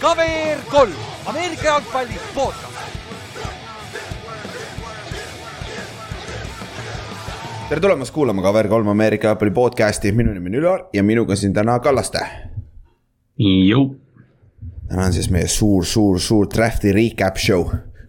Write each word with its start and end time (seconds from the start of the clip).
KVR 0.00 0.58
kolm, 0.70 0.92
Ameerika 1.26 1.64
jalgpalli 1.64 2.14
podcast. 2.34 2.78
tere 7.68 7.80
tulemast 7.80 8.14
kuulama 8.14 8.42
KVR3 8.42 8.90
Ameerika 8.90 9.28
jalgpalli 9.28 9.50
podcast'i, 9.50 10.12
minu 10.12 10.32
nimi 10.32 10.48
on 10.48 10.54
Ülar 10.54 10.84
ja 10.92 11.02
minuga 11.02 11.36
siin 11.36 11.52
täna 11.52 11.78
Kallaste. 11.78 12.18
täna 14.88 15.04
on 15.04 15.12
siis 15.12 15.30
meie 15.30 15.48
suur, 15.48 15.84
suur, 15.84 16.20
suur 16.20 16.46
draft'i 16.54 16.92
recap 16.92 17.36
show 17.36 17.66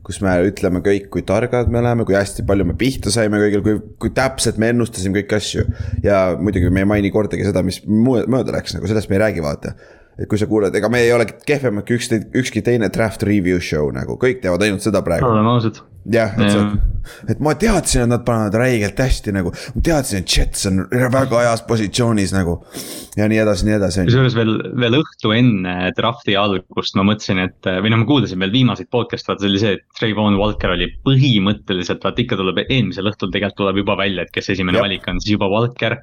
kus 0.10 0.24
me 0.26 0.34
ütleme 0.50 0.82
kõik, 0.86 1.12
kui 1.14 1.22
targad 1.28 1.70
me 1.70 1.84
oleme, 1.84 2.06
kui 2.08 2.18
hästi 2.18 2.46
palju 2.50 2.66
me 2.66 2.74
pihta 2.80 3.14
saime 3.14 3.38
kõigil, 3.44 3.62
kui, 3.66 3.78
kui 4.02 4.14
täpselt 4.18 4.58
me 4.58 4.72
ennustasime 4.74 5.22
kõiki 5.22 5.38
asju. 5.38 5.66
ja 6.04 6.24
muidugi 6.40 6.74
me 6.74 6.82
ei 6.82 6.90
maini 6.90 7.14
kordagi 7.14 7.46
seda, 7.46 7.62
mis 7.66 7.84
mööda 7.86 8.56
läks, 8.58 8.74
nagu 8.74 8.90
sellest 8.90 9.12
me 9.12 9.20
ei 9.20 9.26
räägi, 9.28 9.46
vaata 9.46 9.76
et 10.20 10.28
kui 10.30 10.40
sa 10.40 10.48
kuuled, 10.50 10.76
ega 10.76 10.90
me 10.92 11.04
ei 11.06 11.14
ole 11.16 11.28
kehvemad 11.30 11.88
kui 11.88 12.00
ükski, 12.00 12.24
ükski 12.42 12.64
teine 12.66 12.92
draft 12.94 13.24
review 13.28 13.62
show 13.64 13.88
nagu, 13.96 14.20
kõik 14.20 14.44
teevad 14.44 14.66
ainult 14.66 14.84
seda 14.84 15.02
praegu. 15.06 15.28
oleme 15.30 15.54
ausad. 15.54 15.80
jah, 16.10 16.34
et 16.40 16.52
sa, 16.52 16.64
et 17.32 17.42
ma 17.44 17.54
teadsin, 17.60 18.04
et 18.04 18.12
nad 18.12 18.24
panevad 18.26 18.58
räigelt 18.60 19.00
hästi 19.00 19.34
nagu, 19.36 19.54
ma 19.76 19.84
teadsin, 19.86 20.24
et 20.24 20.36
Jets 20.36 20.66
on 20.70 20.82
väga 20.90 21.44
heas 21.46 21.64
positsioonis 21.68 22.34
nagu. 22.36 22.58
ja 23.20 23.28
nii 23.32 23.40
edasi, 23.44 23.68
nii 23.68 23.76
edasi. 23.78 24.06
kusjuures 24.10 24.36
veel, 24.36 24.54
veel 24.80 25.00
õhtu 25.00 25.32
enne 25.36 25.76
draft'i 25.98 26.36
algust 26.40 27.00
ma 27.00 27.06
mõtlesin, 27.08 27.40
et 27.46 27.72
või 27.84 27.94
noh, 27.94 28.04
ma 28.04 28.10
kuulasin 28.10 28.44
veel 28.44 28.56
viimaseid 28.56 28.92
podcast'e, 28.92 29.32
vaata 29.32 29.46
see 29.46 29.54
oli 29.54 29.62
see, 29.64 29.78
et 29.80 29.86
Trayvon 30.00 30.40
Walker 30.42 30.76
oli 30.76 30.90
põhimõtteliselt, 31.08 32.04
vaata 32.04 32.26
ikka 32.26 32.40
tuleb 32.40 32.66
eelmisel 32.66 33.12
õhtul 33.12 33.32
tegelikult 33.32 33.64
tuleb 33.64 33.84
juba 33.84 33.96
välja, 34.04 34.28
et 34.28 34.36
kes 34.36 34.52
esimene 34.56 34.80
Jep. 34.80 34.88
valik 34.88 35.08
on, 35.12 35.24
siis 35.24 35.38
juba 35.38 35.52
Walker 35.52 36.00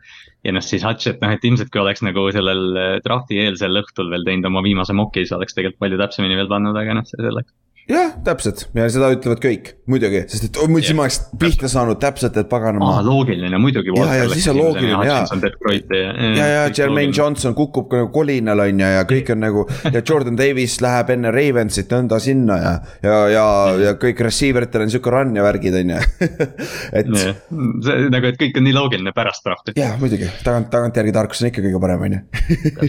ja 0.46 0.54
noh, 0.54 0.64
siis 0.64 0.84
Hutch, 0.86 1.10
et 1.10 1.22
noh, 1.22 1.34
et 1.34 1.44
ilmselt 1.46 1.72
kui 1.74 1.82
oleks 1.82 2.02
nagu 2.06 2.26
sellel 2.34 2.64
äh, 2.78 2.96
draft'i 3.04 3.40
eelsel 3.42 3.82
õhtul 3.82 4.12
veel 4.12 4.26
teinud 4.28 4.48
oma 4.50 4.62
viimase 4.66 4.94
moki, 4.96 5.24
siis 5.24 5.34
oleks 5.36 5.56
tegelikult 5.56 5.82
palju 5.82 6.00
täpsemini 6.02 6.38
veel 6.38 6.50
pannud, 6.52 6.78
aga 6.78 7.00
noh, 7.00 7.06
see 7.08 7.18
selleks 7.22 7.52
jah, 7.86 8.14
täpselt 8.26 8.64
ja 8.74 8.86
seda 8.90 9.12
ütlevad 9.14 9.38
kõik, 9.42 9.68
muidugi, 9.90 10.24
sest 10.30 10.48
et 10.48 10.58
oh, 10.58 10.66
muidu 10.70 10.88
yeah. 10.88 10.96
ma 10.98 11.04
oleks 11.06 11.18
pihta 11.38 11.68
saanud 11.70 12.00
täpselt, 12.02 12.34
et 12.40 12.48
paganama 12.50 12.96
ah,. 12.96 13.04
loogiline 13.06 13.60
muidugi. 13.62 13.92
ja, 13.94 14.08
ja 14.18 14.24
siis 14.32 14.48
on 14.50 14.58
loogiline 14.58 15.06
ja. 15.06 15.20
ja, 15.22 16.16
ja, 16.34 16.46
ja 16.50 16.64
Jermaine 16.66 17.14
Johnson 17.14 17.54
kukub 17.54 17.86
ka 17.90 18.00
nagu 18.02 18.10
kolinal 18.14 18.64
on 18.64 18.82
ju 18.82 18.88
ja 18.96 19.04
kõik 19.06 19.30
on 19.34 19.42
nagu 19.44 19.62
ja 19.84 20.02
Jordan 20.02 20.38
Davis 20.38 20.80
läheb 20.82 21.12
enne 21.14 21.30
Ravensit 21.34 21.94
nõnda 21.94 22.18
sinna 22.22 22.56
ja, 22.58 22.72
ja, 23.06 23.20
ja, 23.30 23.46
ja 23.84 23.94
kõik 24.02 24.24
receiver 24.26 24.66
itel 24.66 24.86
on 24.86 24.92
sihuke 24.92 25.14
run 25.14 25.36
ja 25.38 25.46
värgid 25.46 25.78
on 25.78 25.94
ju 25.94 26.02
et. 26.98 27.14
see 27.14 28.10
nagu, 28.10 28.32
et 28.32 28.40
kõik 28.40 28.58
on 28.58 28.66
nii 28.66 28.74
loogiline 28.74 29.14
pärast 29.14 29.46
draft'i. 29.46 29.76
jah, 29.78 29.94
muidugi 30.02 30.28
tagant, 30.42 30.72
tagantjärgi 30.74 31.14
tarkus 31.14 31.44
on 31.44 31.52
ikka 31.52 31.62
kõige 31.68 31.82
parem 31.86 32.04
on 32.08 32.18
ju. 32.18 32.20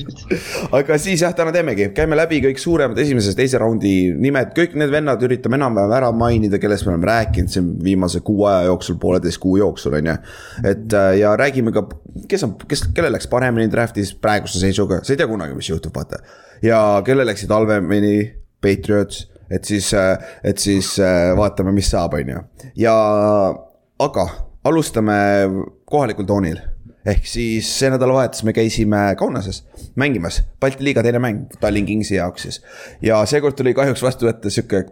aga 0.81 0.99
siis 1.01 1.21
jah, 1.21 1.37
täna 1.37 1.53
teemegi, 1.53 1.91
käime 1.97 2.17
läbi 2.17 2.41
kõik 2.49 2.61
suuremad 2.61 2.97
esimese, 3.05 3.35
teise 3.37 3.61
raundi 3.61 3.93
nimed, 4.17 4.55
kõik 4.57 4.73
need 4.79 4.86
need 4.87 4.95
vennad 4.95 5.23
üritame 5.27 5.57
enam-vähem 5.59 5.93
ära 5.99 6.09
mainida, 6.15 6.59
kellest 6.61 6.87
me 6.87 6.93
oleme 6.93 7.09
rääkinud 7.09 7.51
siin 7.51 7.69
viimase 7.83 8.21
kuu 8.25 8.45
aja 8.49 8.67
jooksul, 8.69 8.97
pooleteist 9.01 9.41
kuu 9.43 9.57
jooksul, 9.59 9.97
on 9.99 10.11
ju. 10.11 10.15
et 10.71 10.95
äh, 10.95 11.11
ja 11.21 11.35
räägime 11.39 11.73
ka, 11.75 11.83
kes 12.31 12.47
on, 12.47 12.55
kes, 12.67 12.87
kellel 12.95 13.13
läks 13.15 13.29
paremini 13.31 13.69
draft'is 13.71 14.13
praeguse 14.21 14.61
seisuga, 14.63 15.01
sa 15.03 15.13
ei 15.13 15.19
tea 15.19 15.29
kunagi, 15.29 15.57
mis 15.57 15.69
juhtub, 15.69 15.95
vaata. 15.95 16.21
ja 16.65 16.81
kellel 17.05 17.27
läksid 17.29 17.51
halvemini, 17.53 18.17
Patriots, 18.63 19.27
et 19.53 19.67
siis, 19.67 19.91
äh, 19.93 20.17
et 20.43 20.57
siis 20.63 20.95
äh, 21.03 21.35
vaatame, 21.37 21.75
mis 21.75 21.91
saab, 21.93 22.17
on 22.17 22.33
ju. 22.33 22.43
ja, 22.87 22.95
aga 23.99 24.27
alustame 24.67 25.19
kohalikul 25.85 26.27
toonil 26.27 26.59
ehk 27.07 27.27
siis 27.29 27.69
see 27.79 27.89
nädalavahetus 27.93 28.43
me 28.47 28.53
käisime 28.55 29.01
Kaunases 29.19 29.63
mängimas, 29.95 30.41
Balti 30.59 30.83
liiga 30.83 31.03
teine 31.05 31.21
mäng 31.23 31.45
Tallinn 31.61 31.87
Kingsi 31.87 32.17
jaoks 32.17 32.47
siis. 32.47 32.61
ja 33.01 33.19
seekord 33.25 33.55
tuli 33.57 33.73
kahjuks 33.77 34.03
vastu 34.03 34.27
võtta 34.27 34.51
sihuke 34.53 34.83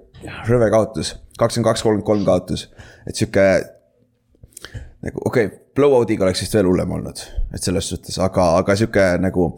rõve 0.50 0.70
kaotus, 0.74 1.16
kakskümmend 1.38 1.72
kaks, 1.72 1.84
kolmkümmend 1.84 2.08
kolm 2.08 2.26
kaotus, 2.28 2.70
et 3.08 3.16
sihuke. 3.16 3.46
nagu 5.06 5.22
okei 5.26 5.50
okay,, 5.50 5.60
blowout'iga 5.76 6.26
oleks 6.26 6.42
vist 6.46 6.56
veel 6.56 6.70
hullem 6.70 6.92
olnud, 6.98 7.24
et 7.54 7.64
selles 7.64 7.90
suhtes, 7.92 8.20
aga, 8.24 8.54
aga 8.62 8.78
sihuke 8.80 9.10
nagu 9.22 9.52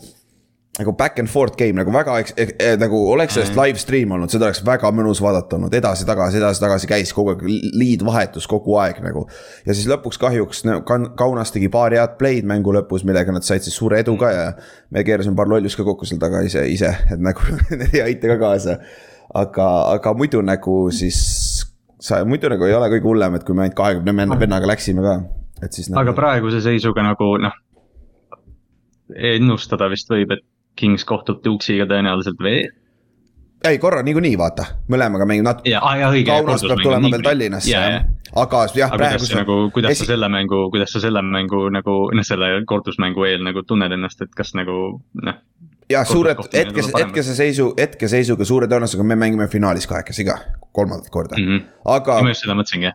nagu 0.78 0.94
back 0.94 1.20
and 1.20 1.28
forth 1.28 1.58
game 1.58 1.74
nagu 1.80 1.92
väga 1.94 2.20
eks, 2.22 2.34
eh, 2.38 2.52
eh, 2.60 2.76
nagu 2.80 3.00
oleks 3.12 3.34
sellest 3.38 3.56
mm. 3.56 3.62
live 3.64 3.82
stream 3.82 4.14
olnud, 4.14 4.32
seda 4.32 4.48
oleks 4.50 4.62
väga 4.66 4.92
mõnus 4.94 5.22
vaadata 5.24 5.58
olnud, 5.58 5.74
edasi-tagasi, 5.74 6.38
edasi-tagasi 6.42 6.90
käis 6.90 7.14
kogu 7.18 7.34
aeg, 7.34 7.44
lead 7.74 8.06
vahetus 8.06 8.46
kogu 8.50 8.78
aeg 8.82 9.02
nagu. 9.06 9.26
ja 9.66 9.74
siis 9.74 9.90
lõpuks 9.90 10.22
kahjuks 10.22 10.66
Kaunas 11.18 11.54
tegi 11.54 11.70
paar 11.74 11.96
head 11.96 12.18
play'd 12.20 12.46
mängu 12.50 12.74
lõpus, 12.76 13.06
millega 13.08 13.34
nad 13.34 13.46
said 13.46 13.66
siis 13.66 13.78
suure 13.78 14.02
edu 14.04 14.14
ka 14.22 14.32
ja. 14.34 14.48
me 14.94 15.04
keerasime 15.08 15.38
paar 15.38 15.50
lollust 15.50 15.80
ka 15.80 15.86
kokku 15.88 16.06
seal 16.06 16.22
taga 16.22 16.44
ise, 16.46 16.68
ise, 16.70 16.94
et 17.14 17.24
nagu 17.24 17.58
ei 17.94 18.04
aita 18.04 18.36
ka 18.36 18.40
kaasa. 18.44 18.78
aga, 19.34 19.70
aga 19.98 20.14
muidu 20.18 20.44
nagu 20.46 20.80
siis, 20.94 21.20
sa 22.00 22.22
muidu 22.26 22.52
nagu 22.54 22.70
ei 22.70 22.78
ole 22.78 22.92
kõige 22.94 23.10
hullem, 23.10 23.40
et 23.40 23.48
kui 23.48 23.58
me 23.58 23.66
ainult 23.66 23.80
kahekümne 23.80 24.38
vennaga 24.38 24.70
läksime 24.70 25.06
ka, 25.06 25.22
et 25.64 25.74
siis. 25.74 25.90
aga 25.90 26.12
nagu... 26.12 26.20
praeguse 26.22 26.62
seisuga 26.70 27.06
nagu 27.08 27.34
noh 27.42 27.64
ennustada 29.16 29.88
vist 29.90 30.10
võib, 30.12 30.34
et 30.36 30.44
Kings 30.78 31.06
kohtub 31.08 31.42
Duke'iga 31.46 31.88
tõenäoliselt 31.90 32.42
veel. 32.44 32.70
ei, 33.66 33.80
korra 33.82 34.04
niikuinii 34.06 34.38
vaata, 34.38 34.66
mõlemaga 34.92 35.26
mängib 35.26 35.48
natuke. 35.48 35.74
Kaunas 36.28 36.64
peab 36.64 36.84
tulema 36.84 37.12
veel 37.12 37.26
Tallinnasse 37.26 37.72
ja, 37.72 37.82
ja. 37.90 38.04
aga 38.38 38.64
jah, 38.78 38.94
praegu. 38.94 39.32
Nagu, 39.40 39.58
kuidas 39.76 39.96
esi... 39.96 40.06
sa 40.06 40.14
selle 40.14 40.30
mängu, 40.30 40.68
kuidas 40.74 40.94
sa 40.94 41.02
selle 41.04 41.24
mängu 41.26 41.66
nagu 41.74 41.98
noh, 42.14 42.28
selle 42.28 42.52
kordusmängu 42.70 43.26
eel 43.28 43.44
nagu 43.48 43.66
tunned 43.68 43.98
ennast, 43.98 44.22
et 44.22 44.36
kas 44.38 44.54
nagu 44.58 44.78
noh 45.24 45.42
jah, 45.92 46.08
suured 46.08 46.40
hetkes, 46.54 46.92
hetkese 46.96 47.36
seisu, 47.38 47.72
hetkeseisuga 47.80 48.48
suure 48.48 48.68
tõenäosusega 48.72 49.06
me 49.08 49.18
mängime 49.20 49.48
finaalis 49.52 49.88
kahekesi 49.90 50.26
ka, 50.28 50.38
kolmandat 50.78 51.10
korda 51.10 51.38
mm. 51.40 51.46
-hmm. 51.48 51.62
aga 51.86 52.18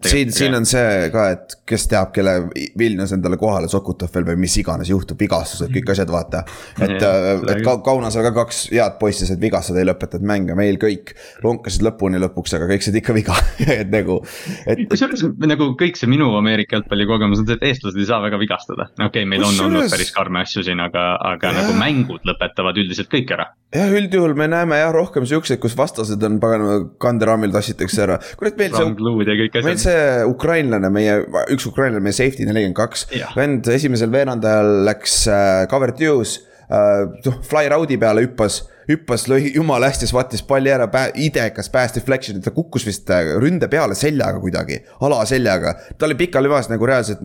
siin, 0.06 0.32
siin 0.32 0.54
on 0.54 0.66
see 0.68 1.08
ka, 1.12 1.24
et 1.34 1.56
kes 1.66 1.86
teab, 1.90 2.12
kelle 2.14 2.34
Vilnius 2.78 3.14
endale 3.16 3.38
kohale 3.40 3.70
sokutab 3.72 4.12
veel 4.14 4.26
või 4.28 4.42
mis 4.44 4.56
iganes 4.60 4.90
juhtub, 4.92 5.18
vigastused, 5.20 5.72
kõik 5.72 5.92
asjad, 5.94 6.12
vaata. 6.12 6.44
et, 6.80 7.02
äh, 7.08 7.30
et 7.54 7.64
ka 7.64 7.78
Kaunasel 7.86 8.26
ka 8.28 8.34
kaks 8.42 8.66
head 8.74 8.98
poissi 9.00 9.26
said 9.26 9.40
vigastada, 9.40 9.80
ei 9.80 9.88
lõpetanud 9.88 10.28
mänge, 10.28 10.56
meil 10.58 10.78
kõik 10.82 11.14
lonkasid 11.46 11.86
lõpuni 11.88 12.20
lõpuks, 12.22 12.56
aga 12.58 12.68
kõik 12.74 12.86
said 12.86 13.00
ikka 13.00 13.16
viga 13.16 13.38
et 13.80 13.90
nagu 13.92 14.20
et.... 14.66 14.84
kusjuures 14.92 15.24
nagu 15.48 15.72
kõik 15.80 15.98
see 15.98 16.12
minu 16.12 16.28
Ameerika 16.38 16.76
jalgpalli 16.76 17.08
kogemus 17.08 17.42
on 17.42 17.48
see, 17.48 17.58
et 17.58 17.66
eestlased 17.72 17.98
ei 17.98 18.10
saa 18.12 18.20
väga 18.28 18.40
vigastada, 18.44 18.90
okei 18.98 19.08
okay,, 19.08 19.30
meil 19.34 19.48
on 19.48 19.64
olnud 19.66 19.90
päris 19.90 20.12
karme 20.14 20.44
asju 20.44 20.68
siin, 20.68 20.84
aga, 20.84 21.08
aga 21.32 21.50
ja. 21.54 21.62
nagu 21.62 21.78
mängud 21.80 22.28
lõpetavad 22.28 22.81
üldiselt 22.82 23.10
kõik 23.12 23.32
ära. 23.34 23.48
jah, 23.72 23.92
üldjuhul 23.98 24.34
me 24.38 24.48
näeme 24.52 24.78
jah 24.80 24.92
rohkem 24.94 25.26
siukseid, 25.28 25.60
kus 25.62 25.76
vastased 25.78 26.22
on 26.28 26.38
paganama 26.42 26.78
kanderaamil 27.02 27.54
tassitakse 27.54 28.04
ära. 28.06 28.18
kurat, 28.40 28.58
meil 28.60 28.74
see, 28.76 29.62
meil 29.62 29.80
see 29.80 30.02
ukrainlane, 30.28 30.92
meie, 30.94 31.20
üks 31.54 31.68
ukrainlane, 31.70 32.02
meie 32.04 32.16
safety 32.16 32.48
nelikümmend 32.48 32.78
kaks. 32.78 33.06
vend 33.38 33.70
esimesel 33.72 34.12
veerandajal 34.12 34.82
läks 34.88 35.22
äh, 35.30 35.64
cover 35.72 35.94
two's 35.96 36.40
äh,, 36.68 37.08
noh 37.26 37.40
fly 37.46 37.68
round'i 37.72 38.00
peale 38.02 38.26
hüppas 38.26 38.62
hüppas, 38.88 39.26
lõi 39.30 39.52
jumala 39.54 39.88
hästi, 39.90 40.08
swat'is 40.10 40.42
palli 40.46 40.72
ära, 40.72 40.88
idekas 41.20 41.70
pass 41.72 41.94
deflection, 41.96 42.40
ta 42.42 42.50
kukkus 42.54 42.86
vist 42.88 43.10
äh, 43.14 43.34
ründe 43.42 43.68
peale 43.70 43.96
seljaga 43.98 44.40
kuidagi, 44.42 44.80
alaseljaga. 45.06 45.76
ta 45.98 46.08
oli 46.08 46.18
pikali 46.18 46.50
maas 46.50 46.70
nagu 46.72 46.88
reaalselt 46.88 47.22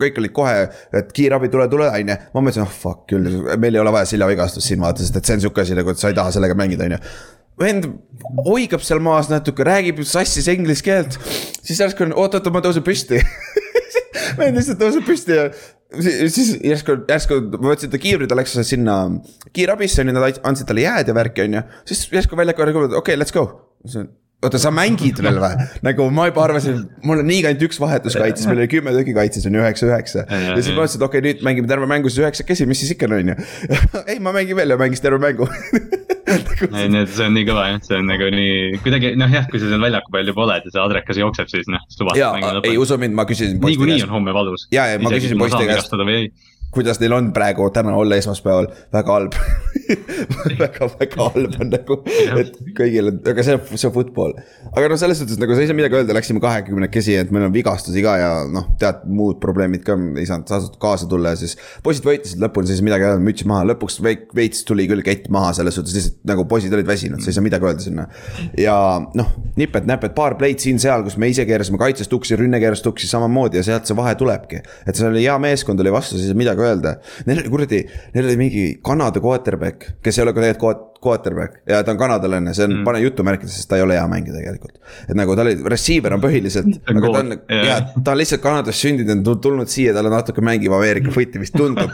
kõik 0.00 0.18
olid 0.22 0.34
kohe, 0.34 0.64
et 0.98 1.12
kiirabi, 1.14 1.50
tule, 1.52 1.68
tule, 1.70 1.88
on 1.90 2.12
ju. 2.12 2.16
ma 2.34 2.42
mõtlesin, 2.42 2.64
oh 2.64 2.74
fuck 2.74 3.06
küll, 3.10 3.30
meil 3.60 3.76
ei 3.76 3.82
ole 3.82 3.92
vaja 3.94 4.10
seljavigastust 4.10 4.66
siin 4.70 4.82
vaata, 4.82 5.04
sest 5.04 5.20
et 5.20 5.28
see 5.28 5.38
on 5.38 5.44
sihuke 5.44 5.62
asi 5.64 5.78
nagu, 5.78 5.94
et 5.94 6.00
sa 6.00 6.10
ei 6.10 6.18
taha 6.18 6.34
sellega 6.34 6.56
mängida, 6.58 6.88
on 6.88 6.96
ju. 6.96 7.00
vend 7.62 7.88
oigab 8.50 8.82
seal 8.86 9.02
maas 9.04 9.30
natuke, 9.30 9.66
räägib 9.66 10.02
sassis 10.08 10.50
inglise 10.52 10.84
keelt, 10.86 11.18
siis 11.60 11.78
järsku 11.78 12.08
on, 12.08 12.16
oot-oot, 12.24 12.50
ma 12.54 12.64
tõusen 12.64 12.86
püsti 12.86 13.22
vend 14.40 14.58
lihtsalt 14.58 14.82
tõuseb 14.82 15.06
püsti 15.06 15.38
ja 15.38 15.46
siis 16.02 16.56
järsku, 16.58 16.98
järsku 17.10 17.38
ma 17.54 17.70
võtsin 17.70 17.92
ta 17.92 18.00
kiivri, 18.02 18.26
ta 18.30 18.38
läks 18.38 18.56
sinna 18.66 18.98
kiirabisse, 19.54 20.02
on 20.02 20.10
ju, 20.10 20.18
nad 20.18 20.42
andsid 20.42 20.70
talle 20.70 20.86
jääd 20.88 21.12
ja 21.12 21.16
värki, 21.16 21.46
on 21.46 21.60
ju. 21.60 21.64
siis 21.92 22.06
järsku 22.18 22.38
väljakul, 22.38 22.74
okei 22.74 22.98
okay,, 22.98 23.20
let's 23.20 23.34
go 23.34 23.46
oota, 24.44 24.60
sa 24.60 24.72
mängid 24.74 25.20
veel 25.24 25.40
või? 25.42 25.66
nagu 25.86 26.08
ma 26.14 26.28
juba 26.30 26.44
arvasin, 26.46 26.82
mul 27.06 27.22
on 27.22 27.28
nii 27.30 27.42
ainult 27.50 27.64
üks 27.68 27.80
vahetus 27.82 28.16
kaitses, 28.18 28.46
meil 28.50 28.62
oli 28.62 28.70
kümme 28.72 28.94
tükki 28.96 29.16
kaitses 29.16 29.48
on 29.48 29.56
ju, 29.56 29.62
üheksa, 29.64 29.88
üheksa. 29.90 30.24
ja 30.28 30.56
siis 30.58 30.72
ma 30.72 30.82
mõtlesin, 30.82 31.00
et 31.00 31.06
okei 31.08 31.20
okay,, 31.20 31.26
nüüd 31.28 31.44
mängime 31.46 31.70
terve 31.70 31.88
mängu 31.90 32.12
siis 32.12 32.24
üheksakesi, 32.24 32.68
mis 32.70 32.82
siis 32.84 32.94
ikka 32.94 33.08
on, 33.08 33.16
on 33.18 33.32
ju. 33.32 33.36
ei, 34.10 34.20
ma 34.22 34.34
mängin 34.36 34.58
veel 34.58 34.74
ja 34.74 34.80
mängis 34.80 35.04
terve 35.04 35.20
mängu 35.22 35.48
ei, 36.78 36.88
nii 36.88 37.02
et 37.02 37.12
see 37.12 37.28
on 37.28 37.36
nii 37.36 37.46
kõva 37.48 37.68
jah, 37.72 37.82
see 37.84 38.00
on 38.00 38.08
nagu 38.10 38.30
nii, 38.34 38.80
kuidagi 38.84 39.14
noh, 39.20 39.36
jah, 39.38 39.46
kui 39.50 39.62
sa 39.62 39.70
seal 39.70 39.84
väljaku 39.84 40.14
peal 40.14 40.32
juba 40.32 40.46
oled 40.46 40.68
ja 40.68 40.74
see 40.74 40.82
adrekas 40.84 41.20
jookseb, 41.20 41.50
siis 41.52 41.70
noh, 41.70 41.84
mängu 42.00 42.18
lõpetada. 42.22 42.64
ei 42.70 42.80
usu 42.80 42.98
mind, 43.00 43.16
ma 43.18 43.28
küsisin. 43.28 43.60
niikuinii 43.62 44.02
on 44.06 44.18
homme 44.18 44.34
valus. 44.36 44.68
ja, 44.74 44.88
ja 44.92 45.02
ma 45.02 45.12
küsisin 45.14 45.40
poiste 45.40 45.64
käest 45.68 45.94
kuidas 46.74 47.00
neil 47.02 47.14
on 47.16 47.32
praegu 47.36 47.68
täna 47.74 47.94
olla 47.98 48.18
esmaspäeval, 48.20 48.68
väga 48.92 49.18
halb 49.18 49.38
väga, 50.62 50.88
väga 51.00 51.28
halb 51.28 51.56
on 51.60 51.70
nagu, 51.72 51.98
et 52.40 52.54
kõigil 52.76 53.10
on, 53.10 53.20
aga 53.30 53.44
see 53.46 53.56
on, 53.56 53.62
see 53.74 53.88
on 53.88 53.94
football. 53.94 54.34
aga 54.72 54.88
noh, 54.90 54.98
selles 55.00 55.20
suhtes 55.20 55.40
nagu 55.40 55.56
sa 55.56 55.64
ei 55.64 55.70
saa 55.70 55.76
midagi 55.76 55.98
öelda, 55.98 56.16
läksime 56.16 56.42
kahekümnekesi, 56.42 57.16
et 57.20 57.32
meil 57.34 57.46
on 57.48 57.54
vigastusi 57.54 58.02
ka 58.04 58.16
ja 58.20 58.30
noh, 58.50 58.70
tead, 58.80 59.04
muud 59.08 59.40
probleemid 59.42 59.84
ka 59.86 59.96
ei 60.20 60.26
saanud, 60.28 60.48
saanud 60.50 60.78
kaasa 60.82 61.08
tulla 61.10 61.34
ja 61.34 61.40
siis. 61.40 61.56
poisid 61.84 62.06
võitlesid 62.08 62.42
lõpuni, 62.42 62.70
ei 62.70 62.80
saa 62.80 62.88
midagi 62.88 63.08
öelda, 63.08 63.24
müts 63.24 63.46
maha, 63.48 63.68
lõpuks 63.72 64.00
veits 64.04 64.64
tuli 64.68 64.88
küll 64.90 65.04
kett 65.06 65.28
maha 65.34 65.52
selles 65.58 65.78
suhtes, 65.78 65.96
lihtsalt 65.96 66.20
nagu 66.30 66.46
poisid 66.50 66.74
olid 66.74 66.88
väsinud, 66.88 67.22
sa 67.22 67.30
ei 67.30 67.38
saa 67.38 67.44
midagi 67.44 67.68
öelda 67.68 67.84
sinna. 67.84 68.08
ja 68.60 68.76
noh, 69.18 69.32
nipet-näpet, 69.60 70.16
paar 70.16 70.38
play'd 70.40 70.62
siin-seal, 70.64 71.04
kus 71.06 71.18
me 71.20 71.30
ise 71.32 71.46
keerasime 71.48 71.80
kaitsest 71.80 72.12
uksi, 72.16 72.38
rünne 72.40 72.60
keeras 72.62 72.82
tuksi 72.84 73.10
samamoodi 73.10 73.60
ja 73.60 73.66
sealt 73.66 73.88
see 73.88 73.98
vahe 73.98 74.14
tulebki. 74.18 74.62
et 74.86 74.96
see 74.96 75.08
oli 75.08 75.26
hea 75.26 75.36
meeskond 75.42 75.80
oli 75.84 75.92
vastu, 75.94 76.18
ei 76.18 76.30
saa 76.30 76.38
midagi 76.38 76.63
öelda. 76.64 76.96
Neil 77.26 77.42
oli 77.42 77.52
kuradi, 77.52 77.80
neil 78.14 78.30
oli 78.30 78.36
mingi 78.40 78.64
Kanada 78.84 79.22
quarterback, 79.24 79.94
kes 80.02 80.18
ei 80.18 80.26
ole 80.26 80.34
ka 80.34 80.44
tegelikult 80.44 80.93
quarterback 81.04 81.60
ja 81.68 81.82
ta 81.84 81.94
on 81.94 82.00
kanadalane, 82.00 82.54
see 82.56 82.66
on 82.66 82.78
mm., 82.78 82.86
pane 82.88 83.02
jutumärkides, 83.04 83.58
sest 83.58 83.70
ta 83.70 83.78
ei 83.78 83.84
ole 83.84 83.98
hea 83.98 84.06
mängija 84.10 84.38
tegelikult. 84.38 84.78
et 85.08 85.14
nagu 85.18 85.36
ta 85.36 85.44
oli, 85.44 85.56
receiver 85.74 86.16
on 86.16 86.24
põhiliselt, 86.24 86.80
aga 86.90 87.04
ta 87.04 87.22
on, 87.22 87.36
ja 87.68 87.78
ta 87.98 88.14
on 88.14 88.20
lihtsalt 88.20 88.42
Kanadas 88.44 88.80
sündinud, 88.80 89.26
on 89.34 89.42
tulnud 89.44 89.70
siia, 89.70 89.94
tal 89.96 90.10
on 90.10 90.16
natuke 90.16 90.44
mängib 90.44 90.74
Ameerika 90.76 91.12
footi 91.16 91.42
vist 91.42 91.56
tundub. 91.58 91.92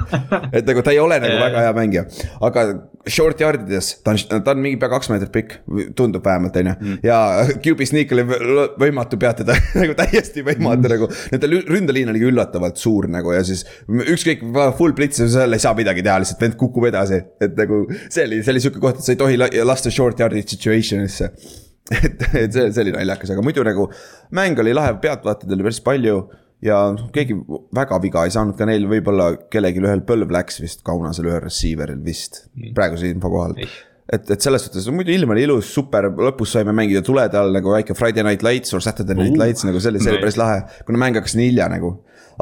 et 0.52 0.66
nagu 0.66 0.84
ta 0.86 0.94
ei 0.94 1.02
ole 1.02 1.20
nagu 1.22 1.42
väga 1.42 1.66
hea 1.66 1.74
mängija, 1.76 2.06
aga 2.46 2.66
short 3.08 3.40
yard'ides, 3.40 3.90
ta 4.04 4.12
on, 4.12 4.42
ta 4.44 4.52
on 4.52 4.60
mingi 4.62 4.78
pea 4.80 4.90
kaks 4.92 5.08
meetrit 5.12 5.32
pikk, 5.32 5.54
tundub 5.96 6.24
vähemalt, 6.26 6.56
on 6.60 6.70
ju. 6.70 6.74
Mm. 6.80 6.98
ja 7.06 7.18
QB 7.64 7.86
sneak 7.88 8.12
oli 8.16 8.24
võimatu 8.80 9.18
peatada 9.20 9.56
nagu 9.80 9.96
täiesti 9.98 10.44
võimatu 10.46 10.84
mm. 10.84 10.92
nagu, 10.94 11.08
nende 11.32 11.50
ründeliin 11.70 12.12
oli 12.12 12.22
üllatavalt 12.28 12.80
suur 12.80 13.08
nagu 13.10 13.32
ja 13.34 13.42
siis 13.46 13.64
ükskõik, 13.88 14.44
full 14.78 14.94
blitz, 14.96 15.22
seal 15.22 15.56
ei 15.56 15.62
saa 15.62 15.72
midagi 15.78 16.04
teha, 16.04 16.18
lihtsalt 16.22 16.44
vend 16.44 16.58
kukub 16.60 16.86
edasi, 16.90 17.22
et 17.40 17.56
nagu 17.58 17.82
see 18.02 18.26
oli, 18.28 18.42
see 18.44 18.54
oli 18.54 18.64
sihuke 18.66 18.82
koht, 18.82 18.99
sa 19.04 19.14
ei 19.14 19.20
tohi 19.20 19.40
lasta 19.64 19.92
short 19.92 20.20
yard'i 20.22 20.44
situation'isse. 20.46 21.30
et, 21.96 22.22
et 22.38 22.52
see, 22.54 22.68
see 22.70 22.84
oli 22.84 22.94
naljakas, 22.94 23.32
aga 23.34 23.42
muidu 23.42 23.64
nagu 23.66 23.88
mäng 24.36 24.58
oli 24.62 24.76
lahe, 24.76 24.94
pealtvaatajaid 25.02 25.56
oli 25.56 25.66
päris 25.66 25.82
palju 25.82 26.20
ja 26.62 26.78
keegi 27.14 27.34
väga 27.74 27.98
viga 28.04 28.24
ei 28.28 28.34
saanud 28.34 28.58
ka 28.58 28.68
neil 28.68 28.84
võib-olla 28.88 29.32
kellelgi 29.50 29.82
ühel 29.82 30.02
põlv 30.06 30.32
läks 30.36 30.60
vist 30.60 30.84
Kaunasel 30.86 31.30
ühel 31.30 31.40
receiver'il 31.46 32.02
vist 32.04 32.44
mm. 32.52 32.74
praeguse 32.76 33.08
info 33.08 33.32
kohaselt 33.32 33.64
et, 34.10 34.30
et 34.34 34.42
selles 34.42 34.64
suhtes, 34.66 34.88
muidu 34.92 35.14
ilm 35.14 35.32
oli 35.34 35.44
ilus, 35.46 35.70
super, 35.74 36.10
lõpus 36.10 36.54
saime 36.56 36.74
mängida 36.76 37.02
tulede 37.06 37.38
all 37.40 37.54
nagu 37.54 37.72
väike 37.74 37.96
Friday 37.98 38.26
night 38.26 38.44
lights 38.46 38.74
or 38.76 38.82
Saturday 38.84 39.16
night 39.16 39.36
uh, 39.36 39.42
lights 39.44 39.66
nagu 39.66 39.80
see 39.80 39.92
oli, 39.92 40.02
see 40.02 40.12
oli 40.12 40.22
päris 40.24 40.38
lahe. 40.40 40.62
kuna 40.86 41.00
mäng 41.00 41.18
hakkas 41.20 41.36
nii 41.38 41.52
hilja 41.52 41.70
nagu 41.72 41.94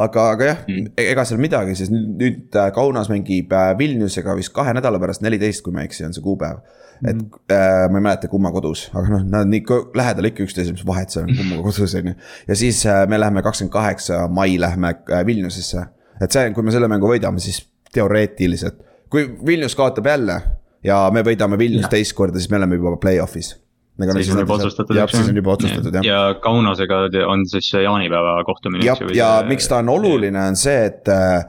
aga, 0.04 0.24
aga 0.34 0.48
jah 0.48 0.58
mm., 0.64 0.92
ega 1.02 1.24
seal 1.28 1.40
midagi, 1.42 1.76
sest 1.78 1.92
nüüd, 1.94 2.10
nüüd 2.20 2.58
äh, 2.58 2.70
Kaunas 2.74 3.10
mängib 3.12 3.52
äh, 3.54 3.72
Vilniusega 3.78 4.34
vist 4.38 4.52
kahe 4.56 4.74
nädala 4.76 5.00
pärast, 5.02 5.22
neliteist, 5.24 5.62
kui 5.64 5.74
ma 5.74 5.84
ei 5.84 5.90
eksi, 5.90 6.06
on 6.08 6.16
see 6.16 6.24
kuupäev. 6.24 6.60
et 7.04 7.14
mm. 7.14 7.28
äh, 7.54 7.84
ma 7.92 8.00
ei 8.00 8.06
mäleta, 8.08 8.30
kumma 8.32 8.52
kodus, 8.54 8.88
aga 8.90 9.12
noh, 9.14 9.26
nad 9.36 9.50
nii 9.50 9.62
lähedal 9.98 10.30
ikka 10.30 10.42
üksteisele, 10.46 10.74
mis 10.78 10.86
vahet 10.86 11.14
seal 11.14 11.28
on, 11.28 11.36
kumma 11.38 11.60
kodus 11.66 11.94
on 12.00 12.12
ju. 12.12 12.16
ja 12.48 12.58
siis 12.58 12.82
äh, 12.86 13.04
me 13.10 13.20
läheme 13.20 13.44
kakskümmend 13.46 13.74
kaheksa 13.74 14.24
mai 14.28 14.58
lähme 14.60 14.94
äh, 15.12 15.24
Vilniusesse. 15.26 15.86
et 16.20 16.34
see, 16.34 16.50
kui 16.56 16.66
me 16.66 16.74
selle 16.74 16.90
mängu 16.90 17.10
võidame, 17.10 17.42
siis 17.42 17.62
teoreetiliselt, 17.94 18.82
kui 19.10 19.28
Vilnius 19.46 19.78
kaotab 19.78 20.10
jälle 20.10 20.40
ja 20.84 21.06
me 21.14 21.22
võidame 21.26 21.58
Vilnius 21.58 21.88
teist 21.90 22.16
korda, 22.18 22.40
siis 22.40 22.50
me 22.50 22.60
oleme 22.60 22.78
juba 22.80 22.96
play-off'is 23.00 23.54
siis 23.98 24.34
on 24.34 24.42
juba 24.44 24.54
otsustatud. 24.54 24.96
jah, 24.96 25.10
siis 25.10 25.28
on 25.28 25.36
juba 25.36 25.52
otsustatud 25.52 25.94
jah. 25.98 26.04
ja 26.06 26.34
Kaunasega 26.42 27.00
on 27.26 27.46
siis 27.48 27.72
jaanipäeva 27.72 28.44
kohtumine. 28.44 28.84
jah, 28.84 29.00
ja 29.14 29.30
miks 29.48 29.68
ta 29.68 29.80
on 29.82 29.88
oluline, 29.88 30.38
on 30.38 30.56
see, 30.56 30.84
et 30.86 31.10
äh, 31.12 31.42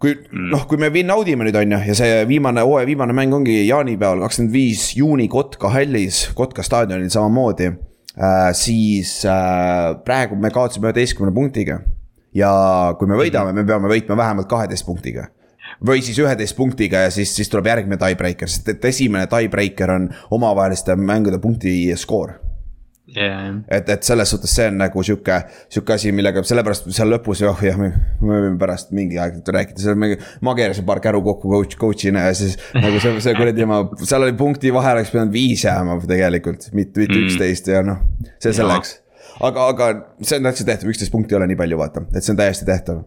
kui 0.00 0.14
mm. 0.16 0.48
noh, 0.54 0.64
kui 0.68 0.80
me 0.80 0.90
naudime 1.04 1.48
nüüd 1.48 1.58
on 1.60 1.76
ju, 1.76 1.82
ja 1.90 1.96
see 1.98 2.20
viimane, 2.30 2.64
hooaja 2.66 2.88
viimane 2.88 3.16
mäng 3.16 3.36
ongi 3.36 3.60
jaanipäeval, 3.68 4.24
kakskümmend 4.26 4.54
viis 4.56 4.90
juuni 4.96 5.28
Kotka 5.28 5.72
hallis, 5.74 6.28
Kotka 6.36 6.64
staadionil 6.66 7.12
samamoodi 7.12 7.70
äh,. 7.70 8.52
siis 8.56 9.20
äh, 9.28 9.90
praegu 10.04 10.38
me 10.40 10.52
kaotasime 10.54 10.90
üheteistkümne 10.90 11.34
punktiga. 11.34 11.80
ja 12.34 12.54
kui 12.98 13.10
me 13.10 13.18
võidame, 13.18 13.52
me 13.52 13.66
peame 13.66 13.90
võitma 13.90 14.16
vähemalt 14.16 14.48
kaheteist 14.48 14.86
punktiga 14.86 15.28
või 15.86 16.04
siis 16.04 16.18
üheteist 16.20 16.56
punktiga 16.58 17.06
ja 17.06 17.14
siis, 17.14 17.32
siis 17.36 17.48
tuleb 17.52 17.70
järgmine 17.70 17.98
tiebreaker, 18.00 18.50
sest 18.50 18.68
et 18.74 18.84
esimene 18.84 19.28
tiebreaker 19.30 19.96
on 19.96 20.08
omavaheliste 20.36 20.96
mängude 20.96 21.40
punkti 21.42 21.72
skoor 21.96 22.36
yeah.. 23.16 23.54
et, 23.68 23.88
et 23.88 24.06
selles 24.06 24.30
suhtes 24.30 24.52
see 24.54 24.68
on 24.70 24.78
nagu 24.80 25.02
sihuke, 25.06 25.36
sihuke 25.72 25.94
asi, 25.96 26.12
millega 26.14 26.42
sellepärast 26.46 26.88
seal 26.94 27.12
lõpus 27.14 27.42
jah, 27.44 27.62
jah, 27.64 27.78
me 27.80 27.92
võime 28.20 28.56
pärast 28.60 28.94
mingi 28.96 29.18
aeg 29.20 29.40
rääkida, 29.40 29.82
seal 29.82 29.98
me. 30.00 30.12
ma 30.46 30.54
keerasin 30.58 30.86
paar 30.88 31.02
käru 31.04 31.22
kokku 31.26 31.52
coach, 31.52 31.78
coach'ina 31.80 32.28
ja 32.28 32.34
siis 32.36 32.56
nagu 32.84 33.02
see, 33.02 33.16
see 33.24 33.36
kuradi 33.38 33.68
ma, 33.68 33.82
seal 34.02 34.26
oli 34.26 34.36
punkti 34.38 34.74
vahe 34.74 34.96
oleks 34.98 35.14
pidanud 35.14 35.34
viis 35.34 35.64
jääma 35.66 36.00
tegelikult, 36.04 36.70
mitte, 36.72 37.04
mitte 37.04 37.16
mm. 37.16 37.28
üksteist 37.28 37.72
ja 37.72 37.84
noh, 37.86 38.04
see 38.42 38.54
selleks. 38.56 38.98
aga, 39.40 39.70
aga 39.72 39.92
see 40.20 40.40
on 40.40 40.50
täitsa 40.50 40.68
tehtav, 40.68 40.92
üksteist 40.92 41.14
punkti 41.14 41.36
ei 41.36 41.40
ole 41.40 41.50
nii 41.50 41.60
palju, 41.60 41.80
vaata, 41.80 42.06
et 42.12 42.22
see 42.22 42.34
on 42.36 42.44
täiesti 42.44 42.68
tehtav 42.68 43.02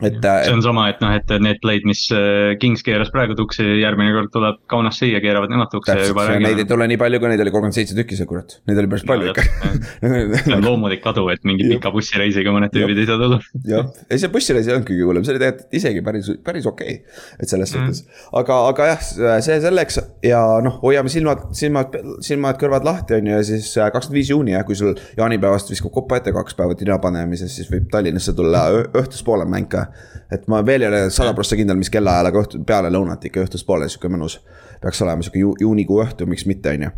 et. 0.00 0.16
See 0.22 0.52
on 0.54 0.62
sama, 0.64 0.86
et 0.90 1.00
noh, 1.02 1.12
et 1.14 1.32
need 1.42 1.58
play'd, 1.62 1.84
mis 1.88 2.00
äh, 2.14 2.54
Kings 2.60 2.84
keeras 2.86 3.10
praegu 3.12 3.36
tuksi, 3.38 3.64
järgmine 3.82 4.14
kord 4.16 4.32
tuleb 4.32 4.60
Kaunas 4.70 4.96
siia, 5.02 5.20
keeravad 5.22 5.52
nemad 5.52 5.70
tukse 5.72 5.94
ja 5.98 6.06
juba. 6.08 6.24
Neid 6.42 6.62
ei 6.62 6.68
tule 6.68 6.86
nii 6.88 6.98
palju, 7.00 7.20
kui 7.20 7.32
neid 7.32 7.42
oli 7.44 7.52
kolmkümmend 7.52 7.76
seitse 7.76 7.96
tükki 7.98 8.16
see 8.18 8.28
kurat, 8.28 8.56
neid 8.68 8.80
oli 8.80 8.90
päris 8.92 9.04
palju 9.08 9.28
no, 9.28 9.34
ikka. 9.34 9.72
see 10.00 10.56
on 10.56 10.64
loomulik 10.68 11.02
kadu, 11.04 11.26
et 11.34 11.44
mingi 11.48 11.68
pika 11.68 11.92
bussireisiga 11.94 12.54
mõned 12.54 12.72
tüübid 12.74 13.02
ei 13.02 13.08
saa 13.10 13.20
tulla. 13.20 13.38
jah, 13.68 13.90
ei 14.08 14.22
see 14.22 14.32
bussireis 14.32 14.70
ei 14.70 14.76
olnud 14.76 14.88
kõige 14.88 15.08
hullem, 15.10 15.26
see 15.28 15.36
oli 15.36 15.42
tegelikult 15.44 15.78
isegi 15.82 16.04
päris, 16.08 16.32
päris 16.46 16.68
okei 16.72 16.96
okay,, 16.96 17.20
et 17.38 17.52
selles 17.52 17.74
mm. 17.76 17.92
suhtes. 17.92 18.26
aga, 18.40 18.58
aga 18.72 18.88
jah, 18.94 19.06
see 19.44 19.60
selleks 19.66 20.00
ja 20.24 20.40
noh, 20.64 20.80
hoiame 20.86 21.12
silmad, 21.12 21.50
silmad, 21.58 22.00
silmad-kõrvad 22.24 22.88
lahti, 22.88 23.20
on 23.20 23.28
ju, 23.28 23.36
ja 23.36 23.44
siis 23.46 23.68
äh, 23.76 23.92
kakskümmend 23.92 24.20
viis 24.22 24.32
juuni 24.32 24.56
jah, 24.56 24.64
kui 24.66 24.78
sul 24.78 24.96
jaanipäevast 25.20 25.72
viskab 25.72 25.92
kopa 25.94 26.20
ette 26.20 26.32
kaks 26.34 26.56
päeva 26.58 26.76
tina 26.78 26.96
panemises, 27.02 27.52
siis 27.60 27.68
võib 27.72 27.90
Tallinnasse 27.92 28.34
tulla 28.36 28.64
õhtuspoole 28.88 29.44
mäng 29.48 29.68
ka 29.72 29.86
et 30.32 30.48
ma 30.50 30.62
veel 30.66 30.86
ei 30.86 30.90
ole 30.90 31.00
sada 31.14 31.34
prossa 31.36 31.58
kindel, 31.58 31.78
mis 31.80 31.90
kellaajal, 31.92 32.30
aga 32.30 32.42
õhtu, 32.44 32.60
peale 32.66 32.92
lõunat 32.92 33.24
ikka 33.28 33.44
õhtuspoole, 33.46 33.88
sihuke 33.92 34.10
mõnus. 34.12 34.40
peaks 34.82 35.02
olema 35.04 35.22
sihuke 35.22 35.42
ju, 35.42 35.54
juunikuu 35.60 36.00
õhtu, 36.02 36.26
miks 36.26 36.46
mitte, 36.50 36.72
on 36.74 36.88
ju. 36.88 36.92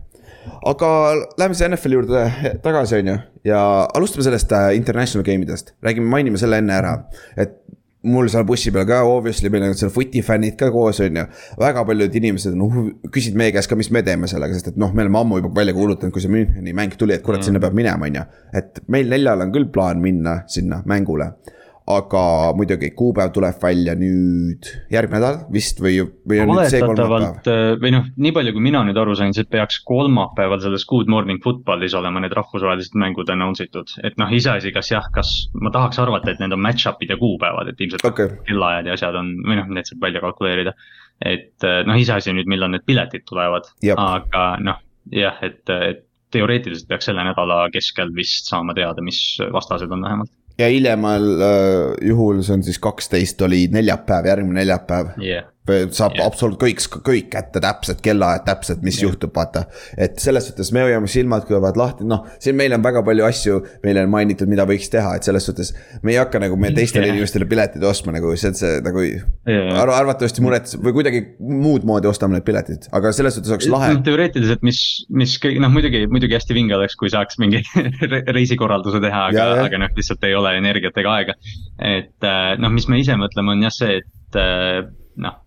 aga 0.70 0.88
läheme 1.38 1.56
siis 1.56 1.68
NFL-i 1.68 1.98
juurde 1.98 2.24
tagasi, 2.64 3.00
on 3.00 3.12
ju, 3.12 3.18
ja 3.50 3.60
alustame 3.94 4.26
sellest 4.26 4.52
äh, 4.52 4.70
international 4.78 5.26
game 5.26 5.46
idest, 5.46 5.74
räägime, 5.84 6.08
mainime 6.10 6.40
selle 6.40 6.62
enne 6.62 6.78
ära, 6.78 6.96
et 7.36 7.60
mul 8.04 8.28
seal 8.28 8.44
bussi 8.44 8.72
peal 8.72 8.84
ka 8.88 9.00
obviously, 9.08 9.48
meil 9.52 9.64
on 9.70 9.76
seal 9.78 9.92
footi 9.92 10.20
fännid 10.24 10.58
ka 10.60 10.68
koos, 10.72 11.00
on 11.04 11.20
ju. 11.20 11.24
väga 11.60 11.84
paljud 11.88 12.18
inimesed 12.20 12.56
noh 12.58 12.76
küsisid 13.08 13.38
meie 13.40 13.54
käest 13.54 13.70
ka, 13.70 13.78
mis 13.80 13.90
me 13.94 14.04
teeme 14.04 14.28
sellega, 14.30 14.56
sest 14.56 14.74
et 14.74 14.80
noh, 14.80 14.92
me 14.92 15.04
oleme 15.06 15.20
ammu 15.22 15.40
juba 15.40 15.52
välja 15.60 15.74
kuulutanud, 15.76 16.12
kui 16.12 16.24
see 16.24 16.32
Müncheni 16.32 16.76
mäng 16.76 16.96
tuli, 17.00 17.16
et 17.16 17.24
kurat 17.24 17.40
mm., 17.40 17.48
sinna 17.48 17.62
peab 17.64 17.76
minema, 17.76 18.10
on 18.10 18.20
ju. 18.20 18.24
et 18.60 18.82
meil 18.92 19.08
neljal 19.10 19.46
on 19.46 19.54
küll 19.54 19.70
plaan 19.72 20.04
minna 20.04 20.42
sinna 20.52 20.82
mängule 20.88 21.32
aga 21.84 22.20
muidugi 22.56 22.88
kuupäev 22.96 23.32
tuleb 23.34 23.58
välja 23.60 23.92
nüüd 23.98 24.68
järgmine 24.92 25.18
nädal 25.20 25.34
vist 25.52 25.82
või, 25.84 25.98
või 26.24 26.38
on 26.40 26.54
nüüd 26.54 26.70
see 26.72 26.80
kolmapäev? 26.80 27.40
Äh, 27.50 27.72
või 27.82 27.90
noh, 27.92 28.06
nii 28.24 28.32
palju, 28.36 28.54
kui 28.56 28.64
mina 28.64 28.80
nüüd 28.88 29.00
aru 29.00 29.16
sain, 29.18 29.34
siis 29.36 29.50
peaks 29.52 29.82
kolmapäeval 29.84 30.62
selles 30.64 30.86
Good 30.88 31.10
Morning 31.12 31.42
Footballis 31.44 31.96
olema 31.98 32.22
need 32.24 32.32
rahvusvahelised 32.36 32.96
mängud 33.00 33.28
announce 33.32 33.66
itud. 33.68 33.92
et 34.00 34.16
noh, 34.20 34.32
iseasi, 34.32 34.72
kas 34.72 34.88
jah, 34.94 35.10
kas 35.12 35.32
ma 35.60 35.72
tahaks 35.74 36.00
arvata, 36.00 36.32
et 36.32 36.40
need 36.40 36.56
on 36.56 36.62
match-up'id 36.64 37.12
ja 37.12 37.18
kuupäevad, 37.20 37.68
et 37.68 37.84
ilmselt 37.84 38.08
okay. 38.08 38.32
kellaajad 38.48 38.88
ja 38.88 38.96
asjad 38.96 39.18
on, 39.20 39.34
või 39.44 39.58
noh, 39.60 39.68
need 39.76 39.90
saab 39.90 40.06
välja 40.06 40.22
kalkuleerida. 40.24 40.72
et 41.20 41.68
äh, 41.68 41.82
noh, 41.84 42.00
iseasi 42.00 42.32
nüüd, 42.32 42.48
millal 42.48 42.72
need 42.72 42.86
piletid 42.88 43.26
tulevad, 43.28 43.68
aga 43.92 44.46
noh, 44.64 44.80
jah, 45.12 45.36
et, 45.44 45.60
et 45.68 46.06
teoreetiliselt 46.32 46.88
peaks 46.88 47.12
selle 47.12 47.28
nädala 47.28 47.66
keskel 47.74 48.08
vist 48.16 48.48
saama 48.48 48.72
teada, 48.74 49.04
mis 49.04 49.20
vastased 49.52 49.92
on 49.92 50.02
vähemalt 50.02 50.32
ja 50.58 50.68
hiljemal 50.70 51.24
äh, 51.40 52.06
juhul, 52.10 52.42
see 52.42 52.58
on 52.58 52.62
siis 52.66 52.78
kaksteist, 52.82 53.42
oli 53.42 53.66
neljapäev, 53.72 54.30
järgmine 54.34 54.62
neljapäev. 54.62 55.16
Yeah 55.22 55.53
saab 55.64 56.12
yeah. 56.18 56.26
absoluutselt 56.28 56.60
kõik, 56.60 56.98
kõik 57.06 57.28
kätte 57.32 57.60
täpselt 57.64 58.00
kellaajad, 58.04 58.42
täpselt, 58.44 58.82
mis 58.84 58.98
yeah. 58.98 59.08
juhtub, 59.08 59.32
vaata. 59.36 59.64
et 59.96 60.18
selles 60.20 60.44
suhtes 60.50 60.70
me 60.76 60.82
hoiame 60.84 61.08
silmad 61.08 61.46
kõrvad 61.48 61.78
lahti, 61.80 62.04
noh, 62.08 62.26
siin 62.42 62.56
meil 62.58 62.74
on 62.76 62.82
väga 62.84 63.00
palju 63.06 63.24
asju, 63.24 63.60
meile 63.84 64.02
on 64.04 64.10
mainitud, 64.12 64.50
mida 64.50 64.66
võiks 64.68 64.90
teha, 64.92 65.14
et 65.16 65.24
selles 65.24 65.46
suhtes. 65.48 65.72
me 66.02 66.12
ei 66.12 66.18
hakka 66.20 66.42
nagu 66.42 66.58
me 66.60 66.68
teistele 66.76 67.08
yeah. 67.08 67.16
inimestele 67.16 67.48
piletid 67.48 67.84
ostma 67.88 68.12
nagu 68.12 68.34
see, 68.36 68.52
see 68.58 68.82
nagu 68.84 69.04
yeah. 69.06 69.70
Ar. 69.80 69.92
arvatavasti 70.02 70.44
muret 70.44 70.74
või 70.84 70.98
kuidagi 70.98 71.22
muud 71.40 71.86
moodi 71.88 72.10
ostame 72.10 72.36
need 72.36 72.44
piletid, 72.44 72.90
aga 72.92 73.14
selles 73.16 73.38
suhtes 73.38 73.54
oleks 73.54 73.70
lahe. 73.72 73.94
teoreetiliselt, 74.04 74.60
mis, 74.68 74.82
mis 75.08 75.38
kõik 75.40 75.62
noh, 75.64 75.72
muidugi, 75.72 76.04
muidugi 76.12 76.36
hästi 76.36 76.58
vinge 76.58 76.76
oleks, 76.76 76.98
kui 77.00 77.12
saaks 77.12 77.40
mingi 77.40 77.62
reisikorralduse 78.36 79.00
teha, 79.00 79.22
aga, 79.32 79.48
aga 79.64 79.80
noh, 79.80 79.96
lihtsalt 79.96 80.28
ei 80.28 80.36
ole 80.36 80.52
energiat 80.60 81.00
ega 81.00 81.16
aega. 81.22 81.38
et 81.80 82.28
äh, 82.28 82.52
noh, 82.60 82.74
mis 82.74 82.90
me 82.92 83.00
ise 83.00 83.16
mõtleme, 83.16 83.56
on 83.56 83.64
jah 83.64 83.72
see, 83.72 84.02
et 84.02 84.40
äh, 84.44 84.84
noh 85.24 85.40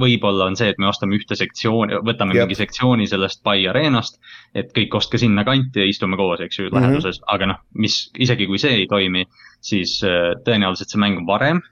võib-olla 0.00 0.48
on 0.50 0.56
see, 0.58 0.70
et 0.72 0.80
me 0.82 0.88
ostame 0.90 1.16
ühte 1.18 1.38
sektsiooni, 1.38 2.00
võtame 2.06 2.36
Jep. 2.36 2.46
mingi 2.46 2.58
sektsiooni 2.58 3.06
sellest 3.10 3.42
Pai 3.46 3.66
Arenast. 3.70 4.20
et 4.54 4.72
kõik 4.76 4.94
ostke 4.98 5.18
sinna 5.20 5.44
kanti 5.44 5.82
ja 5.82 5.86
istume 5.88 6.16
koos, 6.16 6.40
eks 6.40 6.58
ju, 6.58 6.68
läheduses 6.72 7.18
mm, 7.18 7.22
-hmm. 7.22 7.34
aga 7.34 7.46
noh, 7.52 7.62
mis 7.74 8.10
isegi 8.18 8.46
kui 8.46 8.58
see 8.58 8.82
ei 8.82 8.86
toimi, 8.90 9.24
siis 9.60 9.98
äh, 10.04 10.34
tõenäoliselt 10.46 10.92
see 10.92 11.00
mäng 11.00 11.22
on 11.22 11.26
varem 11.26 11.62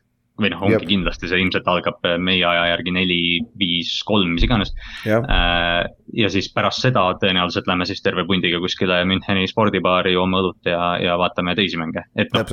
või 0.41 0.51
noh, 0.51 0.65
ongi 0.67 0.81
Jep. 0.81 0.89
Kindlasti 0.91 1.29
see 1.31 1.39
ilmselt 1.43 1.69
algab 1.71 2.01
äh, 2.09 2.17
meie 2.19 2.43
aja 2.45 2.67
järgi 2.73 2.95
neli, 2.95 3.21
viis, 3.59 3.93
kolm, 4.07 4.35
mis 4.35 4.47
iganes. 4.47 4.75
jah, 5.07 5.23
ja 6.13 6.31
siis 6.31 6.51
pärast 6.53 6.83
seda 6.83 7.07
tõenäoliselt 7.23 7.69
lähme 7.71 7.87
siis 7.87 8.03
terve 8.03 8.27
pundiga 8.27 8.59
kuskile 8.63 9.05
Müncheni 9.05 9.47
spordibaari, 9.51 10.17
joome 10.17 10.41
õlut 10.43 10.71
ja, 10.71 10.97
ja 11.03 11.19
vaatame 11.21 11.55
teisi 11.55 11.79
mänge, 11.79 12.09
et 12.17 12.35
noh, 12.35 12.47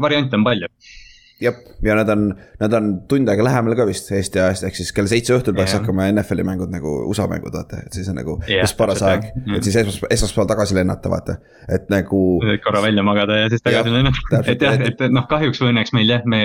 variante 0.00 0.36
on 0.36 0.44
palju. 0.44 0.68
jah, 1.42 1.56
ja 1.84 1.94
nad 1.98 2.08
on, 2.08 2.22
nad 2.60 2.72
on 2.78 2.86
tund 3.10 3.28
aega 3.28 3.44
lähemal 3.44 3.74
ka 3.76 3.84
vist 3.88 4.06
Eesti 4.16 4.40
ajast, 4.40 4.64
ehk 4.64 4.76
siis 4.78 4.92
kell 4.96 5.08
seitse 5.10 5.34
õhtul 5.36 5.52
peaks 5.56 5.74
Jah. 5.74 5.82
hakkama 5.82 6.06
NFL-i 6.14 6.44
mängud 6.48 6.70
nagu 6.72 6.94
USA 7.10 7.26
mängud, 7.28 7.52
vaata, 7.52 7.82
et 7.84 7.92
siis 7.98 8.08
on 8.08 8.16
nagu 8.16 8.38
Jah, 8.48 8.62
just 8.64 8.76
paras 8.78 9.02
aeg 9.04 9.26
täpselt,, 9.26 9.44
jah. 9.50 9.58
et 9.58 9.68
siis 9.68 9.76
esmaspäeval, 9.82 10.14
esmaspäeval 10.16 10.48
tagasi 10.54 10.78
lennata, 10.78 11.12
vaata, 11.12 11.36
et 11.76 11.90
nagu 11.92 12.20
korra 12.64 12.82
välja 12.86 13.04
magada 13.06 13.36
ja 13.42 13.50
siis 13.52 13.64
tagasi 13.66 13.92
lennata. 13.92 14.24
täpselt, 14.32 14.54
et 14.54 14.64
jah, 14.64 14.80
et- 14.88 15.04
noh, 15.12 15.26
kahjuks 15.28 15.60
või 15.60 15.74
õnneks 15.74 15.92
meil 15.98 16.14
jah, 16.14 16.24
me 16.24 16.40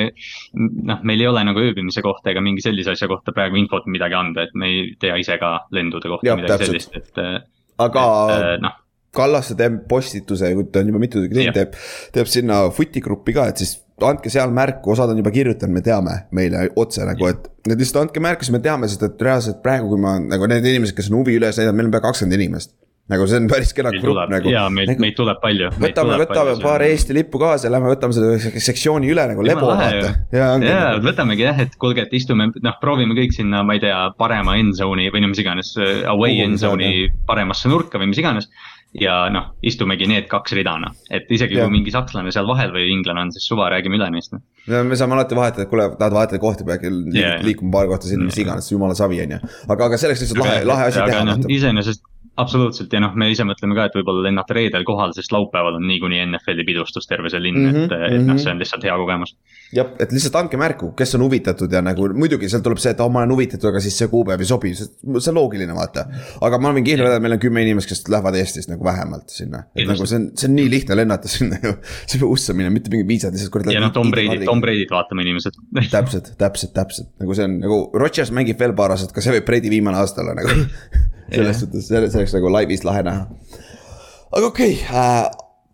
noh, 0.91 0.99
meil 1.07 1.23
ei 1.23 1.31
ole 1.31 1.45
nagu 1.47 1.63
ööbimise 1.63 2.03
kohta 2.03 2.33
ega 2.35 2.43
mingi 2.43 2.63
sellise 2.65 2.91
asja 2.97 3.07
kohta 3.11 3.31
praegu 3.37 3.55
infot 3.61 3.87
midagi 3.87 4.17
anda, 4.19 4.43
et 4.49 4.55
me 4.59 4.67
ei 4.73 4.83
tea 4.99 5.15
ise 5.23 5.39
ka 5.39 5.55
lendude 5.71 6.11
kohta 6.11 6.27
Jah, 6.33 6.39
midagi 6.39 6.67
täpselt. 6.67 6.91
sellist, 6.91 6.99
et. 6.99 7.49
aga 7.87 8.05
et 8.57 8.63
noh, 8.67 8.77
Kallaste 9.11 9.57
teeb 9.59 9.73
postituse, 9.91 10.47
kui 10.55 10.69
ta 10.71 10.79
on 10.79 10.87
juba 10.87 10.99
mitu 11.03 11.19
tükki 11.19 11.35
teinud, 11.35 11.55
teeb, 11.57 11.73
teeb 12.15 12.29
sinna 12.31 12.61
futigruppi 12.71 13.33
ka, 13.35 13.49
et 13.51 13.59
siis 13.59 13.73
andke 14.09 14.31
seal 14.33 14.51
märku, 14.55 14.93
osad 14.93 15.11
on 15.13 15.21
juba 15.21 15.33
kirjutanud, 15.33 15.75
me 15.77 15.85
teame 15.85 16.17
meile 16.35 16.67
otse 16.79 17.05
nagu, 17.07 17.31
et. 17.31 17.49
et 17.67 17.73
lihtsalt 17.77 18.05
andke 18.05 18.23
märku, 18.23 18.47
siis 18.47 18.55
me 18.55 18.61
teame, 18.63 18.89
sest 18.91 19.03
et 19.07 19.25
reaalselt 19.27 19.61
praegu, 19.65 19.91
kui 19.91 20.01
ma 20.01 20.17
nagu 20.21 20.47
need 20.49 20.67
inimesed, 20.73 20.97
kes 20.97 21.11
on 21.11 21.21
huvi 21.21 21.37
üles 21.39 21.59
näidanud, 21.59 21.79
meil 21.79 21.91
on 21.91 21.97
pea 21.97 22.05
kakskümmend 22.07 22.39
inimest. 22.39 22.73
nagu 23.11 23.25
see 23.27 23.41
on 23.41 23.47
päris 23.51 23.73
kena 23.75 23.89
grupp 23.91 24.29
nagu. 24.31 24.51
ja 24.53 24.61
meil, 24.71 24.93
meid 25.01 25.15
tuleb 25.17 25.41
palju. 25.41 25.71
võtame, 25.83 26.19
võtame 26.21 26.53
paar 26.63 26.85
Eesti 26.85 27.15
lippu 27.17 27.41
kaasa 27.41 27.67
ja 27.67 27.73
lähme 27.73 27.89
võtame 27.91 28.15
selle 28.15 28.61
sektsiooni 28.63 29.09
üle 29.11 29.25
nagu 29.33 29.43
lebo 29.43 29.71
vaata. 29.71 30.13
jaa, 30.31 30.51
nagu, 30.61 31.01
võtamegi 31.07 31.47
jah, 31.47 31.63
et 31.65 31.75
kuulge, 31.81 32.05
et 32.07 32.13
istume, 32.15 32.51
noh, 32.63 32.77
proovime 32.83 33.17
kõik 33.17 33.35
sinna, 33.35 33.65
ma 33.67 33.75
ei 33.75 33.83
tea, 33.83 33.97
parema 34.21 34.55
end 34.61 34.77
zone'i 34.79 35.11
või 35.11 35.25
no 35.25 35.33
mis 35.33 35.43
iganes, 35.43 35.73
away 36.05 36.37
Kuhu 36.37 36.45
end 36.45 36.61
zone'i 36.61 37.09
paremasse 37.27 37.71
nurka 37.73 37.99
või 37.99 38.13
mis 38.13 38.21
iganes. 38.23 38.47
Ja 38.99 39.15
noh, 39.31 39.53
istumegi 39.63 40.07
need 40.09 40.27
kaks 40.31 40.55
rida 40.57 40.73
noh, 40.83 40.95
et 41.13 41.29
isegi 41.31 41.55
Jah. 41.55 41.67
kui 41.67 41.77
mingi 41.77 41.93
sakslane 41.93 42.31
seal 42.35 42.47
vahel 42.49 42.73
või 42.75 42.89
inglane 42.91 43.23
on, 43.23 43.31
siis 43.31 43.47
suva, 43.47 43.69
räägime 43.71 43.95
üle 43.99 44.09
neist 44.11 44.35
noh. 44.35 44.43
Ja 44.67 44.83
me 44.87 44.97
saame 44.99 45.15
alati 45.15 45.37
vahetada, 45.37 45.65
et 45.65 45.71
kuule, 45.71 45.87
tahad 45.99 46.15
vahetada 46.17 46.41
kohti, 46.43 46.67
peab 46.67 46.83
liikuma 47.45 47.71
paar 47.77 47.91
kohta 47.93 48.09
sinna, 48.11 48.27
mis 48.27 48.39
iganes, 48.43 48.67
jumala 48.71 48.97
savi 48.97 49.21
on 49.23 49.37
ju. 49.37 49.41
aga, 49.67 49.87
aga 49.87 50.01
selleks 50.01 50.25
lihtsalt 50.25 50.43
lahe, 50.43 50.63
lahe 50.67 50.89
asi 50.91 50.99
teha 50.99 51.23
noh, 51.27 51.37
vaata. 51.39 51.53
iseenesest 51.55 52.03
absoluutselt 52.41 52.93
ja 52.93 53.01
noh, 53.03 53.15
me 53.17 53.29
ise 53.31 53.45
mõtleme 53.47 53.77
ka, 53.77 53.89
et 53.89 53.99
võib-olla 53.99 54.27
lennata 54.29 54.57
reedel 54.57 54.85
kohale, 54.87 55.15
sest 55.17 55.33
laupäeval 55.33 55.79
on 55.79 55.87
niikuinii 55.89 56.23
NFL-i 56.27 56.67
pidustus 56.67 57.09
terve 57.09 57.31
see 57.31 57.41
linn 57.41 57.61
mm, 57.61 57.71
Mhm, 57.71 57.89
-hmm, 57.89 58.05
et, 58.05 58.13
et 58.13 58.21
mhm. 58.21 58.29
noh, 58.29 58.39
see 58.39 58.51
on 58.51 58.59
lihtsalt 58.59 58.83
hea 58.83 58.95
kogemus. 58.97 59.35
jah, 59.75 59.91
et 60.03 60.11
lihtsalt 60.11 60.35
andke 60.35 60.57
märku, 60.59 60.91
kes 60.97 61.15
on 61.15 61.23
huvitatud 61.25 61.71
ja 61.71 61.81
nagu 61.85 62.09
muidugi 62.13 62.49
sealt 62.51 62.63
tuleb 62.65 62.81
see, 62.83 62.91
et 62.91 62.99
oh, 63.03 63.11
ma 63.11 63.21
olen 63.23 63.33
huvitatud, 63.35 63.69
aga 63.71 63.79
siis 63.83 63.97
see 64.01 64.09
kuupäev 64.11 64.43
ei 64.43 64.49
sobi, 64.49 64.73
see 64.75 64.89
see 64.91 65.31
on 65.31 65.37
loogiline, 65.39 65.75
vaata. 65.75 66.05
aga 66.47 66.59
ma 66.61 66.73
võin 66.75 66.87
kindlalt 66.87 67.07
öelda, 67.07 67.21
et 67.21 67.25
meil 67.25 67.37
on 67.37 67.43
kümme 67.45 67.63
inimest, 67.65 67.91
kes 67.91 68.03
lähevad 68.11 68.37
Eestist 68.41 68.71
nagu 68.71 68.85
vähemalt 68.85 69.31
sinna, 69.31 69.63
et 69.69 69.81
Kindlasti. 69.81 70.01
nagu 70.01 70.09
see 70.11 70.19
on, 70.19 70.27
see 70.41 70.49
on 70.49 70.57
nii 70.59 70.73
lihtne 70.75 70.97
lennata 70.99 71.31
sinna 71.31 71.61
ju. 71.63 71.73
sa 71.83 72.17
ei 72.17 72.23
pea 72.23 72.31
ussa 72.35 72.57
minema, 72.57 72.75
mitte 72.77 72.93
mingid 72.93 73.09
viisad 73.13 73.37
lihtsalt 73.37 73.53
kuradi. 73.55 73.77
ja 73.77 73.83
noh, 73.85 73.93
Tom 73.95 74.11
Brady, 74.11 74.43
Tom 74.45 74.63
Brady't 74.63 74.91
vaatame 74.91 75.25
inimesed. 75.27 75.61
täpselt, 75.95 76.33
täpselt, 76.41 76.75
täpselt 76.75 77.13
nagu 77.23 77.37
see 77.37 77.47
on 77.47 77.57
nagu 77.63 77.81
Rodgers 77.95 78.33
mängib 78.35 78.59
veel 78.59 78.75
paar 78.75 78.95
aastat, 78.97 79.15
ka 79.15 79.23
see 79.23 79.37
võib 79.39 79.47
Brady 79.47 79.71
viimane 79.71 80.01
aasta 80.01 80.25
olla 80.25 80.35
nagu. 80.41 80.57
selles 81.35 81.61
suhtes, 81.63 81.87
see 81.87 82.01
oleks 82.01 82.35
nagu 82.37 82.51
laivis 82.53 82.83
lahe 82.87 83.03
näha. 83.07 83.27
aga 84.31 84.45
okei 84.45 84.73
okay, 84.73 84.99
äh,, 85.03 85.29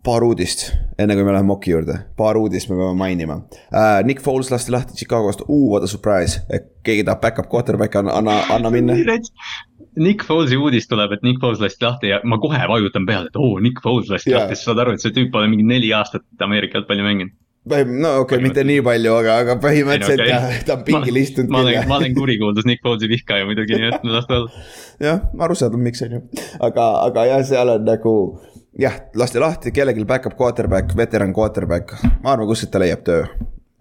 paar 0.07 0.23
uudist, 0.23 0.69
enne 0.99 1.17
kui 1.17 1.25
me 1.27 1.33
läheme 1.35 1.51
Moki 1.51 1.73
juurde, 1.73 1.97
paar 2.17 2.37
uudist 2.39 2.69
me 2.71 2.77
peame 2.79 2.97
mainima 2.99 3.41
äh,. 3.71 4.03
Nick 4.07 4.21
Foles 4.25 4.51
lasti 4.53 4.71
lahti 4.71 4.97
Chicagost, 4.99 5.43
uh 5.47 5.65
what 5.71 5.83
a 5.83 5.87
surprise, 5.87 6.41
keegi 6.83 7.03
tahab 7.07 7.21
back-up 7.21 7.49
quarterback'i, 7.51 8.03
anna, 8.03 8.19
anna, 8.21 8.39
anna 8.55 8.71
minna. 8.71 8.95
Nick 9.97 10.23
Folesi 10.23 10.57
uudis 10.61 10.85
tuleb, 10.87 11.15
et 11.15 11.23
Nick 11.25 11.41
Foles 11.41 11.61
lasti 11.61 11.85
lahti 11.85 12.11
ja 12.11 12.19
ma 12.23 12.37
kohe 12.37 12.59
vajutan 12.69 13.05
peale, 13.05 13.31
et 13.31 13.39
oo, 13.39 13.57
Nick 13.63 13.81
Foles 13.81 14.11
lasti 14.13 14.29
Jaa. 14.29 14.43
lahti, 14.43 14.57
sa 14.59 14.69
saad 14.69 14.83
aru, 14.83 14.93
et 14.93 15.01
see 15.01 15.13
tüüp 15.15 15.31
pole 15.33 15.49
mingi 15.49 15.65
neli 15.65 15.89
aastat 15.97 16.25
Ameerika 16.45 16.77
jalgpalli 16.77 17.05
mänginud. 17.05 17.33
No 17.67 18.11
okei 18.21 18.37
okay,, 18.37 18.41
mitte 18.43 18.63
nii 18.67 18.81
palju, 18.85 19.13
aga, 19.21 19.37
aga 19.43 19.55
põhimõtteliselt 19.63 20.23
Ei, 20.23 20.31
no 20.31 20.33
jah, 20.33 20.59
ta 20.67 20.75
on 20.77 20.83
pingil 20.87 21.19
istunud 21.21 21.53
ma 21.53 21.63
olen, 21.63 21.75
jah 21.77 21.87
ma 21.89 21.99
olen 21.99 22.15
kurikuulus 22.17 22.67
Nick 22.69 22.83
Folesi 22.85 23.09
vihkaja 23.11 23.47
muidugi, 23.49 23.77
nii 23.79 23.89
et 23.91 24.07
las 24.07 24.27
ta 24.29 24.39
olla. 24.41 24.63
jah, 25.03 25.23
arusaadav, 25.47 25.81
miks 25.81 26.03
on 26.05 26.17
ju, 26.17 26.21
aga, 26.69 26.87
aga 27.07 27.27
jah, 27.31 27.43
seal 27.47 27.73
on 27.75 27.85
nagu 27.87 28.15
jah, 28.79 28.97
lasti 29.17 29.43
lahti 29.43 29.73
kellelgi 29.75 30.05
back-up 30.07 30.37
quarterback, 30.39 30.95
veteran 30.97 31.33
quarterback, 31.35 31.93
ma 32.23 32.33
arvan, 32.35 32.49
kuskilt 32.49 32.73
ta 32.73 32.81
leiab 32.83 33.03
töö. 33.07 33.25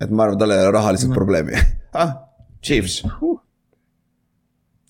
et 0.00 0.10
ma 0.10 0.26
arvan, 0.26 0.38
tal 0.40 0.54
ei 0.56 0.64
ole 0.64 0.76
rahaliselt 0.78 1.14
probleemi 1.16 1.56
ah,. 2.02 2.22
Chiefs, 2.66 3.02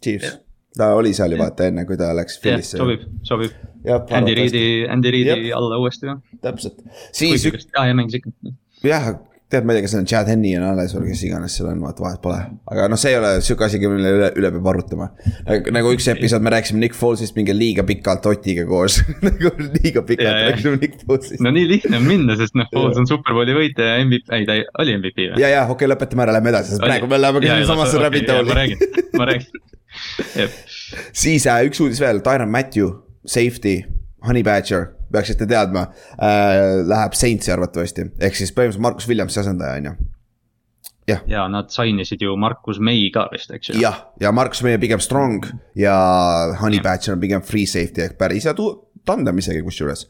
Chiefs, 0.03 0.38
ta 0.76 0.95
oli 0.97 1.12
seal 1.17 1.35
ju 1.35 1.41
vaata 1.41 1.67
enne, 1.69 1.85
kui 1.88 1.99
ta 2.00 2.12
läks 2.17 2.38
jah, 2.38 2.45
Philly'sse. 2.45 2.79
sobib, 2.81 3.03
sobib. 3.26 3.57
jah, 3.85 4.07
Andy 4.17 4.37
Reidi, 4.38 4.62
Andy 4.88 5.12
Reidi 5.12 5.50
alla 5.53 5.81
uuesti 5.83 6.09
noh. 6.09 6.23
täpselt, 6.43 6.81
siis 7.12 7.45
aa, 7.75 7.91
ja 7.91 7.99
mängis 7.99 8.21
ikka. 8.21 8.33
jah, 8.85 9.14
tead, 9.50 9.62
ma 9.62 9.73
ei 9.73 9.78
tea, 9.78 9.87
kas 9.87 9.92
see 9.95 10.00
on 10.02 10.09
Chad 10.11 10.28
Henny 10.30 10.52
on 10.59 10.64
alles 10.66 10.92
või 10.97 11.12
kes 11.12 11.21
iganes 11.28 11.54
seal 11.54 11.68
on, 11.71 11.83
vaata 11.87 12.02
vahet 12.02 12.21
pole. 12.23 12.38
aga 12.73 12.88
noh, 12.90 12.99
see 12.99 13.12
ei 13.12 13.18
ole 13.21 13.30
sihuke 13.47 13.66
asi, 13.66 13.78
mille 13.83 14.11
üle, 14.16 14.30
üle 14.40 14.50
peab 14.56 14.71
arutama. 14.73 15.09
nagu 15.76 15.92
üks 15.95 16.09
episood 16.11 16.42
me 16.42 16.52
rääkisime 16.56 16.83
Nick 16.83 16.99
Folesist 16.99 17.38
mingi 17.38 17.54
liiga 17.54 17.85
pikalt 17.87 18.26
Otiga 18.26 18.66
koos 18.66 18.99
nagu 19.26 19.52
liiga 19.78 20.02
pikalt 20.02 20.26
jaa. 20.26 20.49
rääkisime 20.50 20.80
Nick 20.83 21.06
Folesist. 21.06 21.42
no 21.47 21.54
nii 21.54 21.71
lihtne 21.76 22.00
on 22.00 22.09
minna, 22.11 22.38
sest 22.40 22.59
noh, 22.59 22.66
Foles 22.75 22.99
on 23.02 23.06
superbowli 23.11 23.54
võitja 23.56 23.92
ja 23.92 24.02
MVP, 24.02 24.35
ei 24.35 24.49
ta 24.50 24.59
oli 24.83 24.99
MVP 24.99 25.23
või? 25.23 25.45
ja, 25.45 25.52
ja 25.54 25.64
okei 25.68 25.78
okay,, 25.78 25.92
lõpetame 25.95 26.26
ära, 26.26 26.37
lähme 26.40 26.52
edasi, 26.54 26.75
sest 26.75 26.83
praegu 26.83 27.11
me 27.11 27.23
läheme 27.23 27.45
ka 27.47 27.61
samasse 27.71 28.02
rabbit 28.02 28.26
ma 28.33 28.40
hole'i. 28.40 28.59
räägin, 28.61 29.04
ma 29.14 29.30
räägin. 29.30 29.64
siis 31.25 31.47
äh, 31.47 31.62
üks 31.71 31.80
uudis 31.85 32.02
veel, 32.02 32.18
Tyron 32.26 32.50
Matthew, 32.50 32.90
safety, 33.23 33.78
Honey 34.26 34.45
Badger, 34.47 34.90
peaksite 35.12 35.47
teadma 35.47 35.87
äh,. 36.18 36.83
Läheb 36.87 37.16
Saintsi 37.18 37.52
arvatavasti, 37.54 38.11
ehk 38.21 38.37
siis 38.38 38.52
põhimõtteliselt 38.52 38.87
Markus 38.88 39.09
Williamsi 39.09 39.40
asendaja 39.40 39.80
on 39.80 39.90
ju. 39.90 39.97
ja 41.30 41.47
nad 41.49 41.71
sainisid 41.71 42.23
ju 42.23 42.37
Markus 42.37 42.80
May 42.83 43.11
ka 43.14 43.28
vist, 43.33 43.50
eks 43.54 43.71
ju. 43.71 43.80
jah, 43.80 44.00
ja 44.21 44.33
Markus 44.33 44.62
meie 44.66 44.78
pigem 44.83 45.00
strong 45.00 45.47
ja 45.78 45.97
Honey 46.61 46.83
Badger 46.83 47.14
on 47.14 47.23
pigem 47.23 47.42
free 47.42 47.66
safety 47.66 48.02
ehk 48.09 48.18
päris 48.18 48.49
hea 48.49 48.54
tandem 49.06 49.38
isegi 49.38 49.62
kusjuures. 49.62 50.09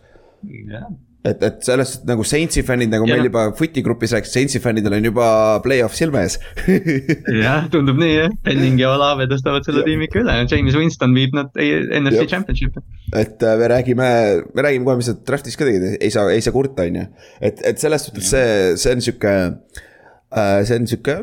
et, 1.27 1.43
et 1.47 1.63
sellest 1.67 2.05
nagu 2.09 2.25
Saintsi 2.27 2.63
fännid, 2.67 2.91
nagu 2.93 3.07
Ja 3.09 3.17
meil 3.17 3.29
juba 3.29 3.47
Footi 3.59 3.83
grupis 3.85 4.15
rääkis, 4.17 4.33
Saintsi 4.37 4.61
fännidel 4.63 4.97
on 4.99 5.09
juba 5.09 5.29
play-off 5.65 5.97
silme 5.99 6.23
ees 6.27 6.39
jah, 7.45 7.67
tundub 7.73 7.99
nii 8.01 8.13
jah, 8.15 8.37
Penning 8.47 8.81
ja 8.81 8.93
Olave 8.95 9.29
tõstavad 9.31 9.67
selle 9.67 9.85
tiimi 9.87 10.09
ikka 10.09 10.23
üle, 10.25 10.37
James 10.51 10.79
Winston 10.79 11.17
viib 11.17 11.37
nad 11.37 11.51
NFC 11.57 12.23
Jah. 12.23 12.31
Championship'i. 12.37 12.85
et 13.15 13.43
äh, 13.43 13.57
me 13.61 13.71
räägime, 13.73 14.11
me 14.55 14.67
räägime 14.69 14.89
kohe, 14.89 15.01
mis 15.01 15.11
nad 15.13 15.25
draft'is 15.29 15.59
ka 15.59 15.69
tegid, 15.69 15.89
ei 16.01 16.13
saa, 16.15 16.31
ei 16.35 16.45
saa 16.45 16.55
kurta, 16.57 16.87
on 16.87 17.03
ju. 17.03 17.09
et, 17.41 17.65
et 17.73 17.83
selles 17.83 18.09
suhtes 18.09 18.31
see, 18.35 18.77
see 18.81 18.97
on 18.97 19.05
sihuke 19.09 19.35
äh,, 19.47 20.63
see 20.69 20.81
on 20.81 20.89
sihuke 20.91 21.21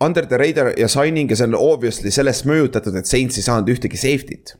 under 0.00 0.26
the 0.26 0.38
radar 0.38 0.72
ja 0.78 0.88
signing 0.88 1.30
ja 1.30 1.36
see 1.38 1.48
on 1.50 1.58
obviously 1.58 2.12
sellest 2.14 2.46
mõjutatud, 2.48 2.96
et 2.98 3.10
Saints 3.10 3.38
ei 3.38 3.46
saanud 3.46 3.70
ühtegi 3.74 3.98
safety't. 3.98 4.56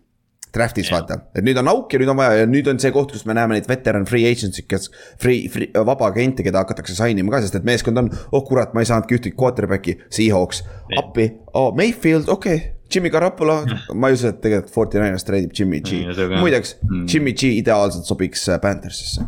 Draft'is 0.54 0.88
Jah. 0.88 1.00
vaata, 1.02 1.18
et 1.36 1.44
nüüd 1.44 1.58
on 1.60 1.68
auk 1.68 1.92
ja 1.92 1.98
nüüd 2.00 2.08
on 2.12 2.16
vaja 2.16 2.38
ja 2.42 2.46
nüüd 2.48 2.68
on 2.72 2.78
see 2.80 2.90
koht, 2.94 3.12
kus 3.12 3.26
me 3.28 3.34
näeme 3.36 3.54
neid 3.58 3.66
veteran 3.68 4.06
free 4.08 4.24
agents'i, 4.30 4.64
kes 4.68 4.88
free, 5.20 5.48
free, 5.52 5.68
vaba 5.74 6.08
agente, 6.08 6.42
keda 6.46 6.62
hakatakse 6.64 6.96
sign 6.96 7.18
ima 7.20 7.34
ka, 7.36 7.42
sest 7.44 7.58
et 7.60 7.66
meeskond 7.68 8.00
on, 8.00 8.08
oh 8.32 8.44
kurat, 8.48 8.72
ma 8.74 8.80
ei 8.84 8.88
saanudki 8.88 9.18
ühtegi 9.18 9.36
quarterback'i, 9.38 9.98
Seahawks, 10.14 10.62
Jah. 10.64 11.02
appi, 11.04 11.28
oh 11.54 11.70
Mayfield, 11.76 12.28
okei 12.32 12.56
okay., 12.56 12.74
Jimmy 12.88 13.10
Garoppolo, 13.12 13.58
ma 14.00 14.08
ei 14.08 14.14
usu, 14.16 14.30
et 14.32 14.38
tegelikult 14.40 14.72
Forty 14.72 14.96
Niners 14.96 15.26
treidib 15.28 15.52
Jimmy 15.52 15.82
G 15.84 15.98
muideks 16.40 16.78
Mm. 16.88 17.04
Jimmy 17.12 17.34
G 17.36 17.50
ideaalselt 17.60 18.08
sobiks 18.08 18.46
äh, 18.48 18.56
Panthersisse. 18.62 19.26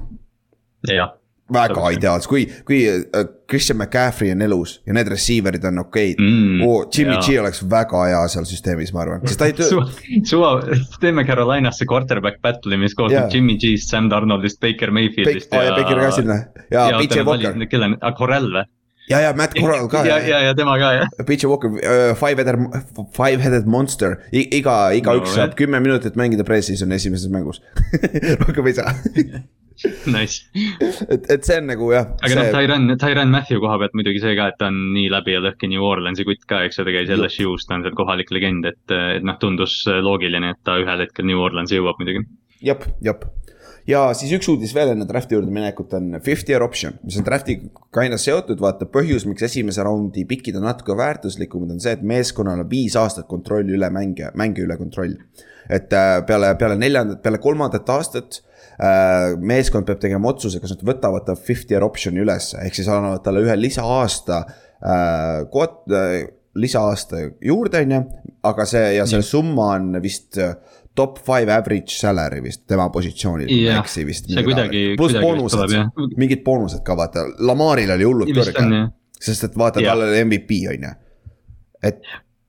jah, 0.88 1.12
väga 1.52 1.90
ideaalselt, 1.96 2.30
kui, 2.30 2.46
kui 2.66 2.80
äh, 2.88 3.26
Christian 3.50 3.78
McCaffrey 3.80 4.32
on 4.34 4.42
elus 4.46 4.76
ja 4.86 4.94
need 4.96 5.10
receiver'id 5.10 5.64
on 5.70 5.84
okeid 5.84 6.20
Mm, 6.20 6.62
oh,. 6.66 6.82
Jimmy 6.92 7.16
jaa. 7.16 7.22
G 7.26 7.38
oleks 7.42 7.62
väga 7.70 8.02
hea 8.08 8.24
seal 8.32 8.48
süsteemis, 8.48 8.92
ma 8.94 9.04
arvan, 9.04 9.22
sest 9.26 9.40
ta 9.40 9.48
ei 9.50 9.54
töö, 9.56 9.68
suva, 9.70 9.86
suva, 10.28 10.50
teeme 11.02 11.24
Carolinasse 11.28 11.86
quarterback 11.90 12.42
battle'i, 12.44 12.80
mis 12.80 12.96
koosneb 12.98 13.22
yeah. 13.22 13.30
Jimmy 13.32 13.56
G-st, 13.60 13.88
Sam 13.90 14.10
Donaldist, 14.12 14.60
Baker 14.62 14.92
Mayfieldist 14.94 15.54
ja 15.54 15.76
Baker 15.78 16.04
ka 16.04 16.12
sinna 16.18 16.42
ja 16.70 16.90
PJ 16.98 17.24
Walker 17.26 17.66
kelle, 17.70 17.94
Corell 18.18 18.52
või? 18.58 18.68
ja, 19.10 19.20
ja 19.20 19.32
Matt 19.36 19.54
Corral 19.58 19.88
ka 19.90 20.04
ja, 20.06 20.18
ja, 20.22 20.40
ja 20.46 20.54
tema 20.54 20.76
ka 20.78 20.92
jah. 20.94 21.08
PJ 21.26 21.48
Walker 21.50 21.72
uh,, 21.74 22.12
five-headed, 22.18 22.60
five-headed 23.16 23.66
monster 23.70 24.20
iga, 24.32 24.92
igaüks 24.96 25.32
no, 25.32 25.36
saab 25.40 25.56
kümme 25.58 25.80
minutit 25.82 26.18
mängida 26.20 26.46
pre-season 26.46 26.92
esimeses 26.96 27.30
mängus 27.32 27.62
rohkem 28.44 28.70
ei 28.70 28.76
saa 28.78 28.94
Nice. 30.14 30.44
et, 31.08 31.26
et 31.30 31.46
see 31.46 31.56
on 31.60 31.68
nagu 31.70 31.90
jah. 31.94 32.12
aga 32.20 32.36
noh, 32.36 32.48
Tyron, 32.54 32.86
Tyron 33.00 33.32
Matthew 33.32 33.60
koha 33.62 33.78
pealt 33.80 33.96
muidugi 33.96 34.22
see 34.22 34.36
ka, 34.38 34.50
et 34.52 34.58
ta 34.60 34.68
on 34.68 34.78
nii 34.94 35.08
läbi 35.12 35.36
ja 35.36 35.42
lõhki 35.44 35.70
New 35.72 35.84
Orleansi 35.86 36.26
kutt 36.28 36.44
ka, 36.50 36.62
eks 36.66 36.80
ju, 36.80 36.86
ta 36.86 36.94
käis 36.94 37.12
LSU-s, 37.16 37.68
ta 37.68 37.78
on 37.78 37.86
seal 37.86 37.96
kohalik 37.98 38.32
legend, 38.34 38.68
et, 38.68 38.82
et 39.16 39.26
noh, 39.26 39.38
tundus 39.40 39.82
loogiline, 40.04 40.54
et 40.54 40.60
ta 40.66 40.76
ühel 40.82 41.04
hetkel 41.06 41.28
New 41.28 41.40
Orleansi 41.40 41.78
jõuab 41.78 42.00
muidugi. 42.02 42.26
jep, 42.66 42.84
jep. 43.04 43.24
ja 43.88 44.02
siis 44.16 44.34
üks 44.36 44.50
uudis 44.52 44.74
veel 44.76 44.92
enne 44.92 45.08
draft'i 45.08 45.38
juurde 45.38 45.54
minekut 45.54 45.96
on 45.96 46.12
fifty 46.24 46.52
year 46.52 46.64
option, 46.66 46.98
mis 47.06 47.16
on 47.20 47.28
draft'iga 47.28 48.04
aina 48.04 48.20
seotud, 48.20 48.60
vaata 48.60 48.88
põhjus, 48.90 49.24
miks 49.30 49.48
esimese 49.48 49.86
raundi 49.86 50.26
pikid 50.28 50.60
on 50.60 50.68
natuke 50.68 50.96
väärtuslikumad, 50.98 51.72
on 51.76 51.80
see, 51.80 51.96
et 51.96 52.04
meeskonnal 52.04 52.66
on 52.66 52.70
viis 52.70 52.98
aastat 53.00 53.30
kontrolli 53.30 53.78
üle 53.78 53.88
mängija, 53.94 54.34
mängija 54.36 54.68
üle 54.68 54.76
kontroll. 54.80 55.16
et 55.70 55.92
äh, 55.94 56.20
peale, 56.26 56.54
peale 56.58 56.76
neljandat, 56.76 57.22
peale 57.22 57.38
kolmandat 57.40 57.88
aastat 57.96 58.42
äh, 58.42 58.49
meeskond 59.44 59.84
peab 59.88 60.00
tegema 60.00 60.30
otsuse, 60.32 60.60
kas 60.62 60.72
nad 60.72 60.84
võtavad 60.88 61.26
ta 61.26 61.34
fifty 61.36 61.74
year 61.74 61.84
option'i 61.84 62.22
ülesse, 62.22 62.58
ehk 62.64 62.78
siis 62.78 62.88
annavad 62.88 63.20
talle 63.24 63.42
ühe 63.44 63.56
lisaaasta 63.60 64.38
äh, 64.46 65.42
koot- 65.52 65.92
äh,, 65.92 66.22
lisaaasta 66.56 67.20
juurde, 67.44 67.84
on 67.84 67.92
ju, 67.94 68.00
aga 68.50 68.64
see 68.66 68.94
ja 68.96 69.04
selle 69.06 69.26
summa 69.26 69.74
on 69.76 70.00
vist 70.02 70.38
äh, 70.40 70.54
top 70.98 71.20
five 71.26 71.52
average 71.54 71.94
salary 71.94 72.40
vist 72.42 72.64
tema 72.68 72.88
positsioonil, 72.92 73.46
ma 73.50 73.58
ei 73.58 73.76
eksi 73.78 74.06
vist. 74.08 74.26
see 74.32 74.96
pluss 74.98 75.14
boonused, 75.20 75.76
mingid 76.18 76.42
boonused 76.46 76.82
ka 76.86 76.96
vaata, 76.98 77.26
Lamaril 77.46 77.92
oli 77.94 78.08
hullult 78.08 78.32
kõrge. 78.34 78.82
sest 79.20 79.46
et 79.50 79.60
vaata, 79.60 79.84
tal 79.84 80.06
oli 80.08 80.24
MVP 80.24 80.64
on 80.72 80.88
ju. 80.88 80.96
et, 81.92 82.02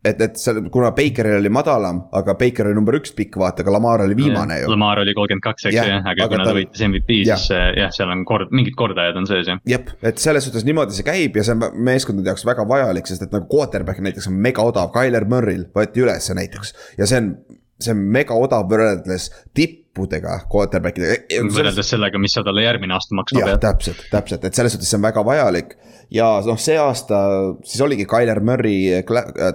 et, 0.05 0.21
et 0.21 0.39
seal, 0.39 0.61
kuna 0.73 0.91
Bakeril 0.97 1.37
oli 1.37 1.51
madalam, 1.53 2.03
aga 2.17 2.35
Baker 2.39 2.69
oli 2.69 2.77
number 2.77 2.97
üks 2.97 3.13
pikk, 3.17 3.37
vaata, 3.41 3.65
aga 3.65 3.75
Lamar 3.75 4.03
oli 4.05 4.17
viimane 4.17 4.61
ju. 4.63 4.71
Lamar 4.73 5.01
oli 5.03 5.13
kolmkümmend 5.17 5.45
kaks, 5.45 5.67
eks 5.69 5.77
ju, 5.77 5.85
jah, 5.91 6.09
aga 6.11 6.27
kuna 6.31 6.47
ta 6.47 6.55
võitis 6.57 6.83
MVP, 6.87 7.21
siis 7.29 7.47
jah, 7.51 7.93
seal 7.93 8.13
on 8.13 8.25
kord, 8.27 8.53
mingid 8.55 8.77
kordajad 8.79 9.21
on 9.21 9.29
sees 9.29 9.49
jah. 9.51 9.61
jep, 9.69 9.93
et 10.07 10.21
selles 10.21 10.47
suhtes 10.47 10.65
niimoodi 10.67 10.97
see 10.97 11.07
käib 11.07 11.37
ja 11.37 11.45
see 11.45 11.57
on 11.57 11.81
meeskondade 11.91 12.33
jaoks 12.33 12.45
väga 12.49 12.65
vajalik, 12.69 13.09
sest 13.09 13.27
et 13.27 13.35
nagu 13.35 13.49
quarterback 13.51 14.01
näiteks 14.03 14.29
on 14.31 14.37
mega 14.41 14.65
odav, 14.65 14.93
Tyler 14.95 15.27
Murry'l 15.29 15.67
võeti 15.75 16.05
ülesse 16.05 16.37
näiteks 16.37 16.75
ja 16.97 17.09
see 17.09 17.21
on 17.21 17.33
see 17.83 17.93
on 17.95 18.03
mega 18.15 18.35
odav 18.37 18.67
võrreldes 18.71 19.27
tippudega 19.57 20.37
quarterback 20.51 20.99
idega. 20.99 21.39
võrreldes 21.51 21.89
sellega, 21.93 22.21
mis 22.21 22.35
sa 22.37 22.43
talle 22.47 22.65
järgmine 22.65 22.95
aasta 22.95 23.17
maksma 23.17 23.43
pead. 23.45 23.61
täpselt, 23.63 24.03
täpselt, 24.11 24.45
et 24.47 24.57
selles 24.57 24.75
suhtes 24.75 24.91
see 24.91 24.99
on 24.99 25.07
väga 25.07 25.23
vajalik. 25.27 25.75
ja 26.13 26.29
noh, 26.47 26.59
see 26.61 26.77
aasta 26.81 27.21
siis 27.63 27.83
oligi 27.85 28.07
Tyler 28.11 28.41
Murry 28.45 28.75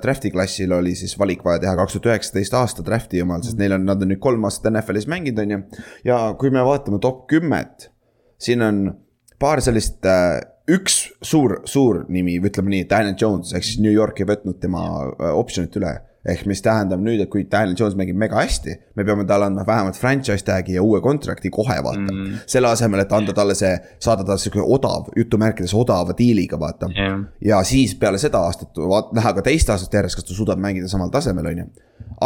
draft'i 0.02 0.32
klassil 0.34 0.72
oli 0.76 0.96
siis 0.98 1.16
valik 1.20 1.44
vaja 1.46 1.62
teha 1.64 1.76
kaks 1.78 1.96
tuhat 1.96 2.12
üheksateist 2.12 2.58
aasta 2.58 2.86
draft'i 2.86 3.22
omal, 3.24 3.44
sest 3.46 3.60
neil 3.60 3.76
on, 3.78 3.86
nad 3.88 4.02
on 4.02 4.12
nüüd 4.12 4.22
kolm 4.22 4.44
aastat 4.48 4.72
NFL-is 4.72 5.08
mänginud, 5.12 5.42
on 5.44 5.56
ju. 5.56 5.62
ja 6.10 6.20
kui 6.40 6.52
me 6.54 6.64
vaatame 6.66 7.00
top 7.02 7.26
kümmet, 7.30 7.90
siin 8.42 8.64
on 8.64 8.84
paar 9.40 9.60
sellist 9.64 10.06
äh, 10.08 10.40
üks 10.66 10.98
suur, 11.22 11.60
suur 11.68 12.02
nimi, 12.12 12.36
ütleme 12.42 12.72
nii, 12.72 12.86
Daniel 12.90 13.16
Jones 13.20 13.52
ehk 13.54 13.66
siis 13.66 13.80
New 13.82 13.92
York 13.92 14.20
ei 14.20 14.28
võtnud 14.28 14.58
tema 14.62 14.82
optsionit 15.36 15.76
üle 15.78 15.92
ehk 16.26 16.46
mis 16.50 16.62
tähendab 16.64 17.02
nüüd, 17.02 17.20
et 17.22 17.30
kui 17.30 17.44
Daniel 17.50 17.76
Jones 17.78 17.96
mängib 17.98 18.18
mega 18.18 18.38
hästi, 18.40 18.74
me 18.98 19.04
peame 19.06 19.26
talle 19.28 19.46
andma 19.46 19.62
vähemalt 19.66 19.98
franchise 19.98 20.44
tag'i 20.46 20.74
ja 20.76 20.82
uue 20.82 21.00
contract'i 21.04 21.50
kohe 21.54 21.76
vaata 21.86 22.02
mm.. 22.02 22.46
selle 22.50 22.70
asemel, 22.72 23.04
et 23.04 23.12
anda 23.14 23.34
talle 23.36 23.54
see, 23.58 23.72
saada 24.02 24.26
talle 24.26 24.42
sihuke 24.42 24.64
odav, 24.76 25.10
jutumärkides 25.16 25.74
odava 25.78 26.16
diiliga 26.18 26.58
vaata 26.60 26.90
yeah.. 26.94 27.20
ja 27.44 27.60
siis 27.66 27.94
peale 28.00 28.18
seda 28.22 28.42
aastat 28.48 28.78
vaat, 28.94 29.12
näha 29.16 29.36
ka 29.38 29.44
teist 29.46 29.70
aastat 29.72 29.94
järjest, 30.00 30.20
kas 30.20 30.30
ta 30.30 30.38
suudab 30.38 30.62
mängida 30.62 30.90
samal 30.90 31.12
tasemel, 31.14 31.52
on 31.52 31.62
ju. 31.62 31.68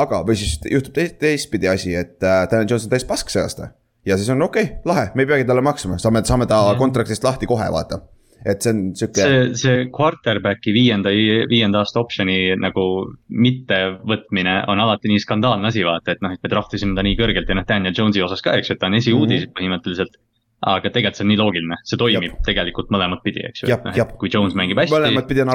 aga, 0.00 0.22
või 0.28 0.38
siis 0.40 0.56
juhtub 0.64 0.96
teist, 0.96 1.18
teistpidi 1.20 1.68
asi, 1.68 1.92
et 1.98 2.16
äh, 2.24 2.46
Daniel 2.50 2.72
Jones 2.72 2.88
on 2.88 2.94
täis 2.94 3.04
pask 3.08 3.32
see 3.32 3.42
aasta. 3.44 3.74
ja 4.06 4.16
siis 4.16 4.32
on 4.32 4.48
okei 4.48 4.70
okay,, 4.70 4.80
lahe, 4.88 5.10
me 5.14 5.26
ei 5.26 5.34
peagi 5.34 5.48
talle 5.50 5.66
maksma, 5.66 6.00
saame, 6.00 6.24
saame 6.24 6.48
ta 6.48 6.62
yeah. 6.70 6.80
contract'ist 6.80 7.26
lahti 7.26 7.50
kohe 7.50 7.68
vaata 7.72 8.00
et 8.44 8.64
see 8.64 8.72
on 8.72 8.80
sihuke. 8.96 9.20
see, 9.20 9.42
see 9.58 9.84
quarterback'i 9.92 10.72
viienda, 10.74 11.12
viienda 11.50 11.82
aasta 11.82 12.00
optsioon'i 12.00 12.56
nagu 12.60 12.84
mittevõtmine 13.28 14.56
on 14.72 14.80
alati 14.80 15.12
nii 15.12 15.22
skandaalne 15.22 15.68
asi, 15.68 15.84
vaata, 15.86 16.16
et 16.16 16.24
noh, 16.24 16.34
et 16.34 16.42
me 16.42 16.52
draft 16.52 16.74
isime 16.76 16.96
ta 16.96 17.04
nii 17.06 17.18
kõrgelt 17.20 17.50
ja 17.50 17.58
noh, 17.58 17.66
Daniel 17.68 17.96
Jones'i 17.96 18.24
osas 18.24 18.44
ka, 18.44 18.56
eks 18.58 18.72
ju, 18.72 18.76
et 18.76 18.82
ta 18.82 18.90
on 18.90 18.98
esiuudis 18.98 19.44
mm 19.44 19.46
-hmm. 19.46 19.56
põhimõtteliselt. 19.58 20.20
aga 20.60 20.90
tegelikult 20.92 21.16
see 21.16 21.24
on 21.24 21.28
nii 21.32 21.40
loogiline, 21.40 21.76
see 21.88 21.96
toimib 21.96 22.24
Jab. 22.26 22.40
tegelikult 22.44 22.90
mõlemat 22.92 23.22
pidi, 23.24 23.40
eks 23.48 23.62
ju, 23.62 23.68
et 23.72 23.84
noh, 23.84 23.96
et 23.96 24.16
kui 24.20 24.28
Jones 24.32 24.54
mängib 24.54 24.76
hästi, 24.76 24.92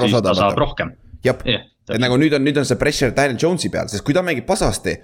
siis 0.01 0.21
ta 0.21 0.33
saab 0.33 0.57
rohkem. 0.57 0.95
jah, 1.23 1.37
et 1.89 2.01
nagu 2.01 2.17
nüüd 2.17 2.33
on, 2.33 2.41
nüüd 2.41 2.57
on 2.57 2.65
see 2.65 2.77
pressure 2.77 3.13
Daniel 3.13 3.37
Jones'i 3.37 3.69
peal, 3.69 3.87
sest 3.87 4.03
kui 4.03 4.13
ta 4.13 4.21
mängib 4.21 4.45
pasasti, 4.45 4.97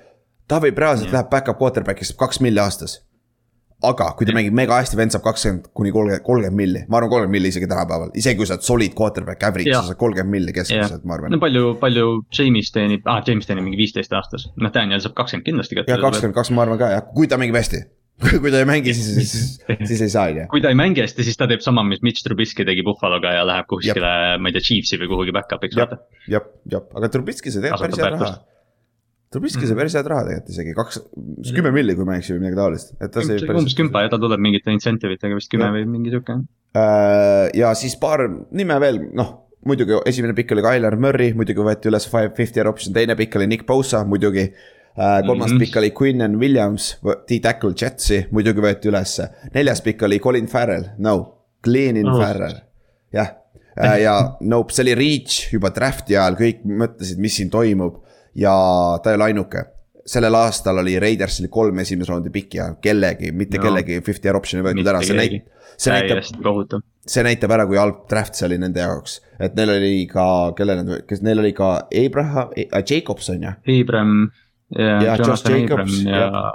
ta 0.48 0.58
võib 0.60 0.78
reaalselt 0.78 1.14
läheb 1.14 1.30
back-up 1.30 1.58
quarterback'iks 1.58 2.18
kaks 2.18 2.42
milli 2.42 2.60
aastas 2.60 3.11
aga 3.88 4.12
kui 4.18 4.28
ta 4.28 4.36
mängib 4.36 4.56
mega 4.58 4.78
hästi, 4.80 4.98
vend 5.00 5.14
saab 5.14 5.24
kakskümmend 5.26 5.70
kuni 5.78 5.94
kolmkümmend, 5.94 6.24
kolmkümmend 6.26 6.58
milli, 6.58 6.84
ma 6.88 7.00
arvan, 7.00 7.12
kolmkümmend 7.14 7.36
milli 7.38 7.52
isegi 7.54 7.70
tänapäeval, 7.70 8.12
isegi 8.18 8.40
kui 8.40 8.50
sa 8.50 8.58
oled 8.58 8.68
solid 8.68 8.98
quarterback 8.98 9.48
average, 9.48 9.74
sa 9.74 9.86
saad 9.90 10.00
kolmkümmend 10.02 10.36
milli 10.38 10.56
keskmiselt, 10.56 11.08
ma 11.08 11.18
arvan. 11.18 11.34
no 11.34 11.42
palju, 11.42 11.74
palju 11.82 12.12
James 12.38 12.70
teenib, 12.76 13.08
ah 13.10 13.24
James 13.28 13.50
teenib 13.50 13.66
mingi 13.68 13.82
viisteist 13.82 14.14
aastas, 14.18 14.50
noh 14.62 14.74
Daniel 14.76 15.02
saab 15.04 15.18
kakskümmend 15.18 15.50
kindlasti 15.50 15.80
kätte. 15.80 15.96
jah, 15.96 16.04
kakskümmend 16.04 16.38
kaks, 16.38 16.54
ma 16.54 16.68
arvan 16.68 16.82
ka 16.82 16.94
jah, 16.94 17.10
kui 17.16 17.32
ta 17.32 17.42
mängib 17.42 17.58
hästi. 17.60 17.84
Kui 18.44 18.52
ta 18.54 18.60
ei 18.62 18.68
mängi, 18.70 18.92
siis, 18.94 19.32
siis, 19.32 19.54
siis 19.90 20.02
ei 20.06 20.12
saa, 20.14 20.28
on 20.30 20.36
ju. 20.38 20.44
kui 20.52 20.62
ta 20.62 20.70
ei 20.70 20.78
mängi 20.78 21.02
hästi, 21.02 21.24
siis 21.26 21.40
ta 21.40 21.48
teeb 21.50 21.64
sama, 21.66 21.82
mis 21.88 22.04
Mitch 22.06 22.22
Trubisky 22.22 22.62
tegi 22.68 22.84
Buffaloga 22.86 23.32
ja 23.34 23.48
läheb 23.48 23.66
kuskile, 23.72 24.12
ma 24.38 24.52
ei 24.52 24.54
tea, 24.54 24.66
Chiefsi 24.68 25.00
või 25.02 25.10
kuhugi 25.10 25.34
back-up'iks 25.34 25.80
vaata. 25.80 25.98
jah, 26.30 26.46
jah, 26.70 26.86
aga 27.00 27.10
Trubisky 27.10 27.50
see 27.50 27.64
teeb 27.66 27.82
päris 27.82 27.98
head 27.98 28.20
raha 28.20 28.36
Trubisky 29.32 29.64
sai 29.64 29.72
mm. 29.72 29.80
päris 29.80 29.94
head 29.96 30.08
raha 30.12 30.24
tegelikult 30.28 30.50
isegi, 30.52 30.74
kaks, 30.76 30.98
kümme 31.56 31.72
milli, 31.72 31.94
kui 31.96 32.08
ma 32.08 32.18
ei 32.18 32.20
eksi 32.20 32.34
või 32.34 32.42
midagi 32.42 32.58
taolist, 32.60 32.90
et 32.98 33.14
ta 33.14 33.22
sai 33.24 33.38
päris. 33.40 33.62
umbes 33.62 33.76
kümpa 33.80 34.02
ja 34.04 34.10
ta 34.12 34.20
tuleb 34.20 34.44
mingite 34.44 34.74
incentive 34.76 35.16
itega 35.16 35.38
vist 35.38 35.52
kümme 35.54 35.70
või 35.72 35.86
mingi 35.88 36.12
sihuke. 36.12 36.36
Äh, 36.76 37.46
ja 37.56 37.72
siis 37.80 37.96
paar 38.02 38.26
nime 38.28 38.76
veel, 38.84 39.00
noh, 39.16 39.32
muidugi 39.68 40.02
esimene 40.12 40.36
pikk 40.36 40.52
oli 40.58 40.66
Tyler 40.66 41.00
Murry, 41.00 41.30
muidugi 41.38 41.64
võeti 41.64 41.88
üles 41.88 42.10
five 42.12 42.34
fifty 42.36 42.60
year 42.60 42.68
option, 42.74 42.96
teine 42.98 43.16
pikk 43.20 43.40
oli 43.40 43.48
Nick 43.54 43.68
Bosa, 43.70 44.04
muidugi. 44.04 44.50
Äh, 44.92 45.22
kolmas 45.24 45.48
mm 45.48 45.56
-hmm. 45.56 45.64
pikk 45.64 45.80
oli 45.80 45.94
Quinnen 45.96 46.36
Williams, 46.36 46.98
T-Tackle 47.00 47.72
Jetsi, 47.72 48.26
muidugi 48.36 48.60
võeti 48.60 48.92
ülesse. 48.92 49.30
neljas 49.54 49.80
pikk 49.82 50.04
oli 50.04 50.20
Colin 50.20 50.52
Farrell, 50.52 50.92
no, 51.00 51.16
Glenin 51.64 52.10
oh. 52.10 52.20
Farrell, 52.20 52.60
jah. 53.14 53.32
Äh, 53.80 54.02
ja 54.02 54.36
nope, 54.42 54.74
see 54.74 54.84
oli 54.84 54.96
reach 54.96 55.54
juba 55.54 55.72
draft'i 55.72 56.20
ajal, 56.20 56.36
kõik 56.36 56.66
mõtlesid, 56.68 57.18
mis 57.18 57.40
siin 57.40 57.50
toimub 57.50 58.11
ja 58.36 58.56
ta 59.04 59.12
ei 59.12 59.20
ole 59.20 59.32
ainuke 59.32 59.66
sellel 60.06 60.36
aastal 60.36 60.82
oli 60.82 60.98
Raidersil 61.00 61.48
kolm 61.52 61.80
esimese 61.84 62.12
raundi 62.12 62.32
pikki 62.34 62.58
ja 62.58 62.68
kellegi, 62.82 63.32
mitte 63.32 63.60
no, 63.60 63.68
kellegi 63.68 64.02
fifty 64.06 64.28
year 64.28 64.38
option'i 64.40 64.66
võetud 64.66 64.90
ära, 64.90 65.02
see 65.06 65.18
näitab. 65.18 65.48
see 65.78 65.94
näitab, 65.94 66.78
see 67.16 67.26
näitab 67.28 67.56
ära, 67.58 67.68
kui 67.70 67.80
halb 67.80 68.06
draft 68.10 68.38
see 68.38 68.48
oli 68.50 68.60
nende 68.62 68.82
jaoks, 68.82 69.20
et 69.40 69.58
neil 69.60 69.76
oli 69.76 70.06
ka, 70.12 70.26
kellel 70.58 70.84
need, 70.84 71.06
kes 71.10 71.24
neil 71.26 71.44
oli 71.44 71.54
ka 71.58 71.74
Abraham 72.04 72.56
äh,, 72.58 72.82
Jacobs 72.82 73.30
on 73.34 73.48
ju. 73.48 73.56
Abram 73.78 74.16
ja, 74.78 75.02
ja 75.06 75.18
Jonathan 75.20 75.60
Abram 75.64 75.98
ja, 76.08 76.24
ja 76.26 76.46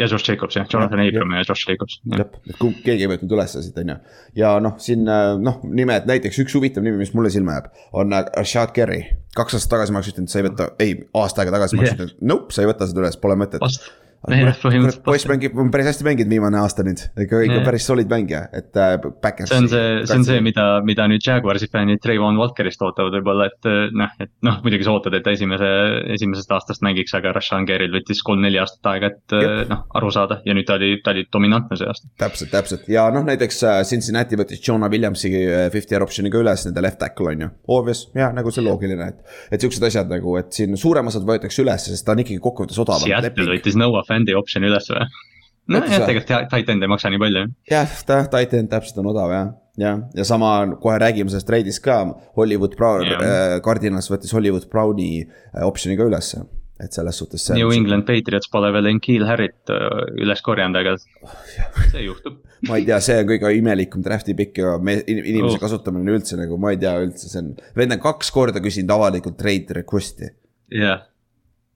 ja 0.00 0.06
Josh 0.08 0.30
Jacobs 0.30 0.56
jah, 0.56 0.66
Jonathan 0.72 1.00
Abram 1.04 1.34
ja 1.36 1.44
Josh 1.48 1.68
Jacobs. 1.68 2.00
jah, 2.08 2.28
et 2.48 2.56
kumb, 2.58 2.78
keegi 2.84 3.04
ei 3.04 3.10
võtnud 3.10 3.34
ülesse 3.36 3.62
siit, 3.62 3.76
on 3.82 3.94
ju. 3.94 3.96
ja 4.40 4.54
noh, 4.62 4.78
siin 4.80 5.04
noh, 5.04 5.60
nimed 5.68 6.08
näiteks 6.08 6.40
üks 6.44 6.56
huvitav 6.56 6.86
nimi, 6.86 7.02
mis 7.02 7.12
mulle 7.14 7.32
silma 7.32 7.58
jääb, 7.58 7.68
on 8.00 8.16
Rashad 8.16 8.72
Kerry. 8.76 9.04
Kaks 9.36 9.56
aastat 9.58 9.70
tagasi 9.76 9.94
ma 9.94 10.00
oleks 10.00 10.12
ütelnud, 10.12 10.30
sa 10.32 10.40
ei 10.40 10.46
võta, 10.48 10.68
ei, 10.82 10.94
aasta 11.20 11.44
aega 11.44 11.56
tagasi 11.58 11.76
ma 11.76 11.84
oleks 11.84 11.98
ütelnud, 11.98 12.16
nope, 12.32 12.54
sa 12.54 12.64
ei 12.64 12.70
võta 12.70 12.88
seda 12.90 13.04
üles, 13.04 13.18
pole 13.20 13.36
mõtet 13.38 13.62
poiss 15.04 15.24
mängib, 15.30 15.56
on 15.58 15.70
päris 15.72 15.86
hästi 15.90 16.04
mänginud 16.04 16.32
viimane 16.34 16.58
aasta 16.60 16.84
nüüd, 16.84 17.00
ikka, 17.24 17.40
ikka 17.46 17.60
päris 17.64 17.86
solid 17.88 18.10
mängija, 18.10 18.42
et 18.52 18.76
äh,. 18.76 18.98
see 19.46 19.56
on 19.56 19.68
see, 19.70 19.86
see 20.04 20.18
on 20.18 20.26
see, 20.28 20.40
mida, 20.44 20.66
mida 20.84 21.06
nüüd 21.08 21.24
Jaguarsi 21.24 21.70
fännid 21.72 22.02
Trayvon 22.04 22.36
Walkerist 22.40 22.82
ootavad 22.84 23.16
võib-olla, 23.16 23.48
et 23.48 23.68
äh, 23.70 23.86
noh, 23.96 24.12
et 24.20 24.32
noh, 24.44 24.58
muidugi 24.64 24.84
sa 24.84 24.92
ootad, 24.92 25.16
et 25.16 25.24
ta 25.24 25.32
esimese, 25.32 25.70
esimesest 26.18 26.52
aastast 26.52 26.84
mängiks, 26.84 27.14
aga 27.16 27.32
Rashan 27.36 27.64
Kerril 27.68 27.94
võttis 27.96 28.20
kolm-neli 28.26 28.60
aastat 28.60 28.90
aega, 28.92 29.12
et 29.14 29.36
äh, 29.38 29.62
noh, 29.70 29.86
aru 29.96 30.12
saada 30.12 30.42
ja 30.44 30.56
nüüd 30.56 30.68
ta 30.68 30.76
oli, 30.76 30.92
ta 31.04 31.14
oli 31.16 31.24
dominantne 31.32 31.80
see 31.80 31.88
aasta. 31.88 32.12
täpselt, 32.20 32.52
täpselt 32.52 32.92
ja 32.92 33.06
noh, 33.14 33.24
näiteks 33.24 33.62
äh, 33.64 33.80
Cincinnati 33.88 34.36
võttis 34.40 34.60
Jonah 34.66 34.92
Williamsi 34.92 35.32
fifty 35.72 35.96
year 35.96 36.04
option'iga 36.04 36.44
üles 36.44 36.66
nende 36.68 36.84
left 36.84 37.00
tackle 37.00 37.32
on 37.32 37.46
ju, 37.46 37.50
obvious, 37.72 38.04
ja 38.18 38.28
nagu 38.36 38.52
see 38.52 38.66
loogiline, 38.68 39.08
et. 39.14 39.24
et 39.56 39.64
siuksed 39.64 39.88
asjad 39.88 40.12
nagu, 40.12 40.36
et 40.40 40.52
siin 40.52 40.76
suurem 40.80 41.08
osad 41.08 41.24
võetakse 41.24 41.64
üles, 41.64 41.88
sest 41.88 42.04
ta 42.04 42.12
on 42.12 42.20
ikkagi 42.20 42.40
kokkuvõttes 42.42 42.84
odavam. 42.84 43.08
Seattle 43.08 43.48
võttis 43.54 43.80
Noah 43.80 44.09
Fandi 44.10 44.36
optsiooni 44.38 44.70
üles 44.70 44.90
või? 44.92 45.08
nojah, 45.70 46.04
tegelikult 46.06 46.52
titan 46.52 46.82
ei 46.82 46.90
maksa 46.90 47.10
nii 47.12 47.22
palju. 47.22 47.48
jah, 47.70 47.98
ta 48.06 48.22
titan 48.32 48.70
täpselt 48.70 49.00
on 49.02 49.10
odav 49.12 49.34
jah, 49.34 49.50
jah, 49.80 50.00
ja 50.16 50.26
sama 50.28 50.52
kohe 50.82 50.98
räägime 51.02 51.32
sellest 51.32 51.48
treidist 51.50 51.82
ka, 51.84 52.02
Hollywood 52.38 52.76
Brown 52.78 53.06
äh,, 53.16 53.58
Cardinals 53.64 54.10
võttis 54.12 54.34
Hollywood 54.36 54.68
Browni 54.72 55.12
äh, 55.22 55.66
optsiooni 55.66 55.98
ka 56.00 56.08
ülesse 56.10 56.46
et 56.80 56.96
selles 56.96 57.18
suhtes. 57.20 57.42
New 57.52 57.68
England 57.76 58.06
Patriots 58.08 58.48
pole 58.48 58.70
veel 58.72 58.86
Enkeel 58.94 59.26
Harrit 59.28 59.68
äh, 59.72 59.98
üles 60.24 60.40
korjanud, 60.40 60.78
aga 60.80 60.96
see 61.92 62.06
juhtub 62.06 62.40
ma 62.68 62.80
ei 62.80 62.86
tea, 62.88 62.98
see 63.04 63.18
on 63.20 63.28
kõige 63.28 63.52
imelikum 63.56 64.04
draft'i 64.04 64.34
pikk 64.36 64.62
ja 64.62 64.74
me, 64.82 64.98
inimese 65.04 65.58
oh. 65.58 65.60
kasutamine 65.60 66.16
üldse 66.16 66.40
nagu, 66.40 66.56
ma 66.60 66.74
ei 66.74 66.80
tea 66.80 66.96
üldse, 67.04 67.28
see 67.28 67.44
on. 67.44 67.54
vend 67.76 67.96
on 67.96 68.02
kaks 68.02 68.32
korda 68.34 68.64
küsinud 68.64 68.96
avalikult 68.96 69.38
trade 69.40 69.80
request'i. 69.82 70.32
jah 70.72 70.82
yeah 70.88 71.06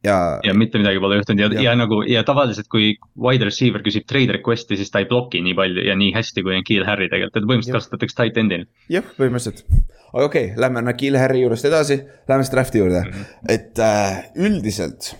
ja, 0.04 0.16
ja 0.44 0.54
mitte 0.56 0.80
midagi 0.80 1.00
pole 1.02 1.18
juhtunud 1.18 1.42
ja, 1.42 1.48
ja., 1.56 1.64
ja 1.68 1.74
nagu 1.78 2.00
ja 2.08 2.22
tavaliselt, 2.26 2.68
kui 2.72 2.94
wide 3.20 3.48
receiver 3.48 3.84
küsib 3.84 4.06
trade 4.10 4.36
request'i, 4.38 4.78
siis 4.80 4.92
ta 4.92 5.02
ei 5.02 5.08
bloki 5.10 5.42
nii 5.44 5.56
palju 5.58 5.86
ja 5.88 5.96
nii 5.98 6.12
hästi, 6.16 6.44
kui 6.46 6.56
on 6.58 6.66
Kiel 6.66 6.86
Harry 6.88 7.08
tegelikult, 7.12 7.40
et 7.40 7.48
põhimõtteliselt 7.50 7.80
kasutatakse 7.80 8.18
tight 8.20 8.40
end'ina. 8.42 8.68
jah, 8.92 9.06
põhimõtteliselt, 9.18 9.64
aga 10.12 10.28
okei 10.28 10.50
okay,, 10.50 10.62
lähme 10.66 10.96
Kiel 11.00 11.20
Harry 11.20 11.44
juurest 11.44 11.70
edasi, 11.70 12.00
lähme 12.30 12.46
siis 12.46 12.54
draft'i 12.54 12.82
juurde 12.82 13.04
mm, 13.04 13.12
-hmm. 13.12 13.54
et 13.56 13.84
äh, 13.84 14.24
üldiselt. 14.48 15.14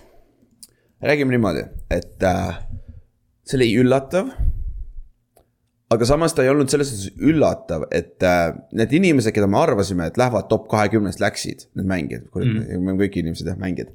räägime 1.03 1.35
niimoodi, 1.35 1.65
et 1.91 2.23
äh, 2.23 2.59
see 3.45 3.59
oli 3.59 3.73
üllatav 3.81 4.31
aga 5.93 6.07
samas 6.07 6.33
ta 6.33 6.43
ei 6.43 6.51
olnud 6.51 6.71
selles 6.71 6.89
suhtes 6.91 7.25
üllatav, 7.29 7.85
et 7.93 8.23
äh, 8.25 8.49
need 8.77 8.93
inimesed, 8.99 9.33
keda 9.35 9.47
me 9.51 9.59
arvasime, 9.61 10.09
et 10.09 10.19
lähevad 10.19 10.49
top 10.51 10.67
kahekümnest, 10.71 11.21
läksid, 11.21 11.67
need 11.77 11.89
mängijad 11.89 12.27
mm., 12.31 12.95
kõik 13.01 13.19
inimesed 13.21 13.51
jah, 13.51 13.59
mängijad. 13.61 13.93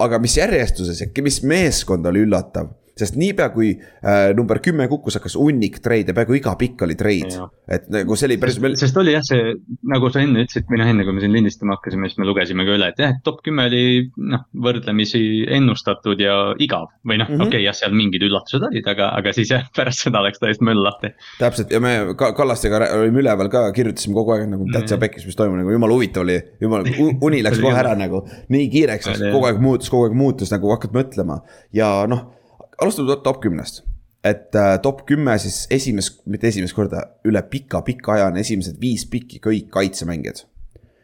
Aga 0.00 0.18
mis 0.18 0.36
järjestuses 0.36 1.00
ja 1.00 1.22
mis 1.22 1.42
meeskond 1.42 2.06
oli 2.06 2.24
üllatav 2.26 2.70
sest 2.98 3.16
niipea 3.20 3.48
kui 3.54 3.72
äh, 3.74 4.32
number 4.36 4.60
kümme 4.62 4.86
kukkus, 4.90 5.16
hakkas 5.18 5.36
hunnik 5.40 5.78
treide, 5.84 6.14
peaaegu 6.16 6.36
iga 6.38 6.54
pikk 6.60 6.84
oli 6.86 6.96
treid. 6.98 7.36
et 7.72 7.88
nagu 7.92 8.16
see 8.18 8.28
oli 8.28 8.38
päris. 8.40 8.58
sest 8.80 8.96
oli 9.00 9.14
jah, 9.14 9.24
see 9.26 9.54
nagu 9.88 10.10
sa 10.12 10.22
enne 10.24 10.44
ütlesid 10.44 10.68
või 10.70 10.80
noh, 10.80 10.90
enne 10.92 11.06
kui 11.06 11.16
me 11.16 11.24
siin 11.24 11.34
lindistama 11.36 11.76
hakkasime, 11.76 12.10
siis 12.10 12.20
me 12.20 12.28
lugesime 12.28 12.66
ka 12.68 12.76
üle, 12.76 12.90
et 12.92 13.02
jah, 13.02 13.14
et 13.14 13.22
top 13.24 13.42
kümme 13.46 13.66
oli 13.70 13.84
noh, 14.32 14.44
võrdlemisi 14.66 15.22
ennustatud 15.58 16.20
ja 16.20 16.36
igav. 16.58 16.90
või 17.06 17.18
noh 17.20 17.28
mm 17.28 17.36
-hmm., 17.36 17.46
okei 17.46 17.60
okay, 17.60 17.66
jah, 17.66 17.76
seal 17.76 17.96
mingid 17.96 18.24
üllatused 18.28 18.66
olid, 18.68 18.86
aga, 18.88 19.12
aga 19.18 19.32
siis 19.36 19.50
jah, 19.54 19.64
pärast 19.76 20.06
seda 20.06 20.22
läks 20.24 20.42
täiesti 20.42 20.64
möll 20.64 20.82
lahti. 20.84 21.12
täpselt 21.38 21.72
ja 21.72 21.80
me 21.80 22.14
ka, 22.16 22.32
Kallastega 22.36 22.82
olime 22.98 23.22
üleval 23.24 23.48
ka, 23.52 23.64
kirjutasime 23.72 24.14
kogu 24.14 24.36
aeg 24.36 24.48
nagu 24.50 24.68
täitsa 24.72 24.98
pekkis, 25.00 25.26
mis 25.26 25.36
toimub, 25.36 25.60
nagu 25.60 25.72
jumala 25.72 25.96
huvitav 25.96 26.26
oli. 26.26 26.40
jumala, 26.60 26.84
uni 27.20 27.42
läks 27.44 27.60
kohe 27.62 27.76
ära 27.76 27.96
nagu, 27.98 28.24
nii 28.52 28.68
kiireks 28.72 29.02
läks, 29.08 29.24
kogu 29.32 29.48
aeg 29.48 29.60
muutus, 29.62 29.90
kogu 29.92 30.06
aeg 30.08 30.16
muutus 30.16 30.52
nagu 30.54 30.70
hakkad 30.74 30.94
mõtlema 30.96 31.40
ja 31.74 31.90
noh 32.10 32.41
alustame 32.82 33.16
top 33.24 33.40
kümnest. 33.42 33.82
et 34.24 34.54
äh, 34.54 34.76
top 34.82 35.00
kümme 35.06 35.34
siis 35.42 35.66
esimest, 35.74 36.20
mitte 36.30 36.46
esimest 36.46 36.76
korda, 36.76 37.00
üle 37.26 37.40
pika-pika 37.42 38.12
aja 38.14 38.28
on 38.30 38.36
esimesed 38.38 38.76
viis 38.80 39.02
pikki 39.10 39.40
kõik 39.42 39.70
kaitsemängijad. 39.74 40.44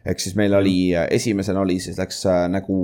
ehk 0.07 0.23
siis 0.23 0.37
meil 0.39 0.55
oli, 0.55 0.95
äh, 0.95 1.09
esimesena 1.11 1.61
oli 1.61 1.81
siis 1.83 1.99
läks 1.99 2.25
äh, 2.27 2.45
nagu 2.51 2.79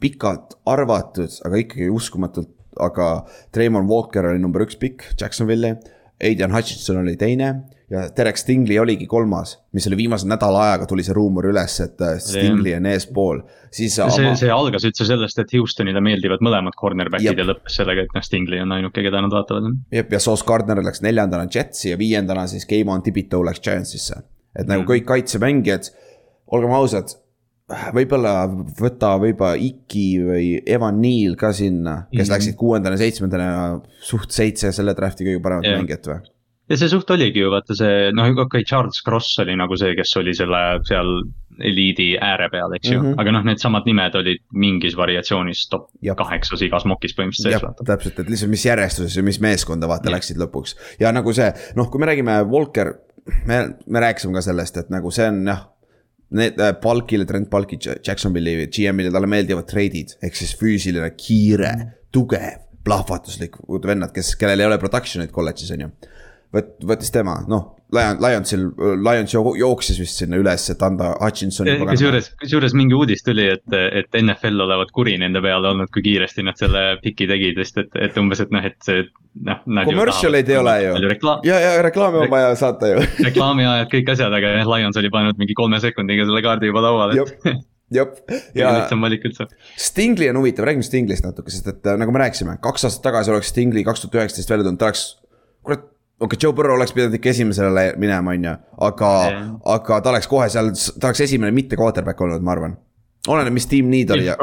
pikalt 0.00 0.58
arvatud, 0.66 1.30
aga 1.46 1.60
ikkagi 1.62 1.90
uskumatult, 1.92 2.50
aga 2.80 3.26
Treimon 3.52 3.86
Walker 3.88 4.26
oli 4.32 4.42
number 4.42 4.64
üks 4.64 4.78
pikk 4.80 5.12
Jacksonville'i. 5.20 5.76
Aidan 6.20 6.52
Hutchinson 6.52 6.98
oli 7.00 7.16
teine 7.16 7.54
ja 7.90 8.04
Derek 8.16 8.38
Stingley 8.38 8.78
oligi 8.78 9.06
kolmas, 9.10 9.56
mis 9.74 9.86
oli 9.90 9.98
viimase 9.98 10.28
nädala 10.30 10.62
ajaga 10.68 10.86
tuli 10.90 11.02
see 11.06 11.14
ruumor 11.16 11.48
üles, 11.50 11.76
et 11.82 12.02
äh, 12.06 12.18
Stingley 12.22 12.76
on 12.78 12.86
eespool. 12.90 13.40
siis. 13.70 13.96
see 13.96 14.04
ama..., 14.04 14.34
see 14.38 14.52
algas 14.54 14.86
üldse 14.86 15.06
sellest, 15.08 15.40
et 15.42 15.54
Houstonile 15.56 16.02
meeldivad 16.04 16.44
mõlemad 16.46 16.76
cornerback'id 16.78 17.42
ja 17.42 17.48
lõppes 17.48 17.80
sellega, 17.80 18.06
et 18.06 18.14
noh, 18.16 18.26
Stingley 18.26 18.62
on 18.62 18.76
ainuke, 18.78 19.02
keda 19.06 19.24
nad 19.24 19.34
vaatavad. 19.34 19.72
jep, 19.96 20.14
ja 20.14 20.22
Sauce 20.22 20.46
Gardner 20.46 20.82
läks 20.86 21.02
neljandana 21.06 21.48
Jetsi 21.50 21.90
ja 21.90 21.98
viiendana 21.98 22.46
siis 22.50 22.68
Keimon 22.70 23.02
Tibito 23.02 23.42
läks 23.46 23.64
Giantsisse. 23.64 24.22
et 24.54 24.70
nagu 24.70 24.84
mm. 24.84 24.90
kõik 24.94 25.10
kaitsemängijad, 25.10 25.90
olgem 26.54 26.78
ausad 26.78 27.16
võib-olla 27.94 28.34
võta 28.78 29.14
võib-olla 29.22 29.54
Iki 29.58 30.08
või 30.26 30.48
Evan 30.66 30.98
Neal 31.02 31.36
ka 31.38 31.52
sinna, 31.54 32.04
kes 32.10 32.12
mm 32.12 32.22
-hmm. 32.22 32.34
läksid 32.34 32.58
kuuendana, 32.58 32.98
seitsmendana, 32.98 33.80
suht 34.02 34.30
seitse 34.34 34.72
selle 34.74 34.94
draft'i 34.94 35.26
kõige 35.26 35.42
paremat 35.42 35.66
yeah. 35.66 35.78
mängijat 35.78 36.06
või? 36.06 36.22
Ja 36.70 36.78
see 36.78 36.90
suht 36.92 37.10
oligi 37.10 37.42
ju 37.42 37.50
vaata 37.52 37.74
see 37.76 38.10
noh, 38.16 38.30
okei 38.30 38.44
okay, 38.46 38.66
Charles 38.68 39.02
Cross 39.04 39.38
oli 39.42 39.56
nagu 39.58 39.76
see, 39.80 39.94
kes 39.98 40.14
oli 40.20 40.34
selle 40.36 40.60
seal 40.86 41.10
eliidi 41.60 42.12
ääre 42.22 42.48
peal, 42.52 42.72
eks 42.76 42.88
ju 42.88 43.00
mm, 43.00 43.06
-hmm. 43.06 43.20
aga 43.20 43.34
noh, 43.34 43.44
needsamad 43.48 43.88
nimed 43.88 44.14
olid 44.20 44.44
mingis 44.54 44.96
variatsioonis 44.96 45.66
top 45.72 45.90
Jab. 46.02 46.16
kaheksas 46.20 46.62
igas 46.64 46.86
mokis 46.88 47.16
põhimõtteliselt 47.18 47.66
sees. 47.66 47.86
täpselt, 47.90 48.22
et 48.22 48.30
lihtsalt 48.32 48.54
mis 48.54 48.64
järjestuses 48.64 49.16
ja 49.16 49.26
mis 49.26 49.40
meeskonda 49.42 49.90
vaata 49.90 50.08
ja. 50.08 50.16
läksid 50.16 50.40
lõpuks 50.40 50.76
ja 51.02 51.12
nagu 51.12 51.34
see 51.36 51.50
noh, 51.76 51.90
kui 51.90 52.00
me 52.00 52.08
räägime 52.12 52.38
Walker, 52.48 52.94
me, 53.46 53.60
me 53.86 54.06
rääkisime 54.06 54.38
ka 54.38 54.46
sellest, 54.46 54.80
et 54.80 54.94
nagu 54.94 55.10
see 55.14 55.28
on 55.28 55.44
jah 55.52 55.66
need 56.30 56.60
äh, 56.62 56.76
Palkile, 56.78 57.26
Trent 57.26 57.50
Palki, 57.50 57.78
Jacksonville'i 58.06 58.68
GM-ile, 58.70 59.10
talle 59.10 59.26
meeldivad 59.26 59.66
treidid, 59.66 60.14
ehk 60.22 60.36
siis 60.38 60.52
füüsiline, 60.54 61.08
kiire, 61.18 61.72
tugev, 62.14 62.68
plahvatuslik 62.86 63.58
vennad, 63.86 64.12
kes, 64.14 64.36
kellel 64.38 64.62
ei 64.62 64.68
ole 64.68 64.78
production'it 64.78 65.34
kolledžis, 65.34 65.72
on 65.74 65.88
ju 65.88 65.90
võt-, 66.54 66.76
võttis 66.86 67.12
tema, 67.14 67.40
noh, 67.50 67.76
Lion, 67.90 68.20
Lionsil, 68.22 68.66
Lions 69.02 69.32
jooksis 69.34 69.96
vist 69.98 70.20
sinna 70.20 70.38
üles, 70.38 70.62
et 70.70 70.82
anda 70.86 71.10
Hutchinsoni. 71.18 71.72
kusjuures, 71.88 72.28
kusjuures 72.38 72.74
mingi 72.78 72.94
uudis 72.94 73.24
tuli, 73.26 73.48
et, 73.56 73.64
et 73.74 74.18
NFL 74.20 74.62
olevat 74.66 74.92
kuri 74.94 75.16
nende 75.18 75.42
peale 75.42 75.72
olnud, 75.72 75.90
kui 75.94 76.04
kiiresti 76.04 76.44
nad 76.46 76.58
selle 76.60 76.84
piki 77.02 77.26
tegid, 77.30 77.58
sest 77.64 77.82
et, 77.82 77.98
et 78.06 78.20
umbes, 78.22 78.42
et 78.44 78.54
noh, 78.54 78.68
et 78.70 78.78
see 78.86 79.02
noh. 79.46 79.64
Commercial 79.88 80.38
eid 80.38 80.52
ei 80.52 80.60
ole 80.60 80.76
ju. 80.84 80.94
ja, 81.48 81.58
ja 81.64 81.74
reklaami 81.86 82.22
on 82.26 82.30
vaja 82.30 82.54
saata 82.60 82.92
ju 82.92 83.02
reklaamiajad, 83.28 83.90
kõik 83.90 84.14
asjad, 84.14 84.38
aga 84.38 84.54
jah, 84.60 84.70
Lions 84.70 85.02
oli 85.02 85.10
pannud 85.10 85.42
mingi 85.42 85.58
kolme 85.58 85.82
sekundiga 85.82 86.28
selle 86.28 86.46
kaardi 86.46 86.70
juba 86.70 86.86
lauale, 86.86 87.18
jep, 87.18 87.34
ja. 88.54 88.70
Stingli 89.82 90.30
on 90.30 90.38
huvitav, 90.38 90.70
räägime 90.70 90.86
Stinglist 90.86 91.26
natuke, 91.26 91.50
sest 91.50 91.74
et 91.74 91.94
nagu 91.98 92.14
me 92.14 92.22
rääkisime, 92.22 92.60
kaks 92.62 92.86
aastat 92.86 93.08
tagasi 93.10 93.34
oleks 93.34 93.50
Stingli 93.50 93.82
kaks 93.86 94.06
tuhat 94.06 94.20
üheksateist 94.22 94.54
välja 94.54 94.68
tulnud, 94.68 94.78
ta 94.78 94.92
oleks. 94.92 95.08
kurat, 95.66 95.89
okei 96.20 96.36
okay,, 96.36 96.38
Joe 96.42 96.52
Burrow 96.52 96.76
oleks 96.76 96.92
pidanud 96.92 97.16
ikka 97.16 97.32
esimesele 97.32 97.86
minema, 98.00 98.36
on 98.36 98.44
ju, 98.44 98.54
aga 98.86 99.10
yeah., 99.30 99.50
aga 99.76 100.00
ta 100.04 100.12
oleks 100.12 100.28
kohe 100.30 100.48
seal, 100.52 100.70
ta 101.00 101.10
oleks 101.10 101.24
esimene 101.26 101.54
mitte 101.56 101.78
quarterback 101.80 102.20
olnud, 102.20 102.44
ma 102.44 102.54
arvan. 102.56 102.76
oleneb, 103.28 103.54
mis 103.56 103.68
tiim 103.68 103.90
need 103.92 104.10
oli 104.12 104.28
ja, 104.28 104.36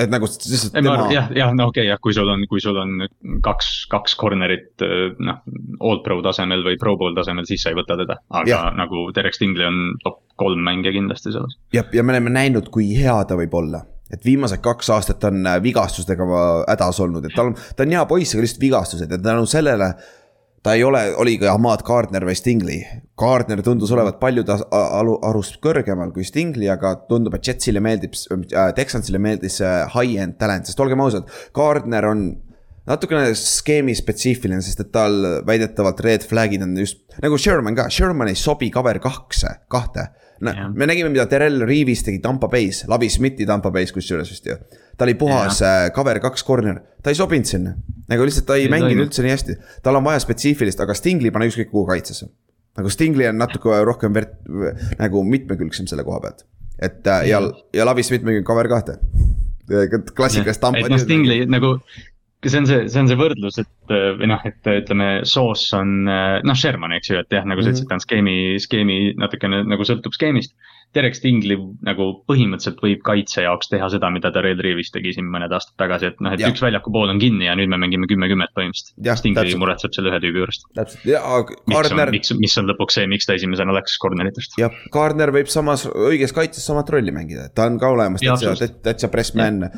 et 0.00 0.10
nagu 0.12 0.28
lihtsalt 0.28 0.74
tema. 0.76 0.96
jah, 1.12 1.30
jah, 1.36 1.52
no 1.56 1.68
okei 1.70 1.84
okay,, 1.84 1.90
jah, 1.92 2.00
kui 2.02 2.16
sul 2.16 2.28
on, 2.32 2.44
kui 2.48 2.62
sul 2.64 2.80
on 2.80 3.06
kaks, 3.44 3.70
kaks 3.92 4.16
corner'it 4.20 4.84
noh, 5.20 5.44
all 5.80 6.02
pro 6.04 6.20
tasemel 6.24 6.64
või 6.66 6.80
pro 6.80 6.96
bowl 7.00 7.16
tasemel, 7.16 7.48
siis 7.48 7.64
sa 7.64 7.72
ei 7.72 7.78
võta 7.78 7.98
teda. 8.00 8.20
aga 8.42 8.50
ja. 8.50 8.60
nagu 8.76 9.08
Derek 9.16 9.36
Stingley 9.36 9.68
on 9.68 9.96
top 10.04 10.22
kolm 10.40 10.64
mängija 10.64 10.96
kindlasti 10.96 11.34
selles. 11.36 11.56
jah, 11.76 11.88
ja 11.92 12.04
me 12.04 12.16
oleme 12.16 12.32
näinud, 12.32 12.72
kui 12.72 12.92
hea 12.96 13.16
ta 13.28 13.38
võib 13.40 13.56
olla 13.60 13.84
et 14.10 14.24
viimased 14.26 14.58
kaks 14.58 14.88
aastat 14.90 15.24
on 15.28 15.44
äh, 15.46 15.60
vigastustega 15.62 16.24
hädas 16.66 16.98
olnud, 17.04 17.28
et 17.28 17.36
tal 17.36 17.52
on, 17.52 17.60
ta 17.76 17.86
on 17.86 17.94
hea 17.94 18.00
poiss, 18.10 18.34
aga 18.34 18.42
lihtsalt 18.42 18.64
vigastused 18.64 19.12
ja 19.14 19.18
tänu 19.22 19.46
sellele 19.46 19.92
ta 20.62 20.74
ei 20.76 20.84
ole, 20.84 21.02
oligi 21.16 21.48
Ahmad 21.48 21.82
Gardner 21.86 22.24
või 22.28 22.36
Stingley. 22.36 22.82
Gardner 23.18 23.62
tundus 23.64 23.92
olevat 23.94 24.20
paljude 24.20 24.58
arust 24.70 25.56
kõrgemal 25.64 26.12
kui 26.14 26.26
Stingley, 26.26 26.68
aga 26.72 26.94
tundub, 27.08 27.36
et 27.36 27.48
Jetsile 27.48 27.82
meeldib 27.84 28.16
äh,, 28.16 28.70
Texansile 28.76 29.20
meeldis 29.22 29.60
see 29.60 29.74
high-end 29.94 30.38
talent, 30.40 30.68
sest 30.68 30.80
olgem 30.84 31.00
ausad, 31.04 31.28
Gardner 31.56 32.10
on 32.10 32.24
natukene 32.90 33.32
skeemi 33.36 33.94
spetsiifiline, 33.96 34.62
sest 34.64 34.84
et 34.84 34.92
tal 34.92 35.20
väidetavalt 35.48 36.00
red 36.04 36.26
flag'id 36.28 36.64
on 36.66 36.76
just 36.80 37.04
nagu 37.22 37.38
Sherman 37.40 37.76
ka, 37.78 37.88
Sherman 37.92 38.32
ei 38.32 38.38
sobi 38.38 38.70
cover 38.74 39.00
kaheksa, 39.02 39.56
kahte 39.70 40.10
no, 40.40 40.52
yeah. 40.52 40.68
me 40.74 40.86
nägime, 40.88 41.10
mida 41.12 41.26
Terrel 41.30 41.60
Reavis 41.68 42.04
tegi 42.06 42.20
Tampa 42.24 42.48
Bay's, 42.52 42.84
Lavi 42.90 43.10
Smithi 43.12 43.46
Tampa 43.48 43.72
Bay's 43.74 43.92
kusjuures 43.94 44.30
vist 44.32 44.46
ju. 44.48 44.56
ta 44.96 45.06
oli 45.06 45.14
puhas 45.20 45.60
yeah. 45.60 45.86
Äh, 45.86 45.94
cover 45.96 46.20
kaks 46.20 46.44
corner, 46.46 46.80
ta 47.02 47.12
ei 47.12 47.18
sobinud 47.18 47.48
sinna. 47.48 47.74
nagu 48.10 48.26
lihtsalt 48.26 48.48
ta 48.48 48.58
ei 48.58 48.66
ja 48.66 48.72
mänginud 48.72 49.08
üldse 49.08 49.24
nii 49.24 49.34
hästi, 49.34 49.58
tal 49.84 50.00
on 50.00 50.06
vaja 50.06 50.22
spetsiifilist, 50.24 50.80
aga 50.84 50.96
Stingli 50.96 51.32
pane 51.34 51.50
ükskõik 51.50 51.72
kuhu 51.72 51.86
kaitsesse. 51.90 52.30
nagu 52.78 52.92
Stingli 52.92 53.28
on 53.28 53.40
natuke 53.40 53.82
rohkem 53.86 54.16
vert-, 54.16 54.40
nagu 54.98 55.24
mitmekülgsem 55.24 55.90
selle 55.90 56.06
koha 56.08 56.22
pealt. 56.24 56.46
et 56.78 57.06
äh, 57.06 57.28
ja, 57.32 57.42
ja 57.76 57.88
Lavi 57.88 58.06
Smith 58.06 58.24
mängib 58.26 58.48
cover 58.48 58.68
kahte 58.68 59.00
klassikalist 60.16 60.60
Tampa. 60.60 60.80
et 60.82 60.90
noh, 60.90 60.98
Stingli 60.98 61.44
nagu 61.46 61.76
see 62.48 62.58
on 62.60 62.66
see, 62.68 62.88
see 62.88 63.00
on 63.02 63.08
see 63.10 63.18
võrdlus, 63.20 63.58
et 63.60 63.92
või 63.92 64.30
noh, 64.30 64.40
et 64.48 64.70
ütleme, 64.72 65.08
soos 65.28 65.66
on 65.76 66.04
noh, 66.08 66.56
Sherman, 66.56 66.94
eks 66.96 67.12
ju, 67.12 67.20
et 67.20 67.36
jah, 67.36 67.44
nagu 67.48 67.60
sa 67.60 67.72
ütlesid, 67.72 67.88
ta 67.90 67.98
on 67.98 68.04
skeemi, 68.04 68.36
skeemi 68.62 68.98
natukene 69.20 69.62
nagu 69.68 69.86
sõltub 69.86 70.16
skeemist. 70.16 70.54
Derek 70.94 71.14
Stingli 71.14 71.54
nagu 71.86 72.06
põhimõtteliselt 72.26 72.80
võib 72.82 73.02
kaitse 73.06 73.44
jaoks 73.44 73.70
teha 73.70 73.86
seda, 73.92 74.08
mida 74.10 74.32
Darrell 74.34 74.58
Reavis 74.64 74.90
tegi 74.90 75.12
siin 75.14 75.28
mõned 75.30 75.52
aastad 75.54 75.76
tagasi, 75.78 76.08
et 76.10 76.22
noh, 76.24 76.34
et 76.34 76.42
ja. 76.42 76.50
üks 76.50 76.62
väljaku 76.64 76.90
pool 76.94 77.12
on 77.12 77.20
kinni 77.22 77.46
ja 77.46 77.54
nüüd 77.58 77.70
me 77.70 77.78
mängime 77.78 78.08
kümme-kümmet 78.10 78.50
põhimõtteliselt. 78.56 79.20
Stingli 79.20 79.54
muretseb 79.60 79.94
selle 79.94 80.10
ühe 80.10 80.18
tüübi 80.24 80.42
juurest. 80.42 80.66
täpselt 80.74 81.06
ja 81.06 81.20
Gardner. 81.70 82.10
miks, 82.10 82.32
mis 82.42 82.56
on 82.58 82.66
lõpuks 82.72 82.98
see, 82.98 83.06
miks 83.10 83.28
ta 83.28 83.36
esimesena 83.38 83.74
läks 83.76 83.94
corner'itest. 84.02 84.58
jah, 84.58 84.74
Gardner 84.90 85.30
võib 85.34 85.50
samas 85.52 85.86
õiges 85.86 86.34
kaitses 86.34 86.66
samat 86.66 86.90
rolli 86.90 87.14
mängida, 87.14 87.46
ta 87.54 87.68
on 87.70 87.78
ka 87.78 87.92
olemas 87.94 88.24
täitsa, 88.24 88.70
täitsa 88.82 89.10
pressman, 89.12 89.68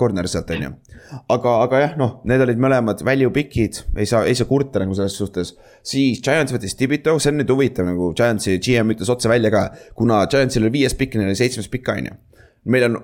corner 0.00 0.30
sealt 0.30 0.54
on 0.56 0.64
ju. 0.68 0.72
aga, 1.36 1.54
aga 1.66 1.82
jah, 1.84 1.94
noh, 2.00 2.16
need 2.24 2.46
olid 2.46 2.64
mõlemad 2.64 3.04
value 3.04 3.32
pick'id, 3.34 3.82
ei 4.00 4.08
saa, 4.08 4.24
ei 4.24 4.38
saa 4.38 4.48
kurta 4.48 4.80
nagu 4.80 4.96
selles 4.96 5.20
suhtes. 5.20 5.52
siis 5.84 6.24
Giants 6.24 6.56
võttis 6.56 6.76
Tibito, 6.80 7.18
see 7.20 7.34
on 7.34 7.42
nüüd 7.42 7.52
huvitav 7.52 7.88
nagu 7.88 8.12
Giantsi 8.16 8.56
GM 8.56 8.96
ütles 8.96 9.12
otse 9.12 9.28
välja 9.28 9.52
ka, 9.52 9.68
kuna 9.98 10.24
Giantsil 10.46 10.66
oli 10.66 10.72
viies 10.80 10.94
pikk, 10.94 11.18
neil 11.18 11.32
oli 11.32 11.38
seitsmes 11.38 11.68
pikk, 11.72 11.92
on 11.92 12.10
ju. 12.10 12.16
meil 12.70 12.88
on 12.88 12.98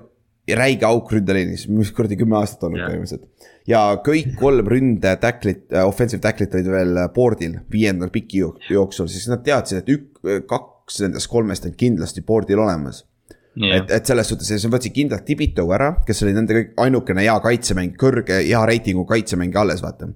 räige 0.59 0.87
auk 0.87 1.11
ründeliinis, 1.11 1.69
mis 1.71 1.91
kuradi 1.95 2.17
kümme 2.19 2.35
aastat 2.39 2.65
olnud 2.67 2.83
põhimõtteliselt. 2.83 3.49
ja 3.67 3.83
kõik 4.03 4.35
kolm 4.39 4.67
ründe 4.67 5.15
tacklit 5.21 5.71
äh,, 5.71 5.85
offensive 5.87 6.21
tacklit 6.23 6.55
olid 6.55 6.69
veel 6.73 6.99
board'il 7.15 7.57
viiendal 7.71 8.11
piki 8.11 8.43
jooksul, 8.43 9.07
siis 9.11 9.29
nad 9.31 9.43
teadsid, 9.45 9.83
et 9.83 9.91
ük-, 9.95 10.45
kaks 10.49 10.99
nendest 11.05 11.31
kolmest 11.31 11.67
on 11.67 11.75
kindlasti 11.79 12.25
board'il 12.27 12.63
olemas 12.63 13.05
Yeah. 13.53 13.83
et, 13.83 13.91
et 13.93 14.09
selles 14.09 14.25
suhtes, 14.25 14.47
siis 14.49 14.63
ma 14.65 14.73
võtsin 14.73 14.95
kindlalt 14.95 15.27
Tibito 15.27 15.67
ära, 15.75 15.91
kes 16.07 16.23
oli 16.25 16.31
nende 16.33 16.55
kõik 16.57 16.71
ainukene 16.81 17.21
hea 17.21 17.35
kaitsemäng, 17.37 17.91
kõrge, 18.01 18.39
hea 18.47 18.61
reitingu 18.65 19.03
kaitsemäng 19.05 19.53
alles, 19.61 19.83
vaata. 19.85 20.07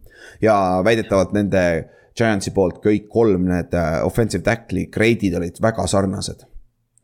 ja 0.41 0.55
väidetavalt 0.81 1.35
nende 1.37 1.61
Giantsi 2.17 2.49
poolt 2.55 2.79
kõik 2.81 3.05
kolm 3.13 3.45
need 3.45 3.75
offensive 4.01 4.41
tackle'i 4.41 4.87
grade'id 4.89 5.37
olid 5.37 5.61
väga 5.61 5.85
sarnased 5.85 6.47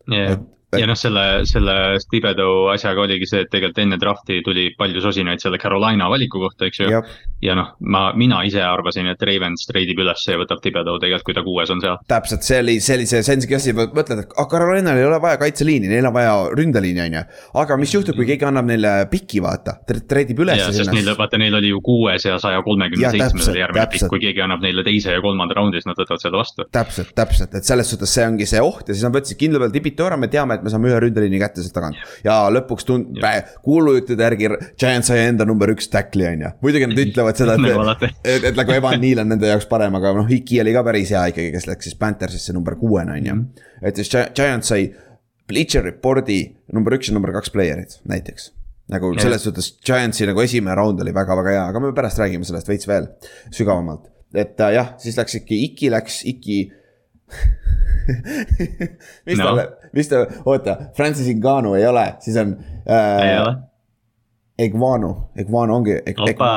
yeah.. 0.08 0.34
et, 0.34 0.40
ja 0.80 0.88
noh, 0.90 0.98
selle, 1.00 1.26
selle 1.50 1.76
Thibodeau 2.12 2.70
asjaga 2.74 3.06
oligi 3.06 3.28
see, 3.30 3.44
et 3.46 3.52
tegelikult 3.52 3.82
enne 3.84 4.00
draft'i 4.02 4.42
tuli 4.46 4.70
palju 4.78 5.04
sosinaid 5.04 5.44
selle 5.44 5.60
Carolina 5.62 6.10
valiku 6.12 6.42
kohta, 6.44 6.68
eks 6.70 6.84
ju. 6.84 7.02
ja 7.44 7.58
noh, 7.58 7.74
ma, 7.80 8.06
mina 8.18 8.42
ise 8.48 8.62
arvasin, 8.64 9.10
et 9.12 9.24
Ravens 9.28 9.68
treidib 9.70 10.02
üles 10.04 10.26
ja 10.28 10.40
võtab 10.40 10.62
Thibodeau 10.64 11.00
tegelikult, 11.02 11.28
kui 11.28 11.38
ta 11.38 11.44
kuues 11.46 11.74
on 11.74 11.84
seal. 11.84 12.00
täpselt, 12.10 12.46
see 12.48 12.60
oli, 12.64 12.78
see 12.84 12.98
oli 13.00 13.08
see 13.10 13.24
Sensi 13.26 13.50
asi, 13.56 13.74
mõtled, 13.76 14.24
et 14.24 14.36
ah, 14.40 14.48
Carolinal 14.50 15.00
ei 15.00 15.08
ole 15.08 15.20
vaja 15.24 15.40
kaitseliini, 15.42 15.90
neil 15.92 16.08
on 16.10 16.16
vaja 16.16 16.34
ründeliini, 16.54 17.04
on 17.06 17.18
ju. 17.20 17.24
aga 17.64 17.78
mis 17.80 17.94
juhtub, 17.96 18.18
kui 18.18 18.28
keegi 18.30 18.48
annab 18.48 18.68
neile 18.70 18.94
piki, 19.12 19.42
vaata, 19.44 19.78
treidib 19.88 20.44
üles. 20.46 20.62
jaa, 20.62 20.72
sest 20.76 20.94
neil, 20.96 21.12
vaata, 21.20 21.40
neil 21.42 21.60
oli 21.60 21.74
ju 21.74 21.82
kuues 21.86 22.28
ja 22.28 22.40
saja 22.42 22.64
kolmekümne 22.66 23.14
seitsmes 23.14 23.52
oli 23.54 23.64
järgmine 23.64 23.88
pikk, 23.94 24.08
kui 24.12 24.24
keegi 24.24 24.44
annab 24.46 24.64
neile 24.64 24.86
teise 24.86 25.16
ja 25.16 25.24
kolmanda 25.24 25.58
raundi, 25.58 25.82
siis 25.82 25.90
nad 25.90 26.00
võtavad 26.00 26.24
selle 26.24 26.40
vastu. 26.40 26.68
täpselt, 26.74 27.14
täpselt, 27.18 27.58
et 27.60 27.68
selles 27.68 27.90
suhtes 27.94 28.14
see 28.18 28.28
ongi 28.28 28.48
see 28.50 28.64
oht 28.64 28.90
ja 28.90 28.96
siis 28.96 29.06
nad 29.08 29.16
võtsid 29.16 29.40
kindla 29.40 29.64
peal 29.64 29.74
tipitu 29.76 30.08
ära, 30.08 30.20
me 30.20 30.30
teame, 30.32 30.60
et 30.64 30.68
me 30.68 30.74
saame 30.74 30.90
ühe 30.92 31.02
ründeliini 31.04 31.42
kätte 31.42 31.64
sealt 31.64 31.76
tagant. 31.76 32.00
ja 32.26 32.38
lõpuks 32.54 32.88
tund-, 32.88 33.20
kuulujuttude 33.66 34.26
järgi 34.28 34.50
Giant 34.80 35.08
sai 35.08 35.28
enda 35.28 35.48
number 35.50 35.74
üks 35.76 35.92
tackli, 35.92 36.26
on 36.32 36.48
ju. 36.48 36.54
muidugi 36.64 36.90
nad 36.90 37.04
ütlevad 37.06 37.44
seda, 37.44 37.60
et, 37.60 38.08
et, 38.36 38.50
et 38.52 38.60
nagu 38.60 38.76
Evan 38.80 39.00
Neal 39.04 39.24
on 39.26 39.34
nende 39.36 39.52
jaoks 39.52 39.70
parem, 39.72 40.00
aga 40.00 40.16
noh, 40.18 40.34
Iki 40.40 40.64
oli 40.64 40.74
ka 40.76 40.86
päris 40.88 41.14
hea 41.14 41.28
ikkagi, 41.34 41.52
kes 41.54 41.70
läks 41.70 41.90
siis 41.90 42.00
Panthersisse 42.00 42.56
number 42.56 42.80
kuuena, 42.80 43.20
on 43.20 43.32
ju. 43.32 43.38
Mhm. 43.38 43.70
et 43.84 44.02
siis 44.02 44.12
Giant 44.36 44.66
sai 44.66 44.88
Bleacher 45.48 45.84
Reporti 45.84 46.42
number 46.74 46.96
üks 46.96 47.12
ja 47.12 47.18
number 47.18 47.34
kaks 47.36 47.52
player'id 47.54 48.00
näiteks 48.08 48.54
nagu 48.92 49.14
ja. 49.16 49.24
selles 49.26 49.44
suhtes 49.46 49.74
Giantsi 49.86 50.28
nagu 50.28 50.42
esimene 50.44 50.76
round 50.78 51.02
oli 51.04 51.14
väga-väga 51.16 51.56
hea, 51.56 51.66
aga 51.72 51.82
me 51.82 51.94
pärast 51.96 52.20
räägime 52.22 52.48
sellest 52.48 52.70
veits 52.70 52.88
veel 52.90 53.08
sügavamalt. 53.52 54.10
et 54.34 54.60
äh, 54.60 54.74
jah, 54.78 54.94
siis 55.00 55.18
läks 55.20 55.38
ikka, 55.40 55.60
Iki 55.70 55.92
läks, 55.94 56.24
Iki 56.34 56.58
mis 59.26 59.38
no. 59.38 59.46
talle, 59.46 59.68
mis 59.94 60.10
ta, 60.12 60.26
oota, 60.46 60.78
Francis 60.98 61.30
Ngannou 61.36 61.78
ei 61.80 61.86
ole, 61.88 62.08
siis 62.20 62.38
on 62.38 62.58
äh,. 62.88 63.22
ei 63.30 63.38
ole. 63.40 63.56
Egvanu, 64.60 65.16
Egvanu 65.36 65.76
ongi. 65.80 65.96
opa, 66.14 66.52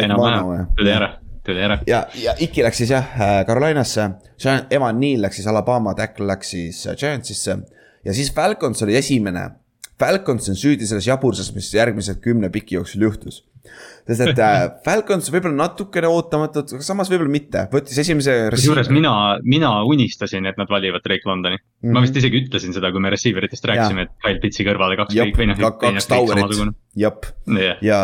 enam 0.00 0.22
vähem, 0.22 0.70
tuli 0.76 0.92
ära 0.92 1.10
tuli 1.44 1.62
ära. 1.62 1.78
ja, 1.86 2.06
ja 2.14 2.34
Iki 2.38 2.62
läks 2.64 2.78
siis 2.82 2.90
jah 2.90 3.14
äh, 3.20 3.44
Carolinasse, 3.46 4.10
Evan 4.70 5.00
Neal 5.00 5.22
läks 5.26 5.40
siis 5.40 5.48
Alabama, 5.50 5.94
Tackle 5.94 6.26
läks 6.30 6.54
siis 6.54 6.86
äh, 6.86 6.96
Giantsisse. 6.96 7.58
ja 8.04 8.14
siis 8.14 8.32
Falcons 8.34 8.82
oli 8.82 8.96
esimene 8.96 9.50
Falcons 10.02 10.50
on 10.50 10.58
süüdi 10.58 10.88
selles 10.88 11.06
jabursuses, 11.06 11.54
mis 11.54 11.70
järgmise 11.76 12.16
kümne 12.22 12.50
piki 12.52 12.78
jooksul 12.78 13.06
juhtus. 13.06 13.42
sest 14.08 14.24
et 14.24 14.40
äh, 14.42 14.64
Falcons 14.86 15.28
võib-olla 15.30 15.54
natukene 15.60 16.08
ootamatult, 16.10 16.72
aga 16.74 16.86
samas 16.86 17.10
võib-olla 17.12 17.30
mitte, 17.30 17.62
võttis 17.70 18.00
esimese. 18.02 18.34
kusjuures 18.56 18.90
mina, 18.90 19.12
mina 19.46 19.70
unistasin, 19.86 20.48
et 20.50 20.58
nad 20.58 20.70
valivad 20.70 21.04
Drake 21.06 21.28
Londoni 21.30 21.60
mm. 21.60 21.62
-hmm. 21.62 21.94
ma 21.94 22.02
vist 22.02 22.18
isegi 22.18 22.42
ütlesin 22.42 22.74
seda, 22.74 22.90
kui 22.90 23.04
me 23.04 23.14
receiver 23.14 23.46
itest 23.46 23.70
rääkisime, 23.70 24.08
et 24.08 24.14
Kyle 24.26 24.42
Pitsi 24.42 24.66
kõrvale 24.66 24.98
kaks 24.98 25.14
Jop, 25.20 25.34
või 25.38 25.50
noh. 25.52 25.62
kaks 25.62 26.10
Towerit, 26.10 26.76
jep 26.98 27.30
yeah., 27.46 27.78
ja 27.80 27.98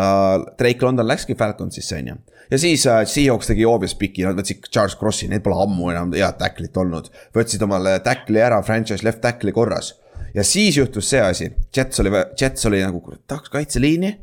Drake 0.55 0.85
London 0.85 1.07
läkski 1.11 1.35
Falconsisse, 1.35 1.99
on 1.99 2.13
ju 2.13 2.19
ja 2.49 2.57
siis 2.57 2.87
äh, 2.87 3.03
Seahawks 3.05 3.51
tegi 3.51 3.67
obvious 3.67 3.99
piki, 3.99 4.23
nad 4.23 4.39
võtsid 4.39 4.71
Charles 4.71 4.95
Crossi, 4.97 5.27
need 5.27 5.43
pole 5.43 5.59
ammu 5.67 5.91
enam 5.91 6.15
head 6.15 6.39
tacklit 6.39 6.77
olnud. 6.79 7.11
võtsid 7.35 7.67
omale 7.67 7.99
tackli 8.05 8.39
ära, 8.39 8.63
franchise 8.63 9.03
left 9.03 9.21
tackli 9.21 9.51
korras 9.51 9.98
ja 10.35 10.45
siis 10.45 10.77
juhtus 10.77 11.09
see 11.11 11.21
asi, 11.23 11.49
Jets 11.75 12.01
oli, 12.03 12.11
Jets 12.39 12.65
oli 12.69 12.81
nagu, 12.83 13.01
kurat, 13.03 13.21
tahaks 13.27 13.51
kaitseliini. 13.53 14.15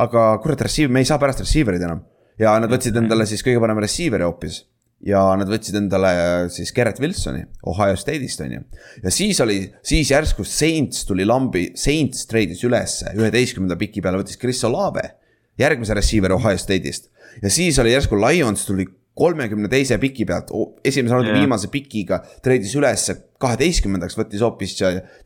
aga 0.00 0.22
kurat, 0.42 0.60
receiver, 0.66 0.90
me 0.90 1.04
ei 1.04 1.06
saa 1.06 1.20
pärast 1.22 1.44
receiver'id 1.44 1.82
enam. 1.86 2.04
ja 2.38 2.56
nad 2.60 2.70
võtsid 2.70 2.96
endale 2.98 3.26
siis 3.30 3.44
kõige 3.46 3.60
parema 3.62 3.84
receiver'i 3.84 4.26
hoopis. 4.26 4.64
ja 5.04 5.20
nad 5.38 5.50
võtsid 5.50 5.78
endale 5.78 6.14
siis 6.50 6.72
Gerrit 6.72 7.00
Wilsoni 7.00 7.44
Ohio 7.66 7.96
State'ist 7.96 8.40
on 8.44 8.52
ju. 8.56 8.60
ja 9.02 9.10
siis 9.10 9.40
oli, 9.40 9.60
siis 9.82 10.10
järsku 10.10 10.44
Saints 10.44 11.04
tuli 11.04 11.24
lambi, 11.24 11.70
Saints 11.76 12.26
treidis 12.26 12.64
ülesse 12.64 13.14
üheteistkümnenda 13.14 13.78
piki 13.78 14.02
peale, 14.02 14.22
võttis 14.22 14.40
Chris 14.40 14.64
Olave. 14.64 15.10
järgmise 15.58 15.94
receiver'i 15.94 16.34
Ohio 16.34 16.58
State'ist 16.58 17.10
ja 17.42 17.50
siis 17.50 17.78
oli 17.78 17.92
järsku 17.94 18.18
Lions 18.18 18.66
tuli 18.66 18.86
kolmekümne 19.14 19.68
teise 19.70 19.98
piki 20.02 20.26
pealt, 20.28 20.50
esimese 20.84 21.14
raundi 21.14 21.30
yeah. 21.30 21.42
viimase 21.44 21.70
pikiga 21.72 22.20
treidis 22.42 22.74
ülesse 22.78 23.16
kaheteistkümnendaks, 23.42 24.16
võttis 24.18 24.42
hoopis 24.42 24.74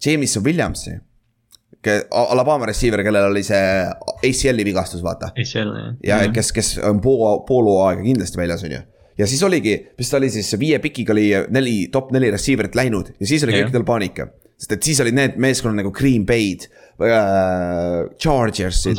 Jameson 0.04 0.44
Williamsi. 0.44 0.98
Alabama 2.10 2.66
receiver, 2.66 3.00
kellel 3.06 3.30
oli 3.30 3.44
see 3.46 3.64
ACL-i 4.26 4.64
vigastus, 4.66 5.02
vaata. 5.04 5.30
Ja 6.04 6.18
-hmm. 6.18 6.32
kes, 6.34 6.52
kes 6.52 6.70
on 6.84 7.00
pool, 7.00 7.44
pool 7.48 7.70
hooaega 7.70 8.02
kindlasti 8.02 8.40
väljas, 8.40 8.64
on 8.64 8.72
ju 8.72 8.80
ja 9.18 9.26
siis 9.26 9.42
oligi, 9.42 9.74
mis 9.98 10.10
ta 10.10 10.16
oli 10.16 10.30
siis, 10.30 10.52
viie 10.58 10.78
pikiga 10.78 11.12
oli 11.12 11.30
neli, 11.50 11.88
top 11.92 12.12
neli 12.14 12.30
receiver'it 12.30 12.76
läinud 12.78 13.14
ja 13.18 13.26
siis 13.26 13.44
oli 13.44 13.56
yeah. 13.56 13.66
kõikidel 13.66 13.86
paanika. 13.86 14.28
sest 14.58 14.72
et 14.72 14.82
siis 14.82 15.00
olid 15.00 15.14
need 15.14 15.36
meeskonnad 15.36 15.82
nagu 15.82 15.90
Green 15.94 16.26
Bay'd 16.26 16.68
äh,, 17.02 18.06
Chargersid 18.18 18.98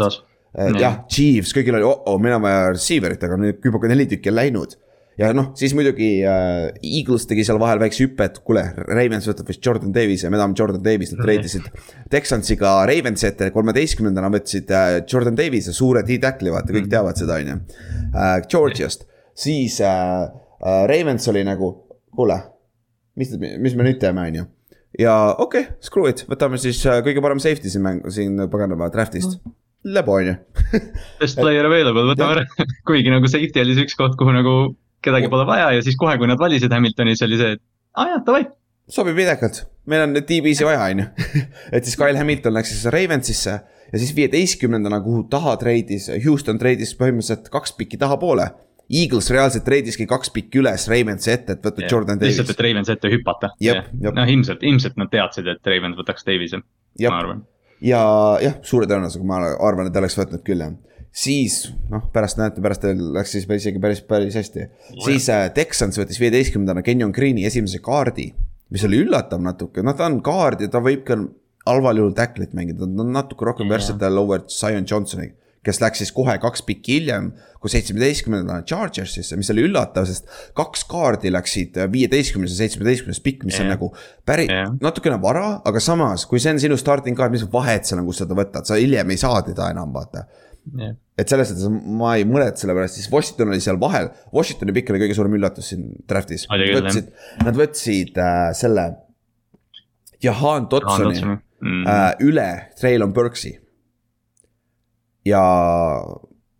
et 0.58 0.78
jah, 0.82 1.02
Chiefs, 1.12 1.54
kõigil 1.54 1.78
oli 1.78 1.86
oh-oh, 1.86 2.20
meil 2.22 2.38
on 2.40 2.46
vaja 2.46 2.70
receiver'it, 2.74 3.26
aga 3.26 3.38
nüüd 3.40 3.66
juba 3.66 3.92
neli 3.92 4.08
tükki 4.10 4.32
on 4.32 4.40
läinud. 4.40 4.76
ja 5.20 5.34
noh, 5.36 5.50
siis 5.60 5.74
muidugi 5.76 6.24
äh, 6.24 6.70
Eagles 6.80 7.28
tegi 7.30 7.44
seal 7.46 7.60
vahel 7.62 7.82
väikse 7.82 8.06
hüppe, 8.06 8.30
et 8.30 8.40
kuule, 8.46 8.64
Ravens 8.88 9.28
võtab 9.30 9.52
vist 9.52 9.66
Jordan 9.66 9.92
Davis'e, 9.94 10.32
me 10.32 10.40
tahame 10.40 10.56
Jordan 10.58 10.84
Davis'it, 10.84 11.18
nad 11.20 11.28
treidisid 11.28 11.68
Texansiga 12.10 12.78
Ravensi 12.90 13.28
ette, 13.28 13.52
kolmeteistkümnendana 13.56 14.32
võtsid 14.38 14.72
äh, 14.74 14.94
Jordan 15.04 15.38
Davis'e, 15.38 15.76
suure 15.76 16.06
D-tackli, 16.08 16.54
vaata, 16.56 16.72
kõik 16.72 16.88
mhm. 16.88 16.94
teavad 16.96 17.20
seda, 17.20 17.42
on 17.42 17.52
ju 17.52 17.60
äh,. 18.16 18.40
Georgiast, 18.50 19.06
siis 19.38 19.82
äh, 19.84 20.24
äh, 20.24 20.82
Ravens 20.90 21.28
oli 21.30 21.44
nagu, 21.46 21.74
kuule, 22.16 22.40
mis, 23.20 23.36
mis 23.38 23.76
me 23.76 23.86
nüüd 23.86 24.02
teeme, 24.02 24.26
on 24.32 24.42
ju 24.42 24.50
ja 24.98 25.14
okei 25.36 25.68
okay,, 25.68 25.78
screw 25.86 26.10
it, 26.10 26.24
võtame 26.32 26.58
siis 26.58 26.80
äh, 26.90 27.04
kõige 27.06 27.22
parem 27.22 27.44
safety 27.44 27.70
siin 27.70 27.84
mängu, 27.86 28.10
siin 28.14 28.48
paganama 28.50 28.90
draft'ist. 28.96 29.38
Mm 29.44 29.59
lebo 29.84 30.14
on 30.20 30.28
ju 30.28 30.36
Best 31.20 31.40
player 31.40 31.66
available, 31.66 32.06
võtame 32.12 32.38
ära, 32.38 32.46
kuigi 32.88 33.12
nagu 33.14 33.30
safety 33.32 33.64
oli 33.64 33.76
see 33.78 33.88
üks 33.88 33.98
koht, 34.00 34.16
kuhu 34.20 34.34
nagu 34.36 34.56
kedagi 35.06 35.32
pole 35.32 35.48
vaja 35.48 35.72
ja 35.78 35.84
siis 35.86 35.98
kohe, 36.00 36.18
kui 36.20 36.30
nad 36.30 36.40
valisid 36.42 36.74
Hamiltoni, 36.76 37.16
siis 37.16 37.28
oli 37.28 37.40
see, 37.40 37.58
et 37.58 37.64
aa 38.00 38.14
jaa, 38.14 38.22
davai. 38.28 38.46
sobib 38.92 39.18
videkalt, 39.18 39.64
meil 39.90 40.06
on 40.08 40.16
DB-si 40.20 40.68
vaja, 40.68 40.88
on 40.92 41.04
ju. 41.04 41.10
et 41.76 41.88
siis 41.88 42.00
Kyle 42.00 42.20
Hamilton 42.20 42.58
läks 42.60 42.74
siis 42.76 42.88
Ravensisse 42.94 43.60
ja 43.90 44.02
siis 44.02 44.12
viieteistkümnendana, 44.18 45.02
kuhu 45.06 45.26
taha 45.32 45.56
treidis, 45.62 46.10
Houston 46.26 46.60
treidis 46.62 46.94
põhimõtteliselt 47.00 47.52
kaks 47.54 47.74
pikki 47.80 48.00
tahapoole. 48.02 48.50
Eagles 48.90 49.28
reaalselt 49.30 49.68
treidiski 49.68 50.08
kaks 50.10 50.32
pikki 50.34 50.64
üles 50.64 50.88
Ravensi 50.90 51.30
ette, 51.30 51.54
et 51.54 51.66
võtta 51.66 51.84
yeah, 51.84 51.92
Jordan 51.94 52.18
Davis. 52.18 52.40
lihtsalt, 52.40 52.56
et 52.56 52.64
Ravensi 52.66 52.96
ette 52.96 53.12
hüpata. 53.14 53.52
noh, 54.02 54.32
ilmselt, 54.34 54.66
ilmselt 54.66 54.98
nad 54.98 55.12
teadsid, 55.14 55.46
et 55.52 55.70
Ravens 55.70 55.98
võtaks 56.00 56.26
Davis'i, 56.26 56.58
ma 57.06 57.20
arvan 57.20 57.44
ja 57.86 58.02
jah, 58.44 58.60
suure 58.66 58.88
tõenäosusega 58.90 59.28
ma 59.28 59.42
arvan, 59.56 59.90
et 59.90 59.98
oleks 60.00 60.18
võtnud 60.20 60.44
küll 60.46 60.64
jah. 60.64 60.76
Siis 61.20 61.64
noh, 61.90 62.04
pärast 62.14 62.38
näete, 62.38 62.62
pärast 62.62 62.86
läks 62.86 63.34
siis 63.34 63.48
isegi 63.50 63.82
päris, 63.82 64.04
päris 64.06 64.38
hästi. 64.38 64.68
siis 65.02 65.26
äh, 65.34 65.48
Texans 65.56 65.98
võttis 65.98 66.20
viieteistkümnendana 66.22 66.86
Kenyon 66.86 67.14
Green'i 67.16 67.48
esimese 67.50 67.82
kaardi, 67.82 68.30
mis 68.70 68.86
oli 68.86 69.02
üllatav 69.06 69.42
natuke, 69.42 69.82
noh 69.84 69.98
ta 69.98 70.06
on 70.06 70.20
kaard 70.26 70.62
ja 70.62 70.70
ta 70.70 70.84
võib 70.86 71.02
ka 71.08 71.18
halval 71.66 72.02
juhul 72.02 72.14
tacklit 72.18 72.54
mängida, 72.58 72.86
ta 72.86 73.04
on 73.06 73.14
natuke 73.14 73.48
rohkem 73.50 73.70
versatile 73.74 74.22
over 74.22 74.46
Zion 74.54 74.86
Johnsoni 74.86 75.32
kes 75.66 75.82
läks 75.84 76.02
siis 76.04 76.12
kohe 76.16 76.36
kaks 76.42 76.64
pikki 76.68 77.00
hiljem, 77.00 77.30
kui 77.60 77.72
seitsmeteistkümnendana 77.74 78.64
Chargersisse, 78.68 79.36
mis 79.40 79.50
oli 79.52 79.66
üllatav, 79.68 80.08
sest 80.08 80.30
kaks 80.58 80.86
kaardi 80.90 81.32
läksid 81.36 81.76
viieteistkümnes 81.92 82.54
ja 82.56 82.62
seitsmeteistkümnes 82.64 83.20
pikk, 83.26 83.44
mis 83.48 83.58
yeah. 83.58 83.68
on 83.68 83.74
nagu 83.76 83.90
päris 84.28 84.52
yeah., 84.52 84.72
natukene 84.82 85.20
vara, 85.22 85.58
aga 85.68 85.84
samas, 85.84 86.24
kui 86.30 86.40
see 86.40 86.56
on 86.56 86.64
sinu 86.64 86.80
starting 86.80 87.18
card, 87.20 87.36
mis 87.36 87.44
vahet 87.52 87.90
seal 87.90 88.00
on, 88.00 88.08
kus 88.08 88.24
sa 88.24 88.30
ta 88.30 88.38
võtad, 88.40 88.70
sa 88.70 88.80
hiljem 88.80 89.12
ei 89.12 89.20
saa 89.20 89.44
teda 89.46 89.68
enam, 89.76 89.92
vaata 89.96 90.24
yeah.. 90.80 90.96
et 91.20 91.32
selles 91.32 91.52
suhtes 91.52 91.68
ma 92.00 92.16
ei 92.16 92.26
muretse 92.30 92.64
selle 92.64 92.78
pärast, 92.80 93.02
siis 93.02 93.12
Washington 93.12 93.52
oli 93.52 93.64
seal 93.64 93.80
vahel, 93.82 94.12
Washingtoni 94.36 94.80
pikk 94.80 94.96
oli 94.96 95.04
kõige 95.04 95.20
suurem 95.20 95.36
üllatus 95.42 95.74
siin 95.74 95.90
draft'is. 96.08 96.48
võtsid, 96.48 97.12
nad 97.44 97.60
võtsid 97.60 98.24
äh, 98.24 98.50
selle 98.58 98.92
Jahan 100.24 100.72
Dotsoni 100.72 101.20
mm. 101.20 101.84
äh, 101.84 102.14
üle 102.24 102.52
Traylon 102.80 103.12
Burks'i 103.16 103.58
ja 105.30 105.44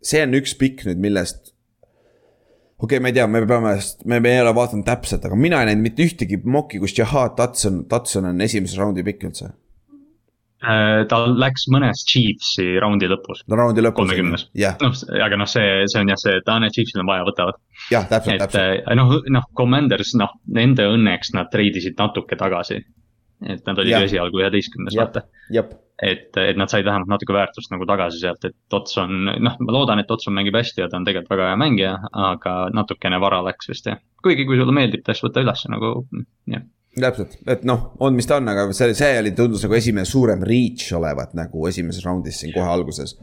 see 0.00 0.24
on 0.24 0.36
üks 0.40 0.56
pikk 0.60 0.84
nüüd, 0.88 1.00
millest. 1.02 1.52
okei 2.80 2.96
okay,, 2.96 3.02
ma 3.04 3.12
ei 3.12 3.16
tea, 3.18 3.26
me 3.30 3.44
peame, 3.46 3.74
me, 4.04 4.20
me 4.20 4.34
ei 4.34 4.44
ole 4.44 4.54
vaadanud 4.56 4.86
täpselt, 4.88 5.24
aga 5.28 5.38
mina 5.38 5.62
ei 5.62 5.70
näinud 5.70 5.88
mitte 5.88 6.06
ühtegi 6.06 6.40
moki, 6.44 6.80
kus 6.82 6.96
Jahad 6.96 7.36
Tatson, 7.38 7.84
Tatson 7.90 8.30
on 8.32 8.46
esimese 8.46 8.80
raundi 8.80 9.04
pikk 9.06 9.26
üldse 9.28 9.50
äh, 9.50 11.02
ta 11.10 11.20
läks 11.28 11.66
mõnes 11.72 12.04
Chiefsi 12.08 12.78
raundi 12.80 13.10
lõpus. 13.10 13.44
raundi 13.48 13.84
lõpus. 13.84 14.00
kolmekümnes 14.00 14.46
noh, 14.80 15.02
aga 15.26 15.40
noh, 15.42 15.50
see, 15.50 15.82
see 15.92 16.00
on 16.04 16.14
jah 16.14 16.22
see, 16.22 16.38
et 16.40 16.48
aa, 16.48 16.62
need 16.64 16.76
Chiefsil 16.76 17.04
on 17.04 17.10
vaja, 17.10 17.26
võtavad. 17.28 17.60
jah, 17.92 18.08
täpselt, 18.08 18.40
täpselt. 18.46 18.80
Äh, 18.86 18.96
noh, 18.98 19.18
noh, 19.28 19.50
Commanders, 19.56 20.14
noh, 20.20 20.38
nende 20.60 20.88
õnneks 20.94 21.34
nad 21.36 21.52
treidisid 21.52 22.00
natuke 22.00 22.40
tagasi. 22.40 22.80
Et 23.46 23.62
nad 23.66 23.78
olid 23.78 23.96
esialgu 24.04 24.42
üheteistkümnes, 24.42 24.96
vaata. 24.98 25.22
et, 26.00 26.28
et 26.40 26.58
nad 26.60 26.72
said 26.72 26.84
vähemalt 26.86 27.10
natuke 27.12 27.36
väärtust 27.36 27.72
nagu 27.72 27.86
tagasi 27.88 28.22
sealt, 28.22 28.44
et 28.48 28.76
Otson, 28.76 29.30
noh, 29.30 29.56
ma 29.60 29.76
loodan, 29.76 30.02
et 30.02 30.10
Otson 30.10 30.36
mängib 30.36 30.56
hästi 30.56 30.84
ja 30.84 30.90
ta 30.90 31.00
on 31.00 31.06
tegelikult 31.08 31.36
väga 31.36 31.52
hea 31.52 31.60
mängija, 31.60 31.94
aga 32.28 32.58
natukene 32.74 33.20
vara 33.20 33.42
läks 33.46 33.72
vist 33.72 33.88
jah. 33.88 34.00
kuigi, 34.24 34.48
kui 34.48 34.60
sulle 34.60 34.74
meeldib, 34.76 35.04
siis 35.08 35.24
võta 35.26 35.44
üles 35.44 35.66
nagu, 35.72 35.94
jah 36.50 36.68
täpselt, 36.98 37.36
et 37.50 37.62
noh, 37.68 37.92
on, 38.02 38.16
mis 38.16 38.26
ta 38.26 38.40
on, 38.40 38.48
aga 38.50 38.66
see, 38.74 38.94
see 38.98 39.18
oli, 39.20 39.30
tundus 39.36 39.62
nagu 39.66 39.76
esimene 39.78 40.08
suurem 40.08 40.42
reach 40.46 40.90
olevat 40.96 41.36
nagu 41.38 41.68
esimeses 41.70 42.02
raundis 42.06 42.40
siin 42.42 42.54
kohe 42.54 42.66
alguses. 42.66 43.14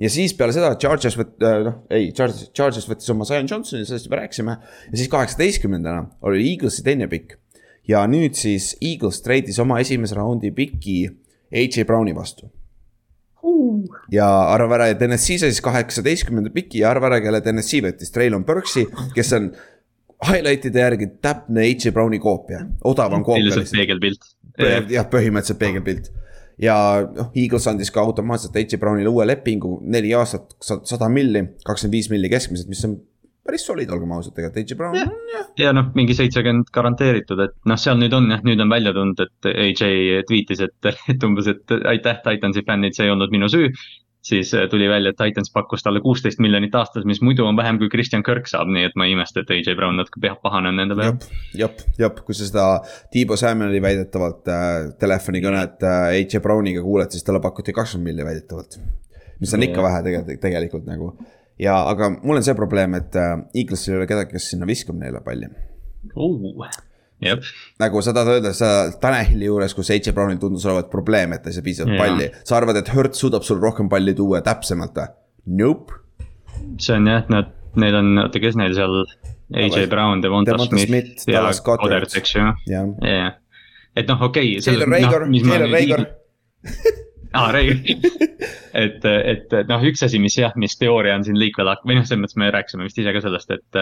ja 0.00 0.08
siis 0.12 0.32
peale 0.36 0.54
seda 0.56 0.72
Chargers 0.80 1.18
võt-, 1.20 1.36
noh, 1.66 1.82
ei, 1.92 2.10
Chargers, 2.16 2.48
Chargers 2.56 2.88
võttis 2.88 3.12
oma 3.12 3.28
Zion 3.28 3.50
Johnsoni, 3.50 3.84
sellest 3.88 4.08
juba 4.08 4.22
rääkisime. 4.22 4.56
ja 4.88 4.96
siis 4.96 5.12
kaheksateistkümnendana 5.12 6.06
oli 6.26 6.46
Eaglesi 6.54 6.86
teine 6.86 7.10
pikk. 7.12 7.36
Ja 7.90 8.04
nüüd 8.10 8.38
siis 8.38 8.72
Eagles 8.78 9.20
treidis 9.24 9.58
oma 9.62 9.80
esimese 9.82 10.18
raundi 10.18 10.52
piki 10.54 11.02
AJ 11.50 11.84
Browni 11.88 12.14
vastu 12.16 12.50
ja 14.12 14.28
arva 14.52 14.76
ära, 14.78 14.90
ja 14.90 14.98
TNS-i 15.00 15.38
sai 15.40 15.50
siis 15.50 15.64
kaheksateistkümnenda 15.64 16.52
piki 16.54 16.82
ja 16.82 16.90
arva 16.92 17.10
ära, 17.10 17.20
kelle 17.24 17.40
TNS-i 17.44 17.80
võttis, 17.84 18.12
Traylon 18.14 18.44
Burks'i, 18.46 18.84
kes 19.16 19.32
on 19.38 19.50
highlight'ide 20.28 20.82
järgi 20.84 21.08
täpne 21.24 21.64
H. 21.70 21.92
Browni 21.96 22.20
koopia, 22.20 22.64
odavam 22.84 23.24
koopia. 23.24 23.46
ilmselt 23.46 23.72
peegelpilt. 23.72 24.32
jah, 24.92 25.06
põhimõtteliselt 25.08 25.60
peegelpilt 25.62 26.10
ja 26.60 26.76
noh, 27.06 27.30
Eagles 27.38 27.66
andis 27.70 27.92
ka 27.94 28.02
automaatselt 28.04 28.56
H. 28.60 28.78
Brownile 28.80 29.08
uue 29.08 29.26
lepingu, 29.28 29.78
neli 29.88 30.12
aastat, 30.16 30.52
sada 30.60 31.08
milli, 31.12 31.46
kakskümmend 31.64 31.96
viis 31.96 32.10
milli 32.12 32.30
keskmiselt, 32.32 32.68
mis 32.68 32.84
on 32.88 32.98
päris 33.50 33.66
solid, 33.66 33.90
olgem 33.92 34.16
ausad, 34.16 34.34
tegelikult 34.36 34.70
H. 34.70 34.78
Brown 34.78 34.98
ja, 34.98 35.06
on 35.06 35.32
jah. 35.34 35.48
ja 35.64 35.72
noh, 35.76 35.90
mingi 35.98 36.16
seitsekümmend 36.18 36.70
garanteeritud, 36.74 37.46
et 37.46 37.56
noh, 37.70 37.80
seal 37.80 37.98
nüüd 38.00 38.14
on 38.16 38.30
jah, 38.32 38.44
nüüd 38.46 38.62
on 38.62 38.70
välja 38.72 38.94
tulnud, 38.96 39.24
et 39.26 39.50
AJ 39.50 40.22
tweetis, 40.30 40.62
et, 40.66 40.92
et 41.10 41.26
umbes, 41.26 41.50
et 41.50 41.80
aitäh, 41.94 42.22
Titansi 42.24 42.64
fännid, 42.66 42.96
see 42.96 43.08
ei 43.08 43.14
olnud 43.14 43.34
minu 43.34 43.50
süü 43.50 43.72
siis 44.22 44.54
äh, 44.54 44.68
tuli 44.70 44.88
välja, 44.88 45.10
et 45.10 45.16
Titans 45.16 45.50
pakkus 45.52 45.82
talle 45.82 46.00
kuusteist 46.00 46.38
miljonit 46.44 46.74
aastas, 46.74 47.04
mis 47.08 47.22
muidu 47.24 47.46
on 47.48 47.56
vähem 47.56 47.78
kui 47.80 47.88
Christian 47.88 48.22
Kirk 48.22 48.48
saab, 48.50 48.68
nii 48.72 48.90
et 48.90 48.96
ma 49.00 49.06
ei 49.08 49.14
imesta, 49.16 49.40
et 49.40 49.52
AJ 49.56 49.76
Brown 49.78 49.96
natuke 49.96 50.20
peab 50.20 50.42
pahane 50.44 50.68
on 50.68 50.76
nende 50.76 50.96
peale. 50.98 51.16
jep, 51.56 51.84
jep, 51.98 52.20
kui 52.26 52.36
sa 52.36 52.48
seda 52.48 52.66
Tiibo 53.12 53.38
Samueli 53.40 53.80
väidetavalt 53.82 54.52
äh, 54.52 54.70
telefonikõnet 55.00 55.86
äh, 55.88 56.00
AJ 56.20 56.42
Browniga 56.44 56.84
kuuled, 56.84 57.12
siis 57.14 57.24
talle 57.26 57.40
pakuti 57.40 57.72
kakskümmend 57.76 58.12
miljonit 58.12 58.32
väidetavalt. 58.34 58.80
mis 59.40 59.54
on 59.56 59.64
ikka 59.64 59.82
vähe 59.82 60.02
tegelikult, 60.04 60.40
tegelikult 60.44 60.88
nagu. 60.90 61.14
Ja, 61.60 61.76
aga 61.90 62.12
mul 62.16 62.40
on 62.40 62.46
see 62.46 62.56
probleem, 62.58 62.96
et 62.98 63.16
äh, 63.18 63.34
Eaglesil 63.62 63.94
ei 63.94 64.00
ole 64.00 64.08
kedagi, 64.10 64.34
kes 64.36 64.52
sinna 64.54 64.68
viskab 64.68 64.98
neile 65.00 65.22
palli 65.24 65.50
uh 66.16 66.70
nagu 67.80 68.00
sa 68.00 68.14
tahad 68.16 68.32
öelda, 68.32 68.52
sa 68.56 68.90
Tanahili 69.00 69.44
juures, 69.44 69.74
kus 69.76 69.90
H. 69.92 70.12
Brownil 70.16 70.38
tundus 70.40 70.64
olevat 70.64 70.90
probleem, 70.92 71.34
et 71.36 71.42
ta 71.44 71.50
ei 71.50 71.56
saa 71.56 71.64
piisavalt 71.66 71.92
yeah. 71.92 72.06
palli. 72.06 72.28
sa 72.48 72.56
arvad, 72.56 72.78
et 72.80 72.88
Hertz 72.94 73.20
suudab 73.20 73.44
sul 73.44 73.60
rohkem 73.60 73.90
palli 73.92 74.14
tuua 74.16 74.40
täpsemalt 74.46 74.96
või? 74.96 75.12
Nope. 75.60 76.00
see 76.80 76.96
on 76.96 77.10
jah, 77.10 77.28
nad, 77.32 77.52
neil 77.76 77.98
on, 78.00 78.08
oota, 78.24 78.40
kes 78.40 78.56
neil 78.56 78.72
seal, 78.76 79.04
AJ 79.52 79.86
Brown, 79.92 80.24
Devonta 80.24 80.56
Smith, 80.64 80.86
Smith 80.86 81.28
ja 81.28 81.44
Goddard, 81.66 82.08
eks 82.16 82.34
ju. 82.38 82.48
jah, 82.70 83.36
et 83.96 84.08
noh, 84.08 84.26
okei 84.30 84.56
okay,. 84.56 84.64
Taylor 84.64 84.88
Rager 84.88 85.28
no,, 85.28 85.44
Taylor 85.44 85.76
Rager 85.76 86.08
aa 87.32 87.44
ah,, 87.44 87.52
Rager 87.54 87.78
et, 88.84 89.04
et 89.04 89.54
noh, 89.68 89.86
üks 89.90 90.02
asi, 90.06 90.18
mis 90.22 90.36
jah, 90.38 90.56
mis 90.56 90.76
teooria 90.78 91.14
on 91.18 91.26
siin 91.26 91.38
liikvel 91.38 91.70
või 91.84 91.98
noh, 91.98 92.06
selles 92.06 92.24
mõttes 92.24 92.40
me 92.40 92.50
rääkisime 92.54 92.88
vist 92.88 92.98
ise 92.98 93.14
ka 93.14 93.22
sellest, 93.24 93.56
et 93.58 93.80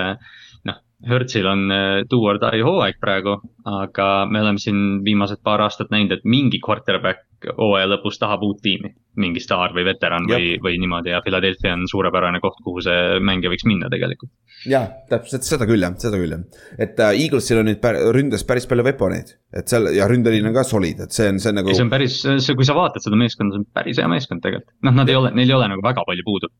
noh 0.69 0.83
Hertzil 1.07 1.47
on 1.47 1.71
äh, 1.71 2.03
do 2.11 2.19
or 2.27 2.41
die 2.43 2.63
hooaeg 2.67 2.97
praegu, 3.01 3.37
aga 3.71 4.27
me 4.27 4.41
oleme 4.43 4.59
siin 4.59 5.05
viimased 5.07 5.45
paar 5.47 5.63
aastat 5.63 5.93
näinud, 5.95 6.17
et 6.17 6.25
mingi 6.27 6.59
quarterback 6.65 7.23
hooaja 7.55 7.87
lõpus 7.87 8.19
tahab 8.19 8.43
uut 8.43 8.59
tiimi. 8.63 8.91
mingi 9.19 9.41
staar 9.43 9.73
või 9.75 9.83
veteran 9.87 10.29
Jab. 10.31 10.39
või, 10.39 10.51
või 10.63 10.79
niimoodi 10.79 11.11
ja 11.11 11.19
Philadelphia 11.23 11.73
on 11.75 11.89
suurepärane 11.91 12.39
koht, 12.41 12.59
kuhu 12.63 12.83
see 12.87 13.19
mängija 13.19 13.51
võiks 13.51 13.67
minna 13.67 13.89
tegelikult. 13.91 14.31
Jah, 14.67 14.87
täpselt 15.11 15.47
seda 15.47 15.69
küll 15.69 15.85
jah, 15.85 15.95
seda 16.03 16.21
küll 16.21 16.35
jah, 16.35 16.63
et 16.81 17.01
äh, 17.05 17.15
Eaglesil 17.25 17.61
on 17.61 17.69
nüüd 17.71 17.81
pär, 17.83 17.99
ründes 18.17 18.45
päris 18.49 18.67
palju 18.71 18.87
veponeid, 18.89 19.35
et 19.55 19.71
seal 19.71 19.91
ja 19.95 20.09
ründeliin 20.11 20.51
on 20.51 20.57
ka 20.57 20.65
solid, 20.67 21.03
et 21.05 21.15
see 21.15 21.29
on, 21.31 21.43
see 21.43 21.53
on 21.53 21.61
nagu. 21.61 21.75
see 21.75 21.87
on 21.87 21.93
päris, 21.93 22.21
see, 22.27 22.57
kui 22.59 22.67
sa 22.67 22.77
vaatad 22.79 23.05
seda 23.05 23.19
meeskonda, 23.21 23.55
see 23.55 23.65
on 23.65 23.69
päris 23.81 24.01
hea 24.03 24.09
meeskond 24.11 24.45
tegelikult, 24.45 24.75
noh, 24.89 24.97
nad 24.99 25.11
ei 25.11 25.19
ole, 25.21 25.35
neil 25.37 25.53
ei 25.53 25.59
ole 25.59 25.69
nagu 25.75 25.85
väga 25.85 26.07
palju 26.09 26.27
puudu. 26.27 26.51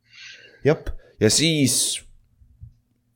jah, 0.69 0.93
ja 1.23 1.33
siis 1.33 1.79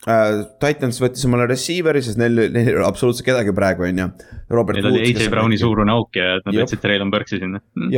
Uh, 0.03 0.41
Titans 0.59 0.97
võttis 0.99 1.23
omale 1.29 1.45
receiver'i, 1.47 2.01
sest 2.03 2.19
neil, 2.19 2.35
neil 2.51 2.73
ei 2.73 2.75
ole 2.75 2.89
absoluutselt 2.89 3.23
kedagi 3.29 3.53
praegu, 3.55 3.85
on 3.87 4.01
ju. 4.01 4.07
Neil 4.51 4.89
oli 4.89 5.03
AJ 5.05 5.29
Browni 5.31 5.59
suurune 5.61 5.95
auk 5.95 6.19
ja 6.19 6.41
nad 6.43 6.57
võtsid 6.59 6.83
Traylon 6.83 7.13
Burks'i 7.13 7.39
sinna. 7.39 7.61
Mm.. 7.79 7.93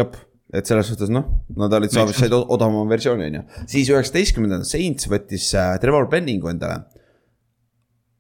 Et 0.55 0.71
selles 0.71 0.89
suhtes 0.91 1.11
noh, 1.13 1.27
nad 1.59 1.73
olid 1.79 1.93
said 1.95 2.35
odavama 2.35 2.85
versiooni, 2.91 3.29
on 3.31 3.41
ju. 3.41 3.65
siis 3.75 3.91
üheksateistkümnendal 3.93 4.65
Saints 4.69 5.09
võttis 5.11 5.51
uh, 5.57 5.75
Trevor 5.83 6.09
Penningu 6.13 6.51
endale. 6.53 6.85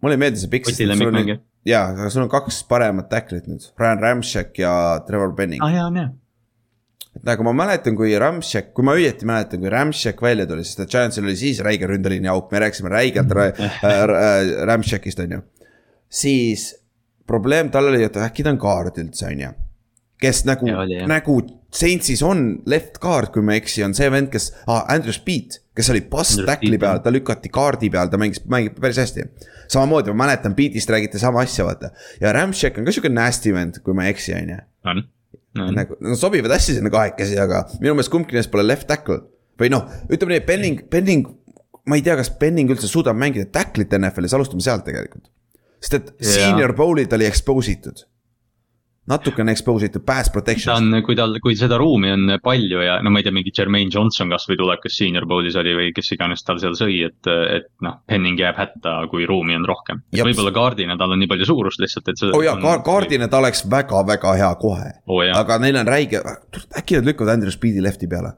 mulle 0.03 0.18
ei 0.18 0.25
meeldi 0.27 0.42
see 0.42 0.53
pikk. 0.53 0.73
Oti 0.73 0.88
lemmikmängija. 0.90 1.38
jaa, 1.70 1.87
aga 1.94 2.11
sul 2.12 2.27
on 2.27 2.33
kaks 2.33 2.64
paremat 2.68 3.09
tacklit 3.12 3.49
nüüd, 3.51 3.70
Ryan 3.81 4.03
Ramchek 4.03 4.61
ja 4.64 4.75
Trevor 5.07 5.35
Penning. 5.38 5.62
aa 5.62 5.70
ah, 5.70 5.79
jaa, 5.79 5.88
on 5.92 6.03
jah 6.03 6.12
et 7.14 7.23
nagu 7.29 7.44
ma 7.47 7.53
mäletan, 7.55 7.94
kui 7.94 8.14
Ramšek, 8.18 8.73
kui 8.75 8.87
ma 8.87 8.97
õieti 8.99 9.27
mäletan, 9.29 9.61
kui 9.62 9.70
Ramšek 9.70 10.23
välja 10.23 10.49
tuli, 10.51 10.64
sest 10.66 10.83
et 10.83 10.90
Giantsil 10.90 11.27
oli 11.27 11.37
siis 11.38 11.61
räige 11.62 11.87
ründeliini 11.87 12.31
auk, 12.33 12.49
me 12.51 12.62
rääkisime 12.64 12.90
räigelt 12.90 13.35
äh, 13.38 14.55
Ramšekist, 14.66 15.23
on 15.23 15.37
ju. 15.37 15.44
siis 16.11 16.73
probleem 17.27 17.70
tal 17.70 17.92
oli, 17.92 18.03
et 18.05 18.18
äkki 18.18 18.42
ta 18.42 18.51
on 18.51 18.59
kaard 18.61 18.99
üldse, 18.99 19.31
on 19.31 19.44
ju. 19.47 19.53
Kes 20.22 20.44
nagu, 20.48 20.68
nagu 21.11 21.37
Saintsis 21.74 22.22
on 22.22 22.44
left 22.70 23.00
guard, 23.03 23.33
kui 23.35 23.42
ma 23.42 23.57
ei 23.57 23.62
eksi, 23.62 23.83
on 23.83 23.96
see 23.98 24.07
vend, 24.12 24.31
kes 24.31 24.53
ah,, 24.70 24.85
Andrew 24.94 25.14
Speed, 25.14 25.57
kes 25.74 25.90
oli 25.90 26.05
pass 26.11 26.37
tackli 26.46 26.79
peal, 26.79 27.00
ta 27.03 27.11
lükati 27.11 27.50
kaardi 27.55 27.90
peal, 27.90 28.12
ta 28.12 28.20
mängis, 28.20 28.44
mängib 28.50 28.79
päris 28.83 29.00
hästi. 29.03 29.27
samamoodi 29.72 30.14
ma 30.14 30.22
mäletan, 30.22 30.55
Beatist 30.55 30.92
räägite 30.94 31.18
sama 31.18 31.42
asja, 31.42 31.66
vaata. 31.66 31.90
ja 32.22 32.33
Ramšek 32.37 32.79
on 32.79 32.87
ka 32.87 32.94
sihuke 32.94 33.11
nasty 33.11 33.55
vend, 33.57 33.83
kui 33.83 33.96
ma 33.96 34.07
ei 34.07 34.14
eksi, 34.14 34.37
on 34.38 34.55
ju. 34.55 34.61
on 34.92 35.03
no.. 35.59 35.68
nagu, 35.74 35.98
nad 35.98 36.20
sobivad 36.20 36.55
hästi 36.55 36.79
sinna 36.79 36.94
kahekesi, 36.94 37.40
aga 37.42 37.64
minu 37.81 37.96
meelest 37.96 38.14
kumbki 38.14 38.38
neist 38.38 38.55
pole 38.55 38.66
left 38.66 38.87
tackle. 38.90 39.24
või 39.59 39.74
noh, 39.74 39.90
ütleme 40.07 40.37
nii, 40.37 40.46
Penning, 40.46 40.87
Penning, 40.94 41.27
ma 41.90 41.98
ei 41.98 42.07
tea, 42.07 42.14
kas 42.22 42.31
Penning 42.38 42.70
üldse 42.70 42.87
suudab 42.90 43.18
mängida 43.18 43.50
tackle'it 43.50 43.98
NFL-is, 43.98 44.38
alustame 44.38 44.62
sealt 44.62 44.87
tegelikult. 44.87 45.27
sest 45.83 45.98
et 45.98 46.14
yeah. 46.14 46.35
senior 46.38 46.79
bowl'id 46.79 47.18
oli 47.18 47.27
expose 47.27 47.74
itud 47.74 48.07
natukene 49.11 49.53
expose 49.53 49.90
itud 49.90 50.05
pass 50.07 50.31
protection. 50.33 50.73
ta 50.73 50.81
on, 50.81 51.03
kui 51.05 51.17
tal, 51.19 51.37
kui 51.45 51.57
seda 51.59 51.77
ruumi 51.81 52.12
on 52.14 52.37
palju 52.43 52.85
ja 52.85 52.99
no 53.05 53.12
ma 53.12 53.21
ei 53.21 53.27
tea, 53.27 53.35
mingi 53.37 53.53
Jermaine 53.55 53.93
Johnson 53.93 54.33
kasvõi 54.33 54.59
tuleb, 54.61 54.81
kes 54.85 54.97
senior 55.01 55.27
bowl'is 55.29 55.59
oli 55.61 55.75
või 55.77 55.90
kes 55.97 56.14
iganes 56.17 56.45
tal 56.47 56.61
seal 56.62 56.77
sõi, 56.79 57.01
et, 57.09 57.21
et 57.29 57.69
noh, 57.85 58.01
Penning 58.09 58.40
jääb 58.40 58.57
hätta, 58.61 58.97
kui 59.12 59.29
ruumi 59.29 59.57
on 59.59 59.67
rohkem. 59.69 60.05
võib-olla 60.14 60.55
kaardina 60.57 60.99
tal 61.01 61.17
on 61.17 61.23
nii 61.23 61.31
palju 61.31 61.51
suurust 61.51 61.83
lihtsalt, 61.85 62.09
et 62.12 62.25
oo 62.31 62.40
oh 62.40 62.47
jaa, 62.47 62.79
kaardina 62.85 63.29
ta 63.29 63.43
oleks 63.43 63.67
väga-väga 63.71 64.38
hea 64.40 64.55
kohe 64.61 64.90
oh,. 65.07 65.23
aga 65.35 65.61
neil 65.62 65.83
on 65.83 65.88
räige, 65.88 66.25
äkki 66.79 67.01
nad 67.01 67.12
lükkavad 67.12 67.37
Andrew 67.37 67.53
Speedi 67.55 67.85
left'i 67.85 68.09
peale 68.11 68.35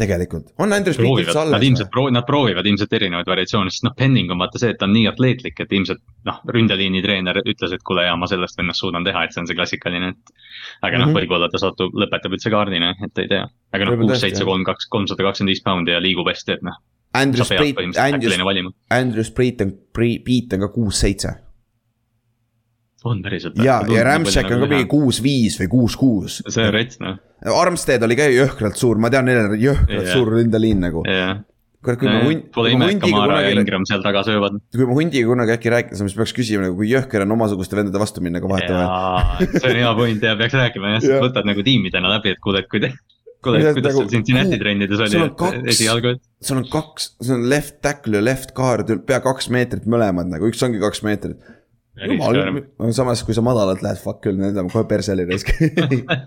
tegelikult, 0.00 0.50
on 0.62 0.72
Andrus 0.74 0.98
Pitt 0.98 1.22
üldse 1.22 1.36
alles? 1.38 1.54
Nad 1.54 1.66
ilmselt 1.66 1.90
proovivad, 1.92 2.16
nad 2.16 2.26
proovivad 2.28 2.68
ilmselt 2.70 2.94
erinevaid 2.98 3.28
variatsioone, 3.30 3.72
sest 3.72 3.86
noh, 3.86 3.94
Penning 3.98 4.32
on 4.32 4.40
vaata 4.40 4.60
see, 4.62 4.72
et 4.74 4.80
ta 4.80 4.88
on 4.88 4.94
nii 4.96 5.06
atleetlik, 5.10 5.60
et 5.64 5.74
ilmselt 5.78 6.02
noh, 6.28 6.38
ründeliini 6.56 7.02
treener 7.04 7.42
ütles, 7.42 7.74
et 7.76 7.84
kuule, 7.86 8.06
jaa, 8.08 8.16
ma 8.20 8.28
sellest 8.30 8.60
vennast 8.60 8.84
suudan 8.84 9.06
teha, 9.06 9.24
et 9.26 9.36
see 9.36 9.42
on 9.42 9.50
see 9.50 9.58
klassikaline, 9.58 10.14
et. 10.14 10.32
aga 10.80 10.96
noh 10.96 11.06
mm 11.06 11.10
-hmm., 11.10 11.20
võib-olla 11.20 11.50
ta 11.52 11.60
satub, 11.62 11.92
lõpetab 12.04 12.38
üldse 12.38 12.52
kaardina, 12.52 12.94
et 13.04 13.24
ei 13.24 13.28
tea. 13.28 13.44
aga 13.72 13.90
noh, 13.90 14.00
kuus, 14.04 14.16
seitse, 14.24 14.46
kolm, 14.48 14.64
kaks, 14.64 14.88
kolmsada 14.90 15.28
kakskümmend 15.28 15.54
viis 15.54 15.62
poundi 15.64 15.96
ja 15.96 16.00
liigub 16.00 16.28
hästi, 16.28 16.58
et 16.58 16.66
noh. 16.66 16.80
Andrus 17.14 17.48
Priit, 17.50 17.78
Andrus, 17.98 18.72
Andrus 18.90 19.30
Priit 19.34 19.60
on, 19.60 19.72
Priit 19.92 20.52
on 20.54 20.60
ka 20.60 20.68
kuus-seitse 20.70 21.49
on 23.08 23.22
päriselt? 23.24 23.60
ja, 23.64 23.80
ja 23.88 24.04
Ramshack 24.06 24.48
on 24.48 24.56
ka 24.56 24.60
nagu 24.60 24.72
mingi 24.74 24.88
kuus-viis 24.90 25.60
või 25.62 25.70
kuus-kuus. 25.76 26.40
see 26.46 26.66
on 26.66 26.74
rets 26.76 27.00
noh. 27.02 27.20
Armstead 27.40 28.02
oli 28.04 28.18
ka 28.18 28.26
jõhkralt 28.28 28.76
suur, 28.76 28.98
ma 29.00 29.08
tean, 29.12 29.28
neil 29.28 29.46
on 29.46 29.56
jõhkralt 29.56 30.02
yeah. 30.02 30.12
suur 30.12 30.34
ründeliin 30.36 30.82
nagu 30.88 31.06
yeah 31.08 31.40
kurat, 31.84 32.00
kui 32.00 32.10
ma 32.10 32.22
hunt. 32.24 32.48
Pole 32.54 32.72
ime, 32.74 32.88
et 32.92 33.02
Kamara 33.02 33.38
ja 33.44 33.52
Ingram 33.56 33.86
seal 33.88 34.02
taga 34.04 34.22
söövad. 34.26 34.58
kui 34.74 34.88
ma 34.88 34.96
hundiga 34.96 35.30
kunagi 35.30 35.54
äkki 35.56 35.72
rääkisime, 35.72 36.10
siis 36.10 36.18
peaks 36.18 36.34
küsima 36.36 36.66
nagu, 36.66 36.76
kui 36.80 36.90
jõhker 36.90 37.24
on 37.24 37.36
omasuguste 37.36 37.78
vendade 37.78 38.02
vastu 38.02 38.24
minna 38.24 38.42
ka 38.42 38.50
vahetevahel. 38.50 39.54
see 39.54 39.70
on 39.70 39.78
hea 39.80 39.94
point 40.00 40.26
ja 40.28 40.34
peaks 40.40 40.58
rääkima 40.60 40.96
jah, 40.96 41.06
sa 41.06 41.22
võtad 41.24 41.48
nagu 41.48 41.64
tiimidena 41.66 42.12
läbi, 42.16 42.34
et 42.36 42.42
kuule, 42.44 42.64
et 42.64 42.68
kui 42.72 42.82
te. 42.84 42.92
kuule, 43.44 43.62
kuidas 43.64 43.78
nagu, 43.78 44.02
seal 44.02 44.12
Cincinnati 44.12 44.60
trennides 44.60 45.04
oli 45.06 45.22
esialgu, 45.72 46.14
sul 46.44 46.60
on 46.60 46.68
kaks, 46.72 47.14
sul 47.22 47.38
on 47.38 47.48
left 47.52 47.80
tackle 47.84 48.20
ja 48.20 48.26
left 48.28 48.52
guard, 48.56 48.92
pea 49.08 49.22
kaks 49.24 49.48
meetrit 49.54 49.88
mõlemad 49.88 50.28
nagu, 50.28 50.52
üks 50.52 50.60
ongi 50.66 50.82
kaks 50.82 51.00
meetrit 51.06 51.40
jumal, 51.98 52.62
samas 52.94 53.22
kui 53.26 53.36
sa 53.36 53.44
madalalt 53.44 53.82
lähed, 53.84 54.00
fuck 54.00 54.22
küll, 54.24 54.38
need 54.38 54.58
on 54.60 54.70
kohe 54.72 54.86
perseli 54.90 55.26
raisk 55.28 55.52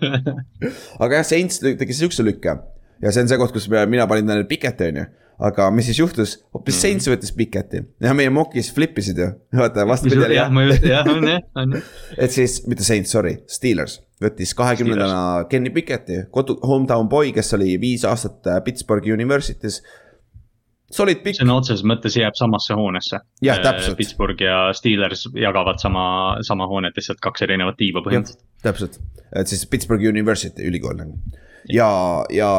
aga 1.03 1.19
jah, 1.19 1.27
Saints 1.27 1.61
tegi 1.63 1.97
siukse 1.97 2.25
lükke 2.25 2.57
ja 3.03 3.11
see 3.11 3.23
on 3.23 3.31
see 3.31 3.41
koht, 3.41 3.53
kus 3.55 3.69
mina 3.71 4.07
panin 4.09 4.27
neile 4.29 4.47
Piketi, 4.49 4.91
on 4.91 5.01
ju. 5.01 5.05
aga 5.49 5.69
mis 5.75 5.89
siis 5.89 5.99
juhtus, 5.99 6.35
hoopis 6.53 6.77
mm. 6.77 6.81
Saints 6.83 7.09
võttis 7.11 7.33
Piketi 7.35 7.83
ja 8.03 8.13
meie 8.17 8.31
mokis 8.33 8.71
flip 8.75 8.99
isid 9.01 9.19
ju, 9.23 9.29
vaata 9.63 9.87
vastupidi 9.89 10.27
oli 10.27 10.39
jah. 10.39 10.51
ma 10.53 10.67
jah, 10.69 11.09
on 11.09 11.29
jah, 11.31 11.43
on 11.59 11.77
jah. 11.79 11.91
et 12.27 12.35
siis, 12.35 12.61
mitte 12.67 12.85
Saints, 12.85 13.15
sorry, 13.15 13.39
Steelers 13.51 14.01
võttis 14.23 14.53
kahekümnendana 14.55 15.49
Kenny 15.51 15.73
Piketi, 15.73 16.25
kodu, 16.31 16.55
hometown 16.63 17.09
boy, 17.11 17.33
kes 17.35 17.55
oli 17.57 17.75
viis 17.81 18.05
aastat 18.07 18.47
äh, 18.47 18.61
Pittsburghi 18.63 19.11
University's 19.15 19.81
solid 20.93 21.23
pikk. 21.25 21.41
sõna 21.41 21.57
otseses 21.59 21.85
mõttes 21.87 22.17
jääb 22.19 22.37
samasse 22.39 22.77
hoonesse. 22.77 23.21
jah, 23.45 23.61
täpselt. 23.63 23.97
Pittsburgh 23.99 24.41
ja 24.45 24.65
Steelers 24.77 25.27
jagavad 25.37 25.81
sama, 25.83 26.05
sama 26.45 26.67
hoonet, 26.69 26.97
lihtsalt 26.99 27.21
kaks 27.23 27.47
erinevat 27.47 27.79
tiiba 27.79 28.03
põhimõtteliselt. 28.05 28.45
täpselt, 28.63 28.99
et 29.35 29.51
siis 29.51 29.65
Pittsburghi 29.69 30.11
University 30.11 30.69
ülikool 30.69 30.99
nagu 30.99 31.41
ja, 31.71 31.89
ja 32.33 32.49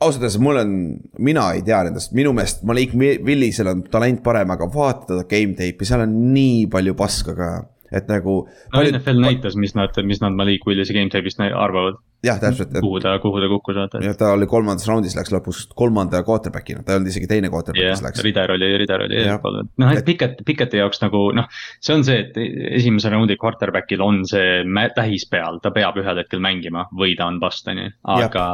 ausalt 0.00 0.22
öeldes 0.22 0.38
mul 0.42 0.60
on, 0.60 0.72
mina 1.18 1.50
ei 1.56 1.62
tea 1.66 1.82
nendest, 1.88 2.14
minu 2.16 2.34
meelest 2.36 2.64
Malik 2.68 2.94
Willisel 2.96 3.70
on 3.72 3.84
talent 3.90 4.22
parem, 4.24 4.50
aga 4.54 4.68
vaata 4.72 5.12
teda 5.12 5.28
game 5.30 5.56
tape'i, 5.58 5.88
seal 5.88 6.04
on 6.04 6.18
nii 6.34 6.66
palju 6.72 6.96
paska 6.98 7.36
ka 7.38 7.52
et 7.94 8.10
nagu. 8.10 8.40
no 8.48 8.78
paljud... 8.78 8.96
NFL 8.98 9.22
näitas, 9.22 9.56
mis 9.60 9.74
nad, 9.78 9.94
mis 10.06 10.22
nad 10.22 10.34
Malik 10.36 10.66
Willise 10.68 10.96
game 10.96 11.12
tape'ist 11.12 11.42
arvavad. 11.44 12.00
Jah, 12.24 12.40
täpselt 12.42 12.72
kuhu 12.80 13.00
ta, 13.04 13.14
kuhu 13.22 13.42
ta 13.42 13.50
kukkus 13.52 13.78
vaata. 13.78 14.00
jah, 14.04 14.16
ta 14.18 14.32
oli 14.36 14.48
kolmandas 14.50 14.88
raundis, 14.90 15.16
läks 15.18 15.32
lõpus 15.34 15.64
kolmanda 15.76 16.22
quarterback'ina, 16.26 16.84
ta 16.84 16.94
ei 16.94 17.00
olnud 17.00 17.12
isegi 17.12 17.28
teine 17.30 17.50
quarterback, 17.52 17.94
kes 17.94 18.04
läks. 18.06 18.24
Rider 18.26 18.54
oli, 18.56 18.70
Rider 18.80 19.06
oli 19.06 19.20
eespool, 19.22 19.60
noh, 19.82 19.92
et 19.94 20.06
Piket, 20.08 20.40
Piketi 20.46 20.80
jaoks 20.80 21.02
nagu 21.04 21.26
noh. 21.36 21.48
see 21.84 21.96
on 21.96 22.04
see, 22.06 22.24
et 22.26 22.40
esimese 22.80 23.12
raundi 23.12 23.38
quarterback'il 23.40 24.02
on 24.04 24.24
see 24.28 24.62
tähis 24.96 25.28
peal, 25.30 25.60
ta 25.62 25.72
peab 25.74 25.98
ühel 26.00 26.20
hetkel 26.22 26.42
mängima 26.44 26.88
või 26.96 27.16
ta 27.18 27.28
on 27.30 27.40
bust, 27.42 27.68
on 27.70 27.84
ju, 27.84 27.94
aga 28.16 28.44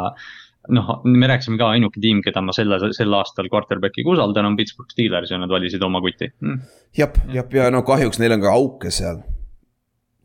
noh, 0.69 0.93
me 1.09 1.29
rääkisime 1.31 1.59
ka, 1.61 1.71
ainuke 1.75 2.01
tiim, 2.03 2.21
keda 2.25 2.43
ma 2.45 2.55
selle, 2.57 2.79
sel 2.97 3.15
aastal 3.17 3.49
quarterback'iga 3.53 4.13
usaldan, 4.15 4.51
on 4.51 4.59
Pittsburgh 4.59 4.93
Steelers 4.93 5.33
ja 5.33 5.41
nad 5.41 5.53
valisid 5.53 5.83
oma 5.87 6.03
kuti 6.05 6.29
mm.. 6.29 6.61
jep, 6.99 7.19
jep 7.33 7.55
ja 7.57 7.71
no 7.73 7.83
kahjuks 7.87 8.21
neil 8.21 8.37
on 8.37 8.45
ka 8.45 8.55
auke 8.55 8.93
seal. 8.95 9.23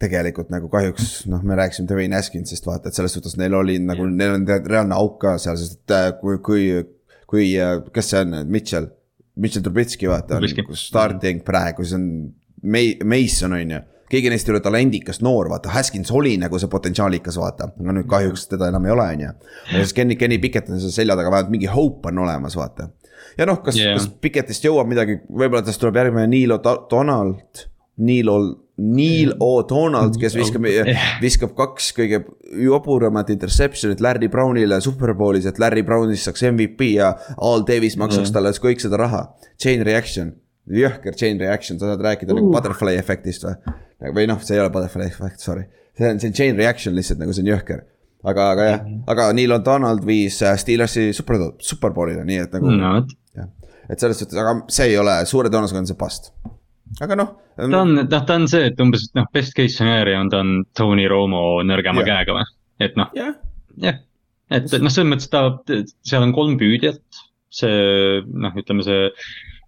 Tegelikult 0.01 0.51
nagu 0.51 0.69
kahjuks 0.71 1.25
noh, 1.31 1.43
me 1.45 1.55
rääkisime 1.59 1.87
Dwayne 1.89 2.17
Haskinsist 2.19 2.67
vaata, 2.67 2.91
et 2.91 2.97
selles 2.97 3.15
suhtes 3.15 3.37
neil 3.39 3.55
oli 3.55 3.77
nagu, 3.83 4.07
neil 4.11 4.35
on 4.35 4.45
reaalne 4.47 4.97
auk 4.97 5.17
ka 5.23 5.37
seal, 5.41 5.57
sest 5.61 5.79
et 5.79 5.95
äh, 5.95 6.11
kui, 6.19 6.39
kui, 6.43 6.67
kui, 7.29 7.49
äh, 7.61 7.79
kes 7.95 8.13
see 8.13 8.23
on, 8.25 8.39
Mitchell. 8.51 8.91
Mitchell 9.35 9.63
Trubitski 9.65 10.07
vaata, 10.07 10.37
on 10.39 10.77
starting 10.79 11.41
praegu, 11.43 11.83
siis 11.83 11.97
on 11.97 12.05
Mason 13.03 13.51
on 13.57 13.73
ju 13.73 13.81
keegi 14.09 14.29
neist 14.29 14.49
ei 14.49 14.53
ole 14.53 14.61
talendikas 14.63 15.21
noor, 15.25 15.49
vaata, 15.49 15.71
Haskins 15.73 16.11
oli 16.13 16.35
nagu 16.41 16.59
see 16.61 16.69
potentsiaalikas, 16.71 17.39
vaata, 17.41 17.69
aga 17.81 17.95
nüüd 17.97 18.09
kahjuks 18.09 18.45
teda 18.51 18.69
enam 18.71 18.85
ei 18.85 18.93
ole, 18.93 19.07
on 19.15 19.23
ju. 19.25 19.31
ja 19.71 19.81
siis 19.81 19.95
Kenny, 19.97 20.17
Kenny 20.19 20.37
Pickett 20.41 20.69
on 20.69 20.81
seal 20.81 20.93
selja 20.93 21.17
taga, 21.17 21.31
vähemalt 21.33 21.53
mingi 21.53 21.69
hope 21.71 22.11
on 22.11 22.21
olemas, 22.25 22.57
vaata. 22.59 22.89
ja 23.39 23.47
noh, 23.49 23.61
kas 23.65 23.79
yeah., 23.79 23.95
kas 23.97 24.07
Pickettist 24.21 24.67
jõuab 24.67 24.89
midagi, 24.91 25.17
võib-olla 25.25 25.63
tast 25.65 25.81
tuleb 25.81 25.97
järgmine 26.01 26.27
Neil 26.31 26.55
O'Donnell, 26.57 27.39
Neil. 28.05 28.31
Neil 28.75 29.31
O'Donnell, 29.39 30.11
kes 30.19 30.33
viskab, 30.35 30.65
viskab 31.23 31.53
kaks 31.55 31.93
kõige 31.95 32.19
joburamat 32.59 33.29
interception'it 33.31 34.01
Larry 34.03 34.27
Brownile 34.31 34.81
superbowlis, 34.83 35.47
et 35.47 35.61
Larry 35.63 35.83
Brownist 35.87 36.27
saaks 36.27 36.43
MVP 36.49 36.89
ja 36.97 37.13
Al 37.37 37.63
Davis 37.67 37.95
maksaks 37.99 38.33
talle 38.35 38.51
kõik 38.51 38.83
seda 38.83 38.99
raha. 38.99 39.21
Chain 39.61 39.85
reaction, 39.87 40.33
jõhker 40.67 41.15
chain 41.15 41.39
reaction, 41.39 41.79
sa 41.79 41.93
saad 41.93 42.03
rääkida 42.03 42.33
uh. 42.33 42.39
nagu 42.41 42.51
butterfly 42.51 42.97
efektist 42.99 43.47
või? 43.47 43.55
või 44.17 44.27
noh, 44.27 44.41
see 44.43 44.57
ei 44.57 44.63
ole 44.63 44.73
butterfly 44.73 45.07
effect, 45.07 45.39
sorry. 45.39 45.69
see 45.95 46.09
on, 46.11 46.19
see 46.19 46.33
on 46.33 46.35
chain 46.41 46.59
reaction 46.59 46.95
lihtsalt 46.97 47.21
nagu 47.21 47.35
see 47.35 47.45
on 47.45 47.53
jõhker. 47.53 47.85
aga, 48.25 48.49
aga 48.51 48.67
jah 48.67 48.79
-hmm. 48.81 49.03
aga 49.07 49.29
Neil 49.37 49.55
O'Donnell 49.55 50.03
viis 50.05 50.41
äh, 50.43 50.57
Steelersi 50.57 51.13
super, 51.13 51.37
superbowlile, 51.59 52.25
nii 52.25 52.43
et 52.43 52.59
nagu 52.59 52.75
no,. 52.75 52.93
et 53.89 53.99
selles 53.99 54.19
suhtes, 54.19 54.37
aga 54.37 54.65
see 54.67 54.91
ei 54.91 54.97
ole, 54.97 55.21
suure 55.25 55.49
tõenäosusega 55.49 55.79
on 55.79 55.87
see 55.87 55.95
bust. 55.99 56.33
Aga 57.01 57.17
noh. 57.19 57.31
ta 57.55 57.81
on, 57.81 57.95
noh, 57.97 58.09
ta 58.11 58.37
on 58.37 58.47
see, 58.51 58.69
et 58.71 58.83
umbes 58.83 59.09
noh, 59.17 59.27
best 59.33 59.55
case 59.57 59.75
scenario 59.77 60.19
on 60.21 60.31
ta 60.31 60.41
on 60.43 60.53
Tony 60.77 61.07
Romo 61.11 61.63
nõrgema 61.65 62.03
yeah. 62.03 62.11
käega 62.11 62.37
või, 62.37 62.45
et 62.87 62.99
noh 62.99 63.15
yeah.. 63.17 63.33
jah, 63.81 63.99
et 64.53 64.69
noh, 64.77 64.91
selles 64.93 65.11
mõttes 65.11 65.31
ta, 65.33 65.47
seal 66.05 66.27
on 66.27 66.35
kolm 66.35 66.59
püüdjat, 66.61 67.25
see 67.53 68.23
noh, 68.25 68.55
ütleme 68.61 68.85
see 68.85 69.11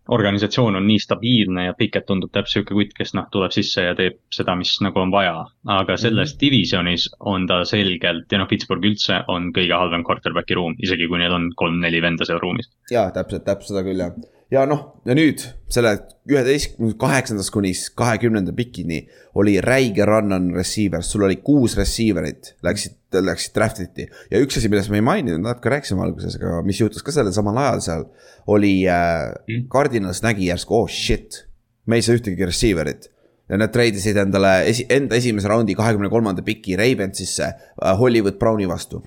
organisatsioon 0.07 0.78
on 0.80 0.86
nii 0.88 0.99
stabiilne 1.03 1.65
ja 1.65 1.74
Piket 1.78 2.05
tundub 2.07 2.32
täpselt 2.32 2.61
sihuke 2.61 2.78
kutt, 2.78 2.93
kes 2.95 3.13
noh, 3.18 3.26
tuleb 3.32 3.51
sisse 3.51 3.84
ja 3.89 3.95
teeb 3.97 4.22
seda, 4.34 4.55
mis 4.55 4.72
nagu 4.84 5.01
on 5.01 5.11
vaja. 5.11 5.45
aga 5.65 5.97
selles 5.97 6.32
mm 6.32 6.36
-hmm. 6.36 6.39
divisionis 6.41 7.09
on 7.20 7.47
ta 7.47 7.65
selgelt 7.65 8.32
ja 8.32 8.39
noh, 8.39 8.47
Pittsburgh 8.47 8.88
üldse 8.88 9.24
on 9.28 9.51
kõige 9.51 9.76
halvem 9.76 10.03
quarterback'i 10.07 10.55
ruum, 10.55 10.76
isegi 10.80 11.07
kui 11.07 11.20
neil 11.20 11.34
on 11.34 11.51
kolm-neli 11.55 12.01
venda 12.01 12.26
seal 12.26 12.39
ruumis. 12.39 12.72
ja 12.91 13.11
täpselt, 13.11 13.43
täpselt 13.43 13.76
seda 13.76 13.84
küll 13.84 13.99
jah 13.99 14.13
ja 14.51 14.63
noh, 14.69 14.83
ja 15.07 15.15
nüüd 15.17 15.41
selle 15.71 15.93
üheteistkümnendast, 16.27 16.99
kaheksandast 17.01 17.51
kuni 17.51 17.73
kahekümnenda 17.99 18.53
pikini 18.55 19.01
oli 19.39 19.57
räige 19.63 20.05
run 20.07 20.35
on 20.35 20.47
receivers, 20.55 21.11
sul 21.11 21.25
oli 21.27 21.39
kuus 21.43 21.77
receiver'it 21.79 22.53
läksid, 22.63 22.95
läksid 23.11 23.55
draft 23.55 23.81
iti. 23.83 24.07
ja 24.31 24.41
üks 24.43 24.59
asi, 24.59 24.71
millest 24.71 24.91
me 24.93 25.01
ei 25.01 25.05
maininud, 25.05 25.43
natuke 25.43 25.71
rääkisime 25.75 26.03
alguses, 26.05 26.39
aga 26.39 26.61
mis 26.67 26.79
juhtus 26.81 27.03
ka 27.03 27.15
sellel 27.15 27.35
samal 27.35 27.59
ajal 27.63 27.83
seal. 27.83 28.07
oli 28.47 28.73
äh, 28.87 29.33
mm., 29.47 29.67
Cardinals 29.73 30.23
nägi 30.23 30.47
järsku, 30.47 30.81
oh 30.83 30.89
shit, 30.91 31.43
me 31.85 31.99
ei 31.99 32.05
saa 32.05 32.15
ühtegi 32.19 32.47
receiver'it 32.47 33.11
ja 33.47 33.59
nad 33.59 33.71
treidisid 33.71 34.17
endale 34.19 34.61
esi, 34.71 34.87
enda 34.91 35.15
esimese 35.19 35.51
raundi 35.51 35.75
kahekümne 35.75 36.09
kolmanda 36.11 36.43
piki 36.43 36.79
Ravensisse 36.79 37.51
äh, 37.51 37.93
Hollywood 37.99 38.39
Browni 38.39 38.67
vastu 38.67 39.03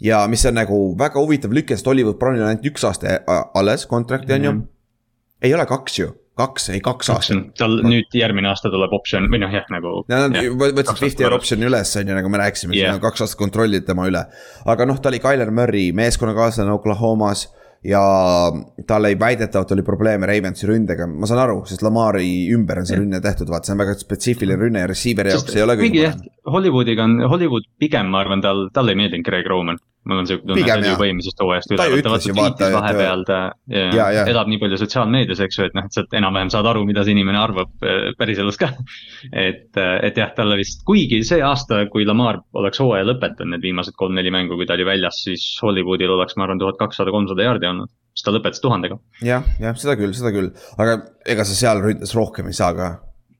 ja 0.00 0.22
mis 0.30 0.46
on 0.46 0.56
nagu 0.58 0.78
väga 0.98 1.20
huvitav 1.20 1.52
lüke, 1.54 1.76
sest 1.76 1.86
Hollywood 1.90 2.18
Brownil 2.20 2.44
on 2.44 2.52
ainult 2.52 2.66
üks 2.70 2.86
aasta 2.86 3.18
äh, 3.18 3.44
alles 3.58 3.86
kontrakti 3.86 4.32
on 4.32 4.38
mm 4.38 4.44
-hmm. 4.44 4.46
ju. 4.46 4.52
Mhm. 4.52 4.66
ei 5.42 5.54
ole 5.54 5.66
kaks 5.66 5.98
ju, 5.98 6.08
kaks, 6.36 6.68
ei 6.68 6.80
kaks 6.80 7.10
aastat. 7.10 7.54
tal 7.58 7.78
nüüd 7.82 8.14
järgmine 8.14 8.48
aasta 8.48 8.70
tuleb 8.70 8.92
optsioon 8.92 9.28
või 9.30 9.40
noh, 9.42 9.52
jah 9.52 9.66
nagu. 9.70 10.04
Nad 10.08 10.34
võtsid 10.34 10.98
fifty 10.98 11.22
year 11.22 11.34
optsioon'i 11.34 11.66
üles, 11.66 11.96
on 11.96 12.08
ju, 12.08 12.14
nagu 12.14 12.28
me 12.28 12.38
rääkisime 12.38 12.74
yeah., 12.74 13.00
kaks 13.00 13.20
aastat 13.20 13.38
kontrollid 13.38 13.86
tema 13.86 14.06
üle. 14.06 14.24
aga 14.64 14.86
noh, 14.86 14.98
ta 15.00 15.08
oli 15.08 15.18
Tyler 15.18 15.50
Murray 15.50 15.92
meeskonnakaaslane 15.92 16.72
Oklahomas 16.72 17.48
ja 17.86 18.00
tal 18.86 19.06
ei, 19.06 19.18
väidetavalt 19.18 19.72
oli 19.76 19.84
probleeme 19.86 20.26
Ravensi 20.26 20.66
ründega, 20.66 21.06
ma 21.06 21.28
saan 21.30 21.42
aru, 21.44 21.60
sest 21.68 21.84
Lamari 21.86 22.48
ümber 22.54 22.82
on 22.82 22.88
see 22.88 22.98
rünne 22.98 23.20
tehtud, 23.24 23.50
vaata, 23.52 23.70
see 23.70 23.76
on 23.76 23.82
väga 23.84 23.94
spetsiifiline 24.00 24.58
rünne 24.58 24.82
ja 24.82 24.90
receiver'i 24.90 25.34
jaoks 25.34 25.54
ei 25.56 25.64
ole 25.66 25.78
kõige 25.78 26.08
parem. 26.08 26.32
Hollywoodiga 26.48 27.04
on, 27.04 27.20
Hollywood 27.28 27.68
pigem, 27.78 28.10
ma 28.12 28.22
arvan, 28.24 28.42
tal, 28.42 28.66
talle 28.74 28.94
ei 28.94 29.02
meeldinud 29.02 29.26
Greg 29.26 29.46
Roman 29.50 29.78
mul 30.08 30.22
on 30.22 30.28
siuke 30.28 30.44
tunne, 30.46 30.62
et 30.62 30.68
ta 30.68 30.76
oli 30.78 30.90
juba 30.92 31.06
eelmisest 31.08 31.42
hooajast 31.42 31.72
üle, 31.74 31.78
ta 32.02 32.12
vaata 32.12 32.32
tweetis 32.32 32.74
vahepeal 32.74 33.24
ta 33.28 33.38
ja, 33.72 33.84
ja, 33.92 34.06
ja. 34.18 34.24
elab 34.32 34.50
nii 34.50 34.60
palju 34.62 34.78
sotsiaalmeedias, 34.80 35.42
eks 35.44 35.58
ju, 35.58 35.66
et 35.68 35.76
noh, 35.76 35.88
et 35.88 35.96
sa 35.96 36.04
enam-vähem 36.20 36.52
saad 36.54 36.68
aru, 36.70 36.84
mida 36.88 37.04
see 37.04 37.16
inimene 37.16 37.40
arvab 37.40 37.86
äh, 37.86 38.10
päriselus 38.18 38.60
ka. 38.60 38.70
et, 39.48 39.70
äh, 39.76 39.94
et 40.08 40.20
jah, 40.20 40.32
talle 40.36 40.58
vist, 40.60 40.84
kuigi 40.88 41.20
see 41.28 41.42
aasta, 41.44 41.84
kui 41.92 42.06
Lamar 42.08 42.40
oleks 42.58 42.80
hooaja 42.84 43.06
lõpetanud, 43.08 43.56
need 43.56 43.66
viimased 43.68 43.98
kolm-neli 43.98 44.32
mängu, 44.34 44.56
kui 44.58 44.68
ta 44.68 44.78
oli 44.78 44.86
väljas, 44.88 45.22
siis 45.26 45.50
Hollywoodil 45.62 46.14
oleks, 46.16 46.38
ma 46.38 46.46
arvan, 46.46 46.62
tuhat 46.62 46.80
kakssada, 46.80 47.14
kolmsada 47.14 47.48
jaardi 47.48 47.70
olnud 47.72 47.92
siis 48.18 48.26
ta 48.26 48.32
lõpetas 48.34 48.62
tuhandega. 48.62 48.96
jah, 49.22 49.44
jah, 49.62 49.76
seda 49.78 49.94
küll, 49.98 50.14
seda 50.16 50.32
küll, 50.34 50.48
aga 50.80 50.96
ega 51.28 51.44
sa 51.46 51.54
seal 51.54 51.84
ründes 51.84 52.16
rohkem 52.18 52.48
ei 52.50 52.56
saa 52.56 52.72
ka 52.74 52.88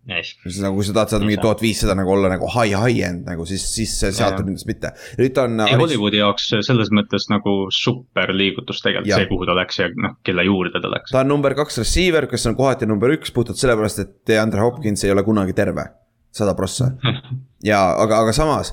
nagu, 0.08 0.78
kui 0.78 0.86
sa 0.88 0.94
tahad 0.96 1.12
saada 1.12 1.28
mingi 1.28 1.40
tuhat 1.42 1.62
viissada 1.62 1.94
nagu 1.98 2.12
olla 2.14 2.30
nagu 2.32 2.48
high, 2.54 2.72
high-end 2.72 3.28
nagu, 3.28 3.44
siis, 3.48 3.64
siis 3.74 3.92
sealt 4.00 4.40
on 4.40 4.48
nendest 4.48 4.68
mitte. 4.70 4.92
nüüd 5.20 5.38
on. 5.42 5.60
ei, 5.66 5.76
Hollywoodi 5.78 6.22
jaoks 6.22 6.48
selles 6.66 6.92
mõttes 6.94 7.28
nagu 7.32 7.56
super 7.74 8.32
liigutus 8.36 8.82
tegelikult 8.84 9.14
see, 9.14 9.30
kuhu 9.30 9.48
ta 9.48 9.56
läks 9.58 9.82
ja 9.82 9.90
noh, 9.92 10.16
kelle 10.26 10.46
juurde 10.48 10.82
ta 10.82 10.92
läks. 10.92 11.12
ta 11.14 11.22
on 11.22 11.32
number 11.34 11.56
kaks 11.58 11.80
receiver, 11.82 12.28
kes 12.30 12.48
on 12.50 12.58
kohati 12.58 12.88
number 12.88 13.12
üks 13.18 13.34
puhtalt 13.36 13.60
sellepärast, 13.60 14.04
et 14.04 14.16
DeAndre 14.28 14.64
Hopkins 14.64 15.04
ei 15.04 15.14
ole 15.14 15.26
kunagi 15.26 15.56
terve. 15.56 15.90
sada 16.38 16.54
prossa. 16.54 16.92
ja, 17.70 17.80
aga, 17.96 18.22
aga 18.24 18.36
samas 18.36 18.72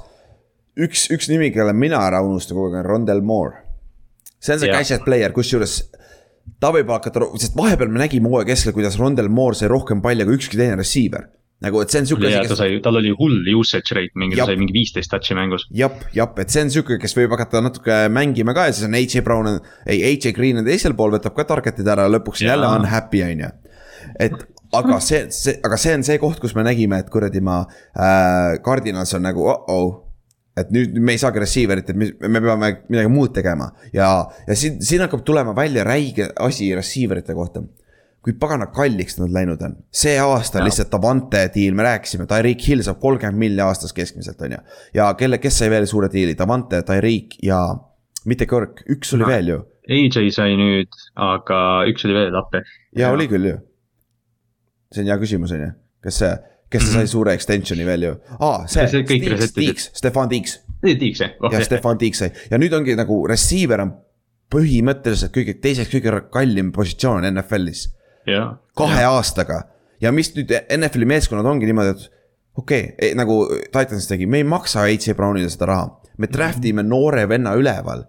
üks, 0.76 1.08
üks 1.14 1.30
nimi, 1.32 1.52
kelle 1.56 1.74
mina 1.76 2.02
ära 2.08 2.22
unustan 2.26 2.58
kogu 2.58 2.70
aeg 2.70 2.82
on 2.84 2.90
Rondel 2.90 3.22
Moore. 3.26 3.64
see 4.40 4.54
on 4.54 4.62
see 4.62 4.72
gadget 4.72 5.06
player, 5.08 5.34
kusjuures 5.34 5.80
ta 6.62 6.72
võib 6.76 6.92
hakata, 6.94 7.26
sest 7.42 7.56
vahepeal 7.58 7.92
me 7.92 8.04
nägime 8.04 8.32
hooaja 8.32 8.50
keskel, 8.54 8.76
kuidas 8.76 9.00
Rondel 9.02 9.32
Moore 9.34 9.58
sai 9.58 9.72
rohkem 9.72 10.04
palli 10.04 10.28
kui 10.28 10.38
ükski 10.40 10.60
teine 10.60 10.78
receiver 10.80 11.28
nagu, 11.64 11.80
et 11.82 11.92
see 11.94 12.02
on 12.04 12.10
sihuke. 12.10 12.32
ta 12.50 12.58
sai, 12.58 12.80
tal 12.84 13.00
oli 13.00 13.12
hull 13.16 13.48
usage 13.56 13.96
rate, 13.96 14.14
mingi, 14.20 14.38
ta 14.38 14.48
sai 14.50 14.58
mingi 14.60 14.76
viisteist 14.76 15.12
touch'i 15.12 15.38
mängus. 15.38 15.68
jep, 15.74 16.04
jep, 16.16 16.40
et 16.44 16.54
see 16.54 16.66
on 16.66 16.74
sihuke, 16.74 16.98
kes 17.02 17.16
võib 17.18 17.36
hakata 17.36 17.64
natuke 17.64 18.00
mängima 18.14 18.56
ka 18.58 18.68
ja 18.70 18.76
siis 18.76 18.90
on 18.90 18.98
AJ 19.00 19.24
Brown, 19.26 19.62
ei 19.88 20.04
AJ 20.12 20.36
Green 20.36 20.62
on 20.62 20.68
teisel 20.68 20.98
pool, 20.98 21.16
võtab 21.16 21.36
ka 21.38 21.48
target'id 21.56 21.88
ära, 21.96 22.10
lõpuks 22.12 22.44
on 22.44 22.52
jälle 22.52 22.72
unhappy, 22.82 23.24
on 23.26 23.46
ju. 23.46 23.52
et 24.28 24.36
aga 24.76 25.00
see, 25.04 25.26
see, 25.34 25.56
aga 25.66 25.80
see 25.80 25.96
on 25.96 26.04
see 26.08 26.20
koht, 26.22 26.42
kus 26.44 26.56
me 26.58 26.66
nägime, 26.68 27.00
et 27.02 27.12
kuradi 27.14 27.42
ma 27.44 27.62
äh,, 27.64 28.58
Cardinals 28.66 29.16
on 29.16 29.24
nagu 29.30 29.48
uh-oh 29.48 30.05
et 30.60 30.72
nüüd 30.72 30.96
me 31.04 31.16
ei 31.16 31.22
saagi 31.22 31.42
receiver'it, 31.44 31.90
et 31.92 31.98
me, 32.00 32.10
me 32.32 32.42
peame 32.44 32.70
midagi 32.88 33.12
muud 33.12 33.34
tegema 33.36 33.68
ja, 33.94 34.10
ja 34.48 34.56
siin, 34.58 34.78
siin 34.84 35.04
hakkab 35.04 35.26
tulema 35.28 35.56
välja 35.56 35.84
räige 35.88 36.30
asi 36.44 36.70
receiver 36.76 37.20
ite 37.20 37.36
kohta. 37.36 37.64
kui 38.26 38.34
pagana 38.42 38.72
kalliks 38.74 39.20
nad 39.20 39.30
läinud 39.30 39.62
on, 39.62 39.76
see 39.94 40.16
aasta 40.18 40.58
no. 40.58 40.66
lihtsalt 40.66 40.90
Davante 40.90 41.44
diil, 41.54 41.76
me 41.78 41.84
rääkisime, 41.86 42.26
Tyreek 42.26 42.64
Hill 42.66 42.82
saab 42.82 42.98
kolmkümmend 43.04 43.38
milli 43.38 43.62
aastas 43.62 43.94
keskmiselt, 43.94 44.42
on 44.42 44.56
ju. 44.56 44.62
ja 44.98 45.12
kelle, 45.20 45.38
kes 45.44 45.60
sai 45.62 45.70
veel 45.70 45.86
suure 45.90 46.10
diili, 46.10 46.34
Davante, 46.40 46.82
Tyreek 46.88 47.38
ja 47.46 47.60
mitte 48.26 48.48
Kirk, 48.50 48.82
üks 48.90 49.14
oli 49.14 49.28
no. 49.28 49.30
veel 49.30 49.54
ju. 49.54 49.60
AJ 49.86 50.32
sai 50.34 50.58
nüüd, 50.58 50.98
aga 51.22 51.60
üks 51.92 52.08
oli 52.08 52.18
veel 52.18 52.40
appi. 52.42 52.64
ja 52.98 53.12
oli 53.14 53.30
küll 53.30 53.52
ju. 53.52 53.62
see 54.96 55.06
on 55.06 55.12
hea 55.12 55.22
küsimus, 55.22 55.54
on 55.54 55.68
ju, 55.68 55.72
kas 56.08 56.24
see 56.24 56.34
kes 56.76 56.84
mm 56.84 56.90
-hmm. 56.90 56.94
sai 57.02 57.12
suure 57.12 57.34
extension'i 57.34 57.86
veel 57.88 58.08
ju. 58.10 58.16
aa, 58.40 58.68
see, 58.68 58.88
see, 58.92 59.04
Stefan 59.94 60.30
Tiiks. 60.30 60.60
Tiiks 60.86 61.22
jah 61.22 61.32
oh,. 61.40 61.54
ja 61.54 61.64
Stefan 61.66 61.98
Tiiks 61.98 62.24
sai 62.24 62.32
ja 62.52 62.60
nüüd 62.62 62.76
ongi 62.78 62.96
nagu 62.96 63.24
receiver 63.28 63.82
on 63.82 63.94
põhimõtteliselt 64.54 65.34
kõige 65.34 65.58
teiseks 65.62 65.90
kõige 65.94 66.20
kallim 66.32 66.72
positsioon 66.76 67.26
NFL-is 67.32 67.88
kahe 68.78 69.06
aastaga 69.08 69.64
ja 70.02 70.12
mis 70.12 70.32
nüüd 70.36 70.52
NFL-i 70.78 71.08
meeskonnad 71.10 71.48
ongi 71.50 71.70
niimoodi, 71.70 71.96
et 71.96 72.12
okei 72.58 72.84
okay,, 72.92 73.14
nagu 73.18 73.40
Titans 73.72 74.08
tegi, 74.10 74.28
me 74.30 74.44
ei 74.44 74.48
maksa 74.48 74.86
AJ 74.86 75.16
Brownile 75.18 75.50
seda 75.50 75.70
raha, 75.72 75.90
me 76.18 76.30
draft 76.32 76.66
ime 76.66 76.84
noore 76.86 77.26
venna 77.30 77.56
üleval 77.58 78.06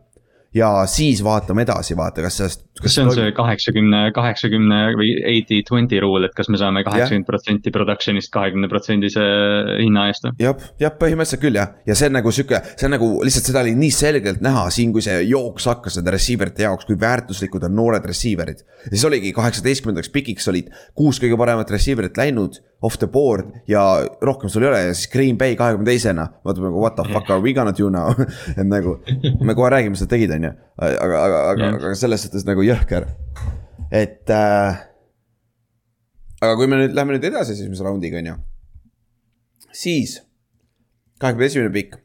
ja 0.55 0.71
siis 0.91 1.25
vaatame 1.25 1.67
edasi, 1.67 1.97
vaata, 1.97 2.25
kas 2.25 2.41
sellest. 2.41 2.66
Kas 2.83 2.97
see 2.97 3.05
on 3.05 3.13
see 3.15 3.33
kaheksakümne, 3.37 4.01
kaheksakümne 4.17 4.81
või 4.99 5.13
eighty 5.33 5.63
twenty 5.67 6.01
rule, 6.03 6.29
et 6.29 6.35
kas 6.37 6.51
me 6.53 6.61
saame 6.61 6.83
kaheksakümmend 6.87 7.29
protsenti 7.29 7.73
production'ist 7.75 8.33
kahekümne 8.35 8.69
protsendise 8.73 9.25
hinna 9.81 10.07
eest 10.11 10.27
või? 10.29 10.35
jah, 10.45 10.67
jah, 10.83 10.95
põhimõtteliselt 11.01 11.43
küll 11.43 11.59
jah, 11.61 11.73
ja 11.89 11.97
see 11.99 12.11
on 12.11 12.19
nagu 12.19 12.35
sihuke, 12.35 12.61
see 12.75 12.89
on 12.89 12.97
nagu 12.97 13.11
lihtsalt 13.27 13.51
seda 13.51 13.65
oli 13.65 13.75
nii 13.79 13.93
selgelt 13.97 14.45
näha 14.45 14.67
siin, 14.75 14.93
kui 14.95 15.05
see 15.05 15.19
jooks 15.31 15.69
hakkas 15.71 16.01
nende 16.01 16.15
receiver 16.17 16.53
ite 16.53 16.67
jaoks, 16.67 16.89
kui 16.89 16.99
väärtuslikud 17.01 17.65
on 17.69 17.77
noored 17.81 18.07
receiver'id. 18.09 18.65
ja 18.87 18.95
siis 18.95 19.07
oligi 19.09 19.33
kaheksateistkümnendaks 19.37 20.13
pikiks 20.15 20.49
olid 20.53 20.73
kuus 20.97 21.23
kõige 21.23 21.39
paremat 21.41 21.73
receiver'it 21.73 22.21
läinud 22.21 22.61
off 22.83 22.99
the 22.99 23.07
board 23.07 23.49
ja 23.69 23.83
rohkem 24.23 24.51
sul 24.53 24.63
ei 24.63 24.69
ole 24.69 24.81
ja 24.89 24.95
siis 24.95 25.09
Green 25.13 25.39
Bay 25.39 25.57
kahekümne 25.57 25.89
teisena. 25.89 26.29
vaatame 26.45 26.69
nagu 26.69 26.81
what 26.81 26.97
the 26.97 27.05
fuck 27.13 27.31
are 27.31 27.41
we 27.41 27.55
gonna 27.57 27.73
do 27.79 27.91
now, 27.91 28.13
et 28.59 28.67
nagu 28.67 28.99
me 29.41 29.55
kohe 29.55 29.71
räägime, 29.73 29.97
mis 29.97 30.05
nad 30.05 30.13
tegid, 30.13 30.35
on 30.37 30.45
ju, 30.49 30.53
aga, 30.85 31.23
aga, 31.23 31.41
aga, 31.53 31.71
aga 31.79 31.95
selles 31.99 32.27
suhtes 32.27 32.45
nagu 32.49 32.66
jõhker, 32.67 33.09
et 33.91 34.33
äh, 34.33 34.85
aga 36.43 36.55
kui 36.59 36.69
me 36.71 36.83
nüüd 36.83 36.95
läheme 36.97 37.17
nüüd 37.17 37.27
edasi 37.31 37.57
esimese 37.57 37.87
raundiga, 37.87 38.21
on 38.21 38.31
ju. 38.33 38.37
siis 39.73 40.21
kahekümne 41.21 41.51
esimene 41.51 41.73
pikk. 41.73 41.99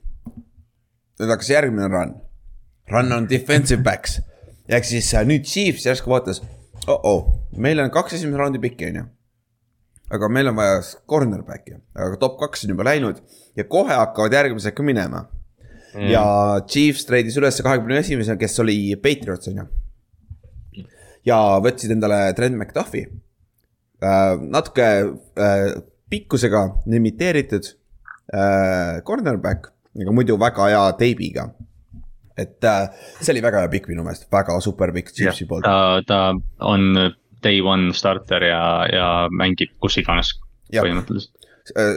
nüüd 1.20 1.30
hakkas 1.30 1.50
järgmine 1.54 1.90
run. 1.92 2.16
Run 2.92 3.12
on 3.12 3.30
defensive 3.30 3.84
backs. 3.84 4.20
ehk 4.70 4.86
siis 4.86 5.14
äh, 5.14 5.26
nüüd 5.28 5.46
Chiefs 5.46 5.86
järsku 5.86 6.10
vaatas 6.10 6.42
oh-oh, 6.88 7.26
meil 7.58 7.80
on 7.80 7.92
kaks 7.92 8.16
esimese 8.18 8.40
raundi 8.40 8.62
pikki, 8.62 8.90
on 8.92 9.02
ju. 9.02 9.04
aga 10.12 10.30
meil 10.30 10.50
on 10.52 10.58
vaja 10.58 10.80
cornerback'i, 11.10 11.78
aga 11.96 12.18
top 12.20 12.40
kaks 12.40 12.66
on 12.66 12.74
juba 12.74 12.88
läinud 12.88 13.22
ja 13.58 13.64
kohe 13.68 13.94
hakkavad 13.94 14.34
järgmised 14.36 14.76
ka 14.76 14.84
minema. 14.84 15.26
ja 16.08 16.24
Chiefs 16.68 17.06
treidis 17.08 17.38
üles 17.40 17.62
kahekümne 17.64 18.00
esimese, 18.00 18.38
kes 18.40 18.60
oli 18.64 18.96
Patriots, 18.96 19.48
on 19.52 19.64
ju. 19.64 19.68
Ja 21.28 21.38
võtsid 21.64 21.94
endale 21.96 22.22
Trent 22.38 22.58
McDuffi 22.58 23.06
äh,. 23.06 24.38
natuke 24.42 24.88
äh, 25.38 25.68
pikkusega 26.12 26.64
limiteeritud 26.92 27.68
äh, 28.34 29.02
cornerback, 29.08 29.72
aga 30.02 30.16
muidu 30.16 30.38
väga 30.40 30.70
hea 30.72 30.86
teibiga. 31.00 31.52
et 32.42 32.64
see 33.20 33.34
oli 33.34 33.42
väga 33.44 33.62
hea 33.62 33.70
pikk 33.70 33.90
minu 33.92 34.06
meelest, 34.06 34.26
väga 34.32 34.56
super 34.64 34.94
pikk 34.96 35.12
Chiefsi 35.14 35.46
poolt. 35.46 35.68
ta, 35.68 36.02
ta 36.08 36.34
on 36.66 36.96
day 37.44 37.62
one 37.62 37.94
starter 37.94 38.44
ja, 38.46 38.64
ja 38.90 39.08
mängib 39.30 39.76
kus 39.82 40.00
iganes 40.02 40.36
põhimõtteliselt. 40.72 41.38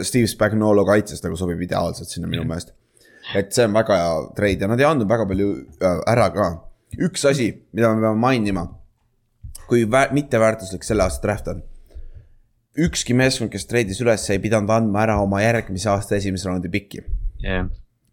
Steve 0.05 0.27
Spagnolo 0.29 0.83
kaitses 0.85 1.23
nagu 1.23 1.37
sobib 1.39 1.61
ideaalselt 1.65 2.11
sinna 2.11 2.29
minu 2.29 2.43
meelest. 2.45 2.75
et 3.35 3.49
see 3.55 3.65
on 3.65 3.73
väga 3.73 3.97
hea 3.97 4.15
treid 4.37 4.61
ja 4.61 4.69
nad 4.69 4.79
ei 4.79 4.85
andnud 4.87 5.09
väga 5.09 5.25
palju 5.31 5.49
ära 6.11 6.29
ka. 6.35 6.49
üks 7.07 7.25
asi, 7.25 7.49
mida 7.73 7.93
me 7.95 8.03
peame 8.03 8.21
mainima, 8.21 8.67
kui 9.69 9.85
vä- 9.89 10.11
mitteväärtuslik 10.13 10.83
selle 10.83 11.05
aasta 11.05 11.27
draft 11.27 11.47
on. 11.47 11.63
ükski 12.85 13.15
meeskond, 13.15 13.51
kes 13.53 13.67
treidis 13.69 14.01
üles, 14.03 14.25
ei 14.29 14.39
pidanud 14.43 14.69
andma 14.69 15.05
ära 15.05 15.19
oma 15.23 15.39
järgmise 15.41 15.89
aasta 15.89 16.17
esimese 16.19 16.49
raundi 16.49 16.69
pikki. 16.69 17.03
jah, 17.43 17.69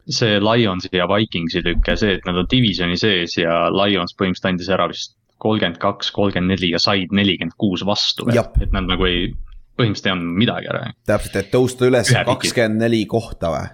see 0.08 0.38
Lionsi 0.40 0.90
ja 0.92 1.08
Vikingsi 1.10 1.62
ja 1.64 1.96
see, 1.96 2.18
et 2.18 2.26
nad 2.26 2.38
on 2.42 2.46
divisioni 2.50 2.96
sees 2.98 3.36
ja 3.38 3.66
Lions 3.70 4.14
põhimõtteliselt 4.18 4.52
andis 4.52 4.70
ära 4.72 4.88
vist 4.90 5.16
kolmkümmend 5.42 5.80
kaks, 5.82 6.10
kolmkümmend 6.14 6.54
neli 6.54 6.72
ja 6.72 6.80
said 6.82 7.14
nelikümmend 7.14 7.56
kuus 7.58 7.82
vastu. 7.86 8.28
Jah. 8.34 8.50
et 8.62 8.74
nad 8.74 8.86
nagu 8.86 9.06
ei, 9.08 9.32
põhimõtteliselt 9.78 10.10
ei 10.10 10.14
andnud 10.14 10.38
midagi 10.44 10.70
ära. 10.70 10.84
täpselt, 11.08 11.38
et 11.42 11.50
tõusta 11.54 11.88
üles 11.90 12.10
piki. 12.10 12.26
kakskümmend 12.30 12.84
neli 12.84 13.02
kohta 13.10 13.50
või? 13.54 13.72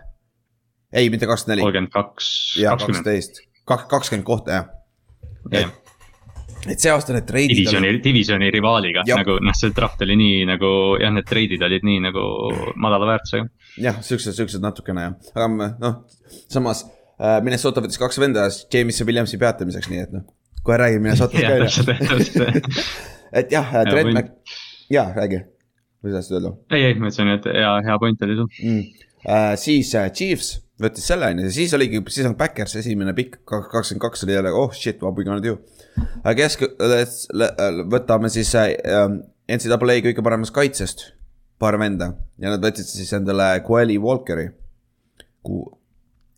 ei, 0.92 1.10
mitte 1.12 1.28
kakskümmend 1.28 1.56
neli, 1.56 1.66
kolmkümmend 1.66 1.94
kaks, 1.94 2.30
ja 2.62 2.72
kakskümmend, 2.76 3.04
kaksteist, 3.04 3.42
kakskümmend 3.68 4.28
kohta 4.28 4.56
jah. 4.56 4.70
jah, 5.52 5.72
et 6.66 6.80
see 6.82 6.90
aasta 6.92 7.14
need 7.14 7.26
treidid. 7.28 7.56
divisioni, 7.56 7.90
divisioni 8.04 8.50
rivaaliga 8.54 9.04
Jah. 9.06 9.20
nagu 9.22 9.38
noh, 9.44 9.54
see 9.56 9.70
draft 9.76 10.02
oli 10.06 10.16
nii 10.18 10.46
nagu 10.50 10.70
jah, 11.00 11.12
need 11.14 11.28
treidid 11.28 11.62
olid 11.64 11.86
nii 11.86 12.00
nagu 12.08 12.24
madala 12.80 13.12
väärtusega. 13.12 13.46
jah, 13.84 14.00
siuksed, 14.04 14.34
siuksed 14.36 14.64
natukene 14.64 15.06
jah, 15.06 15.14
aga 15.36 15.70
noh, 15.78 16.00
samas 16.50 16.84
äh, 17.20 17.38
Minnesota 17.46 17.84
võttis 17.84 18.00
kaks 18.02 18.18
venda 18.22 18.48
Jameson 18.74 19.08
Williamsi 19.08 19.38
peatamiseks, 19.40 19.90
nii 19.92 20.02
et 20.06 20.16
noh, 20.18 20.26
kohe 20.66 20.80
räägime 20.82 21.06
Minnesotast 21.06 21.46
ka 21.46 21.88
täpselt. 21.94 22.70
et 23.42 23.52
jah, 23.54 23.70
Trent 23.88 24.10
võin- 24.10 24.18
Mac, 24.18 24.32
jaa, 24.92 25.10
räägi, 25.16 25.42
mis 26.02 26.12
sa 26.14 26.20
tahtsid 26.20 26.38
öelda 26.40 26.54
ei, 26.74 26.88
ei, 26.90 26.94
ma 26.98 27.10
ütlesin, 27.12 27.34
et 27.38 27.52
hea, 27.54 27.74
hea 27.86 27.98
point 28.02 28.26
oli 28.26 28.40
sul. 28.40 28.50
mm.? 28.62 29.04
Äh, 29.28 29.52
siis 29.58 29.90
äh, 29.98 30.10
Chiefs 30.14 30.56
võttis 30.78 31.08
selle 31.10 31.26
onju, 31.32 31.48
ja 31.48 31.50
siis 31.54 31.72
oligi, 31.74 31.98
siis 32.14 32.26
on 32.28 32.36
Backers 32.38 32.76
esimene 32.78 33.10
pikk, 33.16 33.40
kakskümmend 33.48 34.02
kaks 34.04 34.22
oli 34.26 34.36
jälle, 34.36 34.52
oh 34.54 34.70
shit, 34.74 35.00
what 35.02 35.16
we 35.18 35.24
gonna 35.26 35.42
do. 35.42 35.56
kesk, 36.38 36.64
võtame 37.90 38.30
siis 38.32 38.54
äh, 38.58 38.74
NCAA 39.48 40.00
kõige 40.06 40.24
paremast 40.24 40.54
kaitsest 40.54 41.12
paar 41.58 41.78
venda 41.80 42.12
ja 42.38 42.52
nad 42.52 42.62
võtsid 42.62 42.86
siis 42.86 43.12
endale 43.16 43.50
Coeli 43.66 43.98
Walkeri. 43.98 44.48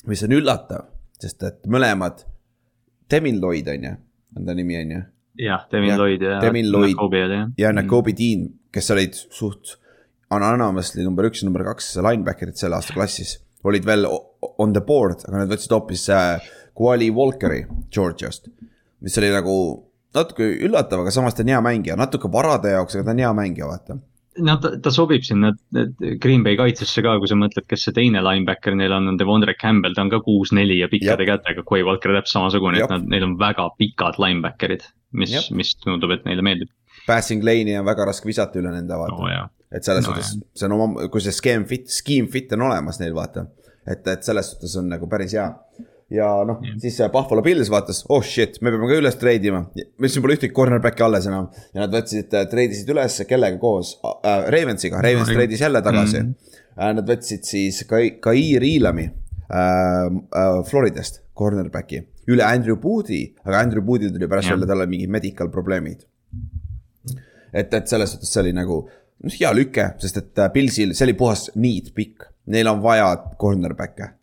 mis 0.07 0.23
on 0.23 0.33
üllatav, 0.33 0.87
sest 1.21 1.43
et 1.43 1.67
mõlemad, 1.67 2.25
Demin 3.11 3.41
Lloyd 3.41 3.69
on 3.69 3.85
ju, 3.85 3.97
on 4.37 4.47
ta 4.47 4.55
nimi 4.55 4.79
on 4.79 4.95
ju, 4.95 5.03
jah, 5.41 5.67
Devin 5.73 5.91
Jah, 5.91 5.99
Lloyd 5.99 6.23
ja. 6.23 6.41
Devin 6.41 6.71
Lloyd. 6.71 6.97
Ja 7.59 7.73
Nakobe 7.73 8.15
Dean, 8.17 8.49
kes 8.73 8.91
olid 8.95 9.15
suht 9.15 9.77
anonymous 10.31 10.95
number 11.01 11.27
üks 11.27 11.43
ja 11.43 11.49
number 11.49 11.65
kaks 11.67 11.97
linebacker'id 11.99 12.59
selle 12.59 12.79
aasta 12.79 12.95
klassis. 12.95 13.39
olid 13.65 13.85
veel 13.85 14.07
on 14.59 14.73
the 14.73 14.81
board, 14.81 15.25
aga 15.29 15.43
nad 15.43 15.51
võtsid 15.51 15.75
hoopis 15.75 16.07
äh, 16.15 16.51
Kuali 16.75 17.11
Walkeri 17.13 17.65
Georgiast. 17.93 18.49
Mis 19.05 19.19
oli 19.21 19.33
nagu 19.33 19.57
natuke 20.17 20.47
üllatav, 20.67 21.05
aga 21.05 21.13
samas 21.15 21.37
ta 21.37 21.45
on 21.45 21.53
hea 21.53 21.61
mängija, 21.65 21.97
natuke 21.99 22.31
varade 22.33 22.73
jaoks, 22.75 22.97
aga 22.97 23.07
ta 23.09 23.15
on 23.15 23.21
hea 23.23 23.33
mängija, 23.37 23.69
vaata. 23.71 23.99
no 24.47 24.57
ta, 24.63 24.73
ta 24.83 24.93
sobib 24.95 25.25
sinna 25.27 25.53
Green 26.23 26.43
Bay 26.47 26.57
kaitsesse 26.59 27.03
ka, 27.05 27.17
kui 27.23 27.31
sa 27.31 27.39
mõtled, 27.39 27.67
kes 27.71 27.87
see 27.87 27.97
teine 27.97 28.23
linebacker 28.25 28.75
neil 28.79 28.95
on, 28.97 29.11
on 29.13 29.21
Devondre 29.21 29.55
Campbell, 29.59 29.95
ta 29.97 30.05
on 30.07 30.13
ka 30.13 30.23
kuus-neli 30.25 30.81
ja 30.81 30.89
pikkade 30.91 31.27
kätega, 31.29 31.65
Quay 31.67 31.87
Walker 31.87 32.15
täpselt 32.17 32.39
samasugune, 32.39 32.83
et 32.83 32.91
nad, 32.91 33.07
neil 33.11 33.27
on 33.27 33.39
väga 33.41 33.69
pikad 33.79 34.19
linebacker'id, 34.23 34.87
mis 35.19 35.35
mis 35.55 35.75
tundub, 35.83 36.15
et 36.17 36.27
neile 36.29 36.45
meeldib. 36.47 36.73
Passing 37.07 37.45
lane'i 37.47 37.79
on 37.81 37.87
väga 37.89 38.07
raske 38.11 38.29
visata 38.29 38.61
üle 38.61 38.73
nende, 38.75 38.99
vaata. 38.99 39.31
Jah. 39.33 39.49
et 39.71 39.87
selles 39.87 40.07
No 40.07 40.13
suhtes, 40.13 40.35
see 40.59 40.67
on 40.67 40.77
oma, 40.77 41.09
kui 41.11 41.23
see 41.23 41.35
skeem 41.35 41.65
fit, 41.71 41.87
scheme 41.91 42.31
fit 42.31 42.51
on 42.57 42.67
olemas 42.67 42.99
neil, 43.03 43.15
vaata. 43.15 43.47
et, 43.87 44.07
et 44.07 44.27
selles 44.27 44.51
suhtes 44.55 44.75
on 44.81 44.91
nagu 44.91 45.07
päris 45.11 45.35
hea. 45.39 45.47
Ja 46.11 46.29
noh, 46.47 46.61
siis 46.83 46.99
Buffalo 47.13 47.43
Bills 47.45 47.71
vaatas, 47.73 48.03
oh 48.11 48.23
shit, 48.27 48.59
me 48.65 48.73
peame 48.75 48.89
ka 48.91 48.99
üles 48.99 49.19
treidima. 49.21 49.65
meil 49.99 50.13
siin 50.13 50.25
pole 50.25 50.37
ühtegi 50.39 50.55
cornerback'i 50.57 51.07
alles 51.07 51.29
enam 51.31 51.49
ja 51.73 51.85
nad 51.85 51.95
võtsid, 51.95 52.37
treidisid 52.51 52.91
üles 52.95 53.21
kellega 53.31 53.61
koos 53.63 53.97
äh,, 54.05 54.47
Ravensiga, 54.55 55.03
Ravens 55.05 55.33
treidis 55.33 55.65
jälle 55.67 55.83
tagasi 55.87 56.23
mm. 56.23 56.31
-hmm. 56.31 56.57
Nad 56.81 57.05
võtsid 57.05 57.45
siis 57.45 57.83
Kai, 57.85 58.15
Kair 58.23 58.63
Iilami 58.65 59.05
äh, 59.05 60.07
äh, 60.07 60.63
Floridast, 60.65 61.23
cornerback'i, 61.37 62.05
üle 62.31 62.47
Andrew 62.47 62.79
Booth'i, 62.81 63.35
aga 63.45 63.59
Andrew 63.59 63.85
Booth'il 63.85 64.15
tuli 64.15 64.29
pärast 64.29 64.51
välja, 64.51 64.67
tal 64.67 64.81
oli 64.81 64.95
mingid 64.97 65.13
medical 65.13 65.51
probleemid 65.53 66.07
et, 67.53 67.75
et 67.75 67.87
selles 67.89 68.15
suhtes 68.15 68.33
see 68.33 68.43
oli 68.45 68.55
nagu 68.57 68.81
noh, 68.87 69.35
hea 69.35 69.53
lüke, 69.57 69.91
sest 70.03 70.21
et 70.23 70.43
äh, 70.43 70.51
Pilsil, 70.55 70.95
see 70.95 71.09
oli 71.09 71.17
puhas 71.19 71.49
need 71.61 71.93
pikk, 71.97 72.29
neil 72.51 72.71
on 72.71 72.83
vaja 72.85 73.13
cornerback'e. 73.41 74.15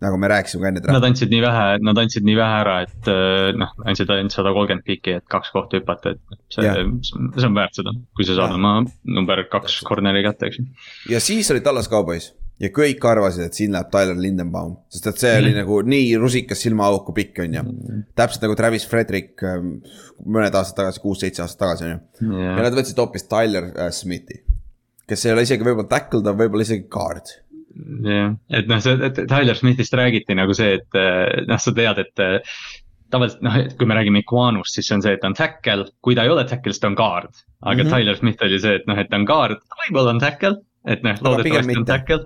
Nagu 0.00 0.18
me 0.20 0.30
rääkisime 0.32 0.64
ka 0.64 0.72
enne 0.72 0.94
Nad 0.96 1.06
andsid 1.10 1.32
nii 1.32 1.42
vähe, 1.44 1.66
nad 1.84 2.02
andsid 2.02 2.26
nii 2.26 2.36
vähe 2.38 2.58
ära, 2.64 2.76
et 2.86 3.10
äh, 3.12 3.50
noh, 3.58 3.72
andsid 3.84 4.10
ainult 4.14 4.34
sada 4.34 4.54
kolmkümmend 4.56 4.86
piki, 4.86 5.18
et 5.20 5.26
kaks 5.30 5.52
kohta 5.54 5.80
hüpata, 5.80 6.14
et 6.16 6.38
see 6.52 6.74
see 7.04 7.48
on 7.48 7.56
väärt 7.56 7.80
seda, 7.80 7.94
kui 8.16 8.28
sa 8.28 8.38
saad 8.38 8.56
oma 8.56 8.78
number 9.04 9.44
kaks 9.52 9.80
corner'i 9.86 10.24
kätte, 10.26 10.50
eks 10.50 10.60
ju. 10.62 10.68
ja 11.14 11.22
siis 11.22 11.50
oli 11.52 11.64
Tallas 11.64 11.90
Cowboys 11.92 12.32
ja 12.60 12.70
kõik 12.74 13.04
arvasid, 13.08 13.46
et 13.48 13.56
siin 13.56 13.72
läheb 13.74 13.88
Tyler 13.92 14.18
Lindenbaum, 14.20 14.74
sest 14.92 15.08
et 15.10 15.22
see 15.22 15.32
oli 15.40 15.52
nagu 15.56 15.80
nii 15.86 16.12
rusikas 16.20 16.60
silmaauku 16.64 17.14
pikk, 17.16 17.42
on 17.46 17.56
ju. 17.56 17.64
täpselt 18.18 18.44
nagu 18.44 18.56
Travis 18.58 18.86
Frederick 18.88 19.44
ähm, 19.48 19.78
mõned 20.26 20.56
aastad 20.56 20.82
tagasi, 20.82 21.02
kuus-seitse 21.04 21.44
aastat 21.44 21.62
tagasi, 21.64 21.88
on 21.88 21.94
ju. 22.34 22.42
ja 22.44 22.58
nad 22.60 22.76
võtsid 22.76 23.00
hoopis 23.00 23.28
Tyler 23.30 23.70
äh, 23.72 23.92
Smithi, 23.96 24.42
kes 25.08 25.24
ei 25.26 25.34
ole 25.34 25.46
isegi 25.48 25.66
võib-olla 25.66 25.88
tackle, 25.90 26.22
ta 26.24 26.36
võib 26.36 26.56
olla 26.56 26.66
isegi 26.66 26.86
guard. 26.92 27.32
jah, 28.04 28.36
et 28.50 28.70
noh, 28.70 28.80
see, 28.82 29.10
Tyler 29.20 29.58
Smithist 29.58 29.94
räägiti 29.98 30.36
nagu 30.38 30.54
see, 30.56 30.78
et 30.78 30.98
eh, 30.98 31.42
noh, 31.48 31.60
sa 31.60 31.74
tead, 31.76 32.00
et 32.02 32.24
eh, 32.24 32.56
tavaliselt 33.10 33.44
noh, 33.46 33.58
et 33.60 33.76
kui 33.78 33.88
me 33.90 33.96
räägime 33.98 34.22
Iguanust, 34.24 34.74
siis 34.76 34.88
see 34.88 34.98
on 34.98 35.04
see, 35.04 35.14
et 35.16 35.22
ta 35.22 35.30
on 35.30 35.36
tackle, 35.38 35.88
kui 36.04 36.16
ta 36.18 36.26
ei 36.26 36.32
ole 36.32 36.46
tackle, 36.48 36.74
siis 36.74 36.82
ta 36.82 36.90
on 36.90 36.98
guard. 36.98 37.32
aga 37.60 37.82
mm 37.82 37.88
-hmm. 37.88 37.94
Tyler 37.96 38.16
Smith 38.16 38.42
oli 38.42 38.60
see, 38.60 38.74
et 38.80 38.86
noh, 38.86 38.98
et 38.98 39.10
ta 39.10 39.16
on 39.16 39.24
guard, 39.24 39.62
võib-olla 39.82 40.16
on 40.16 40.22
tackle, 40.22 40.56
et 40.86 41.02
noh, 41.02 41.16
loodetavasti 41.20 41.78
on 41.78 41.84
tackle, 41.84 42.24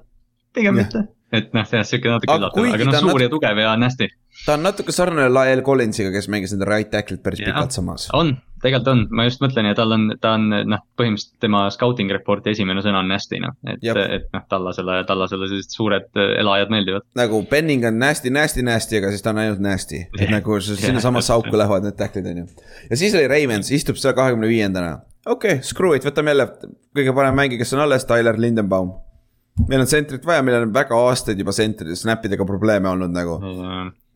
pigem 0.55 0.76
Jah. 0.76 0.84
mitte. 0.84 1.09
Et 1.35 1.55
noh, 1.57 1.66
jah, 1.76 1.85
sihuke 1.87 2.11
natuke 2.11 2.37
üllatav, 2.39 2.68
aga 2.70 2.87
noh, 2.87 2.95
on 2.95 3.09
suur 3.09 3.18
nat- 3.18 3.26
ja 3.26 3.32
tugev 3.32 3.61
ja 3.62 3.76
nasty. 3.80 4.09
ta 4.45 4.57
on 4.57 4.66
natuke 4.66 4.95
sarnane 4.95 5.30
Lyle 5.32 5.62
Collinsiga, 5.66 6.12
kes 6.14 6.28
mängis 6.32 6.55
nende 6.55 6.68
right 6.68 6.91
tackle'it 6.93 7.22
päris 7.24 7.43
Jah. 7.43 7.53
pikalt 7.53 7.76
samas. 7.76 8.09
on, 8.16 8.35
tegelikult 8.62 8.91
on, 8.93 9.03
ma 9.14 9.26
just 9.28 9.43
mõtlen 9.45 9.68
ja 9.70 9.76
tal 9.78 9.95
on, 9.97 10.07
ta 10.20 10.35
on 10.39 10.49
noh, 10.51 10.82
põhimõtteliselt 10.99 11.41
tema 11.45 11.64
scouting 11.74 12.12
report'i 12.14 12.55
esimene 12.55 12.85
sõna 12.85 13.03
on 13.05 13.11
nasty 13.12 13.41
noh, 13.43 13.57
et, 13.68 13.82
et 13.85 14.28
noh, 14.35 14.45
Tallasele, 14.51 15.01
Tallasele 15.09 15.49
sellised 15.51 15.76
suured 15.76 16.11
äh, 16.20 16.35
elajad 16.43 16.74
meeldivad. 16.74 17.09
nagu 17.18 17.43
Benning 17.51 17.87
on 17.89 17.99
nasty, 18.03 18.32
nasty, 18.35 18.64
nasty, 18.66 19.01
aga 19.01 19.12
siis 19.14 19.24
ta 19.24 19.35
on 19.35 19.43
ainult 19.45 19.64
nasty. 19.64 20.05
et 20.18 20.30
nagu 20.32 20.61
sinnasamasse 20.61 21.35
auku 21.37 21.57
lähevad 21.59 21.89
need 21.89 21.99
tacklid, 22.01 22.30
on 22.30 22.45
ju. 22.45 22.70
ja 22.91 23.01
siis 23.01 23.16
oli 23.18 23.30
Ravens, 23.30 23.72
istub 23.74 24.01
seal 24.01 24.16
kahekümne 24.16 24.51
viiendana. 24.51 25.01
okei 25.26 25.59
okay,, 25.59 25.66
screw 25.66 25.97
it, 25.97 26.07
võtame 26.07 26.35
jälle 26.35 26.49
kõige 26.95 27.16
parem 27.16 27.37
mängija, 27.39 27.62
kes 27.62 27.74
on 27.76 27.85
alles, 27.87 28.07
Tyler 28.09 28.39
Lindenbaum. 28.41 28.95
Meil 29.68 29.84
on 29.84 29.90
sentrit 29.90 30.26
vaja, 30.26 30.42
meil 30.46 30.62
on 30.62 30.74
väga 30.74 30.98
aastaid 31.09 31.38
juba 31.40 31.55
sentri, 31.55 31.94
snap 31.98 32.24
idega 32.26 32.46
probleeme 32.48 32.90
olnud 32.90 33.14
nagu. 33.14 33.38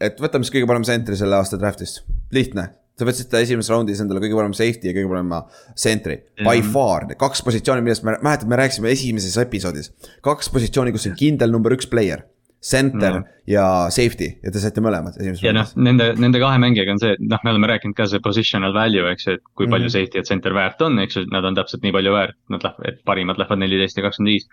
et 0.01 0.19
võtame 0.23 0.47
siis 0.47 0.55
kõige 0.57 0.69
parem 0.71 0.87
sentri 0.87 1.19
selle 1.19 1.39
aasta 1.39 1.59
draft'ist, 1.61 2.05
lihtne. 2.35 2.69
sa 2.99 3.07
võtsid 3.07 3.29
ta 3.31 3.39
esimeses 3.39 3.71
raundis 3.71 4.01
endale 4.03 4.23
kõige 4.25 4.35
parem 4.35 4.55
safety 4.57 4.91
ja 4.91 4.97
kõige 4.97 5.11
parema 5.13 5.45
sentri, 5.79 6.19
by 6.41 6.57
Jah. 6.59 6.73
far, 6.73 7.07
kaks 7.21 7.45
positsiooni, 7.47 7.85
millest 7.87 8.03
me, 8.07 8.17
mäletad, 8.23 8.51
me 8.51 8.59
rääkisime 8.59 8.91
esimeses 8.91 9.39
episoodis. 9.39 9.93
kaks 10.27 10.51
positsiooni, 10.55 10.95
kus 10.95 11.07
on 11.11 11.15
kindel 11.19 11.55
number 11.55 11.77
üks 11.77 11.87
player, 11.91 12.27
center 12.61 13.13
Mhm. 13.13 13.23
mm. 13.23 13.35
ja 13.47 13.65
safety 13.91 14.29
ja 14.43 14.51
te 14.51 14.61
saite 14.61 14.83
mõlemad 14.83 15.17
esimeses 15.17 15.45
ja 15.45 15.53
noh 15.55 15.71
nende, 15.77 16.11
nende 16.19 16.41
kahe 16.43 16.59
mängijaga 16.59 16.97
on 16.97 17.03
see, 17.03 17.15
et 17.15 17.23
noh, 17.23 17.41
me 17.45 17.53
oleme 17.55 17.71
rääkinud 17.71 17.97
ka 17.97 18.09
see 18.11 18.23
positional 18.25 18.75
value, 18.75 19.07
eks 19.13 19.27
ju, 19.29 19.37
et 19.39 19.45
kui 19.55 19.67
palju 19.67 19.87
mm 19.87 19.89
-hmm. 19.89 19.95
safety 19.95 20.19
ja 20.19 20.27
center 20.27 20.55
väärt 20.55 20.83
on, 20.83 20.99
eks 20.99 21.17
ju, 21.17 21.25
nad 21.33 21.45
on 21.45 21.55
täpselt 21.55 21.83
nii 21.83 21.95
palju 21.95 22.13
väärt, 22.13 22.39
nad 22.51 22.63
lähevad, 22.67 22.89
et 22.89 23.05
parimad 23.05 23.39
lähevad 23.39 23.59
neliteist 23.59 23.97
ja 23.97 24.03
kakskümmend 24.03 24.33
viis. 24.33 24.49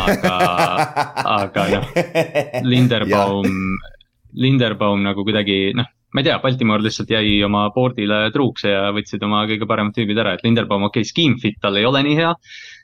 aga, 0.00 0.36
aga 1.40 1.68
noh, 1.76 1.86
Linderbaum, 2.64 3.78
Linderbaum 4.32 5.02
nagu 5.02 5.24
kuidagi 5.24 5.72
noh, 5.76 5.86
ma 6.12 6.20
ei 6.20 6.24
tea, 6.24 6.38
Baltimore 6.42 6.84
lihtsalt 6.84 7.10
jäi 7.10 7.40
oma 7.44 7.68
board'ile 7.74 8.26
truuks 8.32 8.66
ja 8.68 8.90
võtsid 8.92 9.22
oma 9.24 9.46
kõige 9.48 9.68
paremad 9.68 9.96
tüübid 9.96 10.18
ära, 10.20 10.34
et 10.36 10.44
Linderbaum, 10.44 10.84
okei 10.88 11.00
okay,, 11.00 11.08
scheme 11.08 11.40
fit 11.40 11.56
tal 11.60 11.76
ei 11.80 11.88
ole 11.88 12.02
nii 12.04 12.16
hea. 12.18 12.32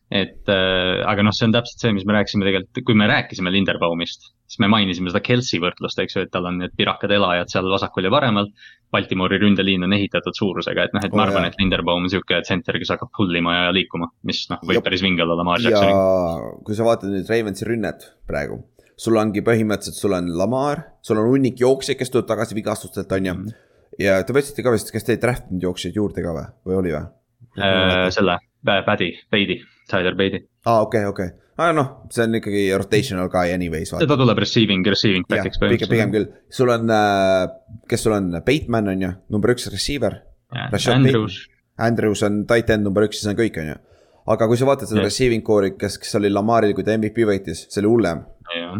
Et 0.09 0.49
äh, 0.49 1.05
aga 1.05 1.25
noh, 1.27 1.35
see 1.37 1.49
on 1.49 1.53
täpselt 1.53 1.83
see, 1.85 1.93
mis 1.93 2.07
me 2.09 2.17
rääkisime 2.17 2.47
tegelikult, 2.47 2.81
kui 2.87 2.97
me 2.97 3.09
rääkisime 3.11 3.53
Linderbaumist, 3.53 4.31
siis 4.49 4.61
me 4.65 4.71
mainisime 4.73 5.13
seda 5.13 5.21
Kelsey 5.25 5.61
võrdlust, 5.61 6.01
eks 6.01 6.17
ju, 6.17 6.25
et 6.25 6.33
tal 6.33 6.49
on 6.49 6.63
need 6.63 6.73
pirakad 6.79 7.13
elajad 7.13 7.53
seal 7.53 7.69
vasakul 7.69 8.09
ja 8.09 8.13
paremal. 8.15 8.49
Baltimori 8.89 9.37
ründeliin 9.37 9.85
on 9.85 9.93
ehitatud 9.93 10.33
suurusega, 10.33 10.87
et 10.89 10.95
noh, 10.97 11.05
et 11.05 11.13
ma 11.13 11.27
Oh, 11.27 11.27
arvan 11.27 11.45
et 11.45 11.59
Linderbaum 11.61 12.07
on 12.07 12.13
sihuke 12.13 12.41
tsenter, 12.41 12.79
kes 12.81 12.95
hakkab 12.95 13.13
pull 13.13 13.37
ima 13.37 13.59
ja 13.59 13.75
liikuma, 13.77 14.09
mis 14.25 14.47
noh, 14.49 14.63
võib 14.65 14.81
päris 14.87 15.05
vinge 15.05 15.27
olla 15.27 15.37
Lamar 15.37 15.61
ja 15.61 15.75
Jacksoniga. 15.75 16.57
kui 16.65 16.79
sa 16.79 16.89
vaatad 16.89 17.13
nüüd 17.13 17.29
Ravensi 17.29 17.69
rünnet 17.69 18.09
praegu, 18.31 18.63
sul 18.97 19.21
ongi 19.21 19.45
põhimõtteliselt, 19.45 20.01
sul 20.01 20.17
on 20.17 20.33
Lamar, 20.41 20.87
sul 21.05 21.21
on 21.21 21.29
hunnik 21.35 21.61
jooksjaid, 21.61 22.01
kes 22.01 22.15
tuleb 22.15 22.33
tagasi 22.33 22.57
vigastustelt, 22.57 23.13
on 23.13 23.29
ju. 23.29 23.35
Mhm. 23.35 23.57
ja 24.01 24.23
te 24.25 24.33
võtsite 24.33 24.65
ka 24.65 24.73
vist, 24.73 24.89
kas 24.95 25.05
te 25.05 25.19
ei 25.19 25.21
draft'inud 25.21 25.69
jooksjaid 25.69 26.01
juurde 26.01 26.25
ka 26.25 26.33
või, 26.33 26.49
või 26.65 26.81
oli 26.81 26.97
või? 26.97 27.09
Äh, 27.61 28.09
selle, 28.15 28.39
Paddy, 28.65 29.13
Beidi, 29.31 29.61
Tyler 29.91 30.15
Beidi. 30.19 30.43
aa, 30.67 30.81
okei, 30.85 31.05
okei, 31.09 31.29
aga 31.59 31.73
noh, 31.77 31.89
see 32.15 32.25
on 32.29 32.39
ikkagi 32.39 32.65
rotational 32.79 33.29
guy 33.33 33.53
anyways, 33.55 33.91
ta 33.99 34.17
tuleb 34.21 34.39
receiving, 34.45 34.87
receiving 34.87 35.25
jah, 35.29 35.41
back'iks 35.43 35.61
pigem, 35.63 35.91
pigem. 35.93 36.13
küll, 36.15 36.27
sul 36.55 36.71
on 36.75 36.91
äh,, 36.93 37.49
kes 37.89 38.05
sul 38.07 38.17
on, 38.17 38.31
Bateman 38.47 38.93
on 38.95 39.03
ju, 39.07 39.13
number 39.35 39.55
üks 39.57 39.69
receiver. 39.73 40.21
Andrews, 40.95 41.43
Andrews 41.79 42.23
on 42.25 42.45
tight 42.49 42.71
end 42.73 42.87
number 42.89 43.05
üks 43.09 43.21
see 43.23 43.31
on 43.33 43.37
kõik, 43.39 43.59
on 43.61 43.73
ju. 43.73 43.77
aga 44.33 44.47
kui 44.49 44.57
sa 44.61 44.67
vaatad 44.69 44.89
seda 44.91 45.03
Jah. 45.03 45.09
receiving 45.11 45.43
core'i, 45.45 45.75
kes, 45.81 45.99
kes 46.01 46.15
oli 46.21 46.31
Lamaril, 46.33 46.73
kui 46.77 46.85
ta 46.87 46.95
MVP 46.97 47.25
võitis, 47.29 47.67
see 47.69 47.83
oli 47.83 47.91
hullem. 47.93 48.23
jah, 48.55 48.79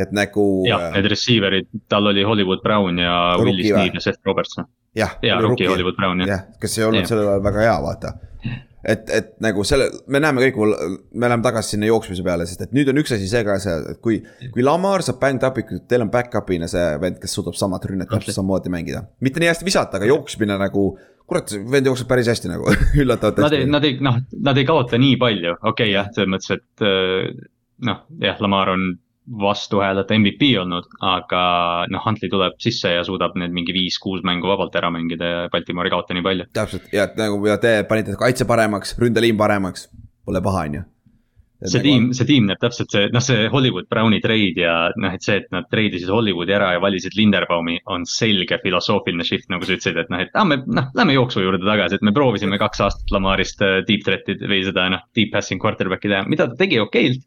et 0.00 0.12
nagu 0.16 0.44
jah, 0.68 0.90
need 0.94 1.08
receiver'id, 1.12 1.68
tal 1.92 2.06
oli 2.12 2.22
Hollywood 2.24 2.62
Brown 2.64 2.98
ja 3.00 3.14
Rookie 3.36 3.50
Willis 3.52 3.72
või? 3.74 3.84
Need 3.90 3.98
ja 4.00 4.04
Seth 4.06 4.20
Robertson. 4.28 4.64
jah, 4.96 5.16
ja 5.22 5.36
rookie 5.44 5.68
Hollywood 5.68 5.96
Brown 5.98 6.20
jah. 6.24 6.28
jah, 6.34 6.42
kes 6.62 6.78
ei 6.78 6.84
olnud 6.88 7.02
Jah. 7.04 7.10
sellel 7.12 7.28
ajal 7.34 7.44
väga 7.48 7.64
hea, 7.66 7.76
vaata. 7.84 8.12
et, 8.84 9.10
et 9.12 9.30
nagu 9.44 9.64
selle, 9.68 9.88
me 10.10 10.20
näeme 10.22 10.42
kõik, 10.46 10.58
me 11.12 11.28
läheme 11.28 11.44
tagasi 11.44 11.74
sinna 11.74 11.90
jooksmise 11.90 12.24
peale, 12.26 12.46
sest 12.48 12.64
et 12.66 12.74
nüüd 12.76 12.90
on 12.92 13.00
üks 13.02 13.14
asi 13.16 13.28
see 13.30 13.42
ka 13.46 13.58
see, 13.62 13.76
et 13.92 14.00
kui, 14.04 14.20
kui 14.54 14.64
Lamar 14.66 15.04
saab 15.06 15.20
banged 15.22 15.46
up'i, 15.50 15.66
teil 15.90 16.06
on 16.06 16.12
back-up'ina 16.12 16.68
see 16.70 16.86
vend, 17.02 17.20
kes 17.22 17.36
suudab 17.36 17.58
samat 17.58 17.86
rünnet 17.90 18.10
täpselt 18.10 18.38
samamoodi 18.38 18.72
mängida. 18.72 19.04
mitte 19.24 19.42
nii 19.42 19.52
hästi 19.52 19.68
visata, 19.68 20.00
aga 20.00 20.08
jooksmine 20.10 20.56
nagu, 20.60 20.86
kurat, 21.28 21.52
vend 21.72 21.90
jookseb 21.90 22.10
päris 22.10 22.32
hästi 22.32 22.52
nagu, 22.52 22.72
üllatavalt 23.02 23.44
Nad 23.44 23.58
ei, 23.58 23.64
hästi. 23.64 23.74
nad 23.76 23.88
ei, 23.88 24.00
noh, 24.08 24.18
nad 24.50 24.60
ei 24.62 24.68
kaota 24.68 25.00
nii 25.00 25.20
palju, 25.20 25.56
okei 25.60 25.72
okay, 25.74 25.94
jah, 25.94 26.10
selles 26.16 26.32
mõttes, 26.36 26.56
et 26.56 26.86
äh, 26.88 27.48
noh, 27.90 28.04
jah, 28.24 28.40
Lamar 28.44 28.74
on 28.76 28.90
vastuhääleta 29.38 30.18
MVP 30.18 30.54
olnud, 30.60 30.86
aga 31.06 31.42
noh, 31.90 32.02
Huntley 32.04 32.30
tuleb 32.30 32.56
sisse 32.62 32.94
ja 32.96 33.04
suudab 33.06 33.36
need 33.38 33.54
mingi 33.54 33.74
viis-kuus 33.76 34.24
mängu 34.26 34.50
vabalt 34.50 34.74
ära 34.76 34.90
mängida 34.90 35.26
ja 35.28 35.42
Baltimore 35.52 35.86
ei 35.86 35.94
kaota 35.94 36.16
nii 36.16 36.24
palju. 36.26 36.46
täpselt 36.56 36.94
ja 36.94 37.06
nagu 37.16 37.38
ja 37.46 37.58
te 37.62 37.80
panite 37.88 38.16
kaitse 38.18 38.46
paremaks, 38.48 38.96
ründeliin 38.98 39.38
paremaks, 39.38 39.86
pole 40.26 40.42
paha, 40.42 40.64
on 40.66 40.80
ju. 40.80 40.82
see 41.70 41.82
tiim, 41.84 42.08
see 42.16 42.26
tiim 42.26 42.48
näeb 42.48 42.58
täpselt 42.62 42.90
see, 42.90 43.10
noh, 43.14 43.22
see 43.22 43.44
Hollywood 43.52 43.86
Browni 43.92 44.18
trade 44.24 44.64
ja 44.64 44.74
noh, 44.96 45.14
et 45.14 45.22
see, 45.22 45.38
et 45.44 45.46
nad 45.54 45.68
treidisid 45.70 46.10
Hollywoodi 46.10 46.56
ära 46.56 46.72
ja 46.74 46.82
valisid 46.82 47.14
Linderbaumi, 47.18 47.78
on 47.92 48.08
selge 48.08 48.58
filosoofiline 48.64 49.26
shift, 49.28 49.46
nagu 49.52 49.68
sa 49.68 49.76
ütlesid, 49.76 50.00
et 50.00 50.10
noh, 50.10 50.24
et 50.24 50.34
ah, 50.34 50.48
me 50.48 50.58
noh, 50.64 50.90
lähme 50.96 51.14
jooksu 51.14 51.44
juurde 51.44 51.62
tagasi, 51.68 52.00
et 52.00 52.08
me 52.08 52.16
proovisime 52.16 52.58
kaks 52.58 52.82
aastat 52.88 53.14
Lamarist 53.14 53.62
äh, 53.62 53.78
deep 53.86 54.02
threat'i 54.08 54.40
või 54.42 54.64
seda 54.66 54.88
noh, 54.96 55.06
deep 55.14 55.30
passing 55.36 55.62
quarterback'i 55.62 56.10
teha, 56.10 56.26
mida 56.32 56.48
ta 56.50 56.58
tegi 56.64 56.82
okeilt. 56.82 57.22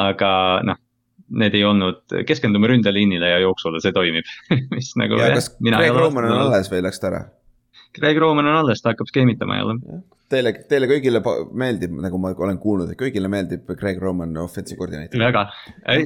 aga 0.00 0.30
noh, 0.66 0.76
need 1.30 1.54
ei 1.54 1.64
olnud, 1.66 2.02
keskendume 2.26 2.70
ründeliinile 2.72 3.34
ja 3.34 3.42
jooksule, 3.44 3.82
see 3.82 3.94
toimib, 3.96 4.28
mis 4.76 4.92
nagu. 5.00 5.18
ja 5.20 5.32
kas 5.36 5.52
Greg 5.60 5.96
Roman 5.96 6.30
on 6.30 6.38
alles 6.48 6.70
või 6.72 6.82
läks 6.86 7.02
ta 7.02 7.12
ära? 7.12 7.22
Greg 7.98 8.18
Roman 8.22 8.46
on 8.46 8.62
alles, 8.62 8.82
ta 8.82 8.94
hakkab 8.94 9.10
skeemitama 9.10 9.56
jälle. 9.58 10.02
Teile, 10.30 10.52
teile 10.70 10.86
kõigile 10.86 11.18
meeldib, 11.58 11.96
nagu 11.98 12.18
ma 12.22 12.30
olen 12.38 12.58
kuulnud, 12.62 12.92
et 12.92 12.98
kõigile 12.98 13.26
meeldib 13.30 13.66
Greg 13.80 13.96
Roman 13.98 14.36
offensive 14.38 14.78
koordineeter. 14.78 15.18
väga, 15.18 15.42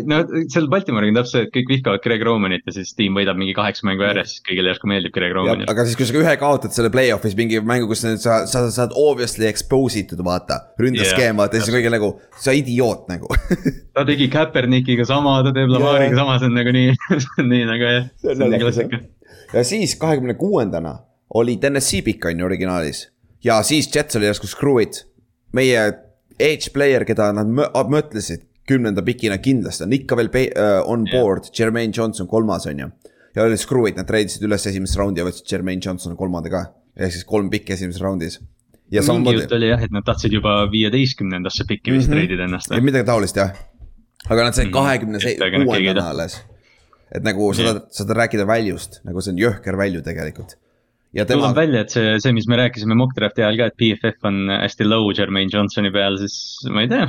no 0.08 0.22
seal 0.48 0.70
Baltimore'iga 0.72 1.12
on 1.12 1.18
täpselt 1.18 1.34
see, 1.34 1.42
et 1.44 1.52
kõik 1.52 1.72
vihkavad 1.74 2.02
Greg 2.06 2.24
Romanit 2.24 2.64
ja 2.64 2.72
siis 2.72 2.94
tiim 2.96 3.20
võidab 3.20 3.36
mingi 3.36 3.52
kaheksa 3.58 3.84
mängu 3.84 4.06
järjest, 4.06 4.38
siis 4.38 4.46
kõigile 4.48 4.72
järsku 4.72 4.88
meeldib 4.88 5.12
Greg 5.12 5.36
Roman. 5.36 5.66
aga 5.68 5.84
siis, 5.84 5.98
kui 6.00 6.08
sa 6.08 6.16
ühe 6.22 6.34
kaotad 6.40 6.72
selle 6.72 6.88
play-off'is 6.94 7.36
mingi 7.36 7.60
mängu, 7.60 7.90
kus 7.92 8.06
nüüd 8.08 8.24
sa, 8.24 8.40
sa 8.48 8.64
saad 8.72 8.96
obviously 8.96 9.44
expose 9.50 10.00
itud, 10.00 10.24
vaata. 10.24 10.62
ründeskeem, 10.80 11.36
vaata, 11.36 11.60
siis 11.60 11.76
kõigil 11.76 11.92
nagu, 11.92 12.14
sa 12.40 12.56
idioot 12.56 13.10
nagu. 13.12 13.28
ta 13.94 14.08
tegi 14.08 14.32
Kaepernickiga 14.32 15.04
sama, 15.04 15.42
ta 15.44 15.52
teeb 15.52 15.68
Lamariga 15.68 16.16
sama, 16.16 16.40
see 16.40 16.48
on 16.48 16.62
nagu 16.62 16.72
nii, 16.72 16.96
nii 17.52 17.66
nagu 17.68 17.92
jah. 17.92 19.02
ja 19.52 19.68
siis 19.68 20.00
kahekümne 20.00 20.40
kuuendana 20.40 21.02
oli 21.34 21.56
Tennessee 21.56 22.02
pikk 22.02 22.24
on 22.24 22.38
ju 22.40 22.44
originaalis. 22.46 23.08
ja 23.44 23.62
siis 23.62 23.90
Jets 23.96 24.16
oli 24.16 24.26
järsku 24.26 24.46
screw 24.46 24.80
it. 24.82 25.06
meie 25.52 25.92
edge 26.40 26.70
player, 26.74 27.04
keda 27.04 27.32
nad 27.32 27.46
mõ- 27.46 27.70
mõtlesid 27.88 28.42
kümnenda 28.68 29.02
pikina 29.04 29.38
kindlasti 29.38 29.84
on 29.84 29.92
ikka 29.92 30.16
veel 30.16 30.28
uh, 30.28 30.88
on 30.90 31.04
board, 31.12 31.44
Jermaine 31.58 31.92
Johnson 31.96 32.26
kolmas 32.26 32.66
on 32.66 32.78
ju. 32.78 32.88
ja 33.36 33.42
oli 33.42 33.56
screw 33.56 33.86
it, 33.88 33.96
nad 33.96 34.06
treidisid 34.06 34.42
üles 34.42 34.66
esimest 34.66 34.96
raundi 34.96 35.20
ja 35.20 35.26
võtsid 35.26 35.52
Jermaine 35.52 35.80
Johnsoni 35.84 36.16
kolmanda 36.16 36.50
ka. 36.50 36.64
ehk 36.96 37.12
siis 37.12 37.24
kolm 37.24 37.50
pikki 37.50 37.72
esimeses 37.72 38.00
raundis. 38.02 38.38
ja 38.90 39.00
mingi 39.00 39.06
samamoodi 39.06 39.40
jutt, 39.42 39.52
oli 39.52 39.68
jah, 39.68 39.82
et 39.82 39.90
nad 39.92 40.04
tahtsid 40.04 40.32
juba 40.32 40.66
viieteistkümnendasse 40.72 41.64
pikki 41.68 41.92
vist 41.92 42.08
Mhm. 42.08 42.16
treidida 42.18 42.44
ennast. 42.44 42.70
midagi 42.80 43.04
taolist 43.06 43.36
jah. 43.36 43.52
aga 44.30 44.44
nad 44.44 44.54
said 44.54 44.66
Mhm. 44.66 44.72
kahekümne 44.72 45.18
kuuendana 45.64 46.08
alles. 46.10 46.40
et 47.14 47.22
nagu 47.22 47.52
seda, 47.54 47.80
seda 47.90 48.14
rääkida 48.14 48.46
value'st, 48.46 49.00
nagu 49.04 49.20
see 49.20 49.32
on 49.32 49.38
jõhker 49.38 49.76
value 49.76 50.02
tegelikult. 50.02 50.56
Ja 51.14 51.24
tema 51.28 51.48
tuleb, 51.48 51.60
välja, 51.62 51.84
et 51.84 51.94
see, 51.94 52.18
see, 52.22 52.34
mis 52.36 52.48
me 52.50 52.58
rääkisime 52.60 52.96
mock 52.98 53.14
draft'i 53.16 53.44
ajal 53.44 53.60
ka, 53.60 53.70
et 53.70 53.78
BFF 53.80 54.28
on 54.28 54.50
hästi 54.50 54.86
low 54.88 55.08
Jermaine 55.14 55.52
Johnsoni 55.52 55.92
peal, 55.94 56.18
siis 56.20 56.36
ma 56.74 56.84
ei 56.84 56.90
tea. 56.90 57.06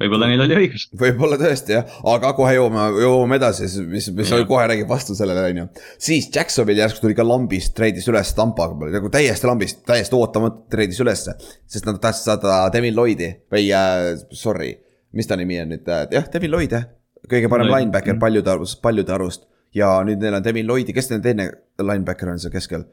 võib-olla 0.00 0.28
neil 0.28 0.42
oli 0.44 0.56
õigus. 0.58 0.88
võib-olla 1.00 1.38
tõesti 1.40 1.76
jah, 1.76 1.94
aga 2.12 2.32
kohe 2.36 2.56
jõuame, 2.56 2.88
jõuame 3.00 3.38
edasi, 3.38 3.68
mis, 3.88 4.10
mis 4.16 4.32
Jah. 4.32 4.42
kohe 4.48 4.66
räägib 4.68 4.90
vastu 4.90 5.16
sellele, 5.16 5.46
on 5.52 5.62
ju. 5.62 5.68
siis 6.08 6.28
Jacksonvil 6.34 6.82
järsku 6.82 7.04
tuli 7.04 7.16
ka 7.16 7.24
lambist, 7.26 7.72
treidis 7.78 8.08
üles 8.12 8.34
Tampaga, 8.36 8.90
nagu 8.92 9.12
täiesti 9.14 9.48
lambist, 9.48 9.80
täiesti 9.88 10.18
ootamatult 10.18 10.66
treidis 10.72 11.00
ülesse. 11.04 11.38
sest 11.70 11.88
nad 11.88 12.02
tahtsid 12.02 12.32
saada 12.32 12.58
Devin 12.74 12.96
Lloydi 12.98 13.30
või 13.52 13.70
äh, 13.72 14.12
sorry, 14.36 14.74
mis 15.16 15.30
ta 15.30 15.38
nimi 15.38 15.62
on 15.62 15.72
nüüd 15.76 15.88
äh,, 15.88 16.04
jah, 16.18 16.28
Devin 16.34 16.52
Lloyd 16.52 16.76
jah. 16.76 16.90
kõige 17.30 17.48
parem 17.52 17.70
Lloyd, 17.70 17.86
linebacker 17.86 18.20
paljude 18.20 18.52
arvust, 18.52 18.82
paljude 18.82 19.16
arvust. 19.16 19.48
ja 19.74 19.96
nüüd 20.04 20.20
neil 20.20 20.36
on 20.36 20.44
Devin 20.44 20.68
Lloydi, 20.68 20.92
kes 20.96 21.14
neil 21.14 21.24
teine 21.24 21.50
linebacker 21.80 22.34
on 22.34 22.42
seal 22.42 22.52
keskel? 22.52 22.84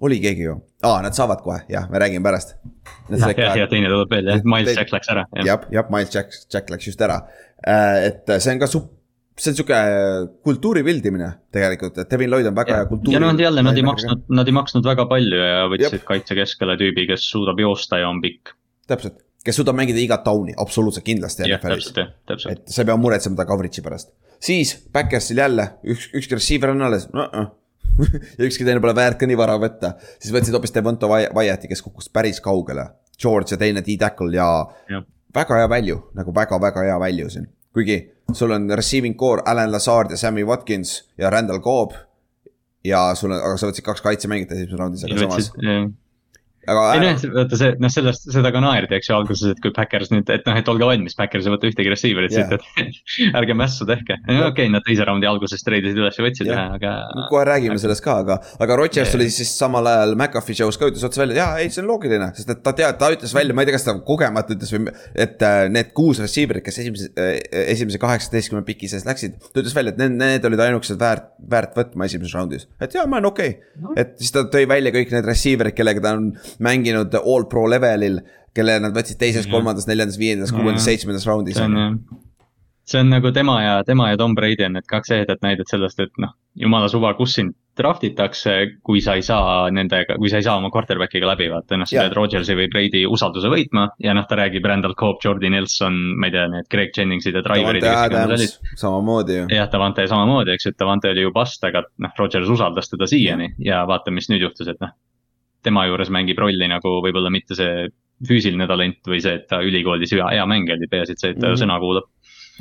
Oli 0.00 0.18
keegi 0.20 0.44
ju, 0.48 0.56
aa, 0.84 0.98
nad 1.04 1.16
saavad 1.16 1.40
kohe, 1.44 1.62
jah, 1.72 1.88
me 1.90 2.00
räägime 2.02 2.24
pärast. 2.26 2.56
jah, 3.10 3.32
ja, 3.38 3.54
ja 3.62 3.68
teine 3.70 3.88
tuleb 3.92 4.12
veel 4.12 4.28
jah, 4.28 4.44
Miles 4.44 4.76
Jack 4.76 4.92
läks 4.92 5.12
ära. 5.12 5.24
jah, 5.44 5.64
jah, 5.72 5.88
Miles 5.92 6.12
Jack, 6.14 6.36
Jack 6.52 6.70
läks 6.72 6.90
just 6.90 7.00
ära. 7.00 7.22
et 7.64 8.36
see 8.36 8.52
on 8.52 8.60
ka 8.60 8.68
sup-, 8.70 8.92
see 9.36 9.52
on 9.52 9.58
sihuke 9.58 9.80
kultuuri 10.44 10.82
pildimine 10.86 11.30
tegelikult, 11.54 11.98
et 12.02 12.12
Devin 12.12 12.32
Lloyd 12.32 12.48
on 12.50 12.56
väga 12.56 12.80
hea 12.80 12.88
kultuuri. 12.90 13.16
ja 13.16 13.22
noh, 13.24 13.34
jälle 13.40 13.64
nad 13.64 13.76
ei 13.76 13.86
maksnud, 13.86 14.26
nad 14.36 14.48
ei 14.48 14.56
maksnud 14.56 14.88
väga 14.88 15.08
palju 15.10 15.42
ja 15.42 15.66
võtsid 15.72 16.04
kaitsekeskele 16.08 16.76
tüübi, 16.80 17.08
kes 17.10 17.28
suudab 17.32 17.60
joosta 17.60 18.00
ja 18.02 18.12
on 18.12 18.20
pikk. 18.24 18.52
täpselt, 18.88 19.20
kes 19.44 19.60
suudab 19.60 19.78
mängida 19.80 20.02
igat 20.02 20.24
tauni, 20.28 20.56
absoluutselt 20.56 21.08
kindlasti 21.08 21.48
jah, 21.48 21.60
täpselt. 21.62 22.02
jah, 22.04 22.16
täpselt. 22.28 22.52
et 22.52 22.74
sa 22.74 22.84
ei 22.84 22.90
pea 22.92 22.96
muretsema 23.00 23.40
ta 23.40 23.48
coverage'i 23.48 23.84
pärast. 23.84 24.12
siis 24.40 24.76
Backersil 24.92 25.40
jälle 25.40 25.70
üks, 25.84 26.10
ükski 26.12 26.40
receiver 26.40 26.76
on 26.76 26.88
alles 26.88 27.08
uh, 27.12 27.24
-uh. 27.24 27.52
ja 28.38 28.46
ükski 28.46 28.66
teine 28.66 28.80
pole 28.84 28.94
väärt 28.96 29.18
ka 29.20 29.28
nii 29.28 29.38
vara 29.38 29.56
võtta, 29.60 29.94
siis 30.18 30.34
võtsid 30.34 30.56
hoopis 30.56 30.74
Devonto 30.74 31.10
Wyatt'i, 31.10 31.70
kes 31.70 31.84
kukkus 31.84 32.10
päris 32.12 32.40
kaugele. 32.44 32.88
George 33.16 33.54
ja 33.54 33.60
teine 33.60 33.80
D-tackle 33.80 34.34
ja, 34.36 34.48
ja 34.92 35.00
väga 35.36 35.60
hea 35.60 35.68
value, 35.70 36.00
nagu 36.16 36.34
väga-väga 36.34 36.84
hea 36.88 36.98
value 37.00 37.30
siin. 37.32 37.48
kuigi 37.76 37.98
sul 38.32 38.52
on 38.56 38.70
receiving 38.72 39.16
core 39.16 39.42
Alan 39.44 39.72
Lazard 39.72 40.10
ja 40.10 40.16
Sammy 40.16 40.44
Watkins 40.44 41.02
ja 41.18 41.30
Randall 41.30 41.60
Cobb. 41.60 41.92
ja 42.84 43.14
sul 43.14 43.32
on, 43.32 43.40
aga 43.40 43.56
sa 43.58 43.70
võtsid 43.70 43.84
kaks 43.84 44.04
kaitsemängijat 44.04 44.52
esimeses 44.52 44.78
raundis, 44.78 45.04
aga 45.04 45.18
samas 45.24 45.50
aga. 46.66 46.84
ei 46.96 47.02
noh, 47.02 47.24
vaata 47.36 47.58
see, 47.58 47.72
noh 47.82 47.92
sellest, 47.92 48.28
seda 48.34 48.52
ka 48.54 48.62
naerdi, 48.62 48.96
eks 48.98 49.10
ju 49.10 49.16
alguses, 49.16 49.54
et 49.54 49.62
kui 49.62 49.72
Backers 49.76 50.10
nüüd, 50.12 50.28
et 50.32 50.46
noh, 50.48 50.58
et 50.58 50.70
olge 50.72 50.88
valmis, 50.88 51.16
Backers 51.18 51.46
ei 51.46 51.54
võta 51.54 51.68
ühtegi 51.70 51.92
receiver'it 51.92 52.34
yeah. 52.34 52.50
siit, 52.50 52.82
et 52.82 53.34
ärge 53.40 53.56
mässu 53.58 53.86
tehke. 53.88 54.18
okei 54.26 54.42
okay,, 54.48 54.70
nad 54.72 54.84
teise 54.86 55.06
raundi 55.08 55.28
alguses 55.30 55.64
treidisid 55.66 56.00
üles 56.00 56.18
ja 56.18 56.26
võtsid 56.26 56.50
ühe 56.50 56.56
yeah., 56.56 56.74
aga. 56.76 56.94
kohe 57.30 57.44
räägime 57.48 57.78
sellest 57.82 58.04
ka, 58.04 58.18
aga, 58.24 58.38
aga 58.62 58.78
Rodgers 58.80 59.12
yeah. 59.12 59.18
oli 59.20 59.28
siis 59.34 59.52
samal 59.58 59.88
ajal 59.90 60.16
McAfee 60.16 60.58
show's 60.60 60.80
ka 60.80 60.90
ütles 60.90 61.06
otse 61.06 61.22
välja, 61.22 61.38
jaa, 61.42 61.62
ei, 61.62 61.72
see 61.72 61.82
on 61.84 61.90
loogiline, 61.92 62.30
sest 62.36 62.52
et 62.54 62.62
ta 62.64 62.74
teab, 62.76 62.98
ta 63.00 63.10
ütles 63.14 63.34
välja, 63.36 63.56
ma 63.56 63.64
ei 63.64 63.70
tea, 63.70 63.76
kas 63.78 63.86
ta 63.86 63.96
kogemata 64.06 64.56
ütles 64.56 64.72
või, 64.74 64.92
et 65.26 65.46
äh, 65.46 65.62
need 65.72 65.92
kuus 65.96 66.20
receiver'it, 66.22 66.64
kes 66.66 66.80
esimese, 66.84 67.10
äh, 67.20 67.38
esimese 67.76 68.00
kaheksateistkümne 68.02 68.64
piki 68.66 68.90
sees 68.90 69.06
läksid, 69.08 69.38
ta 69.52 69.62
ütles 69.62 69.76
välja, 69.76 69.94
et 69.94 70.02
need, 70.02 70.18
need 70.20 70.50
olid 70.50 70.64
ainukesed 70.66 71.00
väärt, 71.00 71.30
väärt 71.56 71.76
võtma 71.78 72.08
esimeses 72.08 72.34
raundis. 72.36 72.68
et 72.82 72.96
jaa, 72.96 73.06
ma 73.06 73.20
olen 73.20 73.30
okei 73.32 73.54
okay. 73.56 73.82
no., 73.82 73.94
et 73.98 74.16
siis 74.20 74.34
ta 74.34 74.46
tõi 74.52 74.66
välja 74.68 74.92
kõik 74.94 75.14
need 75.14 75.28
receiver'id, 75.28 75.76
kellega 75.76 76.02
ta 76.04 76.14
on 76.18 76.30
mänginud 76.62 77.14
all 77.22 77.48
pro 77.50 77.66
levelil, 77.70 78.20
kelle 78.56 78.78
nad 78.80 78.94
võtsid 78.96 79.20
teises, 79.20 79.48
kolmandas, 79.50 79.88
neljandas, 79.90 80.18
viiendas, 80.20 80.54
kuuendas, 80.54 80.86
seitsmendas 80.86 81.26
raundis. 81.28 81.60
see 82.86 83.00
on 83.02 83.10
nagu 83.10 83.32
tema 83.34 83.60
ja, 83.62 83.76
tema 83.84 84.10
ja 84.10 84.16
Tom 84.16 84.34
Brady 84.34 84.64
on 84.64 84.76
need 84.78 84.86
kaks 84.86 85.10
ehedat 85.10 85.42
näidet 85.42 85.68
sellest, 85.68 86.00
et 86.00 86.12
noh, 86.22 86.36
jumala 86.54 86.88
suva, 86.88 87.12
kus 87.18 87.34
sind 87.34 87.56
draft 87.76 88.04
itakse, 88.06 88.52
kui 88.86 89.02
sa 89.04 89.16
ei 89.18 89.24
saa 89.26 89.66
nendega, 89.74 90.16
kui 90.16 90.30
sa 90.32 90.38
ei 90.40 90.46
saa 90.46 90.56
oma 90.56 90.70
quarterback'iga 90.72 91.28
läbi, 91.28 91.48
vaata 91.52 91.76
noh, 91.76 91.88
sa 91.88 92.06
pead 92.06 92.14
Rodgersi 92.16 92.56
või 92.56 92.70
Brady 92.72 93.02
usalduse 93.10 93.50
võitma. 93.52 93.88
ja 94.02 94.14
noh, 94.16 94.24
ta 94.28 94.38
räägib 94.40 94.64
Randall 94.64 94.96
Cobb, 94.98 95.20
Jordi 95.24 95.50
Nelson, 95.52 95.98
ma 96.16 96.30
ei 96.30 96.36
tea, 96.36 96.46
need 96.52 96.70
Greg 96.72 96.94
Jenningsid 96.96 97.36
ja 97.36 97.42
Driverid. 97.44 97.84
samamoodi 98.80 99.40
ju. 99.40 99.48
jah, 99.52 99.68
Davante 99.72 100.06
samamoodi, 100.08 100.54
eks 100.54 100.68
ju, 100.68 100.72
et 100.72 100.80
Davante 100.80 101.12
oli 101.12 101.26
ju 101.26 101.34
bust, 101.34 101.66
aga 101.68 101.84
noh, 101.84 102.14
Rodgers 102.16 102.54
usaldas 102.54 102.88
teda 102.92 103.10
siiani 103.10 103.52
ja 103.66 103.82
vaata, 103.88 104.14
mis 104.14 104.30
nüüd 104.32 104.46
juhtus, 104.46 104.72
et 104.72 104.80
noh 104.80 104.94
tema 105.64 105.86
juures 105.88 106.10
mängib 106.12 106.38
rolli 106.38 106.68
nagu 106.70 106.98
võib-olla 107.04 107.30
mitte 107.32 107.56
see 107.58 107.88
füüsiline 108.26 108.66
talent 108.68 109.08
või 109.08 109.20
see, 109.20 109.34
et 109.40 109.48
ta 109.50 109.60
ülikoolis 109.64 110.12
hea, 110.16 110.28
hea 110.32 110.46
mängija 110.48 110.76
oli, 110.78 110.88
peaasi, 110.88 111.16
et 111.16 111.22
see, 111.22 111.34
et 111.34 111.40
ta 111.40 111.48
mm 111.48 111.52
-hmm. 111.52 111.62
sõna 111.64 111.80
kuulab. 111.82 112.08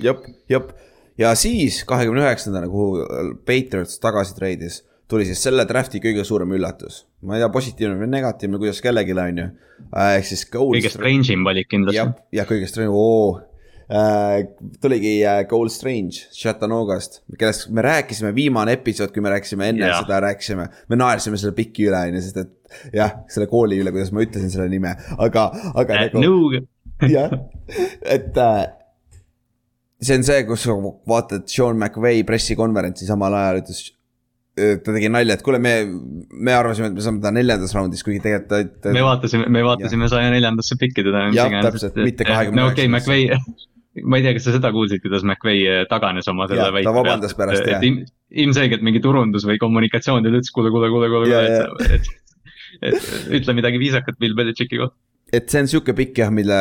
jep, 0.03 0.25
jep 0.51 0.73
ja 1.17 1.35
siis 1.35 1.83
kahekümne 1.87 2.25
üheksandana, 2.25 2.67
kuhu 2.67 3.05
Patriots 3.47 3.99
tagasi 4.03 4.35
treidis, 4.35 4.81
tuli 5.07 5.25
siis 5.25 5.41
selle 5.43 5.65
draft'i 5.67 6.01
kõige 6.03 6.23
suurem 6.27 6.51
üllatus. 6.57 7.05
ma 7.21 7.35
ei 7.35 7.43
tea, 7.43 7.49
positiivne 7.49 7.99
või 7.99 8.11
negatiivne, 8.11 8.57
kuidas 8.61 8.81
kellelgi 8.81 9.13
on 9.13 9.37
ju, 9.37 9.49
ehk 10.03 10.25
siis. 10.25 10.45
kõige 10.51 10.91
strange 10.91 11.33
im 11.33 11.43
valik 11.43 11.69
kindlasti. 11.71 11.97
jah, 11.97 12.13
ja 12.31 12.45
kõige 12.45 12.67
strange, 12.67 12.91
oo 12.91 13.39
tuligi 14.81 15.19
äh, 15.25 15.43
Gold 15.47 15.69
Strange 15.69 16.25
Chattanoogast, 16.33 17.21
kellest 17.37 17.69
me 17.69 17.83
rääkisime, 17.85 18.31
viimane 18.35 18.73
episood, 18.79 19.11
kui 19.13 19.21
me 19.21 19.29
rääkisime 19.35 19.69
enne 19.69 19.85
yeah. 19.85 19.99
seda, 20.01 20.19
rääkisime, 20.25 20.67
me 20.89 20.97
naersime 20.97 21.37
selle 21.37 21.53
piki 21.57 21.85
üle, 21.89 21.99
on 22.07 22.17
ju, 22.17 22.23
sest 22.25 22.39
et 22.41 22.95
jah, 22.97 23.19
selle 23.31 23.45
kooli 23.51 23.77
üle, 23.83 23.93
kuidas 23.93 24.09
ma 24.15 24.23
ütlesin 24.25 24.49
selle 24.53 24.65
nime, 24.71 24.95
aga, 25.21 25.49
aga 25.73 25.99
äh, 25.99 26.15
nagu. 26.15 26.63
jah, 27.15 27.35
et 28.01 28.39
äh, 28.41 28.63
see 30.01 30.17
on 30.17 30.25
see, 30.25 30.39
kus 30.49 30.65
vaatad 31.05 31.45
Sean 31.51 31.77
McVay 31.77 32.25
pressikonverentsi 32.25 33.05
samal 33.09 33.37
ajal 33.37 33.61
ütles 33.61 33.83
ta 34.55 34.93
tegi 34.95 35.09
nalja, 35.11 35.35
et 35.35 35.43
kuule, 35.43 35.59
me, 35.59 35.75
me 36.31 36.53
arvasime, 36.55 36.87
et 36.87 36.95
me 36.95 37.03
saame 37.03 37.19
ta 37.21 37.29
neljandas 37.35 37.73
raundis, 37.75 38.01
kuigi 38.07 38.21
tegelikult 38.23 38.77
ta, 38.81 38.93
me 38.95 39.03
vaatasime, 39.03 39.49
me 39.51 39.61
vaatasime 39.67 40.07
saja 40.09 40.31
neljandasse 40.31 40.79
pikki 40.79 41.03
teda. 41.03 41.27
jah, 41.35 41.57
täpselt, 41.67 41.99
mitte 41.99 42.25
kahekümne 42.25 42.63
üheksas. 42.63 42.79
okei, 42.79 42.87
McVay 42.89 43.65
ma 44.03 44.19
ei 44.19 44.25
tea, 44.25 44.35
kas 44.35 44.47
sa 44.49 44.55
seda 44.55 44.71
kuulsid, 44.75 45.01
kuidas 45.03 45.23
McVay 45.23 45.63
eh, 45.63 45.85
taganes 45.91 46.27
oma 46.31 46.49
selle 46.51 46.67
väite 46.67 46.89
pealt. 46.89 46.97
vabandas 46.99 47.35
pärast, 47.37 47.67
jah. 47.69 47.83
ilmselgelt 48.43 48.83
mingi 48.85 49.01
turundus 49.03 49.47
või 49.47 49.59
kommunikatsioon, 49.61 50.25
ta 50.25 50.33
ütles 50.33 50.51
kuule, 50.55 50.71
kuule, 50.73 50.89
kuule, 50.91 51.09
kuule, 51.13 51.39
et, 51.39 51.95
et, 51.95 52.11
et 52.91 53.33
ütle 53.39 53.55
midagi 53.55 53.79
viisakat 53.79 54.19
Bill 54.19 54.35
Belichicki 54.37 54.81
kohta. 54.81 54.97
et 55.33 55.47
see 55.51 55.63
on 55.63 55.71
sihuke 55.71 55.95
pikk 55.95 56.23
jah, 56.25 56.33
mille 56.33 56.59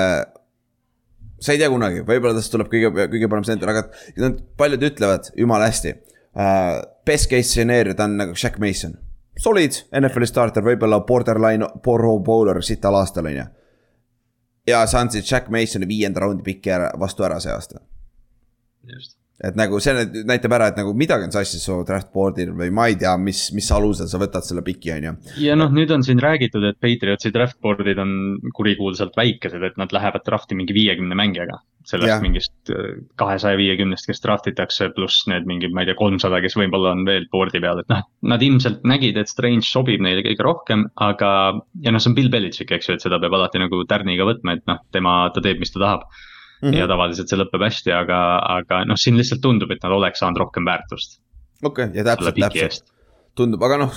sa 1.42 1.54
ei 1.54 1.60
tea 1.60 1.70
kunagi, 1.72 2.04
võib-olla 2.06 2.36
tast 2.38 2.54
tuleb 2.54 2.70
kõige, 2.72 2.92
kõige 3.12 3.30
parem 3.32 3.48
center, 3.48 3.72
aga 3.74 3.88
nad 4.22 4.38
paljud 4.60 4.90
ütlevad 4.92 5.32
jumala 5.38 5.70
hästi 5.72 5.96
uh,. 5.96 6.82
Best 7.04 7.28
case 7.28 7.50
stsenario, 7.50 7.92
ta 7.92 8.06
on 8.08 8.14
nagu 8.16 8.32
Shaq 8.32 8.54
Mason. 8.62 8.94
Solid 9.36 9.74
NFL-i 9.92 10.24
starter, 10.24 10.64
võib-olla 10.64 11.02
borderline 11.04 11.66
pro 11.84 12.14
bowler 12.24 12.62
sital 12.64 12.96
aastal, 12.96 13.28
on 13.28 13.36
ju 13.36 13.44
ja 14.66 14.86
sa 14.86 15.00
andsid 15.00 15.24
Jack 15.30 15.48
Masoni 15.48 15.88
viienda 15.88 16.20
raundi 16.20 16.42
piki 16.42 16.70
ära, 16.70 16.92
vastu 16.98 17.24
ära 17.24 17.40
see 17.40 17.52
aasta. 17.52 17.82
Et 19.48 19.58
nagu 19.58 19.80
see 19.82 20.24
näitab 20.28 20.56
ära, 20.56 20.70
et 20.72 20.80
nagu 20.80 20.94
midagi 20.96 21.28
on 21.28 21.34
sassis 21.34 21.64
su 21.64 21.80
draft 21.86 22.10
board'il 22.14 22.54
või 22.56 22.70
ma 22.74 22.88
ei 22.90 22.98
tea, 23.00 23.14
mis, 23.20 23.46
mis 23.56 23.70
alusel 23.74 24.08
sa 24.10 24.20
võtad 24.22 24.46
selle 24.46 24.64
piki, 24.66 24.92
on 24.96 25.08
ju. 25.08 25.14
ja 25.44 25.58
noh, 25.58 25.72
nüüd 25.74 25.92
on 25.94 26.06
siin 26.06 26.22
räägitud, 26.22 26.64
et 26.68 26.80
Patriotsi 26.82 27.32
draft 27.34 27.60
board'id 27.64 28.00
on 28.02 28.16
kurikuulsalt 28.56 29.16
väikesed, 29.18 29.62
et 29.62 29.78
nad 29.80 29.94
lähevad 29.94 30.26
draft'i 30.26 30.58
mingi 30.58 30.76
viiekümne 30.76 31.18
mängijaga 31.18 31.60
sellest 31.84 32.08
ja. 32.08 32.20
mingist 32.22 32.72
äh, 32.72 32.96
kahesaja 33.20 33.58
viiekümnest, 33.60 34.08
kes 34.08 34.22
draft 34.24 34.48
itakse, 34.48 34.88
pluss 34.96 35.26
need 35.28 35.44
mingid, 35.48 35.74
ma 35.76 35.84
ei 35.84 35.90
tea, 35.90 35.98
kolmsada, 35.98 36.40
kes 36.44 36.56
võib-olla 36.56 36.94
on 36.96 37.04
veel 37.08 37.26
board'i 37.32 37.60
peal, 37.60 37.82
et 37.82 37.90
noh. 37.92 38.04
Nad 38.32 38.44
ilmselt 38.44 38.86
nägid, 38.88 39.18
et 39.20 39.28
Strange 39.28 39.68
sobib 39.68 40.00
neile 40.04 40.24
kõige 40.24 40.46
rohkem, 40.46 40.86
aga, 41.04 41.30
ja 41.84 41.92
noh, 41.92 42.02
see 42.02 42.12
on 42.12 42.16
Bill 42.16 42.32
Belichik, 42.32 42.72
eks 42.72 42.88
ju, 42.88 42.96
et 42.96 43.04
seda 43.04 43.20
peab 43.20 43.36
alati 43.36 43.60
nagu 43.60 43.82
tärniga 43.88 44.24
võtma, 44.28 44.56
et 44.56 44.64
noh, 44.70 44.80
tema, 44.96 45.18
ta 45.34 45.44
teeb, 45.44 45.60
mis 45.60 45.74
ta 45.74 45.82
tahab 45.84 46.08
mm. 46.64 46.70
-hmm. 46.70 46.80
ja 46.80 46.88
tavaliselt 46.90 47.30
see 47.30 47.38
lõpeb 47.40 47.68
hästi, 47.68 47.94
aga, 47.94 48.18
aga 48.58 48.82
noh, 48.88 48.98
siin 49.00 49.20
lihtsalt 49.20 49.44
tundub, 49.44 49.70
et 49.70 49.84
nad 49.84 49.94
oleks 49.94 50.24
saanud 50.24 50.42
rohkem 50.42 50.66
väärtust. 50.66 51.20
okei 51.62 51.90
okay,, 51.90 51.96
ja 51.98 52.04
täpselt, 52.10 52.40
täpselt 52.40 52.92
tundub, 53.38 53.62
aga 53.66 53.80
noh, 53.84 53.96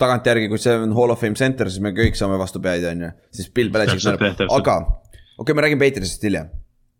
tagantjärgi, 0.00 0.48
kui 0.48 0.60
see 0.60 0.76
on 0.76 0.94
Hall 0.96 1.12
of 1.14 1.20
Fame 1.20 1.36
center, 1.36 1.70
siis 1.70 1.82
me 1.84 1.92
kõik 1.96 2.16
saame 2.16 2.38
vastu 2.40 2.60
pead, 2.60 2.84
on 2.90 3.08
ju, 3.08 3.12
siis 3.40 3.50
Bill 3.52 3.70
Belichik 3.72 4.04
näeb, 4.04 4.48
aga 4.48 4.80
okei 4.84 5.44
okay,, 5.44 5.54
me 5.54 5.66
räägime 5.66 5.84
Patriotsist 5.84 6.24
hiljem 6.24 6.48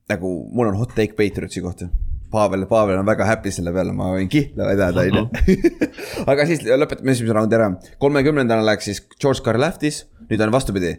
nagu 0.09 0.49
mul 0.53 0.71
on 0.71 0.79
hot 0.81 0.95
take 0.97 1.17
Patriotsi 1.17 1.61
kohta. 1.61 1.89
Pavel, 2.31 2.67
Pavel 2.69 2.99
on 3.01 3.07
väga 3.09 3.25
happy 3.25 3.51
selle 3.53 3.73
peale, 3.73 3.93
ma 3.97 4.11
võin 4.13 4.29
kihla 4.29 4.67
vedada, 4.69 5.05
on 5.05 5.17
ju. 5.17 5.53
aga 6.31 6.45
siis 6.49 6.61
lõpetame 6.69 7.15
esimese 7.15 7.37
raundi 7.37 7.57
ära. 7.57 7.71
kolmekümnendana 8.03 8.67
läks 8.69 8.91
siis 8.91 9.01
George 9.17 9.41
Karlaftis, 9.47 10.03
nüüd 10.29 10.45
on 10.45 10.53
vastupidi. 10.53 10.99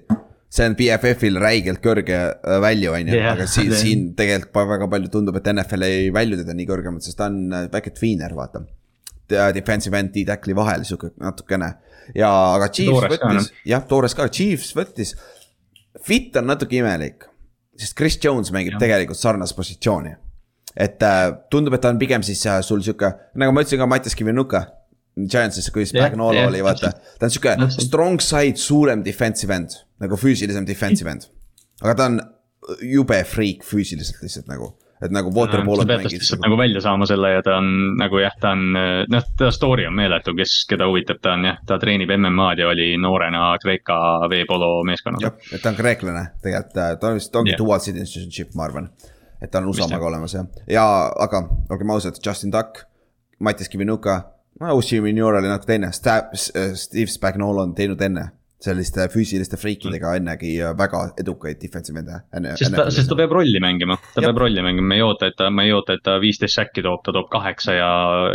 See 0.50 0.66
on 0.66 0.76
BFF-il 0.78 1.38
räigelt 1.42 1.82
kõrge 1.84 2.18
äh, 2.18 2.60
välju, 2.64 2.94
on 2.98 3.12
ju, 3.14 3.22
aga 3.32 3.48
siin, 3.50 3.74
siin 3.78 4.06
tegelikult 4.18 4.74
väga 4.74 4.90
palju 4.92 5.14
tundub, 5.14 5.38
et 5.40 5.50
NFL 5.54 5.88
ei 5.88 6.12
välju 6.14 6.42
teda 6.42 6.58
nii 6.58 6.70
kõrgemalt, 6.70 7.06
sest 7.06 7.20
ta 7.20 7.30
on 7.30 7.70
back 7.72 7.92
at 7.92 7.98
tweener, 8.00 8.34
vaata. 8.38 8.66
Defensive 9.54 9.94
end, 9.94 10.10
D-tackli 10.16 10.56
vahel 10.58 10.82
sihuke 10.90 11.12
natukene 11.22 11.68
ja, 12.18 12.30
aga 12.56 12.72
Chiefs 12.74 12.96
toores 12.96 13.12
võttis, 13.14 13.52
jah, 13.70 13.84
toores 13.86 14.18
ka, 14.18 14.26
Chiefs 14.34 14.72
võttis. 14.74 15.14
Fit 16.02 16.34
on 16.42 16.50
natuke 16.50 16.80
imelik 16.80 17.28
sest 17.80 17.96
Chris 17.98 18.18
Jones 18.24 18.52
mängib 18.56 18.76
ja. 18.76 18.82
tegelikult 18.82 19.20
sarnast 19.20 19.56
positsiooni. 19.58 20.16
et 20.80 21.04
äh, 21.04 21.32
tundub, 21.52 21.74
et 21.76 21.82
ta 21.84 21.90
on 21.92 22.00
pigem 22.00 22.24
siis 22.24 22.42
äh, 22.48 22.60
sul 22.64 22.84
sihuke, 22.86 23.10
nagu 23.40 23.56
ma 23.56 23.64
ütlesin 23.64 23.82
ka 23.82 23.88
Mattias 23.90 24.16
Kivinuka. 24.16 24.66
Giantsis, 25.28 25.70
kui 25.74 25.86
Spagnolo 25.90 26.38
yeah, 26.38 26.50
oli, 26.52 26.64
vaata, 26.66 26.92
ta 27.20 27.28
on 27.28 27.34
sihuke 27.34 27.56
strong 27.80 28.22
side, 28.24 28.60
suurem 28.62 29.04
defensive 29.06 29.56
end, 29.56 29.80
nagu 30.04 30.20
füüsilisem 30.20 30.68
defensive 30.68 31.12
end. 31.12 31.28
aga 31.82 31.96
ta 31.96 32.12
on 32.12 32.22
jube 32.86 33.24
freak 33.26 33.66
füüsiliselt 33.66 34.22
lihtsalt 34.24 34.48
nagu 34.52 34.74
et 35.02 35.12
nagu 35.16 35.32
waterpolo. 35.36 35.82
sa 35.82 35.88
pead 35.88 36.04
tast 36.04 36.16
lihtsalt 36.18 36.42
nagu 36.44 36.58
välja 36.60 36.82
saama 36.84 37.08
selle 37.08 37.32
ja 37.32 37.44
ta 37.44 37.56
on 37.60 37.70
nagu 38.00 38.20
jah, 38.20 38.36
ta 38.42 38.52
on, 38.56 38.66
noh, 39.14 39.30
ta 39.40 39.52
story 39.56 39.88
on 39.88 39.96
meeletu, 39.96 40.34
kes, 40.38 40.56
keda 40.70 40.90
huvitab, 40.90 41.22
ta 41.24 41.36
on 41.38 41.48
jah, 41.48 41.62
ta 41.68 41.80
treenib 41.82 42.12
MM-ad 42.18 42.60
ja 42.60 42.68
oli 42.72 42.90
noorena 43.02 43.54
Kreeka 43.64 44.00
veepolo 44.32 44.74
meeskonnas. 44.88 45.24
jah, 45.24 45.38
et 45.56 45.64
ta 45.64 45.72
on 45.72 45.80
kreeklane 45.80 46.26
tegelikult, 46.44 46.76
ta 46.76 47.14
on 47.14 47.20
vist, 47.20 47.36
ongi 47.36 47.56
yeah. 47.56 47.62
dual 47.62 47.80
citizenship, 47.84 48.52
ma 48.60 48.68
arvan. 48.68 48.92
et 49.40 49.52
ta 49.52 49.64
on 49.64 49.72
USA-maga 49.72 50.10
olemas 50.12 50.36
jah, 50.36 50.50
ja 50.68 50.86
aga 51.28 51.46
olgem 51.72 51.96
ausad, 51.96 52.20
Justin 52.26 52.52
Duck, 52.56 52.84
Mattias 53.40 53.72
Kivinuka, 53.72 54.20
Uchi 54.74 55.00
Minor 55.02 55.40
oli 55.40 55.48
natuke 55.48 55.74
teine, 55.74 55.94
Steve 55.94 57.08
Spagnolo 57.08 57.64
on 57.64 57.74
teinud 57.78 58.02
enne 58.02 58.26
selliste 58.60 59.06
füüsiliste 59.08 59.56
friikidega 59.56 60.18
ennegi 60.20 60.50
väga 60.78 61.06
edukaid 61.22 61.62
defensive 61.62 62.02
end'e. 62.02 62.56
sest 62.60 62.76
ta, 62.76 62.90
sest 62.92 63.08
ta 63.08 63.16
peab 63.16 63.32
rolli 63.32 63.62
mängima, 63.64 63.96
ta 64.02 64.20
Jab. 64.20 64.34
peab 64.34 64.42
rolli 64.44 64.66
mängima, 64.66 64.90
me 64.92 64.98
ei 65.00 65.06
oota, 65.06 65.30
et 65.32 65.38
ta, 65.40 65.48
ma 65.54 65.64
ei 65.64 65.72
oota, 65.72 65.96
et 65.96 66.04
ta 66.04 66.18
viisteist 66.20 66.60
säkki 66.60 66.84
toob, 66.84 67.00
ta 67.06 67.16
toob 67.16 67.30
kaheksa 67.32 67.78
ja, 67.78 67.94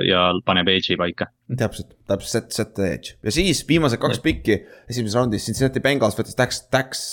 ja 0.09 0.23
paneb 0.49 0.71
edge'i 0.73 0.97
paika. 1.01 1.29
täpselt, 1.61 1.93
täpselt 2.09 2.33
set, 2.33 2.57
set 2.57 2.73
the 2.79 2.89
edge 2.97 3.19
ja 3.21 3.37
siis 3.37 3.61
viimased 3.69 4.01
kaks 4.01 4.25
pikki 4.25 4.63
esimeses 4.89 5.19
raundis, 5.21 5.45
Cincinnati 5.45 5.85
Bengals 5.85 6.17
võttis 6.17 6.41
Dax, 6.41 6.65
Dax 6.73 7.05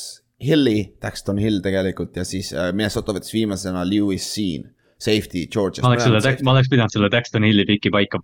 Hilli, 0.42 0.96
Daxton 1.02 1.38
Hill 1.38 1.62
tegelikult 1.62 2.16
ja 2.18 2.24
siis 2.26 2.54
äh, 2.56 2.72
Minnesota 2.74 3.14
võttis 3.14 3.34
viimasena 3.36 3.84
Lewis 3.86 4.26
Seen. 4.34 4.72
Safety 5.02 5.48
Georgiast. 5.52 5.84
ma 5.84 5.92
oleks 5.94 6.06
selle, 6.06 6.36
ma 6.46 6.54
oleks 6.56 6.70
pidanud 6.72 6.94
selle 6.94 7.10
Daxton 7.12 7.46
Hilli 7.48 7.66
piki 7.68 7.92
paika, 7.94 8.22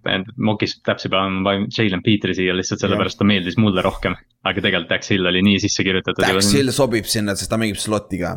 mokis 0.50 0.78
täpselt 0.86 1.14
panema 1.14 1.58
Jalen 1.66 2.04
Petri 2.06 2.36
siia 2.38 2.56
lihtsalt 2.58 2.84
sellepärast 2.84 3.20
ta 3.22 3.28
meeldis 3.28 3.58
mulle 3.62 3.84
rohkem. 3.86 4.18
aga 4.48 4.62
tegelikult 4.64 4.92
Dax 4.94 5.12
Hill 5.12 5.28
oli 5.28 5.42
nii 5.44 5.58
sisse 5.60 5.84
kirjutatud. 5.84 6.24
Dax 6.24 6.54
Hill 6.56 6.72
sobib 6.76 7.10
sinna, 7.10 7.36
sest 7.36 7.52
ta 7.52 7.60
mängib 7.60 7.80
slot'i 7.82 8.22
ka. 8.22 8.36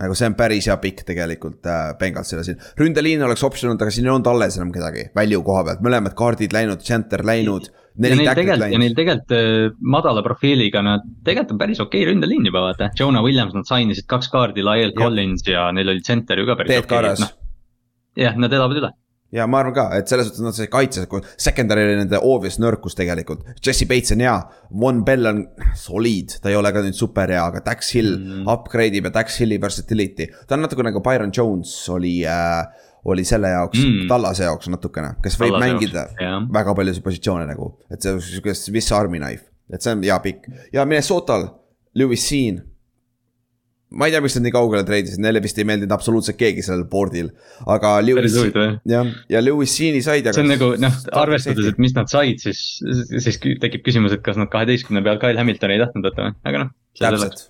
aga 0.00 0.14
see 0.16 0.30
on 0.30 0.36
päris 0.38 0.70
hea 0.70 0.76
pikk 0.80 1.02
tegelikult 1.08 1.66
äh, 1.66 1.90
Bengalsile 2.00 2.46
siin. 2.46 2.62
ründeliin 2.78 3.26
oleks 3.26 3.44
optsioon 3.44 3.74
olnud, 3.74 3.84
aga 3.84 3.96
siin 3.96 4.06
ei 4.06 4.14
olnud 4.14 4.30
alles 4.30 4.56
enam 4.60 4.72
kedagi, 4.74 5.10
välju 5.16 5.42
koha 5.44 5.66
pealt, 5.66 5.84
mõlemad 5.84 6.16
kaardid 6.16 6.54
läinud, 6.56 6.86
center 6.86 7.26
läinud. 7.26 7.68
ja 7.98 8.14
neil 8.14 8.30
tegelikult, 8.30 8.70
ja 8.72 8.80
neil 8.80 8.96
tegelikult 8.96 9.36
madala 9.82 10.22
profiiliga 10.24 10.84
nad 10.86 11.04
tegelikult 11.26 11.56
on 11.58 11.60
päris 11.66 11.82
okei 11.82 12.06
okay 12.06 12.12
ründeliin 12.12 12.46
juba 12.48 12.64
vaata, 12.68 12.92
Jonah 12.96 13.26
Williams, 13.26 13.58
nad 13.58 13.68
sainisid 13.68 14.06
kaks 14.08 14.30
kaardi, 14.32 14.64
Lyle 14.64 14.94
Collins 14.96 15.44
ja 15.50 15.68
neil 15.74 15.90
oli 15.90 16.06
center 16.06 16.38
ju 16.38 16.48
ka 16.48 16.56
päris 16.62 16.78
okei 16.78 17.02
okay,, 17.02 17.20
noh 17.26 17.39
jah, 18.18 18.36
nad 18.40 18.52
elavad 18.52 18.82
üle 18.82 18.92
ja 19.34 19.46
ma 19.46 19.60
arvan 19.62 19.74
ka, 19.74 19.84
et 19.98 20.10
selles 20.10 20.28
suhtes 20.28 20.42
nad 20.42 20.56
said 20.56 20.70
kaitses, 20.72 21.06
kui 21.10 21.22
secondary 21.40 21.84
oli 21.86 21.98
nende 22.00 22.18
obvious 22.26 22.58
nõrkus 22.62 22.96
tegelikult. 22.98 23.44
Jesse 23.62 23.86
Bates 23.90 24.14
on 24.16 24.24
hea, 24.24 24.34
Von 24.82 25.04
Bell 25.06 25.30
on 25.30 25.44
soliid, 25.78 26.38
ta 26.42 26.50
ei 26.50 26.58
ole 26.58 26.72
ka 26.74 26.82
nüüd 26.84 26.98
super 26.98 27.30
hea, 27.30 27.42
aga 27.44 27.62
Dax 27.66 27.94
Hill 27.94 28.16
mm. 28.16 28.48
upgrade 28.50 28.98
ib 28.98 29.06
ja 29.06 29.14
Dax 29.20 29.38
Hilli 29.42 29.60
versatility. 29.62 30.30
ta 30.48 30.58
on 30.58 30.66
natuke 30.66 30.86
nagu 30.86 31.02
Byron 31.04 31.34
Jones 31.36 31.74
oli 31.94 32.18
äh, 32.26 32.64
oli 33.04 33.24
selle 33.24 33.52
jaoks 33.54 33.78
mm., 33.80 34.08
Tallase 34.10 34.44
jaoks 34.48 34.68
natukene, 34.72 35.14
kes 35.24 35.38
võib 35.40 35.54
Tallase 35.54 35.68
mängida 35.68 36.04
jaoks, 36.18 36.50
väga 36.58 36.74
paljusid 36.76 37.06
positsioone 37.06 37.46
nagu, 37.48 37.72
et 37.90 38.02
see 38.02 38.16
on 38.16 38.20
sihuke 38.24 38.56
Swiss 38.58 38.92
Army 38.96 39.22
knife, 39.22 39.46
et 39.72 39.80
see 39.80 39.94
on 39.94 40.02
hea 40.04 40.18
pikk 40.26 40.50
ja 40.74 40.84
Minnesotal, 40.88 41.46
Lewis 41.96 42.26
Seen 42.28 42.60
ma 43.90 44.06
ei 44.06 44.14
tea, 44.14 44.22
miks 44.22 44.36
nad 44.38 44.46
nii 44.46 44.54
kaugele 44.54 44.84
treidisid, 44.86 45.20
neile 45.22 45.42
vist 45.42 45.58
ei 45.58 45.66
meeldinud 45.66 45.92
absoluutselt 45.94 46.38
keegi 46.38 46.62
sellel 46.62 46.84
board'il, 46.90 47.32
aga 47.74 47.96
Lewis. 48.04 48.36
jah, 48.88 49.08
ja 49.32 49.42
Lewis 49.42 49.74
Seani 49.74 50.02
said. 50.06 50.28
see 50.30 50.44
on 50.44 50.52
nagu 50.52 50.72
noh, 50.78 50.98
arvestades, 51.18 51.72
et 51.72 51.80
mis 51.82 51.94
nad 51.96 52.10
said, 52.12 52.38
siis, 52.42 52.62
siis 53.10 53.40
tekib 53.42 53.82
küsimus, 53.86 54.14
et 54.14 54.22
kas 54.26 54.38
nad 54.38 54.50
kaheteistkümne 54.52 55.02
peal 55.06 55.18
Kyle 55.22 55.38
Hamiltoni 55.42 55.76
ei 55.76 55.82
tahtnud 55.82 56.06
võtta 56.06 56.28
või, 56.28 56.36
aga 56.52 56.64
noh. 56.64 56.74
täpselt, 57.02 57.46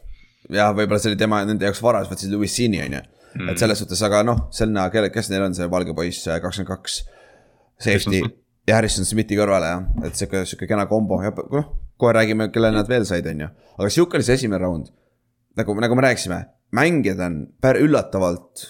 jah, 0.48 0.72
võib-olla 0.76 1.00
see 1.02 1.12
oli 1.12 1.20
tema, 1.20 1.42
nende 1.48 1.68
jaoks 1.68 1.82
varas, 1.84 2.08
võtsid 2.12 2.32
Lewis 2.32 2.56
Seani 2.56 2.80
on 2.86 2.96
ju, 2.96 3.02
et 3.34 3.42
mm. 3.42 3.58
selles 3.60 3.84
suhtes, 3.84 4.00
aga 4.08 4.22
noh, 4.26 4.46
Selna, 4.56 4.88
kelle, 4.94 5.12
kes 5.12 5.28
neil 5.32 5.44
on 5.44 5.56
see 5.56 5.68
valge 5.72 5.96
poiss, 5.96 6.24
kakskümmend 6.30 6.72
kaks. 6.72 7.02
Safety 7.80 8.20
ja 8.68 8.76
Harrison 8.76 9.06
Smithi 9.08 9.36
kõrvale 9.38 9.68
jah, 9.70 9.84
et 10.04 10.16
sihuke, 10.18 10.42
sihuke 10.48 10.68
kena 10.68 10.84
kombo 10.88 11.20
ja 11.24 11.32
noh, 11.32 11.68
kohe 12.00 12.12
räägime, 12.16 12.48
kelle 12.52 12.72
nad 12.74 12.88
veel 12.88 13.06
said, 13.08 13.28
on 13.28 13.44
ju, 13.44 13.48
aga 13.76 13.92
sihuke 13.92 14.18
oli 14.18 14.26
see 14.26 14.36
esimene 14.40 14.60
round 14.60 14.90
nagu, 15.58 15.76
nagu 15.82 15.98
me 15.98 16.06
rääkisime, 16.06 16.40
mängijad 16.76 17.22
on 17.26 17.40
pär 17.62 17.80
üllatavalt 17.82 18.66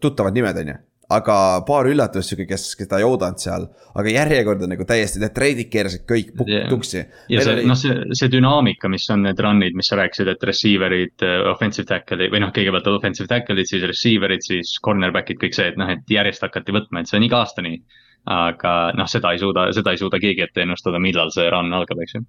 tuttavad 0.00 0.36
nimed, 0.36 0.56
on 0.62 0.72
ju 0.72 0.78
aga 1.08 1.34
paar 1.64 1.88
üllatust 1.88 2.32
sihuke, 2.32 2.44
kes, 2.50 2.74
keda 2.76 2.98
ei 3.00 3.06
oodanud 3.06 3.40
seal, 3.40 3.64
aga 3.96 4.12
järjekord 4.12 4.64
on 4.64 4.72
nagu 4.74 4.84
täiesti, 4.88 5.20
need 5.22 5.32
treidid 5.36 5.70
keerasid 5.72 6.02
kõik 6.08 6.34
yeah. 6.44 6.66
tuksi. 6.68 7.04
ja 7.32 7.44
see, 7.44 7.62
noh, 7.68 7.78
see, 7.80 7.94
see 8.18 8.28
dünaamika, 8.32 8.90
mis 8.92 9.06
on 9.14 9.24
need 9.24 9.40
run'id, 9.44 9.76
mis 9.78 9.88
sa 9.88 9.96
rääkisid, 10.00 10.28
et 10.34 10.44
receiver'id, 10.50 11.14
äh, 11.24 11.38
offensive 11.48 11.88
tackle'id 11.88 12.34
või 12.34 12.42
noh, 12.44 12.52
kõigepealt 12.56 12.90
offensive 12.92 13.30
tackle'id, 13.30 13.70
siis 13.70 13.86
receiver'id, 13.88 14.44
siis 14.44 14.74
cornerback'id, 14.84 15.40
kõik 15.40 15.56
see, 15.56 15.70
et 15.72 15.80
noh, 15.80 15.88
et 15.94 16.12
järjest 16.12 16.44
hakati 16.44 16.76
võtma, 16.76 17.00
et 17.00 17.10
see 17.10 17.20
on 17.20 17.28
iga 17.28 17.40
aasta 17.40 17.64
nii. 17.64 17.80
aga 18.28 18.74
noh, 18.98 19.08
seda 19.08 19.32
ei 19.32 19.40
suuda, 19.40 19.70
seda 19.72 19.94
ei 19.94 20.00
suuda 20.00 20.20
keegi 20.20 20.44
ette 20.44 20.60
ennustada, 20.60 21.00
millal 21.00 21.32
see 21.32 21.48
run 21.48 21.72
algab, 21.72 22.04
eks 22.04 22.18
ju. 22.18 22.24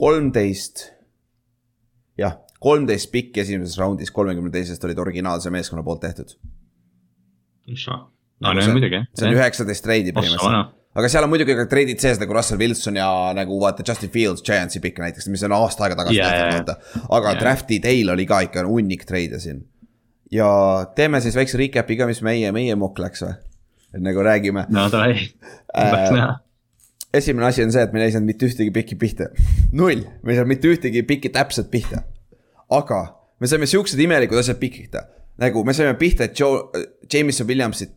kolmteist 0.00 0.86
jah, 2.20 2.38
kolmteist 2.60 3.10
pikki 3.12 3.44
esimeses 3.44 3.78
raundis, 3.80 4.12
kolmekümne 4.14 4.52
teisest 4.54 4.84
olid 4.84 4.98
originaalse 5.00 5.52
meeskonna 5.52 5.84
poolt 5.86 6.02
tehtud. 6.04 6.36
no 8.40 8.54
see, 8.60 8.74
muidugi 8.74 9.00
jah. 9.00 9.08
see 9.16 9.28
on 9.28 9.38
üheksateist 9.38 9.84
treidi 9.84 10.14
põhimõtteliselt 10.16 10.76
aga 10.96 11.10
seal 11.12 11.26
on 11.26 11.30
muidugi 11.30 11.54
ka 11.54 11.66
treidid 11.70 12.02
sees 12.02 12.18
nagu 12.18 12.34
Russell 12.34 12.58
Wilson 12.58 12.98
ja 12.98 13.08
nagu 13.36 13.60
vaata 13.62 13.84
Justin 13.86 14.10
Fields, 14.10 14.42
Giantsi 14.46 14.82
pikk 14.82 14.98
näiteks, 15.02 15.28
mis 15.30 15.44
on 15.46 15.54
aasta 15.54 15.86
aega 15.86 16.00
tagasi 16.00 16.18
yeah, 16.18 16.32
tehtud, 16.34 16.72
vaata. 16.72 17.04
aga 17.18 17.34
yeah. 17.34 17.42
draft'i 17.44 17.78
teil 17.84 18.10
oli 18.16 18.26
ka 18.26 18.40
ikka 18.48 18.66
hunnik 18.66 19.06
treide 19.06 19.38
siin. 19.42 19.62
ja 20.34 20.50
teeme 20.96 21.22
siis 21.22 21.38
väikse 21.38 21.60
recap'i 21.60 21.98
ka, 22.00 22.10
mis 22.10 22.22
meie, 22.26 22.50
meie 22.56 22.76
mokk 22.78 22.98
läks 23.04 23.22
või? 23.26 23.36
et 23.94 24.02
nagu 24.02 24.26
räägime. 24.26 24.66
no 24.74 24.88
davai 24.90 25.14
äh,, 25.14 25.30
tahaks 25.78 26.16
näha 26.16 26.38
esimene 27.14 27.46
asi 27.46 27.64
on 27.64 27.72
see, 27.74 27.84
et 27.86 27.94
meil 27.94 28.06
ei 28.06 28.14
saanud 28.14 28.30
mitte 28.30 28.48
ühtegi 28.48 28.72
pikki 28.74 28.98
pihta. 29.00 29.30
null, 29.72 30.04
me 30.22 30.34
ei 30.34 30.40
saanud 30.40 30.54
mitte 30.54 30.70
ühtegi 30.70 31.04
pikki 31.06 31.32
täpselt 31.34 31.70
pihta. 31.72 32.04
aga 32.70 33.00
me 33.40 33.50
saime 33.50 33.66
siuksed 33.70 34.00
imelikud 34.00 34.38
asjad 34.40 34.60
pihta. 34.60 35.06
nagu 35.40 35.64
me 35.64 35.74
saime 35.74 35.96
pihta, 35.98 36.28
et 36.28 36.38
Joe, 36.38 36.84
Jameson 37.10 37.48
Williamsit 37.48 37.96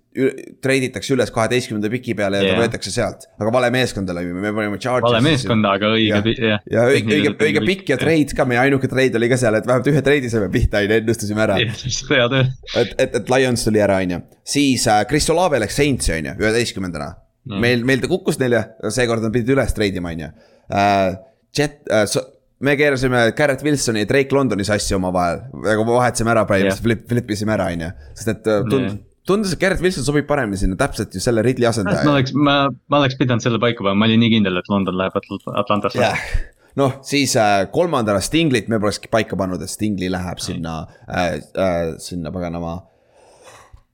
treiditakse 0.62 1.16
üles 1.16 1.32
kaheteistkümnenda 1.34 1.90
piki 1.90 2.14
peale 2.18 2.38
ja 2.38 2.46
yeah. 2.46 2.58
ta 2.58 2.62
võetakse 2.64 2.92
sealt. 2.94 3.26
aga 3.42 3.54
vale 3.54 3.70
meeskonda 3.74 4.14
lõime, 4.16 4.36
me 4.38 4.52
panime 4.54 4.78
Chargersi. 4.78 5.10
vale 5.10 5.22
meeskonda, 5.26 5.74
aga 5.78 5.90
õige. 5.96 6.36
ja, 6.38 6.60
ja 6.72 6.86
õige, 6.90 7.18
õige, 7.18 7.34
õige 7.48 7.64
pikk 7.66 7.94
ja 7.94 7.98
treid 8.02 8.36
ka, 8.38 8.46
meie 8.50 8.62
ainuke 8.62 8.90
treid 8.90 9.18
oli 9.18 9.30
ka 9.32 9.40
seal, 9.42 9.58
et 9.58 9.68
vähemalt 9.70 9.90
ühe 9.90 10.06
treidi 10.06 10.30
saime 10.34 10.52
pihta, 10.54 10.84
on 10.84 10.90
ju, 10.90 11.00
ennustasime 11.02 11.46
ära. 11.46 11.58
et, 12.78 12.96
et, 12.98 13.20
et 13.22 13.34
Lions 13.34 13.66
tuli 13.66 13.82
ära, 13.84 14.00
on 14.06 14.16
ju. 14.18 14.24
siis 14.56 14.88
äh, 14.88 15.04
Chris 15.10 15.30
Olave 15.34 15.62
läks 15.66 15.82
Saintsi, 15.82 16.14
on 16.20 16.32
ju, 16.32 16.38
üheteistkümnendana 16.46 17.12
no.. 17.50 17.60
meil, 17.64 17.86
meil 17.88 18.04
ta 18.04 18.12
kukkus 18.12 18.40
nelja, 18.42 18.66
seekord 18.94 19.26
nad 19.26 19.34
pidid 19.36 19.56
üles 19.56 19.76
treidima, 19.76 20.14
on 20.14 20.26
ju. 20.26 20.32
Äh, 20.74 21.10
Jet 21.54 21.82
uh,, 21.86 22.06
so, 22.10 22.24
me 22.64 22.76
keerasime 22.80 23.26
Garrett 23.38 23.64
Wilsoni 23.66 24.06
ja 24.06 24.10
Drake 24.10 24.36
Londoni 24.36 24.66
sassi 24.68 24.96
omavahel, 24.98 25.44
nagu 25.66 25.88
vahetasime 25.90 26.32
ära 26.34 26.46
põhimõtteliselt 26.50 26.86
yeah., 26.88 27.02
flip, 27.04 27.10
flip 27.12 27.34
isime 27.36 27.58
ära, 27.58 27.72
on 27.76 27.88
ju, 27.88 27.92
sest 28.20 28.38
et 28.38 28.48
äh, 28.48 28.64
tund- 28.70 28.92
yeah 28.92 29.02
tundus, 29.28 29.54
et 29.54 29.60
Garrett 29.62 29.84
Wilson 29.84 30.06
sobib 30.06 30.28
paremini 30.28 30.60
sinna, 30.60 30.78
täpselt 30.80 31.14
ju 31.16 31.22
selle 31.24 31.44
Ridley 31.46 31.68
asendaja. 31.70 32.04
ma 32.08 32.18
oleks, 32.18 32.34
ma, 32.36 32.56
ma 32.92 33.00
oleks 33.00 33.16
pidanud 33.20 33.44
selle 33.44 33.60
paika 33.62 33.84
panema, 33.84 34.02
ma 34.02 34.10
olin 34.10 34.20
nii 34.24 34.34
kindel, 34.36 34.60
et 34.60 34.72
London 34.72 34.98
läheb 35.00 35.16
Atlantasse. 35.54 36.02
Yeah.. 36.02 36.26
noh, 36.80 36.98
siis 37.08 37.36
äh, 37.40 37.64
kolmandana 37.74 38.24
Stinglit 38.24 38.68
me 38.72 38.82
polekski 38.84 39.12
paika 39.14 39.40
pannud, 39.40 39.64
et 39.64 39.72
Stingli 39.72 40.12
läheb 40.12 40.44
sinna 40.44 40.82
äh,, 41.08 41.38
äh, 41.40 41.94
sinna 42.04 42.34
paganama 42.36 42.82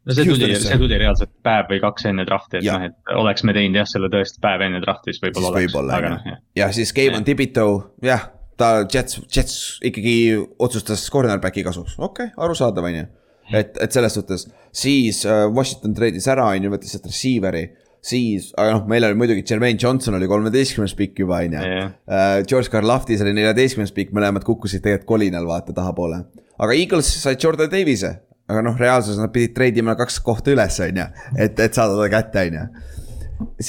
no 0.05 0.15
see 0.15 0.25
tuli, 0.27 0.49
see. 0.55 0.79
tuli 0.81 0.99
reaalselt 1.01 1.31
päev 1.45 1.69
või 1.71 1.79
kaks 1.83 2.07
enne 2.09 2.25
drafti, 2.27 2.59
et 2.61 2.67
noh, 2.67 2.85
et 2.89 3.13
oleks 3.19 3.45
me 3.47 3.55
teinud 3.55 3.81
jah, 3.81 3.87
selle 3.89 4.09
tõesti 4.13 4.41
päev 4.43 4.63
enne 4.67 4.81
drafti, 4.83 5.13
siis 5.13 5.23
võib-olla 5.25 5.51
oleks. 5.53 5.73
võib-olla 5.73 6.01
jah, 6.05 6.37
ja 6.61 6.69
siis 6.75 6.93
Kevin 6.95 7.27
Tibito, 7.27 7.67
jah, 8.05 8.29
ta 8.59 8.71
Jets, 8.85 9.21
Jets 9.35 9.57
ikkagi 9.85 10.15
otsustas 10.59 11.05
cornerback'i 11.13 11.65
kasuks, 11.67 11.97
okei 11.97 12.29
okay,, 12.29 12.37
arusaadav, 12.45 12.87
on 12.89 12.97
ju. 13.01 13.05
et, 13.51 13.77
et 13.83 13.99
selles 13.99 14.15
suhtes, 14.19 14.47
siis 14.75 15.21
uh, 15.27 15.45
Washington 15.53 15.95
treidis 15.97 16.27
ära, 16.31 16.47
on 16.53 16.67
ju, 16.67 16.73
võttis 16.73 16.95
sealt 16.95 17.07
receiver'i. 17.09 17.67
Siis, 17.99 18.53
aga 18.55 18.77
noh, 18.77 18.85
meil 18.87 19.03
oli 19.03 19.17
muidugi 19.19 19.41
Jermaine 19.43 19.75
Johnson 19.75 20.15
oli 20.15 20.27
kolmeteistkümnes 20.31 20.93
pikk 20.95 21.17
juba, 21.19 21.41
on 21.43 21.57
ju. 21.57 21.63
Äh, 22.07 22.37
George 22.47 22.71
Karlaftis 22.71 23.19
oli 23.25 23.33
neljateistkümnes 23.35 23.91
pikk, 23.91 24.13
mõlemad 24.15 24.45
kukkusid 24.47 24.85
tegelikult 24.85 25.09
kolinal, 25.09 25.43
vaata, 25.49 25.75
tahapoole. 25.75 26.21
aga 26.55 26.77
Eagles 26.77 27.09
sai 27.19 27.35
Jordan 27.35 27.67
Davis'e, 27.73 28.13
aga 28.49 28.63
noh, 28.65 28.77
reaalsuses 28.79 29.19
nad 29.21 29.31
pidid 29.33 29.55
treidima 29.57 29.95
kaks 29.99 30.19
kohta 30.25 30.53
üles, 30.53 30.79
on 30.85 31.01
ju, 31.03 31.07
et, 31.37 31.59
et 31.59 31.75
saada 31.75 31.97
ta 31.99 32.07
kätte, 32.11 32.45
on 32.49 32.57
ju. 32.59 32.67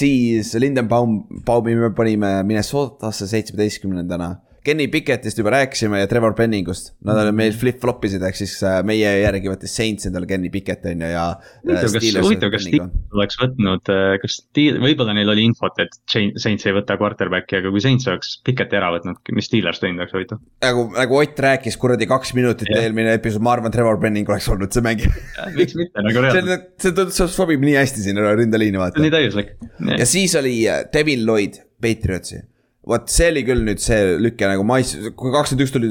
siis 0.01 0.55
Lindenbaum, 0.59 1.21
Baumi 1.47 1.77
me 1.79 1.93
panime 1.97 2.39
Minnesotasse 2.49 3.29
seitsmeteistkümnendana 3.31 4.35
Kenny 4.65 4.89
Pickettist 4.93 5.39
juba 5.41 5.51
rääkisime 5.55 6.03
ja 6.03 6.07
Trevor 6.07 6.35
Penningust. 6.37 6.93
Nad 7.05 7.17
mm 7.17 7.29
-hmm. 7.29 7.37
meil 7.37 7.53
flip-flop 7.53 8.05
isid, 8.05 8.23
ehk 8.23 8.37
siis 8.37 8.59
äh, 8.63 8.83
meie 8.85 9.09
järgi 9.23 9.49
võttis 9.49 9.73
Saints 9.77 10.07
endale 10.07 10.27
Kenny 10.29 10.51
Pickett 10.51 10.85
on 10.85 11.01
ju 11.01 11.09
ja. 11.09 11.25
Äh, 11.31 11.81
huvitav, 12.21 12.51
kas, 12.53 12.67
Steelers 12.67 13.15
oleks 13.17 13.41
võtnud, 13.41 13.93
äh, 13.95 14.19
kas 14.21 14.37
Steel, 14.43 14.77
võib-olla 14.85 15.15
neil 15.17 15.33
oli 15.33 15.47
infot, 15.49 15.81
et 15.81 15.97
Saints 16.37 16.67
ei 16.67 16.77
võta 16.77 16.99
quarterback'i, 17.01 17.57
aga 17.57 17.73
kui 17.73 17.81
Saints 17.81 18.09
oleks 18.13 18.37
Picketti 18.45 18.77
ära 18.77 18.93
võtnud, 18.97 19.23
mis 19.33 19.49
Steelers 19.49 19.81
teinud 19.81 20.05
oleks 20.05 20.13
huvitav? 20.19 20.43
nagu, 20.67 20.87
nagu 20.93 21.21
Ott 21.21 21.41
rääkis 21.41 21.77
kuradi 21.81 22.07
kaks 22.11 22.35
minutit 22.37 22.69
yeah. 22.69 22.85
eelmine 22.85 23.17
episood, 23.17 23.45
ma 23.45 23.57
arvan, 23.57 23.73
Trevor 23.73 23.99
Penning 24.01 24.29
oleks 24.29 24.49
olnud 24.49 24.73
see 24.73 24.85
mängija 24.85 25.49
miks 25.57 25.75
mitte, 25.75 26.05
nagu 26.05 26.21
reaalselt. 26.27 26.69
see, 26.77 26.93
see, 26.93 27.09
see 27.17 27.33
sobib 27.33 27.65
nii 27.65 27.81
hästi 27.81 28.05
sinna 28.11 28.37
ründeliini 28.37 28.81
vaata. 28.81 29.01
nii 29.01 29.17
täiuslik. 29.17 29.57
ja 29.97 30.07
siis 30.09 30.37
oli 30.37 30.57
Devin 30.93 31.25
Lloyd 31.25 31.63
Patriotsi 31.81 32.50
vot 32.89 33.11
see 33.13 33.29
oli 33.29 33.43
küll 33.45 33.65
nüüd 33.67 33.81
see 33.83 34.15
lüke 34.21 34.49
nagu 34.49 34.65
mais, 34.67 34.93
kui 35.19 35.33
kakskümmend 35.35 35.65
üks 35.67 35.75
tuli, 35.75 35.91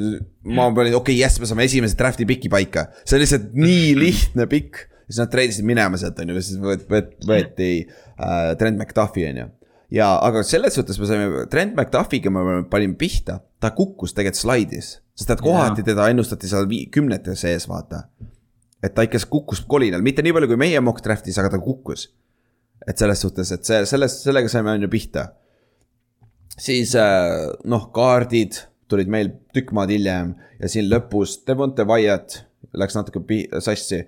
ma 0.49 0.69
panin, 0.73 0.95
okei 0.97 1.13
okay,, 1.13 1.17
jess, 1.19 1.41
me 1.41 1.49
saame 1.49 1.67
esimese 1.69 1.97
draft'i 1.99 2.25
piki 2.29 2.49
paika. 2.51 2.87
see 3.03 3.17
on 3.17 3.23
lihtsalt 3.23 3.51
nii 3.57 3.91
lihtne 4.03 4.47
pikk. 4.49 4.87
siis 5.09 5.21
nad 5.21 5.31
treidisid 5.33 5.65
minema 5.65 5.99
sealt, 6.01 6.19
on 6.21 6.33
ju, 6.33 6.41
siis 6.45 6.59
võeti, 6.61 7.05
võeti 7.29 7.69
äh, 7.85 8.51
Trent 8.57 8.77
McDuffi, 8.77 9.27
on 9.29 9.41
ju. 9.43 9.47
ja, 9.99 10.09
aga 10.25 10.41
selles 10.45 10.79
suhtes 10.79 10.97
me 11.01 11.09
saime, 11.09 11.45
Trent 11.53 11.77
McDuffiga 11.77 12.33
me 12.33 12.63
panime 12.71 12.97
pihta, 12.99 13.39
ta 13.61 13.73
kukkus 13.77 14.15
tegelikult 14.17 14.41
slaidis. 14.41 14.95
sest 15.19 15.35
et 15.35 15.43
kohati 15.45 15.85
teda 15.85 16.09
ennustati 16.09 16.49
seal 16.49 16.69
kümnete 16.93 17.37
sees, 17.37 17.69
vaata. 17.69 18.07
et 18.81 18.95
ta 18.97 19.05
ikka 19.05 19.21
kukkus 19.29 19.61
kolinal, 19.69 20.01
mitte 20.01 20.25
nii 20.25 20.33
palju 20.33 20.49
kui 20.49 20.63
meie 20.65 20.81
mock 20.81 21.05
draft'is, 21.05 21.37
aga 21.37 21.53
ta 21.53 21.61
kukkus. 21.61 22.09
et 22.87 22.97
selles 22.97 23.21
suhtes, 23.21 23.53
et 23.53 23.61
see, 23.61 23.85
sellest, 23.85 24.25
sellega 24.25 24.49
saime 24.49 24.73
on 24.73 24.87
ju 24.87 24.89
pihta 24.89 25.29
siis 26.60 26.93
äh, 26.99 27.49
noh, 27.70 27.89
kaardid 27.95 28.62
tulid 28.89 29.10
meil 29.12 29.34
tükk 29.55 29.74
maad 29.76 29.91
hiljem 29.93 30.34
ja 30.60 30.70
siin 30.72 30.89
lõpus 30.91 31.39
Devonte 31.47 31.86
Wyatt 31.88 32.41
läks 32.78 32.97
natuke 32.97 33.22
sassi. 33.64 34.03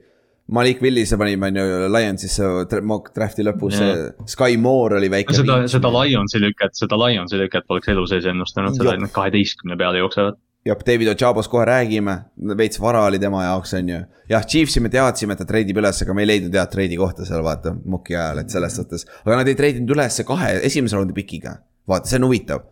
Malik 0.52 0.82
Willise 0.84 1.16
panime 1.16 1.48
on 1.48 1.58
ju 1.62 1.90
Lionsisse 1.94 2.80
mock 2.84 3.14
draft'i 3.16 3.46
lõpus 3.46 3.78
Sky 4.28 4.58
Moore 4.60 4.98
oli 4.98 5.08
väike. 5.14 5.38
seda, 5.38 5.62
seda 5.72 5.92
Lionsi 5.94 6.42
lüket, 6.44 6.76
seda 6.76 6.98
Lionsi 7.00 7.40
lüket 7.40 7.68
poleks 7.70 7.92
elu 7.94 8.04
sees 8.10 8.28
ennustanud, 8.28 8.76
seda 8.76 8.98
nad 9.00 9.14
kaheteistkümne 9.16 9.78
peale 9.80 10.02
jooksevad 10.02 10.42
jah, 10.66 10.78
David 10.88 11.08
Ojabos 11.14 11.50
kohe 11.50 11.66
räägime, 11.66 12.18
veits 12.58 12.80
vara 12.82 13.06
oli 13.08 13.20
tema 13.20 13.44
jaoks, 13.46 13.74
on 13.78 13.90
ju. 13.90 14.02
jah, 14.30 14.46
Chiefsi 14.46 14.80
me 14.84 14.92
teadsime, 14.94 15.34
et 15.34 15.42
ta 15.42 15.48
treidib 15.50 15.80
üles, 15.82 16.02
aga 16.04 16.16
me 16.16 16.26
ei 16.26 16.30
leidnud 16.30 16.56
head 16.58 16.72
treidi 16.74 17.00
kohta 17.00 17.26
seal 17.28 17.44
vaata, 17.46 17.74
moki 17.86 18.16
ajal, 18.16 18.44
et 18.44 18.54
selles 18.54 18.78
suhtes. 18.78 19.08
aga 19.26 19.42
nad 19.42 19.50
ei 19.50 19.58
treidinud 19.58 19.96
ülesse 19.96 20.26
kahe 20.28 20.54
esimese 20.68 21.00
raundi 21.00 21.18
pikiga. 21.18 21.58
Vaata, 21.90 22.10
see 22.10 22.22
on 22.22 22.30
huvitav 22.30 22.68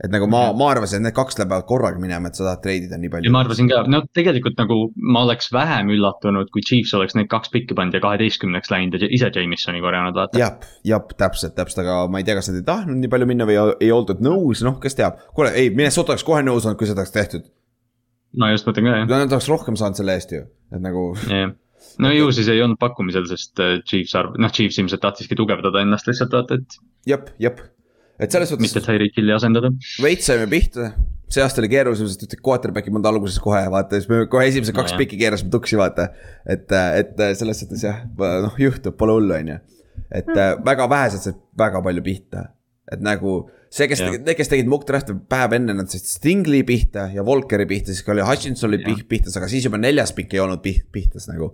et 0.00 0.08
nagu 0.12 0.26
ma, 0.30 0.46
ma 0.56 0.70
arvasin, 0.72 1.00
et 1.00 1.08
need 1.08 1.16
kaks 1.16 1.36
lähevad 1.38 1.66
korraga 1.68 2.00
minema, 2.00 2.30
et 2.30 2.38
sa 2.38 2.46
tahad 2.46 2.62
treidida 2.64 2.96
nii 3.00 3.12
palju. 3.12 3.32
ma 3.34 3.42
arvasin 3.44 3.68
ka, 3.68 3.82
no 3.92 4.00
tegelikult 4.16 4.56
nagu 4.60 4.78
ma 4.96 5.24
oleks 5.26 5.50
vähem 5.52 5.92
üllatunud, 5.92 6.48
kui 6.54 6.64
Chiefs 6.64 6.94
oleks 6.96 7.16
need 7.18 7.28
kaks 7.32 7.52
pikki 7.52 7.76
pannud 7.76 7.98
ja 7.98 8.02
kaheteistkümneks 8.04 8.72
läinud 8.72 8.96
ja 8.96 9.10
ise 9.12 9.30
Jamesoni 9.34 9.82
korjanud, 9.84 10.16
vaata. 10.16 10.40
jah, 10.40 10.68
jah, 10.88 11.04
täpselt, 11.20 11.54
täpselt, 11.58 11.82
aga 11.84 12.02
ma 12.12 12.22
ei 12.22 12.28
tea, 12.28 12.38
kas 12.38 12.48
nad 12.50 12.60
ei 12.62 12.66
tahtnud 12.68 13.02
nii 13.02 13.12
palju 13.12 13.28
minna 13.28 13.48
või 13.48 13.58
ei 13.76 13.90
oldud 13.94 14.22
nõus, 14.24 14.64
noh, 14.66 14.78
kes 14.82 14.96
teab. 14.98 15.20
kuule, 15.36 15.52
ei, 15.52 15.72
Minnesota 15.74 16.14
oleks 16.14 16.24
kohe 16.26 16.44
nõus 16.46 16.64
olnud, 16.64 16.80
kui 16.80 16.88
seda 16.88 17.04
oleks 17.04 17.16
tehtud. 17.16 17.50
no 18.40 18.48
just 18.54 18.68
mõtlen 18.68 18.88
ka, 18.88 19.00
jah. 19.02 19.10
Nad 19.10 19.36
oleks 19.36 19.50
rohkem 19.52 19.76
saanud 19.76 20.00
selle 20.00 20.16
eest 20.16 20.32
ju, 20.32 20.46
et 20.72 20.80
nagu. 20.80 21.10
jah 21.28 21.52
no 22.00 22.12
ju 22.12 22.28
siis 22.36 22.48
ei 22.52 22.60
olnud 22.60 22.80
pakkumisel, 22.80 23.24
sest 23.28 23.60
äh, 23.60 23.78
Chiefs 23.88 24.16
arv-, 24.16 24.36
noh, 24.40 24.52
Chiefs 24.52 24.80
ilmselt 24.80 25.00
tahtiski 25.04 25.36
tugevdada 25.36 25.80
ennast 25.84 26.08
lihtsalt 26.08 26.32
vaata, 26.36 26.60
et. 26.60 26.80
jep, 27.08 27.32
jep 27.40 27.60
et 28.20 28.34
selles 28.34 28.52
suhtes. 28.52 28.62
mitte 28.62 28.82
Tyreek 28.84 29.16
Hilli 29.16 29.34
asendada. 29.34 29.72
veits 30.02 30.28
saime 30.28 30.46
pihta, 30.50 30.90
see 31.30 31.44
aasta 31.44 31.62
oli 31.62 31.70
keerulisem, 31.72 32.08
sest 32.10 32.24
ütled 32.26 32.42
quarterback'i 32.46 32.92
polnud 32.92 33.08
alguses 33.10 33.38
kohe, 33.42 33.62
vaata, 33.72 34.00
siis 34.00 34.10
me 34.10 34.24
kohe 34.30 34.48
esimesed 34.50 34.76
kaks 34.76 34.94
no, 34.94 35.00
piki 35.00 35.18
keerasime 35.20 35.52
tuksi, 35.54 35.78
vaata. 35.80 36.10
et, 36.44 36.66
et 36.98 37.22
selles 37.38 37.62
suhtes 37.62 37.86
jah, 37.86 38.02
noh 38.18 38.58
juhtub, 38.60 38.96
pole 39.00 39.16
hullu, 39.18 39.36
on 39.38 39.54
ju. 39.54 39.60
et 40.10 40.28
mm. 40.28 40.64
väga 40.66 40.90
vähesed 40.90 41.26
said 41.28 41.40
väga 41.58 41.82
palju 41.86 42.04
pihta, 42.06 42.44
et 42.90 43.02
nagu 43.06 43.38
see, 43.70 43.86
kes, 43.90 44.02
need, 44.10 44.30
kes 44.36 44.50
tegid 44.50 44.70
Mukk 44.70 44.88
Draft'i 44.88 45.14
päev 45.30 45.54
enne, 45.60 45.76
nad 45.78 45.90
said 45.92 46.06
Stingli 46.08 46.64
pihta 46.66 47.06
ja 47.14 47.24
Volkeri 47.26 47.68
pihta, 47.70 47.94
siis 47.94 48.06
oli 48.10 48.26
Hutchinson 48.26 48.72
oli 48.72 48.82
ja. 48.82 48.96
pihtas, 49.08 49.38
aga 49.38 49.50
siis 49.50 49.68
juba 49.68 49.78
neljas 49.78 50.14
pikk 50.16 50.34
ei 50.34 50.42
olnud 50.42 50.64
piht, 50.64 50.88
pihtas 50.90 51.30
nagu 51.30 51.52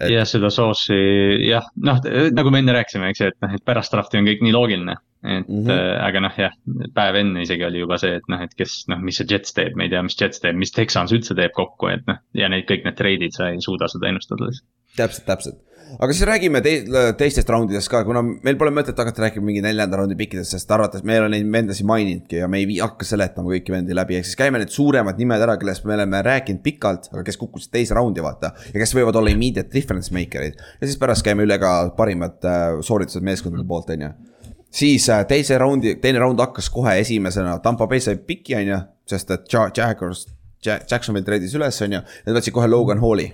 et.... 0.00 0.10
jah, 0.10 0.26
seda 0.26 0.50
soossi 0.50 0.98
jah, 1.46 1.70
noh 1.78 2.02
nagu 2.34 2.50
me 2.50 2.64
enne 2.64 2.74
rääkisime, 2.74 3.12
eks 3.14 3.22
ju, 3.22 3.30
et 3.30 3.38
noh, 3.44 3.54
et 3.54 3.64
pärast 3.68 3.94
draft'i 3.94 4.18
on 4.18 4.26
kõik 4.26 4.42
nii 4.42 4.56
loogiline 4.56 4.98
et 5.26 5.48
mm 5.48 5.66
-hmm. 5.66 6.00
aga 6.06 6.22
noh, 6.22 6.38
jah, 6.38 6.56
päev 6.94 7.20
enne 7.22 7.42
isegi 7.42 7.66
oli 7.66 7.82
juba 7.82 7.98
see, 7.98 8.16
et 8.20 8.28
noh, 8.32 8.42
et 8.42 8.54
kes 8.54 8.84
noh, 8.92 9.02
mis 9.02 9.18
see 9.20 9.28
Jets 9.30 9.54
teeb, 9.56 9.76
me 9.76 9.86
ei 9.86 9.92
tea, 9.92 10.02
mis 10.06 10.18
Jets 10.20 10.42
teeb, 10.42 10.56
mis 10.56 10.74
Texans 10.74 11.12
üldse 11.12 11.34
teeb 11.38 11.54
kokku, 11.56 11.90
et 11.92 12.06
noh. 12.06 12.22
ja 12.34 12.50
need 12.52 12.66
kõik 12.68 12.86
need 12.86 12.98
treidid, 12.98 13.36
sa 13.36 13.50
ei 13.52 13.62
suuda 13.64 13.90
seda 13.92 14.10
ennustada 14.10 14.48
lihtsalt. 14.48 14.68
täpselt, 14.96 15.26
täpselt, 15.26 15.58
aga 15.98 16.14
siis 16.14 16.26
räägime 16.28 16.60
te 16.64 16.72
teistest 17.18 17.50
raundidest 17.52 17.90
ka, 17.90 18.02
kuna 18.06 18.22
meil 18.24 18.58
pole 18.58 18.72
mõtet 18.74 18.98
hakata 18.98 19.26
rääkima 19.26 19.46
mingi 19.48 19.62
neljanda 19.64 20.00
raundi 20.00 20.16
pikkidest, 20.18 20.54
sest 20.56 20.70
arvates 20.74 21.04
me 21.06 21.16
ei 21.16 21.22
ole 21.22 21.30
neid 21.34 21.50
vendasid 21.52 21.88
maininudki 21.88 22.40
ja 22.40 22.50
me 22.50 22.62
ei 22.62 22.78
hakka 22.80 23.06
seletama 23.08 23.52
kõiki 23.54 23.74
vendi 23.74 23.96
läbi, 23.96 24.18
ehk 24.18 24.28
siis 24.28 24.38
käime 24.38 24.60
need 24.62 24.74
suuremad 24.74 25.18
nimed 25.20 25.46
ära, 25.46 25.56
kellest 25.60 25.86
me 25.86 25.96
oleme 25.96 26.22
rääkinud 26.26 26.62
pikalt, 26.64 27.10
aga 27.12 27.26
kes 27.26 27.40
kukkusid 27.42 27.74
teise 27.74 27.96
raundi, 27.98 28.24
vaata. 28.24 28.52
ja 28.72 28.82
kes 28.82 28.94
võivad 28.98 29.20
olla 29.20 29.34
immediate 29.34 29.72
difference 29.72 30.14
maker'id 30.14 30.56
ja 30.56 30.86
siis 30.86 30.98
pärast 31.00 31.26
käime 31.26 31.46
üle 31.46 31.58
ka 31.62 31.74
parimad 31.98 32.48
äh, 32.48 32.80
sooritused 32.86 33.26
meeskondade 33.26 33.66
poolt, 33.68 33.92
on 33.94 34.08
ju 34.08 34.14
siis 34.76 35.08
äh, 35.12 35.24
teise 35.28 35.58
raundi, 35.58 35.96
teine 36.02 36.20
raund 36.22 36.40
hakkas 36.42 36.68
kohe 36.72 36.96
esimesena, 37.00 37.58
Tampa 37.64 37.86
Bay 37.90 38.02
sai 38.04 38.18
piki, 38.20 38.56
on 38.58 38.72
ju, 38.72 38.80
sest 39.08 39.32
et 39.34 39.46
Jaguars, 39.52 40.26
Jacksonville 40.66 41.24
treidis 41.26 41.54
üles, 41.56 41.78
on 41.86 41.96
ju, 41.96 42.02
nad 42.26 42.38
võtsid 42.38 42.54
kohe 42.56 42.68
Logan 42.70 43.02
Halli. 43.02 43.30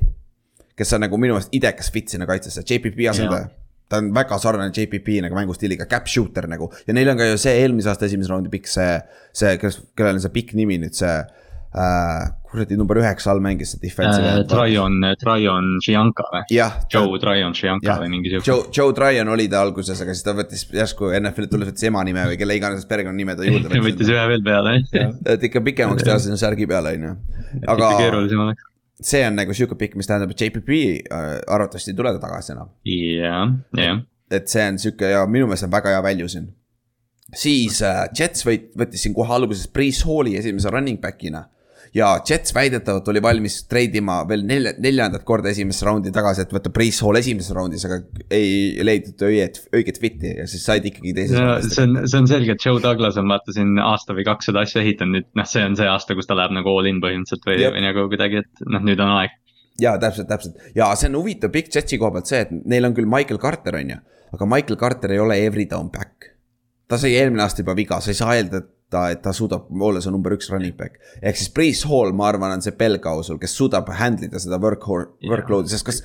kes 0.77 0.95
on 0.97 1.03
nagu 1.05 1.19
minu 1.21 1.35
meelest 1.37 1.53
idekas 1.53 1.91
fit 1.93 2.09
sinna 2.09 2.27
kaitsesse, 2.27 2.63
JPP 2.65 3.05
asendaja. 3.11 3.51
ta 3.93 3.99
on 4.01 4.07
väga 4.15 4.39
sarnane 4.41 4.73
JPP 4.73 5.19
nagu 5.21 5.37
mängustiiliga, 5.37 5.85
cap 5.87 6.07
shooter 6.09 6.47
nagu 6.49 6.71
ja 6.87 6.95
neil 6.97 7.11
on 7.13 7.19
ka 7.19 7.27
ju 7.29 7.37
see 7.37 7.59
eelmise 7.61 7.91
aasta 7.93 8.07
esimese 8.07 8.33
raundi 8.33 8.49
pikk, 8.49 8.71
see, 8.73 8.95
see, 9.37 9.59
kes, 9.61 9.83
kellel 9.97 10.17
on 10.17 10.23
see 10.25 10.33
pikk 10.33 10.55
nimi 10.57 10.79
nüüd, 10.81 10.97
see 10.97 11.13
äh, 11.79 12.31
kuradi 12.53 12.77
number 12.77 13.01
üheksa 13.01 13.33
all 13.33 13.41
mängis 13.45 13.73
see 13.73 13.81
defensive 13.83 14.29
äh,. 14.29 14.43
Tryon, 14.49 14.99
Tryon 15.21 15.69
Šianka 15.85 16.27
või? 16.33 16.43
Joe 16.93 17.21
Tryon 17.23 17.57
Šianka 17.57 17.97
või 18.03 18.11
mingi 18.13 18.33
sihuke. 18.33 18.49
Joe, 18.49 18.67
Joe 18.77 18.97
Tryon 18.97 19.33
oli 19.33 19.49
ta 19.53 19.63
alguses, 19.65 20.03
aga 20.05 20.17
siis 20.17 20.27
ta 20.27 20.35
võttis 20.37 20.67
järsku 20.73 21.13
NFL-i 21.21 21.53
tulles 21.53 21.73
võttis 21.73 21.89
ema 21.89 22.05
nime 22.09 22.27
või 22.33 22.41
kelle 22.41 22.59
iganes 22.59 22.85
perekonnanime 22.91 23.39
ta 23.39 23.49
juurde 23.49 23.81
võttis 23.89 24.13
ühe 24.13 24.27
veel 24.35 24.45
peale, 24.45 24.77
jah. 24.93 25.17
et 25.37 25.49
ikka 25.49 25.65
pikemaks 25.71 26.05
teha 26.05 26.19
sinna 26.27 26.41
särgi 26.41 26.69
peale, 26.71 26.93
on 26.99 27.09
ju. 27.09 27.17
aga 27.73 27.95
see 29.03 29.23
on 29.27 29.39
nagu 29.39 29.55
sihuke 29.57 29.77
pikk, 29.79 29.97
mis 29.99 30.09
tähendab, 30.09 30.33
et 30.35 30.43
JPP 30.45 30.81
äh, 31.11 31.31
arvatavasti 31.51 31.93
ei 31.93 31.99
tule 31.99 32.13
ta 32.15 32.21
tagasi 32.23 32.53
enam. 32.55 32.73
jah, 32.85 33.55
jah. 33.79 34.03
et 34.31 34.53
see 34.53 34.67
on 34.69 34.79
sihuke 34.83 35.13
ja 35.15 35.25
minu 35.27 35.49
meelest 35.49 35.67
on 35.67 35.73
väga 35.73 35.97
hea 35.97 36.05
value 36.05 36.29
siin. 36.29 36.51
siis 37.33 37.81
äh, 37.87 38.05
Jets 38.19 38.47
võit-, 38.47 38.71
võttis 38.79 39.07
siin 39.07 39.17
kohe 39.17 39.35
alguses 39.35 39.67
Price 39.73 40.05
Halli 40.09 40.37
esimese 40.37 40.71
running 40.71 41.01
back'ina 41.01 41.47
ja 41.95 42.09
Jets 42.29 42.55
väidetavalt 42.55 43.09
oli 43.13 43.23
valmis 43.23 43.59
treidima 43.69 44.23
veel 44.29 44.45
nelja, 44.49 44.73
neljandat 44.81 45.25
korda 45.29 45.51
esimesse 45.53 45.85
raundi 45.87 46.13
tagasi, 46.15 46.47
et 46.47 46.55
võtta 46.55 46.73
Price 46.75 47.05
Hall 47.05 47.21
esimeses 47.21 47.53
raundis, 47.57 47.85
aga 47.89 48.01
ei 48.33 48.81
leidnud 48.85 49.25
õiget, 49.29 49.61
õiget 49.77 50.01
fit'i 50.01 50.33
ja 50.39 50.47
siis 50.51 50.65
said 50.69 50.89
ikkagi 50.89 51.15
teises 51.19 51.37
no,. 51.37 51.59
see 51.67 51.85
on, 51.85 52.01
see 52.07 52.23
on 52.23 52.31
selge, 52.31 52.57
et 52.57 52.65
Joe 52.65 52.81
Douglas 52.83 53.21
on 53.21 53.29
vaata 53.33 53.55
siin 53.57 53.77
aasta 53.83 54.17
või 54.17 54.27
kaks 54.29 54.51
seda 54.51 54.65
asja 54.65 54.81
ehitanud, 54.85 55.21
nüüd 55.21 55.31
noh, 55.39 55.49
see 55.49 55.65
on 55.69 55.77
see 55.79 55.89
aasta, 55.91 56.17
kus 56.19 56.31
ta 56.31 56.39
läheb 56.39 56.57
nagu 56.57 56.73
all 56.73 56.89
in 56.89 57.01
põhimõtteliselt 57.05 57.49
või, 57.51 57.61
või 57.77 57.85
nagu 57.85 58.09
kuidagi, 58.09 58.45
et 58.47 58.67
noh, 58.73 58.85
nüüd 58.89 59.03
on 59.05 59.17
aeg 59.21 59.39
ja 59.81 59.97
täpselt, 60.01 60.29
täpselt 60.33 60.77
ja 60.77 60.91
see 60.97 61.13
on 61.13 61.21
huvitav 61.21 61.53
Big 61.53 61.69
Jetsi 61.73 62.01
koha 62.01 62.17
pealt 62.17 62.33
see, 62.33 62.45
et 62.47 62.53
neil 62.73 62.89
on 62.89 62.97
küll 62.97 63.09
Michael 63.09 63.41
Carter, 63.43 63.77
on 63.81 63.97
ju, 63.97 64.03
aga 64.37 64.49
Michael 64.49 64.81
Carter 64.81 65.13
ei 65.13 65.21
ole 65.21 65.41
every 65.45 65.69
down 65.69 65.93
back. 65.93 66.33
ta 66.89 66.99
sai 67.01 67.15
eelmine 67.17 67.45
aasta 67.45 67.65
juba 67.65 67.77
viga, 67.77 68.01
sa 68.01 68.13
ei 68.13 68.19
saa 68.19 68.37
eeldada, 68.37 68.65
et 68.65 68.79
ta, 68.93 69.07
et 69.13 69.23
ta 69.25 69.33
suudab 69.37 69.71
olla 69.73 70.03
see 70.05 70.13
number 70.13 70.35
üks 70.37 70.51
running 70.53 70.77
back. 70.77 71.01
ehk 71.23 71.39
siis 71.39 71.51
Priis 71.55 71.83
Hall, 71.89 72.13
ma 72.17 72.29
arvan, 72.31 72.57
on 72.57 72.65
see 72.65 72.75
pelgausul, 72.77 73.41
kes 73.43 73.57
suudab 73.59 73.89
handle 73.99 74.29
ida 74.29 74.41
seda 74.43 74.59
work, 74.63 74.87
workload'i, 75.29 75.73
sest 75.73 75.87
kas, 75.89 76.03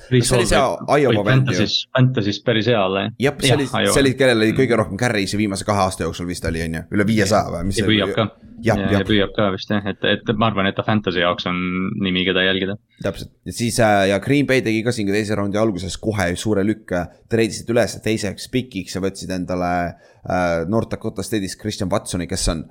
ju? 1.76 1.86
Fantasy's 1.96 2.40
päris 2.46 2.70
hea 2.70 2.80
olla, 2.80 3.06
jah. 3.06 3.14
jah, 3.28 3.38
see 3.44 3.56
oli, 3.58 3.68
see 3.68 4.02
oli, 4.04 4.14
kellel 4.18 4.44
oli 4.44 4.56
kõige 4.56 4.78
rohkem 4.80 5.00
carry'si 5.00 5.40
viimase 5.40 5.66
kahe 5.68 5.84
aasta 5.84 6.06
jooksul 6.06 6.28
vist 6.30 6.46
oli, 6.48 6.64
on 6.64 6.78
ju, 6.80 6.84
üle 6.96 7.08
viiesaja 7.08 7.52
või? 7.52 7.74
ja 7.76 7.88
püüab 7.90 8.14
ka, 8.16 8.26
ja, 8.64 8.78
ja 8.94 9.02
püüab 9.08 9.34
ka 9.36 9.50
vist 9.54 9.72
jah, 9.72 9.84
et, 9.92 10.08
et 10.08 10.32
ma 10.38 10.50
arvan, 10.50 10.70
et 10.70 10.78
ta 10.78 10.86
Fantasy 10.86 11.22
jaoks 11.22 11.48
on 11.50 11.60
nimi, 12.04 12.24
keda 12.28 12.46
jälgida. 12.46 12.78
täpselt, 13.04 13.32
ja 13.48 13.56
siis 13.60 13.78
äh, 13.84 14.08
ja 14.12 14.20
Green 14.24 14.48
Bay 14.48 14.64
tegi 14.64 14.82
ka 14.86 14.94
siin 14.94 15.10
teise 15.12 15.36
raundi 15.38 15.60
alguses 15.60 15.98
kohe 16.00 16.30
suure 16.40 16.64
lükke, 16.66 17.04
treidisid 17.30 17.68
üles 17.74 17.98
teiseks 18.04 18.48
pikiks 18.54 18.96
ja 18.96 19.04
võtsid 19.04 19.34
endale 19.34 19.72
äh, 19.84 20.64
North 20.70 20.92
Dakota 20.94 21.26
State'ist 21.26 21.60
Christian 21.60 21.92
Watsoni, 21.92 22.28
kes 22.30 22.48
on 22.54 22.66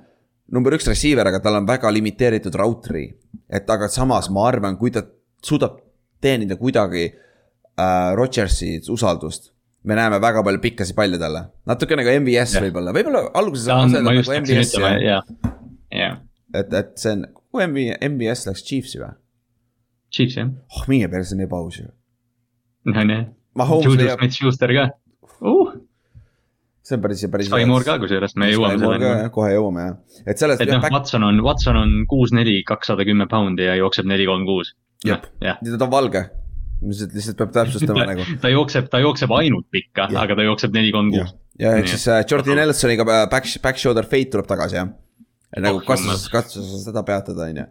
number 0.52 0.74
üks 0.76 0.88
receiver, 0.88 1.28
aga 1.28 1.40
tal 1.44 1.58
on 1.60 1.68
väga 1.68 1.90
limiteeritud 1.92 2.56
rautri. 2.58 3.08
et 3.48 3.70
aga 3.70 3.88
samas 3.88 4.28
ma 4.30 4.46
arvan, 4.48 4.76
kui 4.76 4.90
ta 4.90 5.02
suudab 5.44 5.78
teenida 6.20 6.56
kuidagi 6.56 7.06
äh, 7.08 8.14
Rodgersi 8.16 8.78
usaldust. 8.90 9.52
me 9.84 9.94
näeme 9.94 10.20
väga 10.20 10.42
palju 10.44 10.60
pikkasi 10.60 10.94
palle 10.94 11.18
talle, 11.18 11.44
natuke 11.66 11.96
nagu 11.96 12.12
MVS 12.20 12.58
võib-olla, 12.64 12.92
võib-olla 12.96 13.24
alguses. 13.34 13.68
ma 14.02 14.14
just 14.16 14.32
hakkasin 14.32 14.62
ütlema, 14.64 14.92
jah, 15.04 15.32
jah. 15.94 16.20
et, 16.54 16.72
et 16.72 16.92
see 17.00 17.14
on, 17.16 17.26
kuhu 17.38 17.64
MV, 17.68 17.88
MVS 18.12 18.48
läks 18.50 18.64
Chiefsi 18.66 19.02
või? 19.02 19.14
Chiefs 20.12 20.40
jah. 20.40 20.52
oh, 20.74 20.86
minge 20.90 21.10
perse, 21.12 21.36
nii 21.38 21.50
paus 21.50 21.80
ju. 21.82 21.90
no 22.88 23.04
nii. 23.12 23.26
Julius 23.58 24.14
Smith-Schuster 24.14 24.74
ka 24.76 24.90
uh 25.40 25.67
see 26.88 26.96
on 26.96 27.04
päris, 27.04 27.22
päris. 27.30 27.48
Sky 27.50 27.66
Moore 27.68 27.86
ka 27.86 27.96
kusjuures, 28.02 28.34
me 28.40 28.48
jõuame 28.50 28.80
selleni. 28.80 29.30
kohe 29.34 29.52
jõuame 29.52 29.84
jah, 29.84 29.96
et 30.24 30.40
sellest. 30.40 30.62
et 30.64 30.70
noh 30.72 30.82
back..., 30.82 30.94
Watson 30.96 31.26
on, 31.28 31.40
Watson 31.44 31.78
on 31.80 31.94
kuus, 32.10 32.32
neli, 32.36 32.60
kakssada 32.66 33.06
kümme 33.08 33.28
poundi 33.30 33.66
ja 33.66 33.76
jookseb 33.78 34.08
neli, 34.08 34.26
kolm, 34.28 34.46
kuus. 34.48 34.72
jah, 35.06 35.24
ja 35.44 35.56
ta 35.60 35.86
on 35.86 35.92
valge, 35.92 36.24
lihtsalt, 36.84 37.16
lihtsalt 37.18 37.40
peab 37.42 37.54
täpsustama 37.56 38.06
nagu. 38.12 38.28
ta 38.42 38.52
jookseb, 38.52 38.88
ta 38.92 39.02
jookseb 39.04 39.34
ainult 39.38 39.68
pikka, 39.74 40.08
aga 40.22 40.38
ta 40.38 40.46
jookseb 40.46 40.76
neli, 40.76 40.92
kolm, 40.94 41.12
kuus. 41.14 41.34
ja 41.60 41.74
ehk 41.80 41.90
siis 41.92 42.06
uh, 42.10 42.22
Jordan 42.24 42.62
Nelsoniga 42.62 43.06
äh, 43.06 43.26
back, 43.32 43.50
back 43.64 43.82
shoulder 43.82 44.08
fade 44.08 44.32
tuleb 44.34 44.48
tagasi 44.48 44.80
jah. 44.80 44.94
nagu 45.58 45.82
oh, 45.82 45.88
katsus, 45.88 46.28
katsus 46.32 46.72
seda 46.86 47.04
peatada, 47.08 47.50
on 47.50 47.64
ju. 47.64 47.66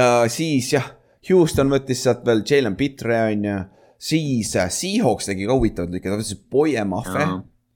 ja 0.00 0.08
siis 0.32 0.72
jah, 0.76 0.94
Houston 1.28 1.68
võttis 1.72 2.00
sealt 2.06 2.24
veel 2.24 2.46
Jalen 2.48 2.78
Pitre 2.78 3.20
on 3.28 3.46
ju 3.50 3.60
siis 3.98 4.56
uh, 4.56 4.70
Seahawks 4.72 5.28
tegi 5.28 5.44
ka 5.44 5.56
huvitavat 5.58 5.92
lükket, 5.92 6.12
ta 6.14 6.20
võttis 6.20 6.42
Boye 6.48 6.84
Maffe 6.88 7.28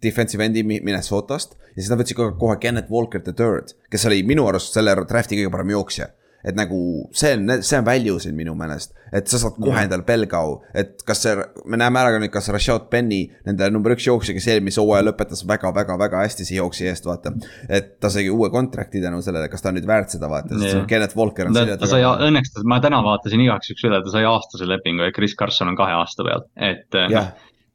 defensive 0.03 0.45
endi 0.45 0.65
Minnesotast 0.67 1.57
ja 1.73 1.81
siis 1.81 1.93
nad 1.93 2.01
võtsid 2.03 2.19
kohe 2.41 2.57
Kenneth 2.63 2.93
Walker 2.93 3.23
the 3.23 3.35
third, 3.37 3.77
kes 3.93 4.09
oli 4.11 4.25
minu 4.27 4.49
arust 4.51 4.75
selle 4.77 4.97
draft'i 5.07 5.41
kõige 5.41 5.53
parem 5.53 5.73
jooksja. 5.77 6.13
et 6.43 6.57
nagu 6.59 6.77
see 7.15 7.37
on, 7.37 7.53
see 7.63 7.79
on 7.79 7.85
value 7.87 8.19
siin 8.19 8.33
minu 8.35 8.51
meelest, 8.59 8.97
et 9.15 9.31
sa 9.31 9.39
saad 9.39 9.61
kohe 9.63 9.85
endale 9.87 10.03
pelgau, 10.03 10.57
et 10.75 11.05
kas 11.07 11.21
see, 11.23 11.37
me 11.71 11.79
näeme 11.79 12.01
ära 12.01 12.11
ka 12.11 12.19
nüüd, 12.19 12.33
kas 12.35 12.51
Rashad 12.51 12.89
Penny, 12.91 13.21
nende 13.47 13.69
number 13.71 13.95
üks 13.95 14.09
jooksja, 14.09 14.35
kes 14.35 14.49
eelmise 14.51 14.83
hooaja 14.83 15.07
lõpetas 15.07 15.45
väga-väga-väga 15.47 16.25
hästi 16.25 16.49
see 16.49 16.59
jooksja 16.59 16.91
eest, 16.91 17.07
vaata. 17.07 17.31
et 17.71 17.95
ta 18.03 18.11
sai 18.11 18.27
uue 18.27 18.51
kontrakti 18.51 19.05
tänu 19.05 19.23
sellele, 19.23 19.47
kas 19.53 19.63
ta 19.63 19.71
on 19.71 19.79
nüüd 19.79 19.87
väärt 19.87 20.17
seda, 20.17 20.27
vaata, 20.33 20.59
sest. 20.59 20.83
Kenneth 20.91 21.15
Walker 21.21 21.47
on 21.47 21.61
ta, 21.61 21.63
ta 21.79 21.93
sai, 21.95 22.03
õnneks, 22.03 22.59
ma 22.67 22.81
täna 22.83 23.05
vaatasin 23.07 23.47
igaks 23.47 23.71
juhuks 23.71 23.87
üle, 23.87 24.03
ta 24.03 24.17
sai 24.17 24.27
aastase 24.27 24.67
lepingu 24.67 25.07
ja 25.07 25.15
Chris 25.15 25.39
Carson 25.39 25.71
on 25.71 25.79
kahe 25.79 25.95
aasta 26.01 26.27
peal, 26.27 26.43
et 26.59 26.99
eh, 26.99 27.07
noh 27.07 27.21
jah, 27.21 27.31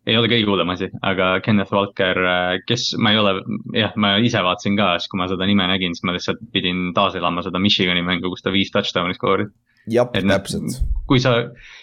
ei 0.08 0.18
ole 0.18 0.30
kõige 0.32 0.48
hullem 0.48 0.72
asi, 0.74 0.90
aga 1.06 1.30
Kenneth 1.46 1.74
Walker, 1.76 2.20
kes 2.68 2.90
ma 3.02 3.12
ei 3.14 3.22
ole, 3.22 3.34
jah, 3.76 3.96
ma 4.00 4.16
ise 4.24 4.42
vaatasin 4.46 4.78
ka, 4.80 4.94
siis 5.02 5.12
kui 5.12 5.20
ma 5.22 5.28
seda 5.32 5.48
nime 5.50 5.68
nägin, 5.70 5.96
siis 5.96 6.06
ma 6.08 6.16
lihtsalt 6.16 6.44
pidin 6.54 6.92
taaselama 6.98 7.44
seda 7.46 7.62
Michigani 7.62 8.06
mängu, 8.08 8.32
kus 8.34 8.46
ta 8.46 8.54
viis 8.56 8.72
touchdown'i 8.76 9.18
skooris. 9.18 9.52
jah, 9.92 10.10
noh, 10.14 10.34
täpselt. 10.34 10.80
kui 11.08 11.20
sa, 11.24 11.36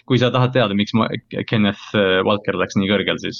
kui 0.09 0.21
sa 0.21 0.31
tahad 0.33 0.55
teada, 0.57 0.77
miks 0.77 0.95
ma, 0.97 1.09
Kenneth 1.49 1.93
eh, 1.97 2.19
Walker 2.25 2.57
läks 2.61 2.77
nii 2.79 2.89
kõrgel, 2.89 3.21
siis 3.21 3.39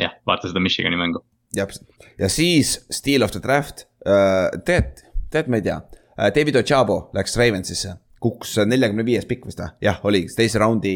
jah, 0.00 0.16
vaata 0.28 0.50
seda 0.50 0.64
Michigani 0.64 1.00
mängu. 1.00 1.24
täpselt 1.56 2.08
ja 2.18 2.28
siis 2.32 2.86
Steel 2.90 3.22
of 3.22 3.32
the 3.34 3.40
Draft 3.42 3.86
uh,, 4.06 4.48
tead, 4.66 5.04
tead, 5.32 5.48
ma 5.52 5.60
ei 5.60 5.66
tea 5.66 5.78
uh,, 5.82 6.28
David 6.34 6.60
Ochabo 6.62 7.10
läks 7.16 7.36
Ravensisse, 7.40 7.96
kukkus 8.22 8.56
neljakümne 8.68 9.04
viies 9.06 9.26
pikk 9.28 9.48
vist 9.48 9.60
või, 9.60 9.72
jah, 9.84 10.00
oli 10.08 10.24
teise 10.36 10.60
raundi 10.62 10.94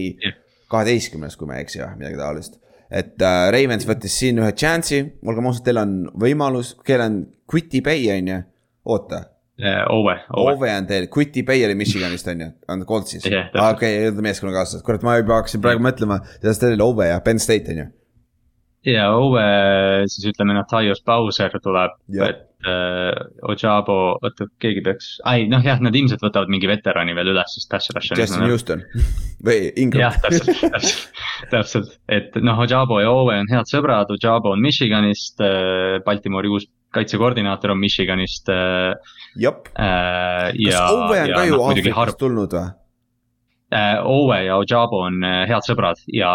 kaheteistkümnes, 0.71 1.37
kui 1.39 1.49
ma 1.49 1.59
ei 1.59 1.67
eksi 1.67 1.83
midagi 1.99 2.19
taolist. 2.19 2.61
Et 2.91 3.15
uh, 3.23 3.47
Ravens 3.55 3.87
võttis 3.89 4.19
siin 4.21 4.41
ühe 4.43 4.51
chance'i, 4.53 5.05
olgem 5.27 5.49
ausad, 5.51 5.65
teil 5.67 5.81
on 5.83 5.97
võimalus, 6.23 6.75
kell 6.87 7.05
on 7.05 7.23
Quitty 7.51 7.83
Bay 7.85 8.07
on 8.15 8.33
ju, 8.33 8.39
oota. 8.93 9.23
Ove, 9.57 10.13
Ove, 10.37 10.53
Ove 10.53 10.73
on 10.75 10.89
teil, 10.89 11.07
Quitty 11.13 11.43
Bay 11.47 11.65
oli 11.65 11.77
Michiganist 11.79 12.29
on 12.29 12.43
ju, 12.45 12.51
on 12.73 12.83
Coltsis. 12.89 13.25
Jah, 13.25 13.49
ah,. 13.55 13.71
okei 13.73 13.95
okay,, 13.95 14.03
ei 14.03 14.11
olnud 14.11 14.27
meeskonnakaaslased, 14.29 14.85
kurat, 14.87 15.07
ma 15.07 15.17
juba 15.21 15.41
hakkasin 15.41 15.63
praegu 15.65 15.85
mõtlema, 15.87 16.21
sellest 16.43 16.67
oli 16.69 16.83
Ove 16.85 17.09
ja 17.09 17.23
Penn 17.25 17.43
State 17.43 17.73
on 17.73 17.81
ju. 17.81 17.87
ja 18.93 19.09
Ove, 19.17 19.47
siis 20.13 20.29
ütleme, 20.33 20.59
Natalios 20.59 21.01
Bowser 21.07 21.57
tuleb, 21.63 21.97
et 22.21 22.29
äh, 22.29 22.46
Ojabo, 23.47 23.99
oota, 24.21 24.49
keegi 24.63 24.83
peaks, 24.87 25.11
ei 25.33 25.47
noh, 25.51 25.65
jah, 25.65 25.81
nad 25.85 25.97
ilmselt 25.97 26.25
võtavad 26.25 26.51
mingi 26.53 26.71
veterani 26.71 27.17
veel 27.17 27.33
üles, 27.35 27.57
sest 27.57 27.71
Dash 27.73 27.95
Rush. 27.95 28.15
Justin 28.19 28.47
Houston 28.49 28.87
või 29.47 29.71
Ingram 29.81 30.07
jah, 30.07 30.17
täpselt, 30.25 30.63
täpselt, 30.65 31.21
täpselt, 31.53 31.93
et 32.13 32.39
noh, 32.43 32.65
Ojabo 32.65 33.01
ja 33.03 33.13
Ove 33.13 33.39
on 33.43 33.53
head 33.53 33.71
sõbrad, 33.71 34.11
Ojabo 34.17 34.55
on 34.57 34.65
Michiganist, 34.65 35.43
Baltimoori 36.07 36.53
uus 36.53 36.69
kaitsekoordinaator 36.97 37.75
on 37.75 37.81
Michiganist 37.81 38.49
äh, 38.49 38.95
jep. 39.37 39.69
äh, 39.79 40.53
kas 40.57 40.81
Ove 40.91 41.21
on 41.21 41.33
ka 41.35 41.45
ju 41.45 41.57
noh, 41.57 41.69
Aafrikast 41.71 42.21
tulnud 42.21 42.57
või? 42.57 42.67
Ove 44.07 44.37
ja 44.47 44.57
Ojabo 44.61 45.01
on 45.09 45.25
äh, 45.27 45.41
head 45.51 45.65
sõbrad 45.67 45.99
ja 46.15 46.31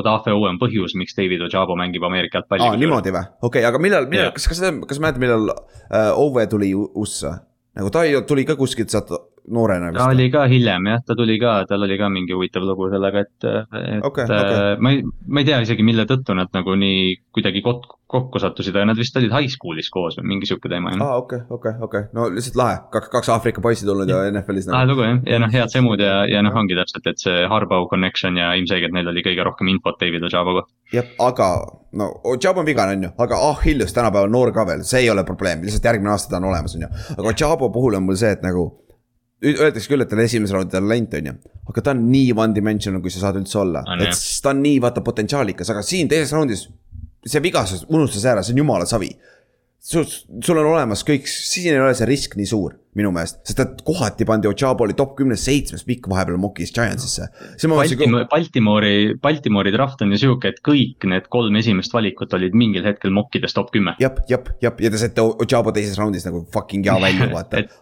Odafe 0.00 0.32
Ove 0.34 0.48
on 0.50 0.58
põhjus, 0.58 0.96
miks 0.98 1.14
David 1.14 1.44
Ojabo 1.46 1.76
mängib 1.78 2.02
Ameerika 2.06 2.40
jalgpalli. 2.40 2.66
aa, 2.66 2.80
niimoodi 2.80 3.12
või? 3.14 3.22
okei 3.38 3.60
okay,, 3.60 3.68
aga 3.68 3.82
millal, 3.82 4.08
millal, 4.10 4.32
kas, 4.34 4.48
kas, 4.50 4.62
kas 4.90 5.02
mäletad, 5.02 5.22
millal 5.22 5.52
äh, 5.54 6.10
Ove 6.18 6.48
tuli 6.50 6.72
USA? 6.74 7.36
nagu 7.78 7.92
ta 7.94 8.02
tuli 8.26 8.44
ka 8.48 8.56
kuskilt 8.58 8.90
sealt 8.90 9.12
noorena 9.54 9.90
ta 9.92 10.06
vist. 10.06 10.14
oli 10.14 10.28
ka 10.32 10.44
hiljem 10.50 10.88
jah, 10.92 11.02
ta 11.06 11.16
tuli 11.18 11.38
ka, 11.42 11.54
tal 11.68 11.86
oli 11.86 11.98
ka 12.00 12.08
mingi 12.12 12.36
huvitav 12.36 12.66
lugu 12.66 12.90
sellega, 12.92 13.24
et, 13.26 13.46
et 13.46 14.04
okay, 14.06 14.24
okei. 14.24 14.26
okay. 14.26 14.76
ma 14.80 14.92
ei, 14.94 15.02
ma 15.26 15.42
ei 15.42 15.48
tea 15.48 15.60
isegi, 15.64 15.86
mille 15.86 16.06
tõttu 16.10 16.36
nad 16.38 16.52
nagu 16.56 16.76
nii 16.78 17.16
kuidagi 17.34 17.62
kot-, 17.64 17.88
kokku 18.10 18.42
sattusid, 18.42 18.74
aga 18.74 18.90
nad 18.90 18.98
vist 18.98 19.16
olid 19.20 19.32
high 19.34 19.50
school'is 19.50 19.90
koos 19.92 20.18
või 20.18 20.32
mingi 20.32 20.48
sihuke 20.50 20.70
teema. 20.72 20.92
aa, 20.96 21.18
okei, 21.22 21.44
okei, 21.56 21.74
okei, 21.86 22.08
no 22.16 22.28
lihtsalt 22.32 22.58
lahe, 22.60 22.78
kaks, 22.94 23.10
kaks 23.12 23.32
Aafrika 23.34 23.62
poissi 23.64 23.88
tulnud 23.88 24.10
ja 24.10 24.22
NFL-is 24.32 24.70
lahe 24.70 24.86
nagu. 24.86 24.96
lugu 24.96 25.06
jah, 25.06 25.20
ja 25.34 25.42
noh, 25.42 25.52
head 25.54 25.74
semud 25.74 26.02
ja, 26.02 26.22
ja 26.30 26.42
noh, 26.46 26.56
ongi 26.62 26.78
täpselt, 26.78 27.06
et 27.10 27.22
see 27.22 27.46
Harbaugh 27.50 27.90
connection 27.90 28.38
ja 28.40 28.52
ilmselgelt 28.58 28.96
neil 28.96 29.12
oli 29.12 29.24
kõige 29.26 29.46
rohkem 29.46 29.70
infot 29.72 30.00
David 30.02 30.26
Ojaboga. 30.30 30.66
jah, 30.94 31.14
aga 31.22 31.50
no 32.00 32.10
Ojabo 32.34 32.64
on 32.64 32.68
vigane, 32.68 32.98
on 32.98 33.08
ju, 33.08 33.14
aga 33.26 33.40
Ahillus 33.50 33.94
tänapäeval 33.94 34.30
noor 34.30 34.54
ka 34.54 34.66
veel, 34.66 34.84
see 34.86 35.04
ei 35.04 35.10
ole 35.10 35.24
probleem, 35.28 35.62
lihtsalt 35.66 35.90
järgmine 35.92 36.14
aasta 36.14 36.34
ta 36.34 36.42
on 36.42 36.50
olemas, 36.50 36.76
on 36.76 36.86
ju. 36.86 36.92
aga 37.16 37.34
Ojabo 37.34 37.70
puhul 37.74 37.98
on 37.98 38.08
mul 38.08 38.18
see, 38.18 38.32
et 38.34 38.42
nagu 38.46 38.70
Öeldakse 39.40 39.88
küll, 39.88 40.04
et 40.04 40.10
ta 40.10 40.18
on 40.18 40.20
esimese 40.20 40.52
raundi 40.52 40.74
talent, 40.74 41.14
on 41.16 41.30
ju, 41.30 41.34
aga 41.72 41.82
ta 41.84 41.94
on 41.94 42.02
nii 42.12 42.34
one-dimensional, 42.36 43.00
kui 43.00 43.12
sa 43.12 43.22
saad 43.22 43.40
üldse 43.40 43.56
olla, 43.62 43.80
et 43.96 44.10
jah. 44.10 44.18
siis 44.18 44.42
ta 44.44 44.52
on 44.52 44.60
nii 44.60 44.76
vaata 44.84 45.00
potentsiaalikas, 45.06 45.72
aga 45.72 45.84
siin 45.86 46.10
teises 46.12 46.34
raundis. 46.36 46.68
see 47.20 47.40
vigasus 47.44 47.84
unustas 47.88 48.24
ära, 48.24 48.42
see 48.44 48.54
on 48.56 48.62
jumala 48.62 48.86
savi. 48.88 49.10
sul, 49.80 50.04
sul 50.04 50.60
on 50.60 50.66
olemas 50.74 51.04
kõik, 51.08 51.24
siin 51.24 51.72
ei 51.72 51.80
ole 51.80 51.94
see 51.96 52.08
risk 52.08 52.36
nii 52.36 52.48
suur 52.48 52.76
minu 52.98 53.12
meelest, 53.14 53.38
sest 53.46 53.60
et 53.62 53.82
kohati 53.86 54.26
pandi 54.26 54.48
Ojabo 54.50 54.84
oli 54.84 54.96
top 54.98 55.14
kümnes 55.16 55.44
seitsmes 55.46 55.84
pikk 55.86 56.08
vahepeal 56.10 56.36
mokis 56.42 56.72
Giantsisse. 56.74 57.28
Baltimori, 57.70 58.24
Baltimori, 58.32 58.94
Baltimori 59.22 59.72
draft 59.72 60.02
on 60.02 60.10
ju 60.12 60.18
sihuke, 60.24 60.50
et 60.50 60.58
kõik 60.66 61.06
need 61.08 61.28
kolm 61.32 61.56
esimest 61.60 61.94
valikut 61.94 62.34
olid 62.36 62.56
mingil 62.58 62.84
hetkel 62.84 63.14
mokkides 63.14 63.54
top 63.56 63.70
kümme. 63.72 63.94
jep, 64.02 64.18
jep, 64.28 64.50
jep 64.60 64.82
ja 64.82 64.90
te 64.90 65.00
saite 65.00 65.22
Ojabo 65.22 65.72
teises 65.76 65.96
raundis 66.00 66.26
nagu 66.26 66.42
fucking 66.52 66.84
hea 66.90 66.98
välja 67.06 67.30
vaata 67.30 67.62
et 67.62 67.72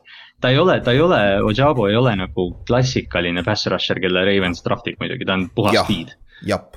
ta 0.40 0.52
ei 0.52 0.58
ole, 0.58 0.78
ta 0.84 0.94
ei 0.94 1.00
ole, 1.02 1.20
Ojabo 1.42 1.88
ei 1.90 1.96
ole 1.98 2.14
nagu 2.18 2.48
klassikaline 2.68 3.42
pass 3.46 3.66
rusher, 3.70 4.00
kelle 4.02 4.24
Ravens 4.28 4.62
draftib 4.64 5.00
muidugi, 5.02 5.26
ta 5.26 5.36
on 5.38 5.48
puhas 5.54 5.82
speed. 5.84 6.14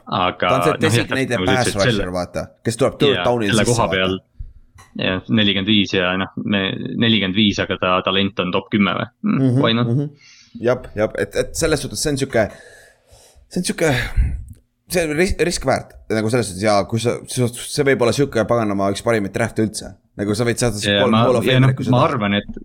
aga. 0.07 0.47
ta 0.47 0.55
on 0.55 0.67
see 0.67 0.81
designated 0.87 1.45
pass 1.45 1.75
rusher, 1.77 2.11
vaata, 2.13 2.47
kes 2.65 2.81
tuleb 2.81 2.99
third 3.01 3.23
down'il 3.25 3.53
selle 3.53 3.69
sisse 3.69 4.19
jah, 4.99 5.23
nelikümmend 5.29 5.69
viis 5.71 5.93
ja 5.95 6.11
noh, 6.19 6.33
me 6.43 6.65
nelikümmend 6.99 7.37
viis, 7.37 7.59
aga 7.63 7.77
ta 7.79 7.95
talent 8.05 8.39
on 8.43 8.53
top 8.55 8.69
kümme 8.73 8.95
või 8.97 9.07
Mhm, 9.21 9.41
mm,? 9.41 9.61
Why 9.61 9.77
not? 9.77 9.91
mhm. 9.93 10.09
jah, 10.65 10.85
jah, 10.97 11.13
et, 11.21 11.35
et 11.35 11.55
selles 11.57 11.83
suhtes 11.83 12.01
see 12.01 12.15
on 12.15 12.21
sihuke, 12.21 12.47
see 13.47 13.61
on 13.61 13.69
sihuke, 13.69 13.93
see 14.91 15.05
on 15.05 15.15
risk, 15.21 15.45
risk 15.47 15.69
väärt 15.69 15.95
nagu 16.11 16.33
selles 16.33 16.51
suhtes 16.51 16.65
ja 16.65 16.81
kui 16.89 16.99
sa, 17.03 17.19
see 17.29 17.87
võib 17.87 18.03
olla 18.03 18.15
sihuke 18.15 18.43
paganama 18.49 18.91
üks 18.95 19.05
parimaid 19.05 19.35
draft'e 19.37 19.67
üldse. 19.67 19.95
nagu 20.19 20.35
sa 20.35 20.47
võid 20.47 20.59
saada 20.59 21.07
ma 21.07 21.25
ja 21.47 21.61
noh 21.63 21.77
sa 21.77 21.93
ma 21.93 22.05
arvan, 22.09 22.41
et 22.41 22.63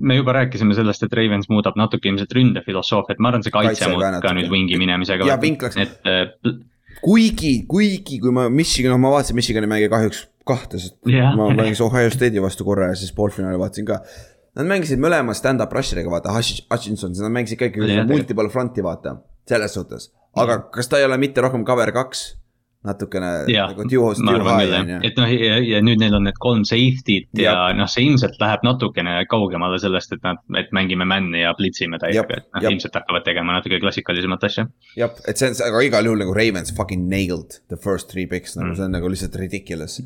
me 0.00 0.16
juba 0.18 0.34
rääkisime 0.36 0.74
sellest, 0.76 1.02
et 1.06 1.14
Ravens 1.16 1.48
muudab 1.52 1.76
natuke 1.80 2.10
ilmselt 2.10 2.32
ründefilosoofiat, 2.36 3.20
ma 3.22 3.32
arvan, 3.32 3.44
see 3.46 3.54
kaitse 3.54 3.74
Kaitse 3.74 3.84
ka 3.86 3.92
muutub 3.94 4.24
ka 4.26 4.34
nüüd 4.36 4.50
wing'i 4.52 4.80
minemisega. 4.80 5.26
Ja 5.28 5.38
vink 5.40 5.62
läks- 5.64 5.80
et 5.80 6.08
äh, 6.08 6.56
kuigi, 7.04 7.54
kuigi 7.70 8.18
kui 8.22 8.32
ma 8.34 8.48
Michigan, 8.52 8.94
noh 8.94 9.00
ma 9.02 9.14
vaatasin 9.16 9.38
Michigani 9.38 9.70
mänge 9.70 9.88
kahjuks 9.92 10.26
kahte, 10.48 10.80
sest 10.80 10.96
Jah. 11.12 11.34
ma 11.36 11.50
mängisin 11.52 11.86
Ohio 11.86 12.10
State'i 12.10 12.42
vastu 12.42 12.64
korra 12.64 12.90
ja 12.92 12.98
siis 12.98 13.12
poolfinaali 13.16 13.58
vaatasin 13.60 13.88
ka. 13.88 14.00
Nad 14.58 14.66
mängisid 14.66 14.98
mõlema 15.02 15.34
stand-up 15.36 15.72
rusheriga, 15.76 16.10
vaata, 16.10 16.32
Hutchinson, 16.34 17.12
nad 17.20 17.34
mängisid 17.34 17.60
ikkagi 17.60 17.84
jah, 17.92 18.06
multiple 18.08 18.48
front'i, 18.50 18.82
vaata, 18.82 19.18
selles 19.48 19.76
suhtes. 19.76 20.10
aga 20.38 20.58
kas 20.74 20.88
ta 20.88 20.98
ei 20.98 21.04
ole 21.06 21.18
mitte 21.20 21.40
rohkem 21.44 21.64
cover 21.68 21.92
kaks? 21.94 22.24
Natukene 22.88 23.30
Jaa, 23.52 23.68
nagu 23.70 23.84
duo, 23.92 24.10
ma 24.24 24.34
duo 24.38 24.54
high 24.56 24.74
on 24.80 24.92
ju. 24.94 24.98
et 25.10 25.20
noh, 25.20 25.30
ja, 25.32 25.58
ja 25.74 25.80
nüüd 25.84 26.00
neil 26.02 26.16
on 26.18 26.24
need 26.26 26.38
kolm 26.42 26.64
safety't 26.68 27.28
ja 27.38 27.52
Jep. 27.52 27.76
noh, 27.78 27.90
see 27.92 28.06
ilmselt 28.08 28.40
läheb 28.42 28.64
natukene 28.66 29.18
kaugemale 29.30 29.78
sellest, 29.82 30.16
et 30.16 30.24
nad, 30.26 30.40
et 30.58 30.72
mängime 30.76 31.06
man'i 31.08 31.44
ja 31.44 31.52
blitsime 31.58 32.00
Jep, 32.00 32.06
täiega, 32.08 32.40
et 32.40 32.48
noh 32.56 32.64
jep. 32.66 32.72
ilmselt 32.74 32.98
hakkavad 33.00 33.26
tegema 33.28 33.58
natuke 33.60 33.78
klassikalisemat 33.84 34.48
asja. 34.50 34.66
jah, 34.98 35.14
et 35.28 35.36
see 35.40 35.52
on, 35.52 35.60
aga 35.68 35.84
igal 35.86 36.08
juhul 36.10 36.24
nagu 36.24 36.34
Ravens 36.36 36.72
fucking 36.76 37.06
nailed 37.12 37.60
the 37.68 37.76
first 37.76 38.08
three 38.12 38.26
picks 38.26 38.56
nagu 38.56 38.68
Mm. 38.72 38.76
see 38.80 38.84
on 38.88 38.92
nagu 38.96 39.08
lihtsalt 39.12 39.36
ridiculous. 39.40 40.00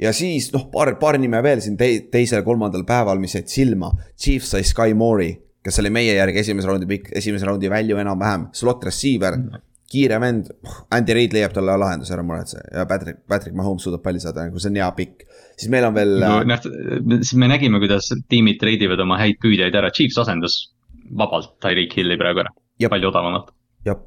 ja 0.00 0.12
siis 0.16 0.50
noh, 0.54 0.66
paar, 0.72 0.94
paar 1.00 1.18
nime 1.20 1.38
veel 1.44 1.60
siin 1.64 1.76
tei-, 1.80 2.02
teisel-kolmandal 2.12 2.82
päeval, 2.88 3.18
mis 3.22 3.34
jäid 3.36 3.48
silma. 3.52 3.90
Chiefs 4.18 4.50
sai 4.56 4.64
Sky 4.66 4.94
Moore'i, 4.98 5.36
kes 5.64 5.78
oli 5.80 5.90
meie 5.94 6.14
järgi 6.16 6.40
esimese 6.42 6.68
raundi 6.68 6.86
pikk, 6.90 7.12
esimese 7.16 7.46
raundi 7.46 7.70
value 7.70 8.00
enam-vähem, 8.02 8.48
slot 8.56 8.84
receiver. 8.88 9.36
Kiire 9.92 10.18
vend, 10.22 10.48
Andy 10.96 11.16
Reid 11.16 11.36
leiab 11.36 11.54
talle 11.56 11.74
lahenduse, 11.80 12.14
ära 12.16 12.24
muretse 12.26 12.62
ja 12.64 12.86
Patrick, 12.88 13.22
Patrick 13.28 13.56
Mahomes 13.58 13.84
suudab 13.86 14.02
palli 14.04 14.22
saada, 14.22 14.46
nagu 14.48 14.62
see 14.62 14.72
on 14.72 14.80
hea 14.80 14.88
pikk. 14.96 15.26
siis 15.56 15.70
meil 15.72 15.86
on 15.88 15.96
veel 15.96 16.16
äh, 16.22 16.38
noh, 16.48 16.64
siis 17.18 17.34
me 17.40 17.50
nägime, 17.52 17.82
kuidas 17.82 18.10
tiimid 18.32 18.60
treidivad 18.62 19.02
oma 19.04 19.20
häid 19.20 19.40
püüdjaid 19.42 19.76
ära, 19.78 19.92
Chiefs 19.94 20.18
asendas 20.24 20.58
vabalt 21.18 21.54
Tyreek 21.62 21.94
Hilli 21.98 22.18
praegu 22.20 22.44
ära 22.44 22.54
Jep., 22.80 22.92
palju 22.92 23.12
odavamalt. 23.12 23.52
jah, 23.86 24.00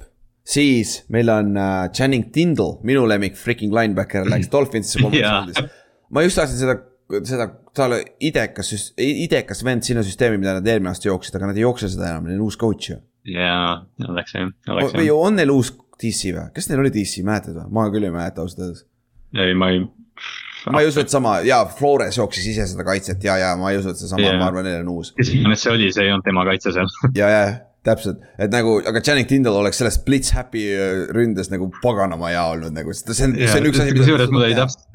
siis 0.45 0.97
meil 1.13 1.31
on 1.33 1.55
äh, 1.57 1.88
Channing 1.95 2.31
Tindall, 2.33 2.79
minu 2.88 3.05
lemmik 3.09 3.38
freaking 3.39 3.73
linebacker 3.75 4.27
läks 4.29 4.51
Dolphinsisse 4.53 5.01
ma 6.13 6.23
just 6.25 6.39
tahtsin 6.39 6.61
seda, 6.61 6.77
seda, 7.25 7.49
ta 7.75 7.89
oli 7.89 8.01
idekas, 8.28 8.71
idekas 9.01 9.63
vend 9.66 9.86
sinna 9.86 10.03
süsteemi, 10.05 10.39
mida 10.41 10.57
nad 10.59 10.67
eelmine 10.70 10.91
aasta 10.93 11.09
jooksid, 11.09 11.37
aga 11.37 11.51
nad 11.51 11.59
ei 11.59 11.66
jookse 11.66 11.89
seda 11.91 12.12
enam, 12.12 12.29
neil 12.29 12.39
on 12.39 12.47
uus 12.47 12.57
coach 12.62 12.91
ju. 12.91 12.99
Ja 13.26 13.58
oleks 14.08 14.36
jah, 14.38 14.50
oleks 14.74 14.96
või 14.96 15.10
jah, 15.10 15.20
on 15.20 15.38
neil 15.39 15.54
uus 15.54 15.74
DC 16.02 16.34
või, 16.36 16.47
kas 16.56 16.70
neil 16.70 16.84
oli 16.84 16.93
DC, 16.93 17.24
mäletad 17.26 17.58
või? 17.58 17.68
ma 17.78 17.86
küll 17.93 18.08
ei 18.08 18.14
mäleta 18.14 18.43
ausalt 18.43 18.66
öeldes. 18.66 18.86
ei 19.42 19.56
ma 19.58 19.72
ei. 19.74 19.84
ma 20.72 20.82
ei 20.84 20.89
usu, 20.89 21.04
et 21.04 21.14
sama 21.14 21.38
ja 21.47 21.64
Flores 21.78 22.20
jooksis 22.20 22.50
ise 22.54 22.68
seda 22.72 22.86
kaitset 22.88 23.24
ja, 23.26 23.38
ja 23.42 23.54
ma 23.60 23.72
ei 23.74 23.80
usu, 23.82 23.93
et 23.93 24.02
see 24.02 24.12
sama 24.12 24.26
Jaa. 24.26 24.34
yeah., 24.34 24.42
ma 24.42 24.52
arvan, 24.52 24.68
neil 24.68 24.84
on 24.84 24.93
uus. 24.97 25.14
kes 25.18 25.34
iganes 25.38 25.66
see 25.66 25.74
oli, 25.74 25.89
see 25.96 26.08
ei 26.08 26.14
olnud 26.14 26.28
tema 26.28 26.46
kaitse 26.47 26.76
seal. 26.76 26.92
ja, 27.18 27.32
ja 27.32 27.46
täpselt, 27.86 28.22
et 28.42 28.54
nagu, 28.54 28.80
aga 28.82 29.02
Channing 29.06 29.30
Tindall 29.30 29.60
oleks 29.60 29.78
selles 29.82 30.00
blitz 30.06 30.34
happy 30.36 30.64
äh, 30.74 31.04
ründes 31.14 31.52
nagu 31.54 31.70
paganama 31.84 32.32
hea 32.34 32.46
olnud 32.56 32.74
nagu, 32.76 32.96
see 32.97 33.14
on, 33.28 33.36
see 33.38 33.60
on 33.62 33.70
üks 33.70 33.82
asi. 33.84 33.93
kusjuures 33.97 34.34
mul 34.34 34.47
oli 34.47 34.58
täpselt, 34.58 34.88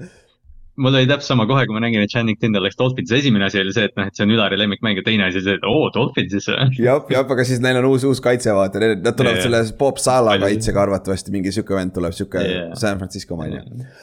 mul 0.80 0.96
oli 0.96 1.08
täpselt 1.08 1.34
sama 1.34 1.46
kohe, 1.48 1.66
kui 1.68 1.76
ma 1.76 1.82
nägin, 1.84 2.04
et 2.04 2.12
Channing 2.12 2.38
Tindall 2.40 2.64
läks 2.66 2.78
Dolphinsi, 2.80 3.16
esimene 3.18 3.46
asi 3.46 3.60
oli 3.60 3.74
see, 3.76 3.88
et 3.90 3.96
noh, 3.98 4.08
et 4.08 4.16
see 4.16 4.24
on 4.26 4.32
Ülari 4.34 4.58
lemmikmäng 4.60 5.00
ja 5.00 5.04
teine 5.06 5.26
asi 5.28 5.42
see, 5.44 5.58
et 5.58 5.66
oo, 5.68 5.90
Dolphinsis. 5.94 6.48
jah, 6.78 7.02
jah, 7.12 7.26
aga 7.36 7.46
siis 7.46 7.62
neil 7.64 7.80
on 7.82 7.90
uus, 7.90 8.06
uus 8.08 8.22
kaitse, 8.24 8.54
vaata, 8.56 8.80
nad 8.80 9.12
tulevad 9.18 9.38
yeah. 9.38 9.46
selle 9.46 9.78
Bob 9.80 10.00
Sala 10.02 10.38
kaitsega 10.42 10.82
arvatavasti, 10.86 11.34
mingi 11.34 11.52
sihuke 11.54 11.76
vend 11.76 11.94
tuleb, 11.96 12.16
sihuke. 12.16 12.46
San 12.80 13.00
Francisco 13.02 13.38
ju. 13.44 13.60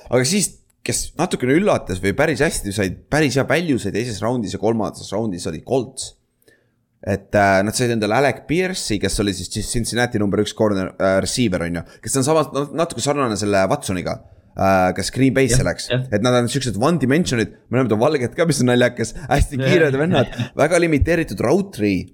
aga 0.07 0.21
siis, 0.27 0.51
kes 0.85 1.09
natukene 1.19 1.57
üllatas 1.57 1.99
või 2.03 2.13
päris 2.17 2.43
hästi 2.45 2.75
said, 2.75 3.01
päris 3.11 3.35
hea 3.39 3.47
value 3.49 3.81
sai 3.81 3.91
teises 3.95 4.21
raundis 4.23 4.55
ja 4.55 4.61
kolmandas 4.61 5.11
raundis 5.11 5.49
oli 5.49 5.63
Colts 5.67 6.13
et 7.07 7.35
äh, 7.37 7.59
nad 7.63 7.75
said 7.77 7.91
endale 7.93 8.15
Alec 8.17 8.45
Pierce'i, 8.47 8.97
kes 8.99 9.19
oli 9.21 9.33
siis 9.35 9.69
Cincinnati 9.69 10.19
number 10.19 10.41
üks 10.41 10.55
corner 10.57 10.93
äh, 10.95 11.19
receiver 11.23 11.67
on 11.67 11.79
ju, 11.79 11.83
kes 12.03 12.17
on 12.19 12.25
samas 12.25 12.49
natuke 12.75 13.03
sarnane 13.03 13.37
selle 13.39 13.61
Watsoniga 13.69 14.17
äh,. 14.57 14.91
kes 14.97 15.11
Green 15.15 15.35
Bay'sse 15.35 15.65
läks, 15.67 15.89
et 15.93 16.25
nad 16.25 16.37
on 16.41 16.49
siuksed 16.51 16.79
one 16.81 17.01
dimension'id, 17.01 17.55
mõlemad 17.71 17.95
on 17.95 18.03
valged 18.03 18.35
ka, 18.37 18.47
mis 18.49 18.61
on 18.63 18.71
naljakas, 18.73 19.13
hästi 19.29 19.61
kiired 19.61 19.97
vennad, 19.99 20.33
väga 20.61 20.81
limiteeritud 20.83 21.45
route 21.45 21.77
tree. 21.77 22.05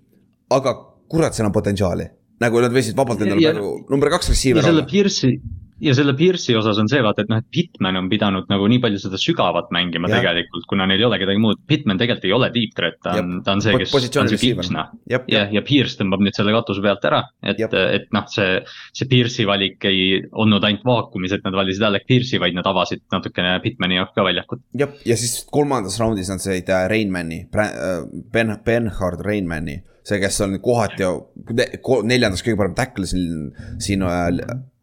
aga 0.54 0.76
kurat, 1.10 1.34
seal 1.34 1.50
on 1.50 1.56
potentsiaali, 1.56 2.08
nagu 2.44 2.62
nad 2.62 2.74
võisid 2.74 2.98
vabalt 2.98 3.22
endale 3.26 3.42
praegu 3.42 3.76
number 3.90 4.12
kaks 4.14 4.34
receiver 4.34 4.62
olla. 4.62 4.72
selle 4.72 4.88
Pierce'i 4.90 5.38
ja 5.82 5.94
selle 5.98 6.14
Pierce'i 6.18 6.56
osas 6.58 6.78
on 6.82 6.90
see 6.92 7.02
vaata, 7.04 7.24
et 7.24 7.32
noh, 7.32 7.42
et 7.42 7.48
Pitman 7.54 7.98
on 8.00 8.10
pidanud 8.12 8.50
nagu 8.52 8.68
nii 8.70 8.82
palju 8.84 9.02
seda 9.02 9.20
sügavat 9.22 9.72
mängima 9.76 10.10
ja. 10.12 10.20
tegelikult, 10.20 10.66
kuna 10.70 10.88
neil 10.90 11.02
ei 11.02 11.08
ole 11.08 11.20
kedagi 11.22 11.42
muud. 11.42 11.62
Pitman 11.70 12.00
tegelikult 12.02 12.28
ei 12.30 12.36
ole 12.36 12.50
deep 12.54 12.76
threat, 12.78 13.00
ta 13.04 13.18
on, 13.22 13.38
ta 13.46 13.56
on 13.58 13.64
see, 13.66 13.78
kes, 13.82 13.94
on 14.22 14.32
see 14.32 14.42
kips 14.42 14.72
noh. 14.74 14.92
ja, 15.10 15.22
ja 15.28 15.64
Pierce 15.66 16.00
tõmbab 16.02 16.24
nüüd 16.26 16.38
selle 16.38 16.56
katuse 16.56 16.84
pealt 16.84 17.08
ära, 17.10 17.24
et, 17.46 17.62
et 17.64 18.10
noh, 18.16 18.28
see, 18.32 18.60
see 18.96 19.10
Pierce'i 19.12 19.48
valik 19.50 19.88
ei 19.90 20.20
olnud 20.32 20.64
ainult 20.68 20.86
vaakumis, 20.88 21.36
et 21.36 21.46
nad 21.48 21.58
valisid 21.58 21.86
Alec 21.88 22.08
Pierce'i, 22.10 22.42
vaid 22.44 22.58
nad 22.58 22.68
avasid 22.70 23.06
natukene 23.14 23.56
Pitmani 23.64 24.00
jaoks 24.00 24.16
ka 24.18 24.28
väljakut. 24.28 24.64
jah, 24.78 24.94
ja 25.08 25.18
siis 25.20 25.42
kolmandas 25.52 26.00
raundis 26.02 26.32
nad 26.32 26.44
said 26.44 26.70
äh, 26.70 26.86
Rainmani, 26.92 27.46
äh, 27.54 28.06
Ben, 28.34 28.56
Benhard 28.66 29.26
Rainmani 29.26 29.82
see, 30.04 30.20
kes 30.24 30.42
on 30.46 30.60
kohati 30.64 31.08
neljandas 32.10 32.44
kõige 32.46 32.60
parem 32.60 32.78
tackle 32.78 33.08
siin, 33.10 33.50
siin 33.84 34.06
äh, 34.08 34.28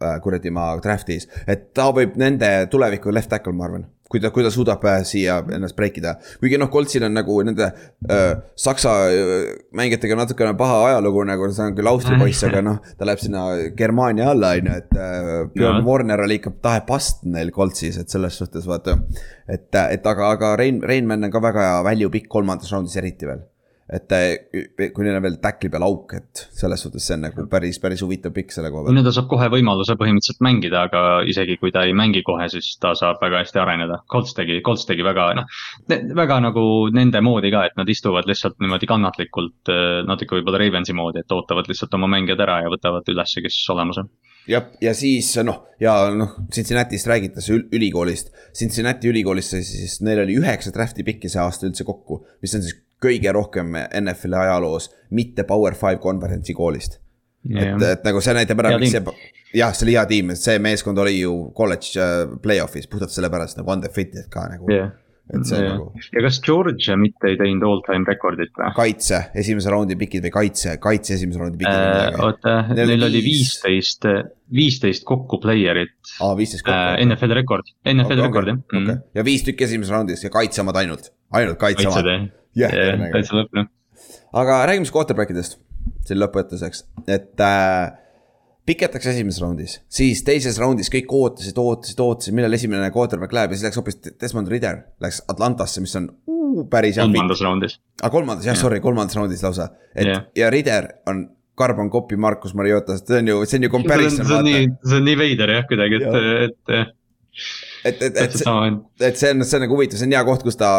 äh, 0.00 0.18
kuradi 0.24 0.52
maa 0.54 0.74
draft'is. 0.82 1.28
et 1.46 1.70
ta 1.76 1.90
võib 1.94 2.16
nende 2.20 2.50
tuleviku 2.72 3.12
left 3.14 3.32
tackle, 3.32 3.56
ma 3.56 3.68
arvan 3.68 3.88
kui 4.10 4.18
ta, 4.18 4.32
kui 4.34 4.42
ta 4.42 4.50
suudab 4.50 4.82
äh, 4.90 5.02
siia 5.06 5.38
ennast 5.54 5.76
break 5.78 6.00
ida. 6.00 6.16
kuigi 6.42 6.58
noh, 6.58 6.70
Coltsil 6.72 7.04
on 7.06 7.14
nagu 7.14 7.36
nende 7.46 7.68
äh, 7.70 8.32
saksa 8.58 8.94
äh, 9.06 9.44
mängijatega 9.76 10.18
natukene 10.18 10.56
paha 10.58 10.80
ajalugu, 10.88 11.22
nagu 11.28 11.50
see 11.54 11.68
on 11.68 11.76
küll 11.78 11.90
Austria 11.90 12.18
poiss, 12.18 12.42
aga 12.48 12.64
noh, 12.66 12.80
ta 12.98 13.06
läheb 13.06 13.22
sinna 13.22 13.44
Germaania 13.78 14.32
alla, 14.32 14.56
on 14.58 14.72
ju, 14.72 14.80
et 14.82 14.98
äh, 14.98 15.30
Björn 15.54 15.86
Warner 15.86 16.24
oli 16.26 16.40
ikka 16.40 16.56
tahepast 16.66 17.22
neil 17.30 17.54
Coltsis, 17.54 18.00
et 18.02 18.10
selles 18.10 18.40
suhtes 18.42 18.66
vaata. 18.70 18.98
et, 19.46 19.70
et 19.84 20.12
aga, 20.14 20.34
aga 20.34 20.56
Rein, 20.58 20.82
Reinmann 20.82 21.30
on 21.30 21.32
ka 21.32 21.42
väga 21.46 21.68
hea 21.68 21.80
value 21.86 22.10
pikk 22.10 22.30
kolmandas 22.34 22.74
raundis 22.74 22.98
eriti 22.98 23.30
veel 23.30 23.46
et 23.90 24.92
kui 24.94 25.04
neil 25.04 25.16
on 25.18 25.24
veel 25.24 25.38
tackli 25.42 25.70
peal 25.72 25.82
auk, 25.82 26.14
et 26.14 26.42
selles 26.54 26.84
suhtes 26.84 27.06
see 27.06 27.16
on 27.16 27.24
nagu 27.26 27.46
päris, 27.50 27.80
päris 27.82 28.04
huvitav 28.04 28.34
pikk 28.36 28.54
selle 28.54 28.70
koha 28.70 28.84
peal. 28.86 28.94
nüüd 28.94 29.08
ta 29.08 29.12
saab 29.16 29.26
kohe 29.32 29.48
võimaluse 29.50 29.96
põhimõtteliselt 29.98 30.44
mängida, 30.46 30.84
aga 30.86 31.02
isegi 31.30 31.58
kui 31.60 31.74
ta 31.74 31.82
ei 31.88 31.96
mängi 31.96 32.22
kohe, 32.26 32.46
siis 32.52 32.70
ta 32.82 32.94
saab 32.98 33.18
väga 33.22 33.42
hästi 33.42 33.62
areneda. 33.62 34.00
Colts 34.10 34.36
tegi, 34.36 34.60
Colts 34.66 34.86
tegi 34.86 35.06
väga 35.06 35.30
noh, 35.40 35.60
väga 35.90 36.40
nagu 36.46 36.64
nende 36.94 37.22
moodi 37.24 37.50
ka, 37.54 37.64
et 37.66 37.78
nad 37.80 37.90
istuvad 37.90 38.30
lihtsalt 38.30 38.60
niimoodi 38.62 38.88
kannatlikult 38.90 39.72
äh, 39.74 40.00
natuke 40.06 40.38
võib-olla 40.38 40.62
Ravensi 40.62 40.94
moodi, 40.96 41.24
et 41.24 41.34
ootavad 41.34 41.70
lihtsalt 41.70 41.94
oma 41.98 42.10
mängijad 42.14 42.42
ära 42.46 42.60
ja 42.64 42.70
võtavad 42.72 43.10
ülesse, 43.10 43.42
kes 43.42 43.58
olemas 43.74 43.98
on 44.04 44.12
jah, 44.50 44.68
ja 44.82 44.92
siis 44.96 45.32
noh, 45.46 45.64
ja 45.82 45.94
noh, 46.14 46.36
Cincinnati'st 46.52 47.08
räägitakse 47.10 47.56
ül 47.56 47.66
ülikoolist. 47.76 48.30
Cincinnati 48.56 49.10
ülikoolist 49.10 49.56
siis, 49.58 49.98
neil 50.04 50.22
oli 50.24 50.38
üheksa 50.40 50.72
draft'i 50.74 51.04
pikki 51.06 51.30
see 51.32 51.42
aasta 51.42 51.68
üldse 51.68 51.86
kokku, 51.88 52.22
mis 52.42 52.54
on 52.56 52.64
siis 52.64 52.78
kõige 53.02 53.32
rohkem 53.32 53.76
NFL-i 54.02 54.42
ajaloos 54.46 54.90
mitte 55.16 55.44
Power 55.48 55.76
Five 55.78 56.00
konverentsi 56.02 56.54
koolist 56.56 56.98
yeah.. 57.48 57.74
et, 57.74 57.86
et 57.96 58.08
nagu 58.08 58.22
see 58.24 58.36
näitab 58.36 58.64
ära, 58.64 58.76
miks 58.80 58.96
see, 58.96 59.18
jah, 59.56 59.74
see 59.74 59.88
oli 59.88 59.98
hea 59.98 60.06
tiim, 60.10 60.34
see 60.38 60.58
meeskond 60.62 60.98
oli 61.02 61.20
ju 61.20 61.36
kolledž 61.56 61.92
äh, 62.00 62.24
play-off'is 62.42 62.90
puhtalt 62.90 63.14
sellepärast 63.14 63.60
nagu 63.60 63.76
undefeated 63.76 64.28
ka 64.32 64.48
nagu 64.52 64.72
yeah 64.72 64.90
et 65.30 65.46
see 65.46 65.60
ja. 65.62 65.74
nagu. 65.74 65.90
ja 66.14 66.22
kas 66.24 66.40
Georgia 66.44 66.96
mitte 66.98 67.30
ei 67.30 67.38
teinud 67.38 67.66
all 67.68 67.82
time 67.86 68.08
rekordit 68.08 68.52
või? 68.56 68.72
kaitse, 68.76 69.20
esimese 69.42 69.72
raundi 69.72 69.96
pikid 70.00 70.26
või 70.26 70.34
kaitse, 70.34 70.74
kaitse 70.82 71.14
esimese 71.16 71.42
raundi 71.42 71.60
pikid 71.60 71.70
äh,. 71.70 72.18
oota, 72.24 72.56
neil 72.74 73.06
oli 73.06 73.22
viisteist, 73.24 74.08
viisteist 74.60 75.06
kokku 75.08 75.40
player'it. 75.42 75.94
aa, 76.18 76.34
viisteist 76.38 76.66
kokku 76.66 76.76
äh,. 76.96 76.98
NFL 77.06 77.36
rekord, 77.40 77.72
NFL 77.86 78.18
okay, 78.18 78.26
rekord 78.26 78.52
jah 78.52 78.60
okay. 78.60 78.82
mm. 78.82 79.00
ja 79.20 79.26
viis 79.26 79.46
tükki 79.46 79.68
esimeses 79.68 79.94
raundis 79.94 80.26
ja 80.26 80.32
kaitse 80.34 80.64
omad 80.64 80.82
ainult, 80.82 81.12
ainult 81.36 81.60
kaitse 81.62 81.88
omad 81.90 82.30
yeah,. 82.58 83.10
täitsa 83.14 83.38
lõpp 83.38 83.56
noh. 83.58 83.70
aga 84.42 84.62
räägime 84.70 84.88
siis 84.88 84.94
quarterback 84.94 85.34
idest 85.34 85.58
selle 86.06 86.24
lõpetuseks, 86.24 86.84
et 87.10 87.42
äh, 87.44 87.92
piketakse 88.68 89.12
esimeses 89.14 89.42
raundis, 89.42 89.78
siis 89.90 90.22
teises 90.26 90.58
raundis 90.60 90.90
kõik 90.92 91.10
ootasid, 91.16 91.58
ootasid, 91.58 92.00
ootasid, 92.02 92.36
millal 92.36 92.56
esimene 92.56 92.90
quarterback 92.94 93.34
läheb 93.36 93.54
ja 93.54 93.58
siis 93.58 93.68
läks 93.68 93.80
hoopis 93.80 94.00
Desmond 94.20 94.50
Ridder, 94.52 94.84
läks 95.02 95.22
Atlantasse, 95.32 95.82
mis 95.84 95.96
on 96.00 96.08
uh, 96.10 96.62
päris 96.70 96.98
hea. 97.00 97.06
kolmandas 97.08 97.44
raundis. 97.46 97.76
aa, 97.80 98.06
ah, 98.06 98.14
kolmandas 98.14 98.48
jah 98.48 98.56
ja., 98.56 98.62
sorry, 98.62 98.80
kolmandas 98.84 99.18
raundis 99.18 99.44
lausa, 99.46 99.70
et 99.94 100.08
yeah. 100.08 100.24
ja 100.36 100.50
Ridder 100.52 100.88
on 101.10 101.28
Carbon 101.60 101.90
copy 101.92 102.16
Markus 102.16 102.54
Mariotast, 102.56 103.08
see 103.10 103.20
on 103.20 103.28
ju, 103.28 103.42
see 103.44 103.60
on 103.60 103.68
ju 103.68 103.72
comparison. 103.72 104.24
see 104.24 104.38
on 104.38 104.48
nii, 104.48 104.64
see 104.86 105.00
on 105.00 105.06
nii 105.08 105.20
veider 105.20 105.52
jah, 105.58 105.68
kuidagi, 105.68 106.00
et, 106.00 106.08
et, 106.48 106.74
et 106.80 106.96
et, 107.84 108.02
et, 108.02 108.16
et, 108.16 108.16
et 108.26 108.32
see 108.36 108.50
on, 109.30 109.44
see 109.46 109.56
on 109.56 109.62
nagu 109.64 109.76
huvitav, 109.76 110.00
see 110.00 110.08
on 110.08 110.14
hea 110.16 110.22
koht, 110.26 110.42
kus 110.44 110.58
ta, 110.60 110.70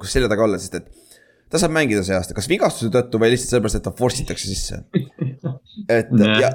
kus 0.00 0.12
selja 0.14 0.30
taga 0.32 0.46
olla, 0.46 0.60
sest 0.62 0.78
et 0.78 1.05
ta 1.50 1.60
saab 1.62 1.74
mängida 1.76 2.04
see 2.06 2.16
aasta, 2.16 2.36
kas 2.36 2.48
vigastuse 2.50 2.92
tõttu 2.94 3.20
või 3.22 3.32
lihtsalt 3.34 3.54
sellepärast, 3.54 3.78
et 3.78 3.86
ta 3.86 3.92
force 3.96 4.24
itakse 4.24 4.48
sisse. 4.48 4.80
et 5.92 6.10
ja, 6.42 6.50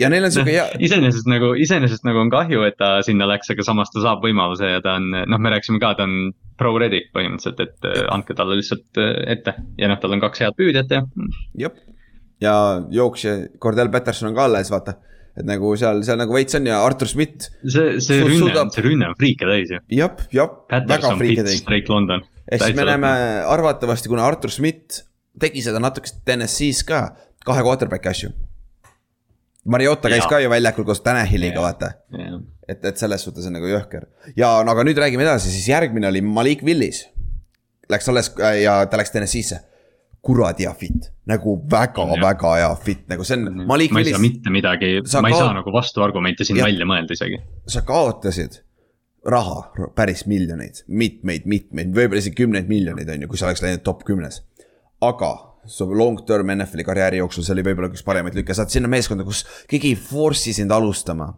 ja 0.00 0.10
neil 0.12 0.28
on 0.28 0.34
sihuke 0.34 0.54
hea. 0.54 0.66
iseenesest 0.88 1.30
nagu, 1.30 1.52
iseenesest 1.58 2.06
nagu 2.08 2.22
on 2.22 2.32
kahju, 2.32 2.62
et 2.68 2.78
ta 2.80 2.96
sinna 3.06 3.28
läks, 3.30 3.50
aga 3.54 3.66
samas 3.66 3.92
ta 3.94 4.04
saab 4.04 4.24
võimaluse 4.26 4.70
ja 4.76 4.84
ta 4.84 4.98
on, 5.00 5.10
noh, 5.16 5.42
me 5.42 5.54
rääkisime 5.54 5.82
ka, 5.82 5.96
ta 5.98 6.06
on 6.06 6.30
pro 6.60 6.76
ready 6.78 7.02
põhimõtteliselt, 7.16 7.64
et 7.66 7.90
ja. 7.90 8.06
andke 8.14 8.36
talle 8.38 8.58
lihtsalt 8.60 9.02
äh, 9.02 9.18
ette 9.36 9.56
ja 9.80 9.90
noh, 9.90 10.00
tal 10.02 10.16
on 10.16 10.22
kaks 10.22 10.44
head 10.44 10.56
püüdjat 10.58 10.94
ja. 10.94 11.02
jep, 11.66 11.82
ja 12.42 12.54
jooksja, 12.92 13.36
Cordell 13.62 13.92
Peterson 13.92 14.30
on 14.30 14.38
ka 14.38 14.48
alles, 14.50 14.72
vaata 14.72 15.00
et 15.36 15.44
nagu 15.44 15.74
seal, 15.76 16.00
seal 16.06 16.16
nagu 16.20 16.32
veits 16.32 16.56
on 16.56 16.68
ja 16.68 16.78
Artur 16.84 17.10
Schmidt. 17.10 17.50
see, 17.60 17.98
see 18.00 18.22
rünne 18.24 18.64
see 18.72 18.84
rünne 18.86 19.10
on 19.10 19.18
friike 19.18 19.48
täis 19.48 19.74
ju. 19.74 19.82
jah, 19.92 20.16
jah, 20.32 20.54
väga 20.72 21.12
friike 21.18 21.44
täis. 21.44 21.60
Drake 21.66 21.92
London. 21.92 22.24
Ja 22.52 22.58
siis 22.62 22.76
me 22.76 22.84
näeme 22.88 23.12
arvatavasti, 23.46 24.08
kuna 24.08 24.26
Artur 24.26 24.50
Schmidt 24.50 25.02
tegi 25.40 25.62
seda 25.64 25.80
natuke 25.82 26.10
TNS-is 26.24 26.82
ka, 26.88 27.08
kahe 27.46 27.64
quarterback'i 27.66 28.12
asju. 28.12 28.32
Mariota 29.66 30.10
käis 30.10 30.22
ja. 30.22 30.30
ka 30.30 30.40
ju 30.40 30.50
väljakul 30.50 30.86
koos 30.86 31.00
Tanahiliga, 31.02 31.60
vaata. 31.62 31.90
et, 32.68 32.84
et 32.84 32.98
selles 32.98 33.22
suhtes 33.26 33.46
on 33.48 33.56
nagu 33.58 33.66
jõhker. 33.70 34.06
ja 34.38 34.52
no 34.64 34.74
aga 34.74 34.84
nüüd 34.86 34.98
räägime 35.02 35.26
edasi, 35.26 35.50
siis 35.50 35.68
järgmine 35.68 36.08
oli 36.08 36.22
Malik 36.22 36.62
Willis. 36.66 37.06
Läks 37.90 38.08
alles 38.10 38.32
ja 38.62 38.80
ta 38.90 38.98
läks 38.98 39.14
TNS-isse 39.14 39.62
kuradi 40.26 40.66
hea 40.66 40.74
fit, 40.74 41.10
nagu 41.30 41.54
väga-väga 41.70 42.54
hea 42.58 42.70
fit, 42.82 43.04
nagu 43.10 43.26
see 43.26 43.38
on. 43.38 43.62
ma 43.68 43.78
ei 43.78 43.90
saa 44.08 44.22
mitte 44.22 44.50
midagi, 44.50 44.96
ma 45.22 45.30
ei 45.30 45.38
saa 45.38 45.52
nagu 45.54 45.74
vastuargumente 45.74 46.46
siin 46.46 46.58
ja, 46.60 46.66
välja 46.66 46.88
mõelda 46.88 47.14
isegi. 47.14 47.38
sa 47.70 47.84
kaotasid 47.86 48.58
raha, 49.26 49.90
päris 49.98 50.24
miljoneid, 50.30 50.84
mitmeid, 50.86 51.46
mitmeid, 51.50 51.90
võib-olla 51.94 52.22
isegi 52.22 52.38
kümneid 52.42 52.70
miljoneid, 52.70 53.10
on 53.10 53.26
ju, 53.26 53.30
kui 53.32 53.40
sa 53.40 53.48
oleks 53.48 53.64
läinud 53.64 53.84
top 53.86 54.04
kümnes. 54.06 54.42
aga 55.02 55.32
su 55.66 55.86
long 55.90 56.22
term 56.26 56.50
NFL-i 56.54 56.86
karjääri 56.86 57.18
jooksul, 57.18 57.44
see 57.44 57.56
oli 57.56 57.66
võib-olla 57.66 57.90
üks 57.90 58.06
paremaid 58.06 58.38
lükke, 58.38 58.54
saad 58.54 58.70
sinna 58.72 58.88
meeskonda, 58.88 59.26
kus 59.26 59.42
keegi 59.70 59.92
ei 59.94 59.98
force'i 59.98 60.54
sind 60.56 60.72
alustama. 60.72 61.32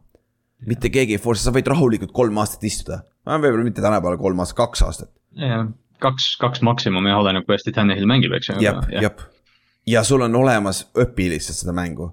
mitte 0.66 0.90
keegi 0.92 1.16
ei 1.16 1.22
force'i, 1.22 1.48
sa 1.48 1.54
võid 1.54 1.70
rahulikult 1.70 2.12
kolm 2.12 2.38
aastat 2.42 2.64
istuda, 2.68 3.02
võib-olla 3.26 3.66
mitte 3.66 3.84
tänapäeval 3.84 4.20
kolm 4.20 4.44
aastat, 4.44 4.60
kaks 4.62 4.84
aastat. 4.86 5.12
jah 5.36 5.68
kaks, 6.02 6.36
kaks 6.40 6.62
maksimum 6.62 7.06
jah, 7.10 7.18
oleneb 7.18 7.46
kui 7.46 7.56
hästi 7.56 7.74
Tanel 7.74 8.06
mängib, 8.06 8.34
eks 8.38 8.52
ju. 8.52 8.60
jah, 8.62 8.80
jah. 8.92 9.26
ja 9.86 10.04
sul 10.06 10.22
on 10.26 10.36
olemas, 10.38 10.84
õpi 10.94 11.28
lihtsalt 11.32 11.62
seda 11.62 11.74
mängu 11.76 12.12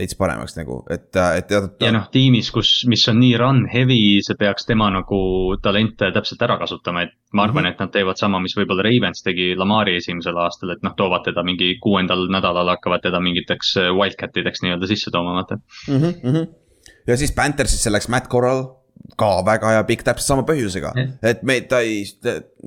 veits 0.00 0.16
paremaks 0.18 0.56
nagu, 0.56 0.80
et, 0.92 1.08
et 1.12 1.48
teatud. 1.50 1.76
ja 1.84 1.92
noh, 1.94 2.06
tiimis, 2.12 2.50
kus, 2.54 2.72
mis 2.90 3.04
on 3.12 3.20
nii 3.20 3.34
run 3.40 3.62
heavy, 3.70 4.20
see 4.24 4.38
peaks 4.40 4.66
tema 4.68 4.88
nagu 4.94 5.20
talente 5.62 6.10
täpselt 6.14 6.42
ära 6.46 6.56
kasutama, 6.60 7.04
et 7.06 7.14
ma 7.36 7.44
arvan 7.46 7.64
mm, 7.64 7.68
-hmm. 7.68 7.76
et 7.76 7.84
nad 7.84 7.92
teevad 7.94 8.20
sama, 8.20 8.40
mis 8.42 8.56
võib-olla 8.56 8.86
Ravens 8.86 9.22
tegi 9.26 9.52
Lamari 9.58 9.96
esimesel 10.00 10.40
aastal, 10.40 10.74
et 10.74 10.82
noh, 10.86 10.96
toovad 10.96 11.26
teda 11.28 11.44
mingi 11.46 11.74
kuuendal 11.82 12.26
nädalal 12.32 12.74
hakkavad 12.74 13.04
teda 13.06 13.20
mingiteks 13.20 13.76
äh, 13.82 13.92
wildcat 13.96 14.36
ideks 14.42 14.64
nii-öelda 14.64 14.90
sisse 14.90 15.12
tooma, 15.14 15.36
vaata 15.40 15.60
mm. 15.88 16.02
-hmm. 16.02 16.48
ja 17.06 17.16
siis 17.16 17.32
Panthersis 17.32 17.86
läks 17.86 18.08
Matt 18.08 18.28
Corral 18.28 18.66
ka 19.16 19.30
väga 19.46 19.76
hea 19.76 19.84
pikk, 19.88 20.04
täpselt 20.06 20.26
sama 20.26 20.42
põhjusega, 20.48 20.92
et 21.22 21.42
me, 21.42 21.60
ta 21.60 21.80
ei, 21.84 22.04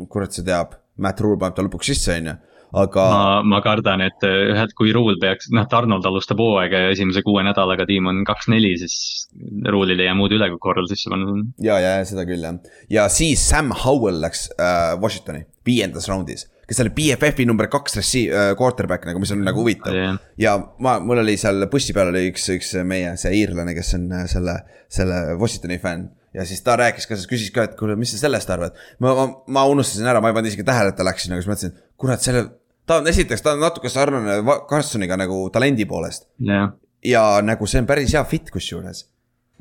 kurat, 0.09 0.33
see 0.33 0.45
teab, 0.45 0.77
Matt 0.97 1.21
Rule 1.23 1.39
paneb 1.41 1.55
ta 1.57 1.65
lõpuks 1.65 1.89
sisse, 1.93 2.17
on 2.17 2.27
ju. 2.31 2.35
Aga. 2.73 3.05
ma, 3.13 3.41
ma 3.55 3.59
kardan, 3.65 4.03
et 4.05 4.25
ühed, 4.27 4.73
kui 4.77 4.93
Rule 4.95 5.17
peaks, 5.21 5.49
noh, 5.53 5.65
et 5.67 5.75
Arnold 5.77 6.07
alustab 6.09 6.41
hooaega 6.43 6.85
ja 6.85 6.93
esimese 6.93 7.23
kuue 7.25 7.43
nädalaga 7.45 7.87
tiim 7.89 8.09
on 8.11 8.23
kaks-neli, 8.27 8.73
siis 8.81 9.27
Rule'il 9.69 10.01
ei 10.01 10.09
jää 10.09 10.17
muud 10.17 10.33
üle, 10.35 10.49
kui 10.53 10.61
korral 10.63 10.89
sisse 10.91 11.11
panna. 11.13 11.35
ja, 11.63 11.77
ja, 11.83 11.99
seda 12.07 12.25
küll 12.29 12.43
jah, 12.43 12.57
ja 12.91 13.09
siis 13.13 13.43
Sam 13.49 13.73
Howell 13.83 14.23
läks 14.23 14.47
äh, 14.57 14.95
Washingtoni 15.01 15.45
viiendas 15.67 16.09
raundis 16.11 16.47
kes 16.67 16.79
oli 16.79 16.93
BFF-i 16.95 17.45
number 17.45 17.67
kaks 17.71 17.97
ressi- 17.99 18.29
äh,, 18.31 18.53
quarterback 18.59 19.05
nagu, 19.07 19.19
mis 19.21 19.31
on 19.35 19.43
nagu 19.45 19.61
huvitav 19.61 19.95
yeah.. 19.95 20.17
ja 20.39 20.55
ma, 20.83 20.97
mul 21.03 21.21
oli 21.23 21.35
seal 21.39 21.67
bussi 21.71 21.95
peal 21.95 22.13
oli 22.13 22.29
üks, 22.31 22.47
üks 22.55 22.73
meie 22.87 23.13
see 23.19 23.35
iirlane, 23.41 23.75
kes 23.77 23.95
on 23.99 24.09
äh, 24.15 24.27
selle, 24.31 24.57
selle 24.91 25.23
Washingtoni 25.39 25.79
fänn 25.83 26.09
ja 26.33 26.45
siis 26.49 26.63
ta 26.65 26.75
rääkis 26.79 27.07
ka, 27.09 27.17
küsis 27.29 27.51
ka, 27.53 27.67
et 27.67 27.77
kuule, 27.79 27.95
mis 27.99 28.13
sa 28.15 28.23
sellest 28.25 28.49
arvad. 28.53 28.77
ma, 29.03 29.13
ma, 29.13 29.27
ma 29.47 29.65
unustasin 29.69 30.07
ära, 30.09 30.21
ma 30.21 30.31
ei 30.31 30.37
pannud 30.37 30.49
isegi 30.49 30.65
tähele, 30.67 30.93
et 30.93 30.97
ta 30.97 31.05
läks 31.05 31.27
sinna, 31.27 31.37
siis 31.39 31.49
mõtlesin, 31.49 31.75
kurat, 31.99 32.23
selle, 32.25 32.47
ta 32.87 32.99
on 32.99 33.07
esiteks, 33.11 33.43
ta 33.43 33.55
on 33.55 33.63
natuke 33.63 33.91
sarnane 33.91 34.41
Carsoniga 34.69 35.17
nagu 35.19 35.47
talendi 35.53 35.87
poolest 35.89 36.27
yeah.. 36.43 36.71
ja 37.05 37.23
nagu 37.45 37.67
see 37.69 37.83
on 37.83 37.89
päris 37.89 38.13
hea 38.15 38.23
fit 38.29 38.51
kusjuures 38.53 39.05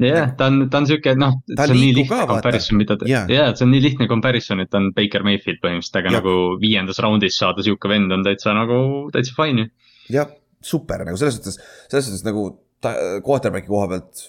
jah 0.02 0.08
yeah,, 0.08 0.34
ta 0.36 0.48
on, 0.50 0.66
ta 0.72 0.80
on 0.82 0.88
sihuke 0.88 1.14
noh, 1.18 1.38
see 1.52 1.68
on 1.68 1.78
nii 1.78 1.94
lihtne 2.00 2.26
comparison, 2.30 2.78
mida 2.80 2.96
ta 2.98 3.08
yeah., 3.10 3.30
jaa, 3.30 3.54
see 3.54 3.66
on 3.66 3.72
nii 3.74 3.82
lihtne 3.86 4.08
comparison, 4.10 4.62
et 4.64 4.70
ta 4.72 4.80
on 4.80 4.90
Baker 4.96 5.24
Mayfield 5.26 5.62
põhimõtteliselt, 5.62 5.98
aga 6.00 6.10
ja. 6.10 6.18
nagu 6.18 6.36
viiendas 6.62 7.00
raundis 7.04 7.38
saada 7.38 7.64
sihuke 7.64 7.90
vend 7.92 8.14
on 8.14 8.24
täitsa 8.26 8.56
nagu, 8.56 8.78
täitsa 9.14 9.36
fine 9.36 9.66
ju. 9.66 9.72
jah, 10.18 10.30
super 10.64 11.04
nagu 11.06 11.20
selles 11.20 11.38
suhtes, 11.38 11.60
selles 11.92 12.08
suhtes 12.08 12.26
nagu 12.26 12.48
ta 12.82 12.94
quarterback'i 13.22 13.70
koha 13.70 13.90
pealt 13.92 14.28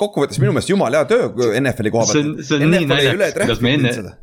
kokkuvõttes 0.00 0.40
minu 0.40 0.54
meelest 0.54 0.70
jumala 0.72 1.02
hea 1.02 1.10
töö 1.10 1.50
NFL-i 1.60 1.92
koha 1.92 2.06
pealt. 2.08 2.14
see 2.14 2.24
on, 2.24 2.36
see 2.46 2.60
on 2.60 2.72
nii 2.72 2.88
naljakas, 2.88 3.36
kuidas 3.42 3.64
me 3.64 3.74
enne, 3.76 4.14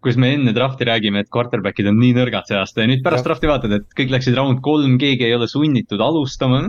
kuidas 0.00 0.18
me 0.20 0.34
enne 0.36 0.52
draft'i 0.56 0.86
räägime, 0.88 1.24
et 1.24 1.32
quarterback'id 1.32 1.88
on 1.88 1.98
nii 2.00 2.12
nõrgad 2.18 2.48
see 2.48 2.58
aasta 2.58 2.84
ja 2.84 2.90
nüüd 2.90 3.02
pärast 3.04 3.24
ja. 3.24 3.30
draft'i 3.30 3.50
vaatad, 3.50 3.74
et 3.78 3.88
kõik 3.96 4.12
läksid 4.14 4.36
round 4.36 4.60
kolm, 4.64 4.98
keegi 5.00 5.28
ei 5.28 5.36
ole 5.36 5.48
sunnitud 5.50 6.02
alustama 6.04 6.66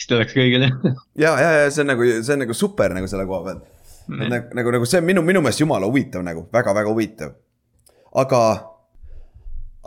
siis 0.00 0.08
ta 0.08 0.18
läks 0.20 0.36
kõigile. 0.36 0.70
ja, 1.24 1.34
ja, 1.36 1.50
ja 1.60 1.68
see 1.72 1.84
on 1.84 1.92
nagu, 1.92 2.08
see 2.24 2.34
on 2.34 2.44
nagu 2.46 2.56
super 2.56 2.94
nagu 2.96 3.08
selle 3.10 3.26
koha 3.28 3.44
pealt. 3.46 3.64
nagu, 4.10 4.54
nagu, 4.56 4.74
nagu 4.76 4.88
see 4.88 5.00
on 5.02 5.06
minu, 5.06 5.24
minu 5.26 5.42
meelest 5.44 5.62
jumala 5.62 5.88
huvitav 5.88 6.24
nagu 6.26 6.46
väga,, 6.48 6.72
väga-väga 6.72 6.94
huvitav. 6.94 7.34
aga, 8.24 8.40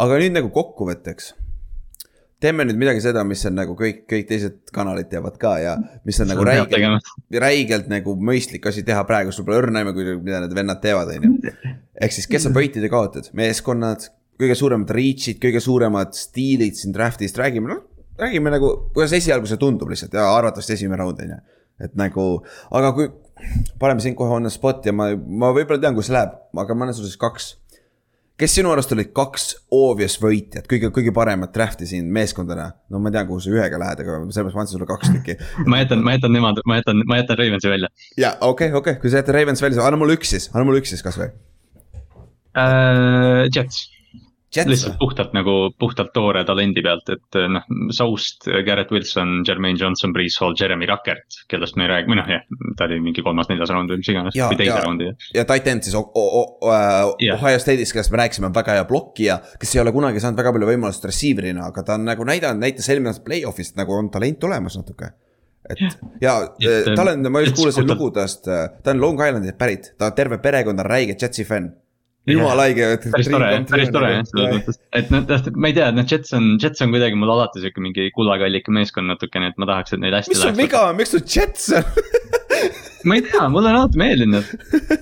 aga 0.05 0.19
nüüd 0.21 0.37
nagu 0.37 0.53
kokkuvõtteks 0.53 1.33
teeme 2.43 2.65
nüüd 2.67 2.79
midagi 2.79 3.03
seda, 3.03 3.23
mis 3.27 3.43
on 3.47 3.55
nagu 3.57 3.75
kõik, 3.79 4.03
kõik 4.09 4.27
teised 4.29 4.73
kanalid 4.75 5.09
teevad 5.11 5.37
ka 5.41 5.53
ja 5.63 5.77
mis 6.07 6.19
on 6.23 6.29
nagu 6.31 6.43
räigelt, 6.47 7.13
räigelt 7.43 7.87
nagu 7.91 8.17
mõistlik 8.19 8.67
asi 8.69 8.83
teha 8.87 9.05
praegu, 9.09 9.31
sul 9.31 9.47
pole 9.47 9.61
õrna 9.61 9.83
aimu, 9.83 9.95
mida 10.25 10.43
need 10.43 10.57
vennad 10.57 10.83
teevad, 10.83 11.13
on 11.15 11.29
ju. 11.29 11.55
ehk 12.03 12.15
siis, 12.15 12.27
kes 12.29 12.49
on 12.49 12.57
võitjad 12.57 12.83
ja 12.83 12.91
kaotajad, 12.91 13.31
meeskonnad, 13.39 14.09
kõige 14.41 14.59
suuremad 14.59 14.91
reach'id, 14.97 15.39
kõige 15.41 15.63
suuremad 15.63 16.13
stiilid 16.17 16.77
siin 16.79 16.95
draft'ist, 16.95 17.39
räägime 17.39 17.71
noh 17.71 17.83
räägime 18.17 18.51
nagu, 18.53 18.69
kuidas 18.93 19.13
esialgu 19.17 19.49
see 19.49 19.59
tundub 19.61 19.89
lihtsalt 19.89 20.13
ja 20.13 20.27
arvatavasti 20.35 20.75
esimene 20.77 21.01
raund 21.01 21.21
on 21.23 21.35
ju. 21.35 21.39
et 21.83 21.95
nagu, 21.97 22.25
aga 22.71 22.91
kui 22.93 23.09
paneme 23.81 24.03
sind 24.03 24.15
kohe 24.15 24.35
on 24.37 24.45
the 24.45 24.51
spot 24.53 24.85
ja 24.85 24.93
ma, 24.93 25.09
ma 25.15 25.49
võib-olla 25.55 25.81
tean, 25.81 25.95
kus 25.97 26.11
läheb, 26.13 26.35
aga 26.63 26.75
ma 26.77 26.85
annan 26.85 26.95
sulle 26.95 27.09
siis 27.09 27.19
kaks. 27.19 27.47
Kes 28.43 28.57
sinu 28.57 28.71
arust 28.73 28.91
olid 28.91 29.11
kaks 29.15 29.43
obvious 29.73 30.17
võitjat, 30.19 30.65
kõige, 30.69 30.89
kõige 30.95 31.11
paremat 31.15 31.53
draft'i 31.55 31.87
siin 31.87 32.09
meeskondadena? 32.13 32.73
no 32.91 32.99
ma 33.03 33.11
tean, 33.13 33.27
kuhu 33.29 33.39
sa 33.43 33.53
ühega 33.53 33.79
lähed, 33.79 34.01
aga 34.03 34.17
sellepärast 34.25 34.57
ma 34.57 34.63
andsin 34.65 34.77
sulle 34.77 34.89
kaks 34.89 35.11
tükki 35.13 35.37
ma 35.71 35.79
jätan, 35.79 36.03
ma 36.03 36.17
jätan 36.17 36.35
nemad, 36.35 36.59
ma 36.67 36.79
jätan, 36.81 37.03
ma 37.07 37.19
jätan 37.21 37.39
Ravensi 37.39 37.71
välja. 37.71 37.89
ja 38.19 38.29
okei 38.39 38.69
okay,, 38.69 38.79
okei 38.79 38.97
okay., 38.97 39.01
kui 39.01 39.13
sa 39.13 39.21
jätad 39.21 39.35
Ravens 39.37 39.63
välja, 39.63 39.85
anna 39.87 40.01
mulle 40.01 40.17
üks 40.19 40.35
siis, 40.35 40.49
anna 40.53 40.65
mulle 40.67 40.83
üks 40.83 40.89
siis 40.95 41.05
kasvõi 41.05 41.29
uh,. 41.31 41.33
Jets 43.53 43.77
lihtsalt 44.61 44.97
puhtalt 44.99 45.33
nagu, 45.35 45.53
puhtalt 45.79 46.11
toore 46.13 46.43
talendi 46.47 46.83
pealt, 46.85 47.09
et 47.13 47.39
eh, 47.39 47.47
noh, 47.51 47.65
Soust, 47.95 48.47
Garrett 48.67 48.91
Wilson, 48.93 49.41
Jermaine 49.47 49.79
Johnson, 49.79 50.13
Breeze 50.13 50.39
Hall, 50.41 50.55
Jeremy 50.59 50.87
Ruckert, 50.89 51.39
kellest 51.51 51.77
me 51.79 51.87
ei 51.87 51.91
räägi, 51.93 52.11
või 52.11 52.19
noh, 52.19 52.29
jah, 52.35 52.45
ta 52.77 52.87
oli 52.87 52.99
mingi 53.03 53.25
kolmas-neljas 53.25 53.73
raund 53.73 53.93
või 53.93 54.03
mis 54.03 54.11
iganes, 54.13 54.37
või 54.37 54.59
teise 54.59 54.77
raundi. 54.85 55.09
ja 55.35 55.45
Titan 55.49 55.83
siis 55.85 55.97
äh, 55.97 57.35
Ohio 57.35 57.59
State'is, 57.61 57.93
kellest 57.95 58.13
me 58.13 58.21
rääkisime, 58.23 58.49
on 58.51 58.55
väga 58.55 58.77
hea 58.79 58.87
blokkija, 58.89 59.39
kes 59.61 59.75
ei 59.75 59.83
ole 59.83 59.95
kunagi 59.95 60.23
saanud 60.23 60.39
väga 60.39 60.55
palju 60.55 60.71
võimalust 60.73 61.09
receiver'ina, 61.09 61.69
aga 61.73 61.85
ta 61.87 61.97
on 61.99 62.07
nagu 62.09 62.27
näidanud, 62.27 62.61
näitas 62.63 62.89
eelmine 62.93 63.13
aasta 63.13 63.25
play-off'ist 63.27 63.79
nagu 63.79 63.97
on 63.97 64.11
talent 64.13 64.49
olemas 64.49 64.77
natuke. 64.79 65.13
Et 65.71 65.79
ja, 66.19 66.33
ja 66.59 66.71
et, 66.81 66.89
tal 66.91 67.13
on, 67.13 67.23
ma 67.31 67.39
just 67.39 67.55
kuulasin 67.55 67.87
lugu 67.87 68.09
tast, 68.11 68.49
ta 68.49 68.91
on 68.91 68.99
Long 68.99 69.21
Islandist 69.23 69.55
pärit, 69.57 69.93
ta 69.97 70.11
terve 70.11 70.41
perekond 70.43 70.83
on 70.83 70.89
räige 70.91 71.15
Jetsi 71.15 71.45
fänn 71.47 71.71
jumala 72.29 72.67
haige. 72.67 72.89
päris 73.11 73.29
tore 73.31 73.49
päris 73.69 73.91
tore 73.93 74.11
jah, 74.13 74.27
selles 74.29 74.53
mõttes, 74.53 74.79
et 74.95 75.11
noh, 75.13 75.25
ma 75.59 75.71
ei 75.71 75.77
tea, 75.77 75.89
noh, 75.95 76.07
Jets 76.09 76.35
on, 76.37 76.53
Jets 76.61 76.83
on 76.85 76.93
kuidagi 76.93 77.19
mul 77.19 77.33
alati 77.35 77.63
sihuke 77.63 77.83
mingi 77.83 78.09
kullakallike 78.15 78.73
meeskond 78.75 79.11
natukene, 79.11 79.51
et 79.51 79.59
ma 79.61 79.69
tahaks, 79.69 79.95
et 79.95 80.03
neil 80.03 80.15
hästi 80.15 80.35
mis 80.35 80.43
sul 80.45 80.55
viga? 80.57 80.85
On, 80.89 80.99
miks 80.99 81.13
sul 81.15 81.25
Jets 81.27 81.71
on? 81.79 81.89
Ma 83.03 83.17
ei 83.17 83.23
tea, 83.25 83.41
mulle 83.51 83.67
on 83.67 83.75
alati 83.75 83.99
meeldinud, 83.99 84.51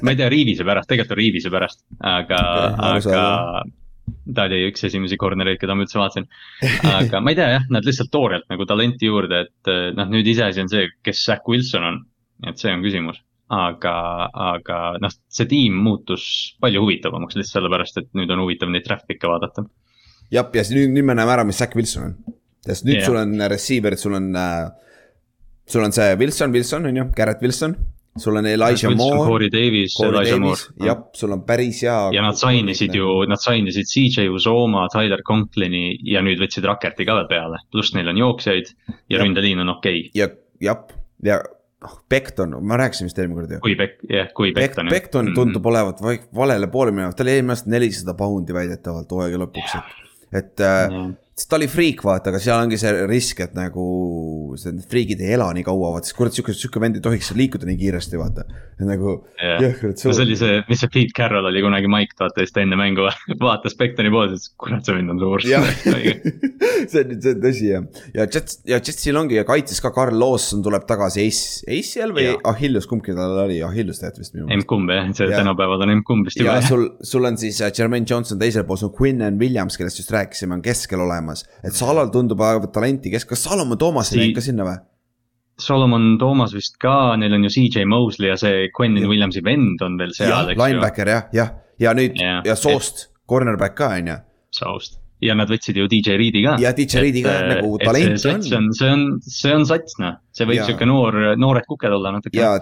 ma 0.02 0.14
ei 0.14 0.18
tea, 0.18 0.30
Riivise 0.34 0.66
pärast, 0.66 0.88
tegelikult 0.90 1.14
on 1.14 1.20
Riivise 1.20 1.52
pärast, 1.54 1.84
aga 2.10 2.40
okay,, 2.72 3.12
aga. 3.12 4.22
ta 4.34 4.46
oli 4.50 4.64
üks 4.72 4.88
esimesi 4.90 5.20
corner'eid, 5.22 5.60
keda 5.62 5.76
ma 5.78 5.86
üldse 5.86 6.00
vaatasin. 6.02 6.26
aga 6.90 7.22
ma 7.22 7.30
ei 7.30 7.38
tea 7.38 7.52
jah, 7.52 7.68
nad 7.78 7.86
lihtsalt 7.86 8.10
toorelt 8.10 8.48
nagu 8.50 8.66
talenti 8.66 9.06
juurde, 9.06 9.44
et 9.46 9.74
noh, 10.00 10.10
nüüd 10.10 10.34
iseasi 10.34 10.64
on 10.66 10.74
see, 10.74 10.90
kes 11.06 11.22
Zack 11.28 11.46
Wilson 11.52 11.86
on, 11.92 12.02
et 12.50 12.58
see 12.58 12.74
on 12.74 12.82
küsimus 12.82 13.22
aga, 13.52 13.96
aga 14.32 14.80
noh, 15.04 15.14
see 15.32 15.48
tiim 15.52 15.76
muutus 15.84 16.26
palju 16.64 16.86
huvitavamaks 16.86 17.36
lihtsalt 17.38 17.60
sellepärast, 17.60 18.00
et 18.00 18.12
nüüd 18.18 18.32
on 18.32 18.46
huvitav 18.46 18.72
neid 18.72 18.86
traffic'e 18.88 19.28
vaadata. 19.28 19.66
jah, 20.32 20.48
ja 20.56 20.64
siis 20.64 20.78
nüüd, 20.78 20.94
nüüd 20.96 21.10
me 21.10 21.18
näeme 21.20 21.36
ära, 21.36 21.48
mis 21.48 21.60
Zack 21.60 21.76
Wilson 21.76 22.10
on. 22.10 22.38
sest 22.64 22.88
nüüd 22.88 23.02
yeah. 23.02 23.08
sul 23.10 23.20
on 23.20 23.36
receiver'id, 23.52 24.00
sul 24.00 24.16
on 24.16 24.30
äh,, 24.40 24.70
sul 25.68 25.84
on 25.84 25.96
see 25.96 26.14
Wilson, 26.20 26.54
Wilson 26.56 26.88
on 26.88 27.02
ju, 27.02 27.10
Garrett 27.18 27.44
Wilson. 27.44 27.76
sul 28.20 28.36
on 28.36 28.46
Elijah 28.48 28.92
Moore. 28.96 29.28
Corey 29.28 29.52
Davis, 29.52 29.94
Elijah 30.04 30.40
Moore. 30.40 30.72
jah, 30.88 31.06
sul 31.16 31.36
on 31.36 31.44
päris 31.48 31.84
hea. 31.84 32.00
ja 32.16 32.24
nad 32.24 32.40
sainisid 32.40 32.96
ju, 32.96 33.22
nad 33.28 33.40
sainisid 33.44 33.88
CJ 33.92 34.30
Uzoma, 34.32 34.88
Tyler 34.94 35.24
Conklini 35.28 35.98
ja 36.08 36.24
nüüd 36.24 36.40
võtsid 36.40 36.68
Rackerti 36.68 37.08
ka 37.08 37.20
veel 37.20 37.28
peale. 37.32 37.66
pluss 37.72 37.96
neil 37.98 38.12
on 38.12 38.24
jooksjaid 38.24 38.72
ja 39.12 39.20
ründeliin 39.20 39.60
on 39.64 39.76
okei 39.76 40.06
okay.. 40.08 40.16
ja, 40.16 40.32
jah, 40.64 40.88
ja 41.24 41.44
noh, 41.82 41.98
Becton, 42.10 42.58
ma 42.66 42.78
rääkisin 42.82 43.10
vist 43.10 43.20
eelmine 43.20 43.42
kord 43.42 43.56
ju. 43.56 43.60
kui 43.64 43.76
Beck, 43.80 44.04
jah, 44.10 44.30
kui 44.38 44.54
Becton. 44.54 44.90
Becton 44.90 45.26
mm 45.26 45.32
-hmm. 45.32 45.36
tundub 45.36 45.66
olevat 45.66 46.02
valele 46.36 46.68
poole 46.68 46.92
minevat, 46.92 47.16
ta 47.16 47.24
oli 47.24 47.36
eelmine 47.38 47.58
aasta 47.58 47.70
nelisada 47.70 48.14
poundi 48.14 48.54
väidetavalt 48.54 49.12
hooaja 49.12 49.42
lõpuks, 49.42 49.76
et, 49.78 49.92
et 50.44 50.66
mm. 50.66 50.96
-hmm 50.96 51.20
sest 51.42 51.50
ta 51.50 51.58
oli 51.58 51.68
friik, 51.72 52.04
vaata, 52.06 52.30
aga 52.30 52.42
seal 52.42 52.62
ongi 52.62 52.78
see 52.80 52.92
risk, 53.10 53.42
et 53.42 53.56
nagu 53.58 53.84
need 54.62 54.86
friigid 54.92 55.22
ei 55.24 55.36
ela 55.38 55.50
nii 55.56 55.66
kaua, 55.66 55.96
vaata, 55.96 56.10
sest 56.10 56.18
kurat, 56.18 56.36
sihuke, 56.36 56.54
sihuke 56.58 56.82
vend 56.84 57.00
ei 57.00 57.06
tohiks 57.06 57.32
liikuda 57.38 57.68
nii 57.70 57.80
kiiresti, 57.80 58.20
vaata. 58.20 58.46
nagu 58.82 59.12
jõhkralt 59.38 60.00
yeah.. 60.00 60.08
no 60.10 60.14
see 60.18 60.26
oli 60.26 60.36
see, 60.40 60.62
mis 60.70 60.80
see 60.82 60.90
Pete 60.94 61.14
Carroll 61.18 61.46
oli 61.50 61.62
kunagi 61.62 61.90
Mike, 61.92 62.18
vaata, 62.20 62.42
siis 62.42 62.54
ta 62.54 62.64
enne 62.64 62.78
mängu 62.80 63.06
vaatas 63.42 63.78
Bektoni 63.78 64.12
poole, 64.14 64.32
ütles, 64.32 64.52
kurat, 64.62 64.86
see 64.86 64.98
vend 64.98 65.14
on 65.14 65.22
suur 65.22 65.44
see 66.92 67.04
on, 67.04 67.16
see 67.18 67.34
on 67.34 67.44
tõsi 67.44 67.70
jah. 67.70 67.86
ja 68.16 68.26
Jets, 68.28 68.62
ja 68.70 68.80
Jetsil 68.82 69.18
ongi 69.22 69.38
ja 69.38 69.46
kaitses 69.48 69.82
ka 69.84 69.94
Carl 69.96 70.18
Lawson 70.18 70.64
tuleb 70.66 70.86
tagasi 70.90 71.26
Ace, 71.26 71.66
ACL 71.70 72.16
või 72.18 72.28
Achilles, 72.54 72.90
kumbki 72.90 73.16
tal 73.18 73.38
oli, 73.46 73.62
Achilles 73.66 74.02
tegelikult 74.02 74.26
vist 74.26 74.36
minu 74.36 74.48
meelest. 74.48 74.66
M-kumb 74.66 74.94
jah, 74.94 75.12
see 75.18 75.30
tänapäeval 75.32 75.86
on 75.86 75.94
M-kumb 75.98 76.30
vist 76.30 76.42
juba. 76.42 76.58
ja 76.58 76.66
sul, 76.66 76.88
sul 77.06 77.30
on 77.30 77.38
siis 77.42 77.62
äh, 77.62 77.74
Jermaine 77.78 78.10
Johnson 78.10 78.42
teisel 78.42 78.66
pool, 78.68 78.80
sul 78.82 78.92
on 78.92 78.96
Quinn 78.98 79.26
and 79.26 79.42
Williams, 79.42 79.78
kellest 79.80 80.02
just 80.02 80.12
rääkisime, 80.14 80.58
on 80.58 80.66
keskel 80.66 81.02
olemas. 81.02 81.31
Et 81.40 81.76
Salal 81.78 82.12
tundub 82.14 82.40
olevat 82.42 82.74
talenti, 82.76 83.12
kes, 83.14 83.28
kas 83.30 83.44
Salomon 83.48 83.80
Toomas 83.80 84.12
ei 84.14 84.22
läinud 84.22 84.40
ka 84.40 84.46
sinna 84.46 84.68
või? 84.68 84.80
Solomon 85.62 86.16
Toomas 86.22 86.56
vist 86.58 86.80
ka, 86.82 87.16
neil 87.22 87.36
on 87.38 87.46
ju 87.46 87.52
CJ 87.54 87.86
Mosley 87.90 88.32
ja 88.32 88.38
see 88.40 88.70
Quentin 88.76 89.10
Williamsi 89.10 89.44
vend 89.46 89.84
on 89.86 90.00
veel 90.00 90.16
seal, 90.18 90.54
eks 90.54 90.58
ju. 90.58 90.64
linebacker 90.64 91.14
jah, 91.14 91.28
jah, 91.36 91.54
ja 91.82 91.94
nüüd 91.98 92.18
ja, 92.20 92.40
ja 92.48 92.58
Soost, 92.60 93.10
cornerback 93.30 93.78
ka 93.78 93.94
on 94.00 94.12
ju. 94.14 94.18
Soost 94.56 95.02
ja 95.22 95.36
nad 95.38 95.52
võtsid 95.52 95.78
ju 95.78 95.86
DJ 95.90 96.18
Reedi 96.18 96.42
ka. 96.46 96.56
ja 96.62 96.72
DJ 96.76 97.04
Reedi 97.06 97.22
ka 97.26 97.36
nagu 97.54 97.76
talent 97.82 98.16
on. 98.18 98.42
see 98.42 98.58
on, 98.58 98.72
see 98.74 98.90
on, 98.90 99.06
see 99.22 99.54
on 99.54 99.68
sats 99.70 100.00
noh, 100.02 100.18
see 100.34 100.48
võib 100.50 100.64
sihuke 100.66 100.88
noor, 100.90 101.20
noored 101.38 101.68
kuked 101.70 101.94
olla 101.94 102.16
natuke. 102.18 102.40
ja 102.40 102.56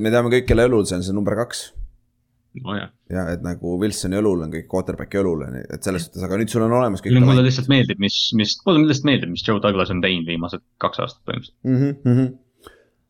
me 0.00 0.12
teame 0.12 0.32
kõik, 0.32 0.48
kelle 0.48 0.66
õlul 0.70 0.88
see 0.88 0.96
on, 0.96 1.04
see 1.04 1.12
on 1.12 1.20
number 1.20 1.36
kaks 1.42 1.68
oh,. 2.64 2.82
ja 3.10 3.24
et 3.34 3.42
nagu 3.46 3.76
Wilsoni 3.80 4.18
õlul 4.20 4.44
on 4.46 4.52
kõik 4.54 4.68
quarterback'i 4.70 5.22
õlul, 5.22 5.46
et 5.62 5.86
selles 5.86 6.06
suhtes, 6.08 6.26
aga 6.26 6.38
nüüd 6.40 6.52
sul 6.52 6.66
on 6.66 6.76
olemas 6.80 7.04
kõik. 7.04 7.16
no 7.16 7.30
mulle 7.30 7.46
lihtsalt 7.46 7.70
meeldib, 7.72 8.02
mis, 8.02 8.20
mis, 8.38 8.58
mulle 8.66 8.86
lihtsalt 8.86 9.10
meeldib, 9.10 9.34
mis 9.34 9.46
Joe 9.46 9.62
Douglas 9.62 9.92
on 9.94 10.02
teinud 10.04 10.28
viimased 10.30 10.64
kaks 10.82 11.02
aastat 11.06 11.24
põhimõtteliselt. 11.24 11.58
Mm. 11.66 11.76
-hmm, 11.82 11.98
mm 12.04 12.16
-hmm 12.20 12.38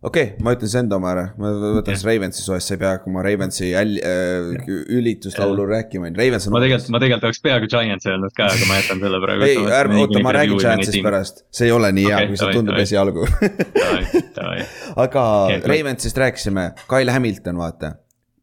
okei 0.01 0.25
okay,, 0.25 0.37
ma 0.45 0.55
ütlen 0.57 0.71
enda 0.81 0.97
oma 0.97 1.11
ära, 1.13 1.25
ma 1.41 1.51
võtan 1.77 1.97
siis 1.97 2.07
Ravensi 2.09 2.43
soojas, 2.45 2.67
sa 2.69 2.77
ei 2.77 2.81
pea 2.81 2.93
hakkama 2.95 3.25
Ravensi 3.25 3.71
äl- 3.77 3.99
äh,, 4.01 4.69
ülituslaulu 4.97 5.67
rääkima, 5.69 6.09
Ravens 6.17 6.49
on. 6.49 6.55
ma 6.57 6.63
tegelikult, 6.65 6.93
ma 6.95 7.03
tegelikult 7.03 7.29
oleks 7.29 7.43
peaaegu 7.45 7.71
Giants 7.75 8.09
öelnud 8.09 8.37
ka, 8.37 8.49
aga 8.49 8.69
ma 8.71 8.79
jätan 8.81 9.05
selle 9.05 9.21
praegu. 9.25 9.49
ei, 9.49 9.59
ärme, 9.81 9.99
oota, 10.01 10.23
ma 10.25 10.35
räägin 10.37 10.63
Giantsist 10.63 11.01
pärast, 11.05 11.45
see 11.53 11.69
ei 11.69 11.75
ole 11.77 11.93
nii 11.97 12.07
okay, 12.09 12.17
hea, 12.17 12.31
kui 12.31 12.41
see 12.41 12.57
tundub 12.57 12.81
esialgu. 12.81 13.29
Aga 15.05 15.25
okay, 15.45 15.61
Ravensist 15.69 16.17
rääkisime, 16.21 16.71
Kyle 16.89 17.13
Hamilton, 17.13 17.61
vaata 17.61 17.93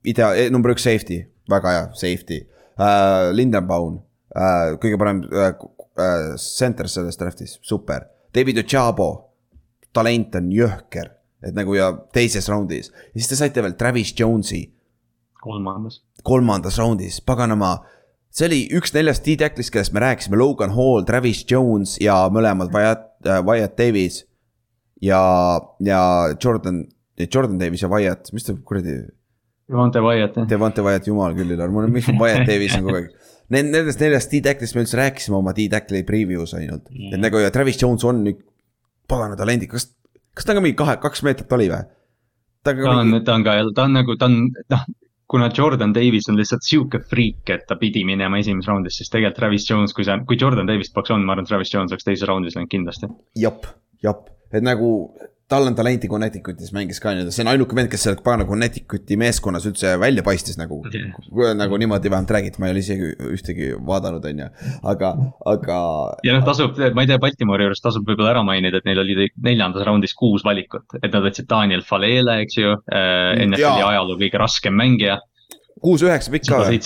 idea, 0.06 0.50
number 0.54 0.74
üks 0.74 0.86
safety, 0.88 1.24
väga 1.50 1.74
hea 1.74 1.88
safety 1.98 2.44
uh,. 2.78 3.32
Lindenbaum 3.34 4.00
äh, 4.36 4.76
kõige 4.82 5.00
parem 5.00 5.24
äh, 5.32 5.52
äh, 5.98 6.36
center 6.42 6.90
selles 6.92 7.20
draft'is, 7.20 7.58
super. 7.66 8.10
David 8.36 8.62
Ochabo, 8.62 9.10
talent 9.96 10.36
on 10.38 10.52
jõhker, 10.54 11.12
et 11.42 11.56
nagu 11.58 11.76
ja 11.78 11.92
teises 12.14 12.50
raundis 12.52 12.92
ja 12.92 13.20
siis 13.20 13.32
te 13.32 13.38
saite 13.40 13.64
veel 13.64 13.78
Travis 13.80 14.14
Jones'i 14.18 14.66
kolmandas. 15.42 16.02
kolmandas 16.26 16.78
raundis, 16.82 17.22
paganama 17.22 17.78
see 18.34 18.50
oli 18.50 18.62
üks 18.78 18.94
neljast 18.94 19.26
D-Tacklist, 19.26 19.72
kellest 19.74 19.94
me 19.96 20.04
rääkisime, 20.04 20.38
Logan 20.38 20.74
Hall, 20.76 21.06
Travis 21.08 21.44
Jones 21.50 21.96
ja 22.04 22.26
mõlemad 22.34 22.74
Wyatt 22.74 23.08
Wyatt 23.26 23.78
Davis. 23.78 24.26
ja, 25.02 25.22
ja 25.80 26.34
Jordan, 26.44 26.86
Jordan 27.34 27.58
Davis 27.60 27.82
ja 27.82 27.90
Wyatt, 27.90 28.34
mis 28.34 28.44
ta 28.44 28.56
kuradi. 28.66 29.00
Devonte 29.68 30.04
Wyatt 30.04 30.38
jah. 30.40 30.48
Devonte 30.50 30.84
Wyatt, 30.86 31.10
jumal 31.10 31.36
küll, 31.36 31.52
Ülar, 31.56 31.72
mul 31.74 31.88
on, 31.88 31.96
miks 31.96 32.08
Wyatt 32.12 32.48
Davis 32.48 32.78
on 32.78 32.88
kogu 32.88 33.02
aeg. 33.02 33.10
Need, 33.54 33.70
nendest 33.72 34.02
neljast 34.04 34.32
D-Tacklist 34.34 34.76
me 34.76 34.84
üldse 34.84 34.98
rääkisime 35.00 35.38
oma 35.38 35.54
D-Tackli 35.56 36.02
preview's 36.08 36.52
ainult 36.58 36.90
mm., 36.92 37.14
et 37.16 37.22
nagu 37.24 37.40
ja 37.40 37.52
Travis 37.56 37.80
Jones 37.80 38.04
on 38.08 38.20
nüüd 38.26 38.42
pagana 39.08 39.38
talendikas, 39.40 39.86
kas, 39.88 40.18
kas 40.36 40.48
ta 40.48 40.52
on 40.52 40.60
ka 40.60 40.64
mingi 40.66 40.76
kahe, 40.80 40.98
kaks 41.00 41.24
meetrit 41.24 41.56
oli 41.56 41.70
või? 41.72 41.86
ta 42.68 42.74
on, 42.92 43.14
ta 43.24 43.38
on 43.38 43.46
ka, 43.48 43.56
ta 43.76 43.86
on 43.88 43.96
nagu, 43.96 44.18
ta 44.20 44.28
on, 44.28 44.42
noh 44.74 44.84
kuna 45.28 45.50
Jordan 45.58 45.94
Davis 45.96 46.30
on 46.30 46.38
lihtsalt 46.40 46.64
sihuke 46.64 47.00
friik, 47.04 47.44
et 47.52 47.66
ta 47.68 47.76
pidi 47.80 48.04
minema 48.08 48.40
esimeses 48.40 48.70
raundis, 48.70 49.00
siis 49.00 49.12
tegelikult 49.12 49.40
Travis 49.42 49.66
Jones, 49.70 49.94
kui 49.96 50.08
sa, 50.08 50.16
kui 50.28 50.40
Jordan 50.40 50.70
Davis 50.70 50.92
poleks 50.94 51.12
olnud, 51.12 51.28
ma 51.28 51.36
arvan, 51.36 51.48
Travis 51.50 51.74
Jones 51.74 51.92
oleks 51.92 52.08
teises 52.08 52.28
raundis 52.30 52.56
läinud 52.56 52.72
kindlasti. 52.72 53.10
jep, 53.36 53.68
jep, 54.04 54.30
et 54.56 54.64
nagu 54.64 54.92
tal 55.48 55.64
on 55.68 55.76
talenti 55.76 56.10
Connecticutis 56.12 56.74
mängis 56.76 57.00
ka 57.00 57.14
nii-öelda, 57.16 57.32
see 57.32 57.44
on 57.46 57.50
ainuke 57.54 57.76
vend, 57.78 57.88
kes 57.92 58.02
seal 58.04 58.18
pagana 58.24 58.46
Connecticuti 58.48 59.16
meeskonnas 59.20 59.68
üldse 59.70 59.94
välja 60.00 60.24
paistis 60.26 60.58
nagu 60.60 60.82
yeah.. 60.92 61.54
nagu 61.56 61.78
niimoodi 61.80 62.12
vähemalt 62.12 62.34
räägiti, 62.36 62.60
ma 62.60 62.68
ei 62.68 62.76
ole 62.76 62.84
isegi 62.84 63.12
ühtegi 63.32 63.70
vaadanud, 63.90 64.26
on 64.28 64.42
ju, 64.44 64.48
aga, 64.92 65.12
aga. 65.54 65.78
ja 66.28 66.36
noh, 66.36 66.44
tasub, 66.48 66.80
ma 66.96 67.06
ei 67.06 67.12
tea, 67.12 67.20
Baltimori 67.24 67.68
juures 67.68 67.84
tasub 67.84 68.08
võib-olla 68.10 68.34
ära 68.36 68.44
mainida, 68.48 68.82
et 68.82 68.90
neil 68.90 69.00
oli 69.04 69.30
neljandas 69.46 69.88
raundis 69.88 70.16
kuus 70.20 70.44
valikut, 70.48 71.00
et 71.00 71.08
nad 71.08 71.24
võtsid 71.24 71.48
Daniel 71.50 71.86
Falele, 71.88 72.42
eks 72.44 72.60
ju 72.60 72.74
äh,, 72.76 73.46
NFL-i 73.46 73.86
ajaloo 73.92 74.18
kõige 74.20 74.42
raskem 74.42 74.76
mängija. 74.76 75.22
kuus-üheksa 75.84 76.34
pikk 76.34 76.50
ka 76.52 76.66
või? 76.66 76.82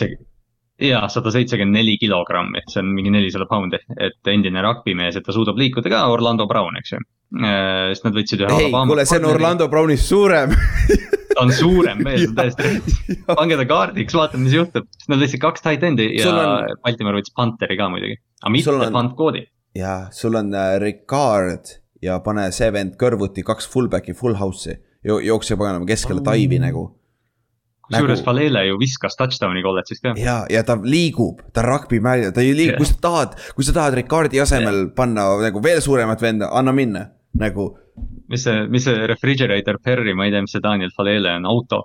jaa, 0.82 1.08
sada 1.14 1.34
seitsekümmend 1.34 1.78
neli 1.78 1.98
kilogrammi, 2.02 2.62
see 2.70 2.82
on 2.82 2.94
mingi 2.94 3.14
nelisada 3.14 3.50
poundi, 3.50 3.82
et 3.98 4.30
endine 4.30 4.62
rugbymees, 4.66 5.18
et 5.18 5.26
ta 5.26 5.34
suudab 5.34 5.58
liikuda 5.58 5.90
ka, 5.94 6.04
Orlando 6.14 6.46
Brown, 6.50 6.78
eks 6.78 6.94
ju 6.94 7.02
sest 7.32 8.04
nad 8.08 8.18
võtsid 8.18 8.44
ühe. 8.44 8.60
ei, 8.66 8.72
kuule, 8.72 9.06
see 9.08 9.22
on 9.22 9.30
Orlando 9.30 9.68
Brownist 9.72 10.10
suurem 10.10 10.52
ta 10.52 11.42
on 11.46 11.54
suurem 11.56 12.02
mees, 12.04 12.26
on 12.28 12.36
täiesti, 12.40 13.18
pange 13.30 13.58
ta 13.60 13.66
kaardiks, 13.70 14.16
vaatame, 14.18 14.48
mis 14.50 14.58
juhtub, 14.58 14.88
sest 14.98 15.12
nad 15.12 15.22
võtsid 15.24 15.44
kaks 15.44 15.64
tight 15.64 15.86
end'i 15.88 16.10
ja 16.18 16.32
on... 16.34 16.78
Baltimore 16.84 17.22
võttis 17.22 17.36
Pantheri 17.38 17.80
ka 17.80 17.88
muidugi, 17.94 18.20
aga 18.42 18.54
mitte 18.54 18.74
on... 18.76 18.88
punt 18.92 19.16
koodi. 19.20 19.46
jaa, 19.80 20.10
sul 20.16 20.36
on 20.40 20.52
äh, 20.52 20.76
Ricard 20.84 21.78
ja 22.04 22.20
pane 22.26 22.50
see 22.56 22.72
vend 22.76 22.98
kõrvuti 23.00 23.46
kaks 23.48 23.70
fullback'i 23.72 24.18
full 24.18 24.36
house'i 24.40 24.76
jo, 25.08 25.22
jookse 25.24 25.56
paganama 25.56 25.88
keskele 25.88 26.26
taivi 26.26 26.60
nagu 26.60 26.90
kusjuures 27.88 28.20
nagu... 28.20 28.28
Falele 28.28 28.66
ju 28.68 28.82
viskas 28.82 29.16
touchdown'i 29.20 29.64
kolledžis 29.64 30.04
ka. 30.04 30.16
ja, 30.20 30.42
ja 30.52 30.66
ta 30.68 30.76
liigub, 30.84 31.42
ta 31.56 31.64
on 31.64 31.70
rugby 31.72 32.04
mäng, 32.04 32.28
ta 32.36 32.44
ei 32.44 32.52
liigu 32.56 32.76
yeah., 32.76 32.84
kui 32.84 32.92
sa 32.92 33.00
tahad, 33.08 33.40
kui 33.56 33.68
sa 33.68 33.76
tahad 33.80 33.98
Ricardi 34.00 34.44
asemel 34.44 34.84
yeah. 34.84 34.94
panna 35.00 35.28
nagu 35.48 35.64
veel 35.64 35.80
suuremat 35.84 36.24
venda, 36.24 36.52
anna 36.52 36.76
minna 36.76 37.08
nagu. 37.40 37.78
mis 38.32 38.44
see, 38.44 38.68
mis 38.72 38.86
see 38.88 39.08
refrigerator 39.08 39.78
Perry, 39.84 40.14
ma 40.16 40.26
ei 40.26 40.32
tea, 40.32 40.42
mis 40.42 40.56
see 40.56 40.64
Daniel 40.64 40.92
Falele 40.96 41.36
on, 41.38 41.46
auto? 41.46 41.84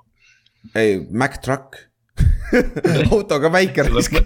ei, 0.75 1.01
Mac 1.11 1.41
Truck 1.43 1.77
auto 3.13 3.41
ka 3.43 3.51
väike 3.53 3.85
risk 3.87 4.17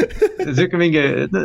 sihuke 0.54 0.78
mingi 0.80 1.02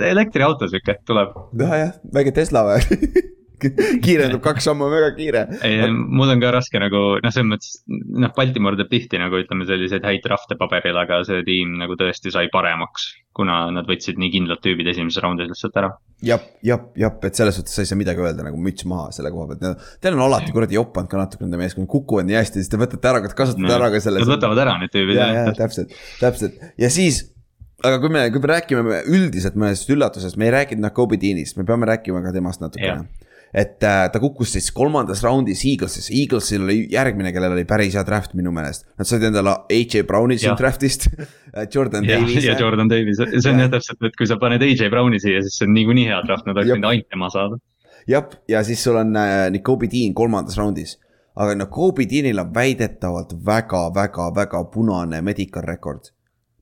elektriauto 0.09 0.69
sihuke 0.69 0.99
tuleb. 1.05 1.35
nojah, 1.59 1.97
väike 2.13 2.33
Tesla 2.35 2.63
või 2.67 2.79
kiirendab 4.05 4.41
kaks 4.43 4.67
sammu 4.69 4.89
väga 4.91 5.09
kiire. 5.17 5.45
mul 5.91 6.31
on 6.33 6.41
ka 6.41 6.51
raske 6.55 6.81
nagu 6.81 7.01
noh, 7.23 7.33
selles 7.33 7.47
mõttes 7.49 7.79
noh, 7.87 8.33
Baltimore 8.35 8.79
teeb 8.79 8.91
tihti 8.91 9.21
nagu 9.21 9.39
ütleme 9.41 9.67
selliseid 9.69 10.05
häid 10.07 10.23
drafte 10.25 10.57
paberil, 10.59 10.97
aga 10.99 11.21
see 11.27 11.41
tiim 11.47 11.77
nagu 11.81 11.97
tõesti 11.99 12.33
sai 12.33 12.51
paremaks. 12.53 13.09
kuna 13.39 13.69
nad 13.71 13.87
võtsid 13.87 14.17
nii 14.19 14.33
kindlad 14.33 14.59
tüübid 14.59 14.89
esimeses 14.91 15.21
raundis 15.23 15.47
lihtsalt 15.51 15.77
ära. 15.79 15.91
jah, 16.25 16.43
jah, 16.65 16.85
jah, 16.99 17.17
et 17.23 17.39
selles 17.39 17.59
suhtes 17.59 17.75
sa 17.75 17.85
ei 17.85 17.89
saa 17.89 17.99
midagi 17.99 18.23
öelda 18.23 18.45
nagu 18.45 18.59
müts 18.59 18.85
maha 18.89 19.09
selle 19.15 19.31
koha 19.31 19.53
pealt, 19.53 19.87
teil 20.03 20.17
on 20.17 20.25
alati 20.27 20.53
kuradi 20.55 20.79
jopanud 20.79 21.11
ka 21.11 21.21
natuke 21.21 21.45
nende 21.45 21.61
meeskond, 21.61 21.87
kukuvad 21.91 22.27
nii 22.27 22.39
hästi, 22.39 22.63
siis 22.63 22.71
te 22.71 22.79
võtate 22.81 23.11
ära, 23.11 23.23
kasutate 23.27 23.63
no, 23.63 23.75
ära 23.77 23.91
ka 23.93 24.03
selle. 24.03 24.23
Nad 24.23 24.33
võtavad 24.35 24.63
ära 24.65 24.77
need 24.81 24.91
tüübid. 24.95 25.19
ja, 25.19 25.29
ja 25.37 25.55
täpselt, 25.55 25.95
täpselt 26.19 26.59
ja 26.79 26.91
siis 26.91 27.23
aga 27.85 27.99
kui 28.01 28.11
me, 28.11 28.25
kui 28.33 28.43
me 28.43 28.51
räägime 28.51 29.01
üldiselt 29.07 29.55
mõnest 29.59 29.89
üllatusest, 29.93 30.37
me 30.39 30.49
ei 30.49 30.55
rääkinud 30.57 30.83
Nakobe 30.83 31.19
Deanist, 31.21 31.57
me 31.59 31.67
peame 31.67 31.87
rääkima 31.89 32.21
ka 32.25 32.35
temast 32.35 32.63
natukene 32.63 33.07
et 33.53 33.83
äh, 33.83 34.03
ta 34.11 34.21
kukkus 34.21 34.51
siis 34.53 34.69
kolmandas 34.75 35.23
raundis 35.25 35.63
Eaglesisse, 35.65 36.13
Eaglesil 36.13 36.63
oli 36.65 36.83
järgmine, 36.91 37.31
kellel 37.33 37.55
oli 37.55 37.65
päris 37.69 37.95
hea 37.97 38.03
draft 38.05 38.35
minu 38.37 38.53
meelest. 38.55 38.85
Nad 38.99 39.09
said 39.09 39.25
endale 39.25 39.55
AJ 39.73 40.03
Browni 40.09 40.37
siin 40.41 40.57
draft'ist 40.59 41.09
Jordan 41.73 42.05
ja, 42.05 42.19
Davis. 42.19 42.45
ja 42.45 42.57
Jordan 42.59 42.91
Davis, 42.91 43.21
see 43.21 43.53
on 43.53 43.63
jah 43.63 43.71
täpselt, 43.73 44.01
et 44.05 44.17
kui 44.19 44.29
sa 44.29 44.37
paned 44.41 44.63
AJ 44.65 44.91
Browni 44.93 45.21
siia, 45.21 45.41
siis 45.45 45.57
see 45.59 45.69
on 45.69 45.75
niikuinii 45.77 46.07
hea 46.11 46.21
draft, 46.27 46.47
nad 46.49 46.57
oleks 46.57 46.75
võinud 46.75 46.91
ainult 46.91 47.09
tema 47.09 47.31
saada. 47.33 47.59
jah, 48.09 48.29
ja 48.49 48.63
siis 48.67 48.83
sul 48.85 49.01
on 49.01 49.17
äh, 49.17 49.47
Nicobi 49.55 49.89
Dean 49.91 50.13
kolmandas 50.17 50.59
raundis. 50.59 50.97
aga 51.39 51.55
Nicobi 51.55 52.05
Deanil 52.09 52.45
on 52.45 52.53
väidetavalt 52.53 53.33
väga-väga-väga 53.45 54.63
punane 54.73 55.21
medical 55.25 55.65
record 55.65 56.13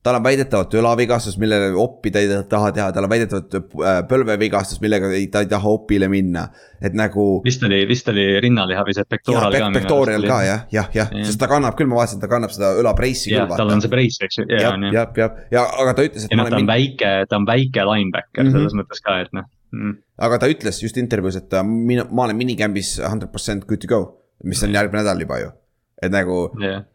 tal 0.08 0.18
on 0.18 0.24
väidetavalt 0.24 0.76
õlavigastus, 0.80 1.36
millele 1.42 1.74
oppi 1.80 2.12
ta 2.14 2.22
ei 2.24 2.30
taha 2.50 2.72
teha, 2.76 2.88
tal 2.96 3.08
on 3.08 3.12
väidetavalt 3.12 3.58
äh, 3.58 3.98
põlvevigastus, 4.08 4.80
millega 4.84 5.10
ei, 5.16 5.28
ta 5.34 5.42
ei 5.44 5.50
taha 5.52 5.74
opile 5.76 6.08
minna, 6.12 6.46
et 6.80 6.96
nagu. 6.98 7.28
vist 7.46 7.66
oli, 7.68 7.82
vist 7.90 8.08
oli 8.12 8.26
rinnaliha 8.44 8.86
või 8.88 8.96
see 8.96 9.08
pektoral 9.10 9.58
ka. 9.58 9.70
pektoorial 9.76 10.28
ka 10.30 10.40
jah, 10.48 10.64
jah, 10.74 10.90
jah, 10.96 11.14
sest 11.28 11.42
ta 11.42 11.50
kannab 11.52 11.76
küll, 11.80 11.90
ma 11.92 12.00
vaatasin, 12.00 12.24
ta 12.24 12.32
kannab 12.32 12.56
seda 12.56 12.72
õlapreissi 12.80 13.34
küll. 13.34 13.54
tal 13.60 13.76
on 13.76 13.84
see 13.84 13.92
preiss, 13.92 14.24
eks 14.24 14.42
ju. 14.42 14.48
jah, 14.54 14.80
jah, 14.96 15.12
jah, 15.20 15.40
ja 15.54 15.68
aga 15.84 15.96
ta 16.00 16.08
ütles, 16.08 16.28
et. 16.28 16.34
ja 16.34 16.42
noh, 16.42 16.50
ta 16.50 16.60
on 16.60 16.64
min... 16.64 16.72
väike, 16.72 17.14
ta 17.28 17.42
on 17.42 17.48
väike 17.50 17.88
linebacker 17.92 18.44
mm 18.44 18.50
-hmm. 18.50 18.58
selles 18.60 18.78
mõttes 18.80 19.04
ka, 19.04 19.22
et 19.28 19.34
noh 19.36 19.48
mm.. 19.76 19.96
aga 20.30 20.44
ta 20.44 20.52
ütles 20.54 20.84
just 20.84 21.00
intervjuus, 21.02 21.42
et 21.44 21.62
mina, 21.68 22.08
ma 22.12 22.30
olen 22.30 22.40
minicamp'is 22.40 22.98
hundred 23.04 23.34
percent 23.34 23.68
good 23.68 23.84
to 23.84 23.92
go, 23.92 24.06
mis 24.44 24.64
on 24.64 24.76
järgmine 24.76 25.04
nädal 25.04 25.28
juba 25.28 25.42
ju, 25.44 25.58
et 26.02 26.14
nagu 26.14 26.46
yeah 26.62 26.86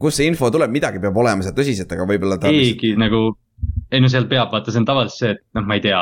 kust 0.00 0.20
see 0.20 0.28
info 0.30 0.50
tuleb, 0.52 0.72
midagi 0.74 1.00
peab 1.02 1.16
olema 1.22 1.44
seal 1.44 1.56
tõsiselt, 1.56 1.90
aga 1.94 2.06
võib-olla 2.08 2.38
ta. 2.40 2.50
keegi 2.52 2.94
nagu, 2.98 3.20
ei 3.94 4.02
no 4.02 4.10
seal 4.10 4.26
peab, 4.30 4.50
vaata, 4.52 4.72
see 4.74 4.82
on 4.82 4.88
tavaliselt 4.88 5.20
see, 5.20 5.34
et 5.36 5.42
noh, 5.58 5.66
ma 5.68 5.78
ei 5.78 5.84
tea, 5.84 6.00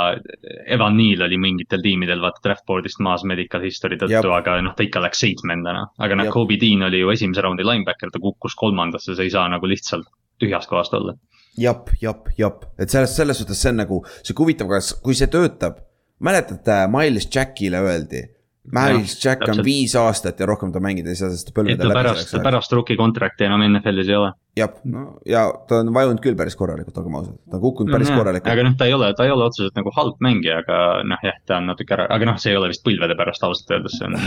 Evan 0.76 0.96
Neal 0.98 1.26
oli 1.26 1.38
mingitel 1.40 1.84
tiimidel 1.84 2.22
vaata 2.24 2.42
draft 2.46 2.64
board'ist 2.68 3.02
maas 3.04 3.26
medical 3.28 3.64
history 3.64 4.00
tõttu, 4.00 4.32
aga 4.32 4.56
noh, 4.64 4.76
ta 4.78 4.86
ikka 4.86 5.02
läks 5.04 5.22
seitsmendana. 5.26 5.84
aga 6.02 6.18
noh, 6.18 6.32
Kobe 6.32 6.58
Dean 6.60 6.88
oli 6.88 7.02
ju 7.02 7.12
esimese 7.12 7.44
raundi 7.44 7.66
linebacker, 7.68 8.12
ta 8.12 8.22
kukkus 8.22 8.56
kolmandasse, 8.58 9.16
sa 9.16 9.26
ei 9.26 9.32
saa 9.34 9.48
nagu 9.52 9.68
lihtsalt 9.68 10.08
tühjast 10.40 10.70
kohast 10.70 10.96
olla. 10.98 11.16
jap, 11.60 11.92
jap, 12.00 12.30
jap, 12.38 12.68
et 12.80 12.90
selles, 12.90 13.12
selles 13.16 13.42
suhtes 13.42 13.60
see 13.60 13.74
on 13.74 13.82
nagu 13.84 14.04
sihuke 14.22 14.46
huvitav, 14.46 14.72
kas, 14.72 14.94
kui 15.04 15.16
see 15.18 15.28
töötab. 15.32 15.82
mäletate, 16.22 16.86
Miles 16.88 17.28
Jackile 17.34 17.82
öeldi 17.82 18.22
Miles 18.70 19.16
Jack 19.18 19.42
on 19.50 19.58
viis 19.66 19.94
aastat 19.98 20.38
ja 20.38 20.46
rohkem 20.46 20.70
ta 20.72 20.78
mängida 20.82 21.10
ei 21.10 21.18
saa, 21.18 21.32
sest 21.34 21.48
ta 21.48 21.54
põlvede 21.56 21.82
läbi 21.82 21.96
pärast, 21.98 22.28
selleks. 22.28 22.44
pärast 22.46 22.74
rookie 22.76 22.94
contract'i 23.00 23.48
enam 23.48 23.64
NFL-is 23.66 24.12
ei 24.12 24.18
ole. 24.20 24.28
jah, 24.56 24.76
no 24.86 25.02
ja 25.26 25.48
ta 25.68 25.80
on 25.82 25.90
vajunud 25.96 26.22
küll 26.22 26.38
päris 26.38 26.54
korralikult, 26.58 27.00
olgem 27.02 27.16
ausad, 27.18 27.40
ta 27.50 27.58
on 27.58 27.64
kukkunud 27.64 27.90
no, 27.90 27.96
päris 27.96 28.12
jah, 28.12 28.20
korralikult. 28.20 28.52
aga 28.54 28.66
noh, 28.68 28.76
ta 28.78 28.86
ei 28.86 28.94
ole, 28.94 29.08
ta 29.18 29.26
ei 29.26 29.34
ole 29.34 29.48
otseselt 29.50 29.80
nagu 29.80 29.94
halb 29.98 30.22
mängija, 30.22 30.60
aga 30.62 30.78
noh, 31.10 31.24
jah, 31.26 31.40
ta 31.48 31.58
on 31.58 31.72
natuke 31.72 31.98
ära, 31.98 32.06
aga 32.14 32.30
noh, 32.30 32.38
see 32.38 32.54
ei 32.54 32.60
ole 32.60 32.70
vist 32.70 32.86
põlvede 32.86 33.18
pärast 33.18 33.48
ausalt 33.48 33.74
öeldes, 33.74 33.98
see 33.98 34.06
on. 34.06 34.20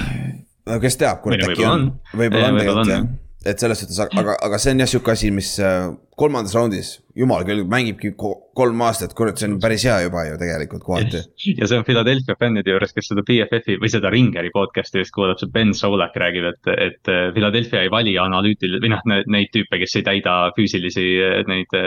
no 0.67 0.81
kes 0.83 0.99
teab, 0.99 1.23
kurat 1.23 1.47
äkki 1.47 1.69
on, 1.71 1.93
võib-olla 2.11 2.51
on 2.51 2.59
tegelikult 2.59 2.91
jah 2.91 3.07
et 3.45 3.61
selles 3.61 3.79
suhtes, 3.81 3.99
aga, 4.01 4.35
aga 4.43 4.57
see 4.61 4.73
on 4.73 4.81
jah 4.81 4.89
sihuke 4.89 5.13
asi, 5.13 5.29
mis 5.33 5.51
äh, 5.61 5.87
kolmandas 6.17 6.55
raundis, 6.57 6.89
jumal 7.17 7.45
küll, 7.47 7.61
mängibki 7.69 8.13
kolm 8.17 8.81
aastat, 8.87 9.13
kurat, 9.17 9.37
see 9.39 9.49
on 9.51 9.59
päris 9.61 9.85
hea 9.85 9.99
juba 10.07 10.25
ju 10.25 10.39
tegelikult 10.41 10.85
kohati. 10.85 11.21
ja 11.59 11.69
see 11.69 11.77
on 11.77 11.85
Philadelphia 11.87 12.37
fännide 12.41 12.73
juures, 12.73 12.93
kes 12.95 13.11
seda 13.11 13.25
BFF-i 13.27 13.77
või 13.81 13.91
seda 13.93 14.11
Ringeri 14.13 14.51
podcast'i 14.55 15.03
vist 15.03 15.13
kuulab, 15.15 15.39
see 15.41 15.51
Ben 15.53 15.75
Solak 15.77 16.17
räägib, 16.21 16.49
et, 16.53 16.71
et 16.73 17.13
äh, 17.13 17.29
Philadelphia 17.37 17.85
ei 17.85 17.93
vali 17.93 18.17
analüütil- 18.21 18.79
või 18.81 18.93
noh, 18.95 19.05
neid 19.05 19.53
tüüpe, 19.53 19.81
kes 19.83 19.99
ei 20.01 20.07
täida 20.09 20.37
füüsilisi 20.57 21.07
äh, 21.21 21.39
neid 21.51 21.77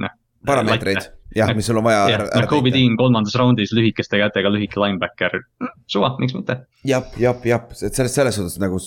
noh. 0.00 0.16
parameetreid, 0.46 1.10
jah, 1.36 1.50
mis 1.58 1.66
sul 1.66 1.82
on 1.82 1.88
vaja. 1.90 2.06
jah, 2.14 2.48
Kobe 2.50 2.70
Dean 2.74 2.94
kolmandas 3.00 3.34
raundis 3.40 3.74
lühikeste 3.74 4.22
kätega 4.22 4.54
lühike 4.54 4.78
linebacker, 4.78 5.40
suva, 5.90 6.14
miks 6.22 6.38
mitte. 6.38 6.62
jah, 6.86 7.10
jah, 7.18 7.42
jah, 7.42 7.66
et 7.80 7.90
selles, 7.90 8.14
selles 8.14 8.38
suhtes 8.38 8.60
nagu 8.62 8.78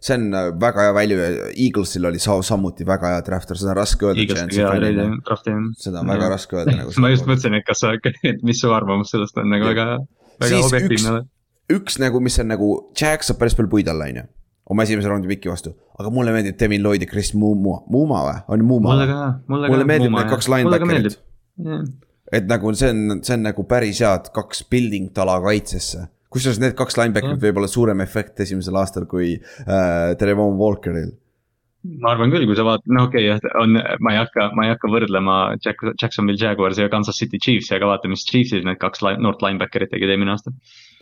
see 0.00 0.16
on 0.16 0.34
äh, 0.34 0.48
väga 0.60 0.86
hea 0.86 0.94
välja, 0.96 1.28
Eaglesil 1.50 2.08
oli 2.08 2.20
samuti 2.22 2.86
väga 2.88 3.14
hea 3.14 3.20
drafter, 3.26 3.58
seda 3.60 3.74
on 3.74 3.80
raske 3.82 4.08
öelda. 4.08 4.38
seda 5.78 6.00
on 6.00 6.08
väga 6.08 6.24
ja. 6.24 6.32
raske 6.32 6.56
öelda 6.56 6.76
nagu. 6.78 6.96
ma 7.04 7.12
just 7.12 7.28
mõtlesin, 7.28 7.58
et 7.60 7.68
kas 7.68 7.84
sa, 7.84 7.92
et 8.32 8.42
mis 8.46 8.60
su 8.60 8.72
arvamus 8.74 9.12
sellest 9.12 9.38
on 9.40 9.50
nagu 9.52 9.68
väga, 9.68 9.86
väga 10.40 10.60
objektiivne. 10.66 11.22
üks 11.76 12.00
nagu, 12.02 12.20
mis 12.24 12.38
on 12.42 12.52
nagu, 12.54 12.74
Jack 12.96 13.28
saab 13.28 13.40
päris 13.42 13.58
palju 13.58 13.72
puid 13.76 13.90
alla, 13.92 14.08
on 14.08 14.22
ju 14.22 14.28
oma 14.70 14.86
esimese 14.86 15.10
raundi 15.10 15.28
piki 15.30 15.50
vastu, 15.50 15.72
aga 15.98 16.12
mulle 16.14 16.32
meeldib 16.34 16.58
Devin 16.60 16.84
Lloyd 16.84 17.02
ja 17.02 17.08
Chris 17.10 17.32
Muuma, 17.34 17.80
Muuma 17.90 18.22
või, 18.26 18.36
on 18.54 18.62
ju 18.62 18.68
Muuma? 18.68 18.92
mulle 18.92 19.08
ka, 19.08 19.18
mulle 19.50 19.66
ka. 19.66 19.72
mulle 19.74 19.86
meeldib 19.88 20.14
need 20.14 20.30
kaks 20.30 20.48
linebacker'it. 20.52 21.18
et 22.38 22.46
nagu 22.50 22.72
see 22.78 22.92
on, 22.94 23.18
see 23.26 23.34
on 23.34 23.44
nagu 23.48 23.64
päris 23.68 24.02
head 24.04 24.30
kaks 24.36 24.62
building 24.70 25.10
tala 25.16 25.40
kaitsesse. 25.42 26.06
Kusjuures 26.30 26.60
need 26.62 26.76
kaks 26.78 26.98
linebacker'it 26.98 27.38
Jah. 27.38 27.42
võib 27.48 27.58
olla 27.60 27.70
suurem 27.70 28.04
efekt 28.04 28.40
esimesel 28.44 28.78
aastal 28.80 29.06
kui 29.10 29.34
äh, 29.36 30.12
Trevon 30.20 30.58
Walkeril. 30.60 31.10
ma 32.02 32.12
arvan 32.12 32.32
küll, 32.32 32.44
kui 32.48 32.58
sa 32.58 32.64
vaatad, 32.66 32.92
no 32.92 33.06
okei 33.08 33.30
okay, 33.32 33.52
on, 33.62 33.78
ma 34.04 34.14
ei 34.14 34.20
hakka, 34.20 34.50
ma 34.56 34.66
ei 34.66 34.74
hakka 34.74 34.90
võrdlema 34.92 35.36
Jack, 35.64 35.82
Jacksonville 35.94 36.40
Jaguarsi 36.40 36.84
ja 36.84 36.92
Kansas 36.92 37.18
City 37.18 37.40
Chiefsi, 37.40 37.72
aga 37.76 37.88
vaata, 37.94 38.10
mis 38.12 38.26
Chiefsis 38.28 38.66
need 38.66 38.80
kaks 38.82 39.02
li- 39.06 39.16
noort 39.22 39.42
linebacker'it 39.44 39.94
tegid 39.94 40.12
eelmine 40.12 40.34
aasta. 40.34 40.52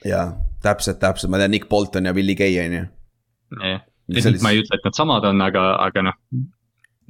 jaa, 0.07 0.29
täpselt, 0.65 1.01
täpselt, 1.03 1.33
ma 1.35 1.43
tean 1.43 1.53
Nick 1.55 1.69
Bolton 1.69 2.07
ja 2.07 2.15
Willie 2.17 2.39
Gay 2.39 2.61
on 2.63 2.79
ju. 2.79 2.85
jah, 3.59 3.83
ma 4.45 4.55
ei 4.55 4.63
ütle, 4.63 4.79
et 4.79 4.87
nad 4.87 4.97
samad 4.97 5.27
on, 5.29 5.43
aga, 5.45 5.67
aga 5.89 6.07
noh, 6.09 6.23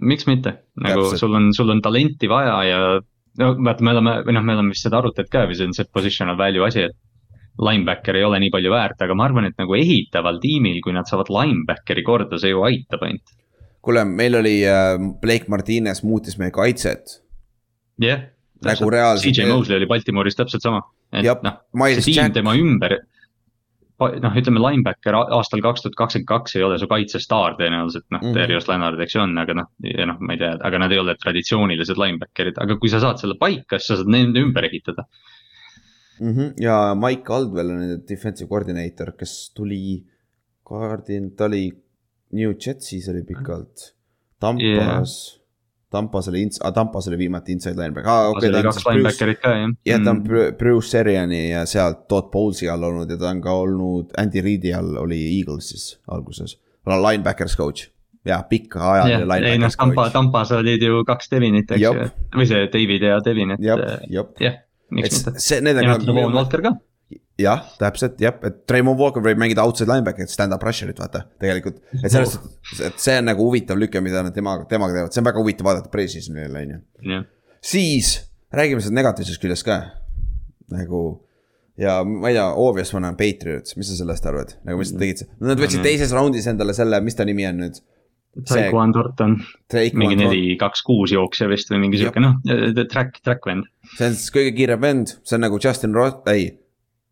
miks 0.01 0.27
mitte, 0.31 0.55
nagu 0.81 1.05
Täpselt. 1.05 1.23
sul 1.23 1.37
on, 1.37 1.53
sul 1.55 1.71
on 1.75 1.83
talenti 1.85 2.31
vaja 2.31 2.57
ja 2.67 2.81
no 3.39 3.53
vaata, 3.59 3.85
me 3.85 3.95
oleme, 3.95 4.15
või 4.27 4.35
noh, 4.37 4.47
me 4.47 4.57
oleme 4.57 4.75
vist 4.75 4.87
seda 4.87 5.01
arutanud 5.03 5.31
ka 5.33 5.45
või 5.51 5.59
see 5.59 5.69
on 5.69 5.77
see 5.77 5.89
positional 5.93 6.39
value 6.39 6.65
asi, 6.67 6.89
et 6.89 6.97
linebacker 7.59 8.17
ei 8.17 8.25
ole 8.25 8.39
nii 8.43 8.53
palju 8.55 8.71
väärt, 8.73 9.03
aga 9.03 9.15
ma 9.19 9.27
arvan, 9.29 9.49
et 9.49 9.59
nagu 9.59 9.75
ehitaval 9.75 10.39
tiimil, 10.43 10.81
kui 10.85 10.95
nad 10.95 11.09
saavad 11.11 11.31
linebackeri 11.33 12.05
korda, 12.07 12.39
see 12.39 12.55
ju 12.55 12.63
aitab 12.69 13.05
ainult. 13.07 13.37
kuule, 13.83 14.05
meil 14.05 14.35
oli 14.39 14.57
äh, 14.67 14.97
Blake 15.23 15.49
Martinez 15.49 16.03
muutis 16.03 16.39
meie 16.39 16.55
kaitset. 16.55 17.23
jah 17.99 18.19
yeah,. 18.19 18.27
Nagu 18.65 18.91
reaalselt- 18.91 19.35
CJ 19.35 19.47
Mosley 19.47 19.77
oli 19.79 19.87
Baltimooris 19.87 20.35
täpselt 20.35 20.65
sama, 20.65 20.83
et 21.13 21.45
noh, 21.47 21.61
see 21.95 22.03
tiim 22.09 22.25
Jack- 22.25 22.35
tema 22.35 22.57
ümber. 22.59 22.97
noh, 23.99 24.35
ütleme 24.39 24.61
linebacker 24.63 25.15
aastal 25.19 25.63
kaks 25.63 25.83
tuhat 25.83 25.95
kakskümmend 25.99 26.27
kaks 26.27 26.57
ei 26.57 26.63
ole 26.63 26.79
su 26.79 26.87
kaitsestaar 26.91 27.57
tõenäoliselt, 27.59 28.07
noh 28.11 28.21
mm 28.21 28.29
-hmm. 28.29 28.35
Darius 28.35 28.69
Leonard, 28.69 29.01
eks 29.01 29.15
ju 29.15 29.21
on, 29.23 29.39
aga 29.39 29.55
noh, 29.55 29.67
ja 29.83 30.07
noh, 30.07 30.19
ma 30.21 30.33
ei 30.33 30.39
tea, 30.39 30.53
aga 30.61 30.79
nad 30.79 30.93
ei 30.93 30.99
ole 30.99 31.15
traditsioonilised 31.15 31.99
linebacker'id, 31.99 32.59
aga 32.63 32.77
kui 32.77 32.89
sa 32.89 33.01
saad 33.01 33.19
selle 33.19 33.35
paika, 33.39 33.79
siis 33.79 33.87
sa 33.87 33.97
saad 33.97 34.11
nende 34.11 34.39
ümber 34.43 34.65
ehitada. 34.65 35.07
Mm. 36.21 36.33
-hmm. 36.35 36.53
ja 36.61 36.95
Mike 36.95 37.23
Caldwell 37.23 37.71
on 37.71 37.81
nende 37.81 37.99
defensive 38.09 38.49
coordinator, 38.49 39.13
kes 39.19 39.51
tuli, 39.55 40.05
kaardin, 40.65 41.31
ta 41.37 41.45
oli 41.45 41.73
New 42.33 42.53
Jetsis 42.67 43.09
oli 43.09 43.23
pikalt. 43.23 43.95
Tampas 44.41 44.63
yeah. 44.63 45.39
Tampas 45.91 46.29
oli 46.29 46.45
ins- 46.45 46.61
ah,, 46.61 46.73
Tampas 46.73 47.09
oli 47.09 47.17
viimati 47.19 47.53
inside 47.53 47.75
linebacker 47.81 48.11
ah,. 48.11 48.29
Okay, 48.29 48.49
oli 48.49 48.63
kaks 48.63 48.85
linebacker'it 48.87 49.41
ka 49.41 49.49
jah. 49.57 49.71
jah, 49.87 50.01
ta 50.05 50.11
on 50.11 50.17
Mm. 50.17 50.25
Bru- 50.27 50.53
Bruce 50.59 50.89
Seriani 50.89 51.51
ja 51.51 51.65
sealt 51.67 52.09
Todd 52.09 52.29
Bowles'i 52.33 52.69
all 52.69 52.83
olnud 52.85 53.11
ja 53.11 53.17
ta 53.17 53.31
on 53.31 53.41
ka 53.41 53.53
olnud 53.53 54.13
Andy 54.19 54.41
Reid'i 54.45 54.75
all 54.77 54.97
oli 54.97 55.39
Eaglesis 55.39 55.99
alguses. 56.09 56.59
Linebackers 56.87 57.57
coach 57.57 57.89
ja 58.25 58.43
pikka 58.49 58.81
ajaline 58.93 59.47
jah, 59.47 59.53
ei 59.53 59.59
noh 59.59 59.73
Tampa. 59.77 60.11
Tampas 60.11 60.53
olid 60.53 60.83
ju 60.83 61.05
kaks 61.09 61.31
Devinit, 61.31 61.71
eks 61.71 61.81
ju, 61.83 61.93
või 62.37 62.47
see 62.47 62.69
David 62.73 63.03
ja 63.03 63.19
Devin, 63.25 63.51
et 63.57 63.61
jah 63.65 63.79
äh,, 63.81 64.01
jah, 64.13 64.27
jah, 64.41 64.55
miks 64.91 65.25
mitte. 65.27 65.41
see, 65.43 65.61
need 65.65 65.77
ja 65.77 65.85
on 65.95 66.01
noh, 66.01 66.07
Devon 66.07 66.35
Walker 66.39 66.63
ka. 66.65 66.73
jah, 67.39 67.63
täpselt 67.79 68.19
jah, 68.23 68.35
et 68.49 68.65
Raymond 68.75 68.99
Walker 69.01 69.23
võib 69.25 69.39
mängida 69.41 69.63
outside 69.65 69.89
linebacker'it, 69.93 70.33
stand-up 70.33 70.65
rusher'it 70.67 70.99
vaata, 70.99 71.25
tegelikult. 71.41 71.79
et 72.03 72.11
sellest, 72.11 72.41
et 72.85 72.99
see 73.03 73.19
on 73.21 73.29
nagu 73.31 73.47
huvitav 73.47 73.79
lüke, 73.81 74.01
mida 74.05 74.23
nad 74.27 74.35
temaga, 74.35 74.67
temaga 74.71 74.97
teevad, 74.99 75.15
see 75.15 75.23
on 75.23 75.29
väga 75.31 75.45
huvitav 75.45 75.69
vaadata 75.71 75.93
pre-season'il 75.93 76.59
on 76.63 76.75
ju. 76.75 77.23
siis 77.63 78.15
räägime 78.55 78.81
sellest 78.83 78.97
negatiivsest 78.99 79.43
küljest 79.43 79.65
ka. 79.69 79.79
nagu 80.73 81.03
ja 81.79 82.01
ma 82.05 82.29
ei 82.33 82.35
tea, 82.35 82.49
obvious 82.59 82.91
one 82.95 83.07
on 83.07 83.15
Patriots, 83.17 83.77
mis 83.79 83.87
sa 83.93 83.95
sellest 84.01 84.27
arvad, 84.27 84.57
nagu 84.67 84.81
mis 84.81 84.91
nad 84.93 85.05
tegid, 85.05 85.23
nad 85.41 85.61
võtsid 85.61 85.79
Mhm. 85.79 85.87
teises 85.87 86.13
raundis 86.17 86.47
endale 86.51 86.75
selle, 86.75 86.99
mis 87.01 87.15
ta 87.15 87.25
nimi 87.29 87.47
on 87.47 87.63
nüüd? 87.63 87.79
Saquon 88.47 88.93
Thornton, 88.93 89.33
mingi 89.99 90.15
neli, 90.19 90.57
kaks, 90.61 90.83
kuus 90.87 91.11
jooksja 91.11 91.49
vist 91.51 91.71
või 91.73 91.81
mingi 91.87 91.99
sihuke 91.99 92.21
noh, 92.23 92.37
track, 92.91 93.17
track 93.25 93.47
vend 93.47 93.65
see 93.99 94.09
on 94.09 94.17
siis 94.17 94.33
kõige 94.35 94.55
kiirem 94.57 94.83
vend, 94.83 95.13
see 95.27 95.37
on 95.39 95.45
nagu 95.47 95.59
Justin 95.63 95.97
Ross, 95.97 96.21
ei, 96.31 96.53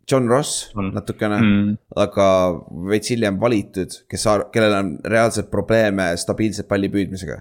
John 0.06 0.28
Ross 0.30 0.68
On. 0.78 0.92
natukene 0.94 1.38
mm.. 1.40 1.74
aga 1.98 2.28
veits 2.92 3.10
hiljem 3.10 3.40
valitud, 3.42 3.96
kes, 4.10 4.26
kellel 4.54 4.76
on 4.78 4.92
reaalselt 5.10 5.50
probleeme 5.50 6.12
stabiilselt 6.20 6.68
palli 6.70 6.90
püüdmisega. 6.92 7.40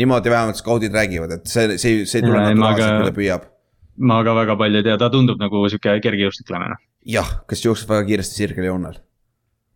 niimoodi 0.00 0.32
vähemalt 0.32 0.60
skaudid 0.60 0.96
räägivad, 0.96 1.36
et 1.36 1.52
see, 1.52 1.76
see, 1.76 2.04
see 2.08 2.22
ei 2.22 2.26
tule 2.26 2.40
naturaalselt 2.40 3.02
kui 3.02 3.10
ta 3.10 3.16
püüab. 3.20 3.46
ma 4.08 4.22
ka 4.24 4.36
väga 4.40 4.56
palju 4.64 4.80
ei 4.80 4.88
tea, 4.88 4.98
ta 5.00 5.12
tundub 5.12 5.40
nagu 5.40 5.64
sihuke 5.68 5.98
kergejõustiklane 6.04 6.72
jah, 7.06 7.28
kes 7.48 7.64
jookseb 7.64 7.92
väga 7.92 8.06
kiiresti 8.10 8.42
sirgeljoonel. 8.42 8.98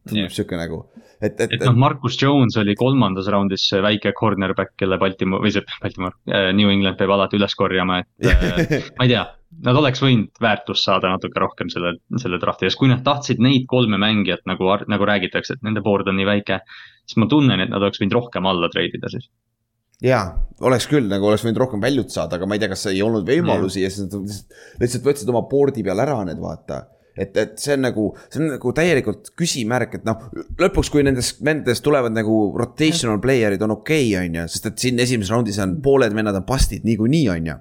tundub 0.09 0.27
Jah. 0.27 0.35
sihuke 0.35 0.59
nagu, 0.59 0.85
et, 1.21 1.37
et, 1.37 1.53
et 1.57 1.65
noh, 1.67 1.77
Marcus 1.79 2.17
Jones 2.21 2.57
oli 2.61 2.75
kolmandas 2.79 3.29
raundis 3.33 3.67
see 3.71 3.83
väike 3.85 4.13
cornerback, 4.17 4.75
kelle 4.81 4.99
Baltimore 5.01 5.45
või 5.45 5.53
see 5.55 5.65
Baltimore, 5.83 6.17
New 6.57 6.73
England 6.73 6.99
peab 7.01 7.13
alati 7.17 7.39
üles 7.39 7.57
korjama, 7.59 8.01
et 8.01 8.31
äh, 8.31 8.91
ma 8.97 9.07
ei 9.07 9.13
tea. 9.13 9.27
Nad 9.67 9.75
oleks 9.75 9.99
võinud 9.99 10.39
väärtust 10.41 10.87
saada 10.87 11.11
natuke 11.11 11.41
rohkem 11.43 11.69
selle, 11.73 11.97
selle 12.23 12.39
drafti 12.41 12.69
ees, 12.69 12.77
kui 12.79 12.89
nad 12.89 13.03
tahtsid 13.05 13.41
neid 13.43 13.65
kolme 13.69 13.99
mängijat 13.99 14.45
nagu, 14.47 14.69
nagu 14.89 15.09
räägitakse, 15.11 15.57
et 15.59 15.65
nende 15.67 15.83
board 15.83 16.09
on 16.09 16.21
nii 16.21 16.29
väike. 16.29 16.61
siis 17.03 17.19
ma 17.19 17.27
tunnen, 17.29 17.59
et 17.59 17.73
nad 17.73 17.83
oleks 17.83 17.99
võinud 18.01 18.15
rohkem 18.15 18.47
alla 18.47 18.71
treidida 18.71 19.11
siis. 19.11 19.27
jaa, 20.07 20.23
oleks 20.63 20.87
küll 20.89 21.11
nagu 21.11 21.27
oleks 21.27 21.43
võinud 21.45 21.59
rohkem 21.65 21.83
väljut 21.83 22.15
saada, 22.15 22.39
aga 22.39 22.47
ma 22.47 22.57
ei 22.57 22.63
tea, 22.63 22.71
kas 22.71 22.87
ei 22.93 23.03
olnud 23.03 23.27
võimalusi 23.27 23.83
ja 23.83 23.91
siis 23.91 24.07
nad 24.07 24.33
lihtsalt 24.85 25.11
võtsid 25.11 25.35
oma 25.35 25.43
board'i 25.51 25.85
peal 25.85 26.07
ära 26.07 26.23
need, 26.31 26.39
vaata 26.41 26.85
et, 27.21 27.37
et 27.37 27.57
see 27.61 27.77
on 27.77 27.85
nagu, 27.85 28.07
see 28.31 28.43
on 28.43 28.53
nagu 28.55 28.75
täielikult 28.77 29.33
küsimärk, 29.39 29.99
et 29.99 30.07
noh, 30.09 30.29
lõpuks, 30.61 30.91
kui 30.93 31.05
nendest 31.07 31.43
vendadest 31.45 31.85
tulevad 31.85 32.15
nagu 32.17 32.37
rotational 32.59 33.21
player'id 33.23 33.63
on 33.67 33.77
okei 33.79 34.13
okay,, 34.13 34.29
on 34.29 34.39
ju, 34.41 34.47
sest 34.55 34.71
et 34.71 34.87
siin 34.87 35.03
esimeses 35.03 35.33
raundis 35.35 35.61
on 35.63 35.77
pooled 35.85 36.15
vennad 36.17 36.39
on 36.41 36.47
bust'id 36.49 36.87
niikuinii, 36.89 37.27
on 37.35 37.51
ju. 37.51 37.57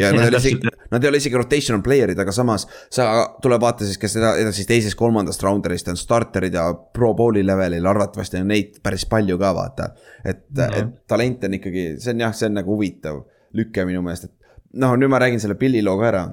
ja 0.00 0.10
nad 0.16 0.24
ei 0.24 0.30
ole 0.32 0.40
isegi, 0.40 0.72
nad 0.94 1.04
ei 1.04 1.10
ole 1.10 1.20
isegi 1.20 1.36
rotational 1.36 1.82
player'id, 1.84 2.20
aga 2.20 2.32
samas 2.34 2.64
sa 2.92 3.08
tule 3.44 3.58
vaata 3.60 3.86
siis, 3.86 4.00
kes 4.00 4.16
eda- 4.20 4.34
edasi 4.40 4.64
teisest-kolmandast 4.70 5.44
rounder'ist 5.44 5.90
on 5.92 6.00
starter'id 6.00 6.56
ja 6.56 6.70
pro 6.72 7.12
bowl'i 7.18 7.44
levelil, 7.46 7.86
arvatavasti 7.92 8.40
on 8.40 8.50
neid 8.54 8.80
päris 8.82 9.04
palju 9.10 9.38
ka 9.38 9.52
vaata. 9.54 9.92
et 10.24 10.48
-hmm. 10.50 10.78
et 10.80 11.06
talent 11.06 11.44
on 11.44 11.54
ikkagi, 11.60 11.86
see 11.98 12.16
on 12.16 12.26
jah, 12.26 12.34
see 12.34 12.48
on 12.48 12.58
nagu 12.62 12.76
huvitav 12.76 13.22
lüke 13.54 13.84
minu 13.84 14.02
meelest, 14.02 14.24
et 14.24 14.32
noh, 14.80 14.96
nüüd 14.96 15.12
ma 15.12 15.20
räägin 15.22 15.40
selle 15.40 15.54
Pilli 15.54 15.82
loo 15.82 15.98
ka 15.98 16.08
ära 16.08 16.24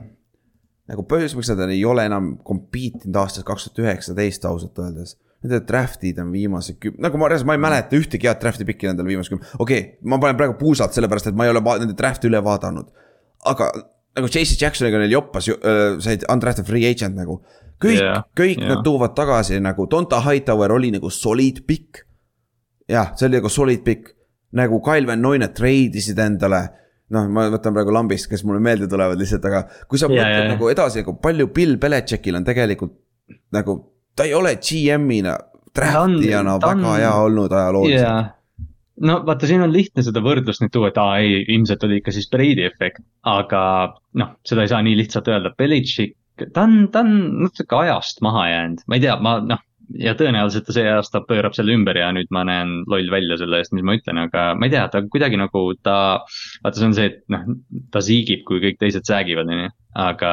nagu 0.89 1.05
põhjus, 1.07 1.35
miks 1.37 1.51
nad 1.53 1.69
ei 1.69 1.83
ole 1.87 2.05
enam 2.09 2.33
compete 2.47 3.05
inud 3.05 3.19
aastast 3.21 3.45
kaks 3.47 3.67
tuhat 3.67 3.83
üheksateist 3.85 4.47
ausalt 4.49 4.81
öeldes. 4.81 5.17
Nende 5.41 5.61
draft'id 5.65 6.19
on 6.21 6.29
viimase 6.33 6.75
küm-, 6.77 6.99
nagu 7.01 7.17
ma 7.17 7.29
ma 7.29 7.55
ei 7.57 7.61
mäleta 7.61 7.97
ühtegi 7.97 8.29
head 8.29 8.41
draft'i 8.41 8.65
pikki 8.67 8.89
nendel 8.89 9.07
viimase 9.09 9.33
küm-, 9.33 9.41
okei 9.57 9.79
okay,, 9.79 9.95
ma 10.05 10.19
panen 10.21 10.37
praegu 10.37 10.57
puusalt, 10.59 10.93
sellepärast 10.93 11.31
et 11.31 11.37
ma 11.37 11.47
ei 11.47 11.53
ole 11.53 11.63
nende 11.81 11.97
draft'e 11.97 12.29
üle 12.29 12.41
vaadanud. 12.45 12.91
aga 13.49 13.71
nagu 14.17 14.27
JC 14.27 14.59
Jacksoniga 14.59 14.99
neil 15.01 15.15
joppas 15.15 15.47
ju, 15.47 15.57
said 16.03 16.25
undrafted 16.29 16.67
free 16.67 16.85
agent 16.89 17.17
nagu. 17.17 17.39
kõik 17.81 17.97
yeah,, 17.97 18.21
kõik 18.37 18.59
yeah. 18.59 18.75
nad 18.75 18.83
tuuvad 18.85 19.15
tagasi 19.17 19.57
nagu 19.63 19.87
Donta 19.89 20.19
Hightower 20.21 20.75
oli 20.75 20.91
nagu 20.93 21.09
solid 21.09 21.63
pikk. 21.65 22.03
jah, 22.91 23.15
see 23.17 23.29
oli 23.29 23.39
nagu 23.39 23.49
solid 23.49 23.81
pikk, 23.87 24.13
nagu 24.57 24.81
Kyle 24.85 25.07
Van 25.07 25.21
Noine 25.23 25.49
treidisid 25.55 26.19
endale 26.19 26.67
noh, 27.11 27.27
ma 27.33 27.45
võtan 27.53 27.75
praegu 27.75 27.93
lambist, 27.95 28.29
kes 28.31 28.43
mulle 28.47 28.61
meelde 28.63 28.87
tulevad 28.91 29.19
lihtsalt, 29.19 29.45
aga 29.49 29.63
kui 29.91 29.99
sa 30.01 30.07
Ja, 30.09 30.13
mõtled 30.15 30.45
ja. 30.45 30.49
nagu 30.55 30.69
edasi, 30.71 31.01
nagu 31.03 31.15
palju 31.23 31.47
Bill 31.55 31.77
Belichickil 31.81 32.37
on 32.39 32.45
tegelikult 32.47 32.97
nagu, 33.55 33.77
ta 34.15 34.27
ei 34.27 34.33
ole 34.37 34.55
GM-ina, 34.59 35.37
draftijana 35.75 36.57
ta 36.59 36.71
on- 36.73 36.81
väga 36.85 36.95
hea 36.99 37.11
olnud 37.25 37.51
ajalooliselt 37.55 38.01
yeah.. 38.01 38.31
no 39.07 39.19
vaata, 39.27 39.47
siin 39.47 39.63
on 39.63 39.71
lihtne 39.73 40.03
seda 40.03 40.23
võrdlust 40.23 40.63
nüüd 40.63 40.73
tuua, 40.75 40.89
et 40.91 40.97
aa 40.99 41.19
ei, 41.23 41.41
ilmselt 41.55 41.83
oli 41.87 42.01
ikka 42.01 42.11
siis 42.15 42.27
Brady 42.31 42.65
efekt, 42.67 43.03
aga 43.27 43.61
noh, 44.19 44.33
seda 44.47 44.65
ei 44.65 44.71
saa 44.71 44.81
nii 44.85 44.97
lihtsalt 44.99 45.27
öelda, 45.31 45.53
Belichik, 45.57 46.17
ta 46.53 46.65
on, 46.67 46.87
ta 46.91 47.03
on 47.05 47.13
natuke 47.47 47.75
ajast 47.85 48.19
maha 48.25 48.47
jäänud, 48.51 48.83
ma 48.87 48.97
ei 48.99 49.03
tea, 49.07 49.15
ma 49.23 49.37
noh, 49.45 49.63
ja 49.99 50.13
tõenäoliselt 50.17 50.67
ta 50.67 50.75
see 50.75 50.87
aasta 50.89 51.21
pöörab 51.27 51.55
selle 51.57 51.75
ümber 51.75 51.97
ja 51.99 52.11
nüüd 52.15 52.29
ma 52.33 52.43
näen 52.47 52.81
loll 52.91 53.09
välja 53.11 53.37
selle 53.41 53.61
eest, 53.61 53.73
mis 53.75 53.85
ma 53.87 53.95
ütlen, 53.97 54.19
aga 54.25 54.51
ma 54.57 54.67
ei 54.67 54.73
tea, 54.73 54.83
ta 54.91 55.01
kuidagi 55.03 55.39
nagu 55.39 55.63
ta, 55.83 55.95
vaata, 56.63 56.75
see 56.77 56.87
on 56.89 56.97
see, 56.97 57.09
et 57.11 57.21
noh, 57.33 57.47
ta 57.93 58.03
siigib, 58.05 58.45
kui 58.47 58.61
kõik 58.63 58.79
teised 58.81 59.07
säägivad, 59.07 59.51
onju, 59.51 59.71
aga 60.05 60.31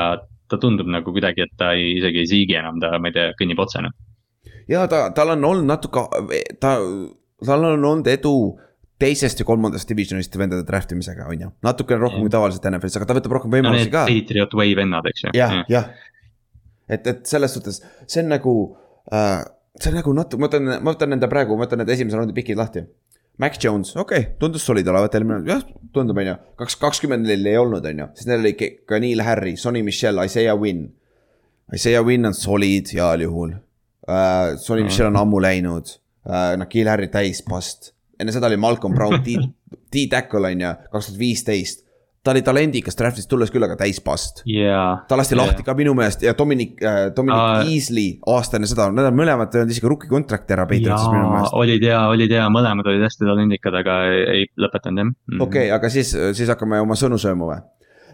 ta 0.48 0.60
tundub 0.60 0.88
nagu 0.90 1.12
kuidagi, 1.14 1.44
et 1.44 1.56
ta 1.60 1.72
ei, 1.76 1.96
isegi 1.98 2.22
ei 2.22 2.30
siigi 2.30 2.58
enam, 2.58 2.80
ta, 2.82 2.94
ma 3.00 3.10
ei 3.10 3.16
tea, 3.16 3.34
kõnnib 3.40 3.60
otsene. 3.64 3.92
ja 4.70 4.86
ta, 4.90 5.08
tal 5.16 5.34
on 5.36 5.44
olnud 5.50 5.68
natuke, 5.68 6.06
ta, 6.62 6.78
tal 7.44 7.68
on 7.72 7.90
olnud 7.92 8.10
edu 8.12 8.34
teisest 8.98 9.38
ja 9.38 9.46
kolmandast 9.46 9.88
divisionist 9.88 10.34
vendade 10.38 10.66
draft 10.66 10.92
imisega, 10.94 11.28
on 11.30 11.46
ju. 11.46 11.52
natukene 11.62 12.02
rohkem 12.02 12.24
kui 12.24 12.32
tavaliselt 12.34 12.66
NFL-is, 12.70 12.98
aga 12.98 13.08
ta 13.08 13.18
võtab 13.20 13.36
rohkem 13.38 13.52
no 13.52 13.58
võimalusi 13.58 13.86
need 13.86 13.94
ka. 13.94 14.04
Patriot 14.10 14.58
Way 14.58 14.74
vennad, 14.78 15.06
eks 15.12 15.28
ju. 15.28 15.32
jah, 15.38 15.60
jah. 15.70 15.92
et, 16.88 17.06
et 17.06 17.24
selles 17.28 17.54
suhtes, 17.54 17.82
see 18.10 18.24
on 18.24 18.32
nagu 18.34 18.54
äh,, 19.12 19.44
see 19.80 19.90
on 19.92 19.98
nagu 20.00 20.12
natuke, 20.16 20.40
ma 20.40 20.48
võtan, 20.48 20.70
ma 20.82 20.92
võtan 20.94 21.12
nende 21.14 21.28
praegu, 21.30 21.56
ma 21.56 21.66
võtan 21.66 21.78
need 21.82 21.92
esimese 21.94 22.16
raundi 22.18 22.34
pikid 22.36 22.58
lahti. 22.60 22.84
Mac 23.38 23.54
Jones, 23.62 23.92
okei 23.96 24.18
okay,, 24.24 24.32
tundus 24.40 24.64
solid 24.66 24.88
olevat 24.90 25.14
eelmine, 25.14 25.44
jah, 25.46 25.60
tundub, 25.94 26.18
on 26.18 26.26
ju, 26.26 26.36
kaks, 26.58 26.74
kakskümmend 26.82 27.22
neil 27.28 27.46
ei 27.46 27.56
olnud, 27.60 27.84
on 27.86 28.00
ju, 28.02 28.06
siis 28.18 28.26
neil 28.26 28.40
oli 28.42 28.52
Ke- 28.58 28.72
ka 28.88 28.98
Neil 28.98 29.22
Harry, 29.22 29.52
Sonny 29.56 29.82
Michel, 29.86 30.18
Isaiah 30.26 30.56
Wynn. 30.58 30.88
Isaiah 31.74 32.02
Wynn 32.02 32.26
on 32.26 32.34
solid 32.34 32.88
heal 32.94 33.20
juhul 33.22 33.52
uh,. 34.08 34.56
Sonny 34.58 34.82
Mhm. 34.82 34.88
Michel 34.90 35.06
on 35.12 35.16
ammu 35.20 35.38
läinud 35.44 35.86
uh,, 36.26 36.56
Nakil 36.58 36.88
Harry 36.90 37.06
täis 37.12 37.42
past. 37.46 37.92
enne 38.18 38.32
seda 38.34 38.48
oli 38.50 38.56
Malcolm 38.58 38.94
Brown, 38.96 39.20
D-tackle 39.92 40.50
on 40.50 40.60
ju, 40.64 40.72
kaks 40.90 41.06
tuhat 41.12 41.18
viisteist. 41.20 41.84
Ta 42.24 42.34
oli 42.34 42.42
talendikas 42.44 42.98
draft'ist 42.98 43.28
tulles 43.30 43.52
küll, 43.54 43.64
aga 43.64 43.76
täis 43.78 44.00
past. 44.04 44.42
jaa. 44.48 45.04
ta 45.08 45.18
lasti 45.18 45.38
lahti 45.38 45.64
ka 45.66 45.74
minu 45.78 45.94
meelest 45.98 46.24
ja 46.26 46.34
Dominic 46.38 46.82
äh,, 46.82 47.00
Dominic 47.16 47.38
Aa. 47.38 47.62
Easley 47.68 48.18
aastane 48.34 48.68
seda, 48.70 48.90
nad 48.94 49.10
on 49.10 49.18
mõlemad 49.18 49.54
öelnud 49.54 49.74
isegi 49.74 49.90
rookie 49.90 50.10
contract'i 50.10 50.56
ära 50.56 50.66
Patriotsis 50.68 51.10
minu 51.14 51.32
meelest. 51.32 51.56
olid 51.58 51.88
ja, 51.88 52.04
olid 52.12 52.34
ja, 52.34 52.48
mõlemad 52.52 52.90
olid 52.90 53.06
hästi 53.06 53.28
talendikad, 53.28 53.80
aga 53.82 53.98
ei, 54.10 54.22
ei 54.34 54.46
lõpetanud 54.58 55.04
jah 55.04 55.10
mm. 55.10 55.40
okei 55.40 55.68
okay,, 55.68 55.74
aga 55.78 55.92
siis, 55.92 56.14
siis 56.38 56.50
hakkame 56.52 56.82
oma 56.84 56.98
sõnu 56.98 57.20
sööma 57.22 57.52
või? 57.52 57.60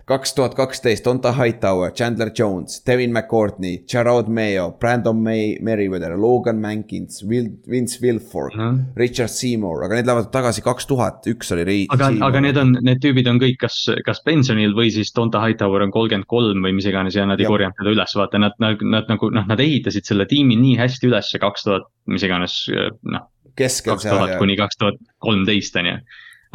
Kaks 0.04 0.34
tuhat 0.36 0.54
kaksteist, 0.54 1.04
Donta 1.06 1.32
Hightower, 1.32 1.90
Chandler 1.96 2.30
Jones, 2.38 2.82
Devin 2.86 3.12
McCourtney, 3.12 3.78
Gerard 3.88 4.28
Mayo, 4.28 4.70
Brandon 4.80 5.16
May, 5.16 5.56
Merriweather, 5.62 6.18
Logan 6.20 6.60
Mankins, 6.60 7.22
Will, 7.24 7.46
Vince 7.70 7.98
Wilfork 8.02 8.54
Mhm. 8.54 8.80
Richard 8.96 9.32
Seymour, 9.32 9.84
aga 9.84 9.94
need 9.94 10.06
lähevad 10.06 10.30
tagasi 10.32 10.62
kaks 10.62 10.86
tuhat, 10.86 11.24
üks 11.26 11.52
oli 11.52 11.64
Ri-. 11.64 11.86
aga, 11.90 12.10
aga 12.26 12.40
need 12.40 12.56
on, 12.56 12.76
need 12.82 13.00
tüübid 13.00 13.28
on 13.28 13.40
kõik 13.40 13.56
kas, 13.64 13.78
kas 14.04 14.20
pensionil 14.26 14.74
või 14.76 14.90
siis 14.92 15.12
Donta 15.16 15.40
Hightower 15.40 15.82
on 15.82 15.90
kolmkümmend 15.90 16.26
kolm 16.28 16.60
või 16.60 16.74
mis 16.74 16.84
iganes 16.86 17.14
ja 17.16 17.24
nad 17.26 17.40
ei 17.40 17.46
korjanud 17.46 17.74
teda 17.80 17.94
üles, 17.96 18.14
vaata 18.14 18.38
nad, 18.38 18.52
nad, 18.60 18.82
nad 18.82 19.08
nagu 19.08 19.30
noh, 19.30 19.46
nad 19.48 19.60
ehitasid 19.60 20.04
selle 20.04 20.26
tiimi 20.26 20.56
nii 20.60 20.76
hästi 20.82 21.08
üles 21.08 21.32
kaks 21.40 21.64
tuhat, 21.64 21.88
mis 22.06 22.22
iganes 22.22 22.58
noh, 23.02 23.24
keskel 23.56 23.94
kaks 23.94 24.04
tuhat 24.10 24.36
kuni 24.38 24.56
kaks 24.60 24.76
tuhat 24.76 25.00
kolmteist 25.22 25.76
on 25.80 25.86
ju. 25.86 25.96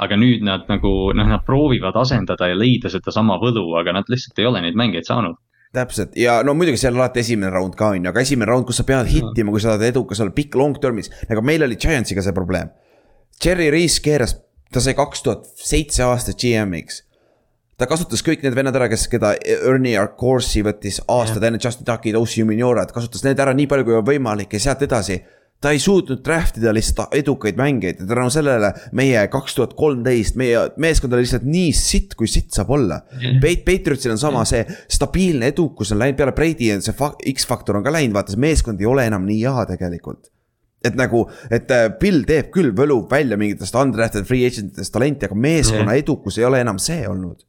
Aga 0.04 0.18
nüüd 0.20 0.44
nad 0.46 0.68
nagu 0.72 0.92
noh, 1.16 1.30
nad 1.30 1.46
proovivad 1.48 1.98
asendada 2.00 2.50
ja 2.50 2.58
leida 2.58 2.92
sedasama 2.92 3.40
võlu, 3.42 3.66
aga 3.80 3.96
nad 4.00 4.12
lihtsalt 4.12 4.40
ei 4.40 4.50
ole 4.50 4.64
neid 4.66 4.80
mängijaid 4.80 5.10
saanud. 5.10 5.38
täpselt 5.74 6.16
ja 6.18 6.40
no 6.42 6.56
muidugi 6.58 6.80
seal 6.82 6.96
on 6.96 7.04
alati 7.04 7.22
esimene 7.22 7.52
round 7.54 7.76
ka 7.78 7.92
on 7.94 8.06
ju, 8.06 8.10
aga 8.10 8.22
esimene 8.26 8.50
round, 8.50 8.66
kus 8.66 8.80
sa 8.82 8.88
pead 8.88 9.12
hittima, 9.12 9.52
kui 9.54 9.62
sa 9.62 9.76
oled 9.76 9.86
edukas 9.86 10.22
olla 10.24 10.34
pikk 10.34 10.58
long 10.58 10.80
term'is, 10.82 11.12
nagu 11.30 11.44
meil 11.46 11.64
oli 11.64 11.78
Giantsiga 11.78 12.24
see 12.26 12.34
probleem. 12.34 12.72
Cherry 13.40 13.70
Reese 13.70 14.02
keeras, 14.02 14.34
ta 14.74 14.82
sai 14.82 14.96
kaks 14.98 15.22
tuhat 15.24 15.46
seitse 15.62 16.04
aastat 16.04 16.42
GM-iks 16.42 17.04
ta 17.80 17.88
kasutas 17.88 18.22
kõik 18.26 18.44
need 18.44 18.56
vennad 18.58 18.76
ära, 18.76 18.90
kes, 18.92 19.08
keda 19.12 19.34
Ernie 19.40 20.00
Corsi 20.20 20.64
võttis 20.66 21.00
aastad 21.08 21.46
enne 21.48 21.62
Justin 21.64 21.88
Ducki, 21.88 22.12
Ossi 22.20 22.44
Minorat, 22.48 22.92
kasutas 22.96 23.24
need 23.24 23.40
ära 23.40 23.54
nii 23.56 23.70
palju 23.72 23.88
kui 23.88 24.02
võimalik 24.12 24.56
ja 24.56 24.64
sealt 24.66 24.84
edasi. 24.84 25.22
Ta 25.62 25.74
ei 25.76 25.80
suutnud 25.84 26.22
draft 26.24 26.58
ida 26.60 26.72
lihtsalt 26.76 27.16
edukaid 27.20 27.58
mängijaid 27.60 28.00
ja 28.00 28.08
tänu 28.08 28.30
sellele 28.32 28.72
meie 28.96 29.26
kaks 29.32 29.58
tuhat 29.58 29.76
kolmteist, 29.80 30.38
meie 30.40 30.70
meeskond 30.80 31.14
oli 31.14 31.26
lihtsalt 31.26 31.48
nii 31.48 31.74
sitt, 31.76 32.16
kui 32.20 32.32
sitt 32.32 32.56
saab 32.56 32.72
olla. 32.78 33.02
Pate-, 33.44 33.66
Patriotsil 33.68 34.16
on 34.16 34.22
sama 34.22 34.46
see 34.48 34.64
stabiilne 34.88 35.52
edukus 35.52 35.92
on 35.92 36.00
läinud 36.00 36.20
peale 36.20 36.36
Brady 36.38 36.72
ja 36.72 36.80
see 36.84 36.96
fa- 36.96 37.16
X-faktor 37.34 37.80
on 37.80 37.86
ka 37.86 37.94
läinud, 37.94 38.16
vaata 38.16 38.36
see 38.36 38.44
meeskond 38.48 38.80
ei 38.82 38.88
ole 38.90 39.08
enam 39.12 39.28
nii 39.28 39.42
hea 39.44 39.66
tegelikult 39.74 40.32
et 40.86 40.96
nagu, 40.96 41.26
et 41.52 41.72
äh, 41.76 41.90
Bill 42.00 42.24
teeb 42.28 42.54
küll, 42.56 42.72
võlub 42.76 43.12
välja 43.12 43.36
mingitest 43.40 43.76
undrafted 43.76 44.28
free 44.28 44.48
agent 44.48 44.78
itest 44.78 44.94
talenti, 44.96 45.28
aga 45.28 45.36
meeskonna 45.36 45.96
edukus 46.00 46.40
ei 46.40 46.48
ole 46.48 46.62
enam 46.64 46.80
see 46.80 47.04
olnud. 47.10 47.44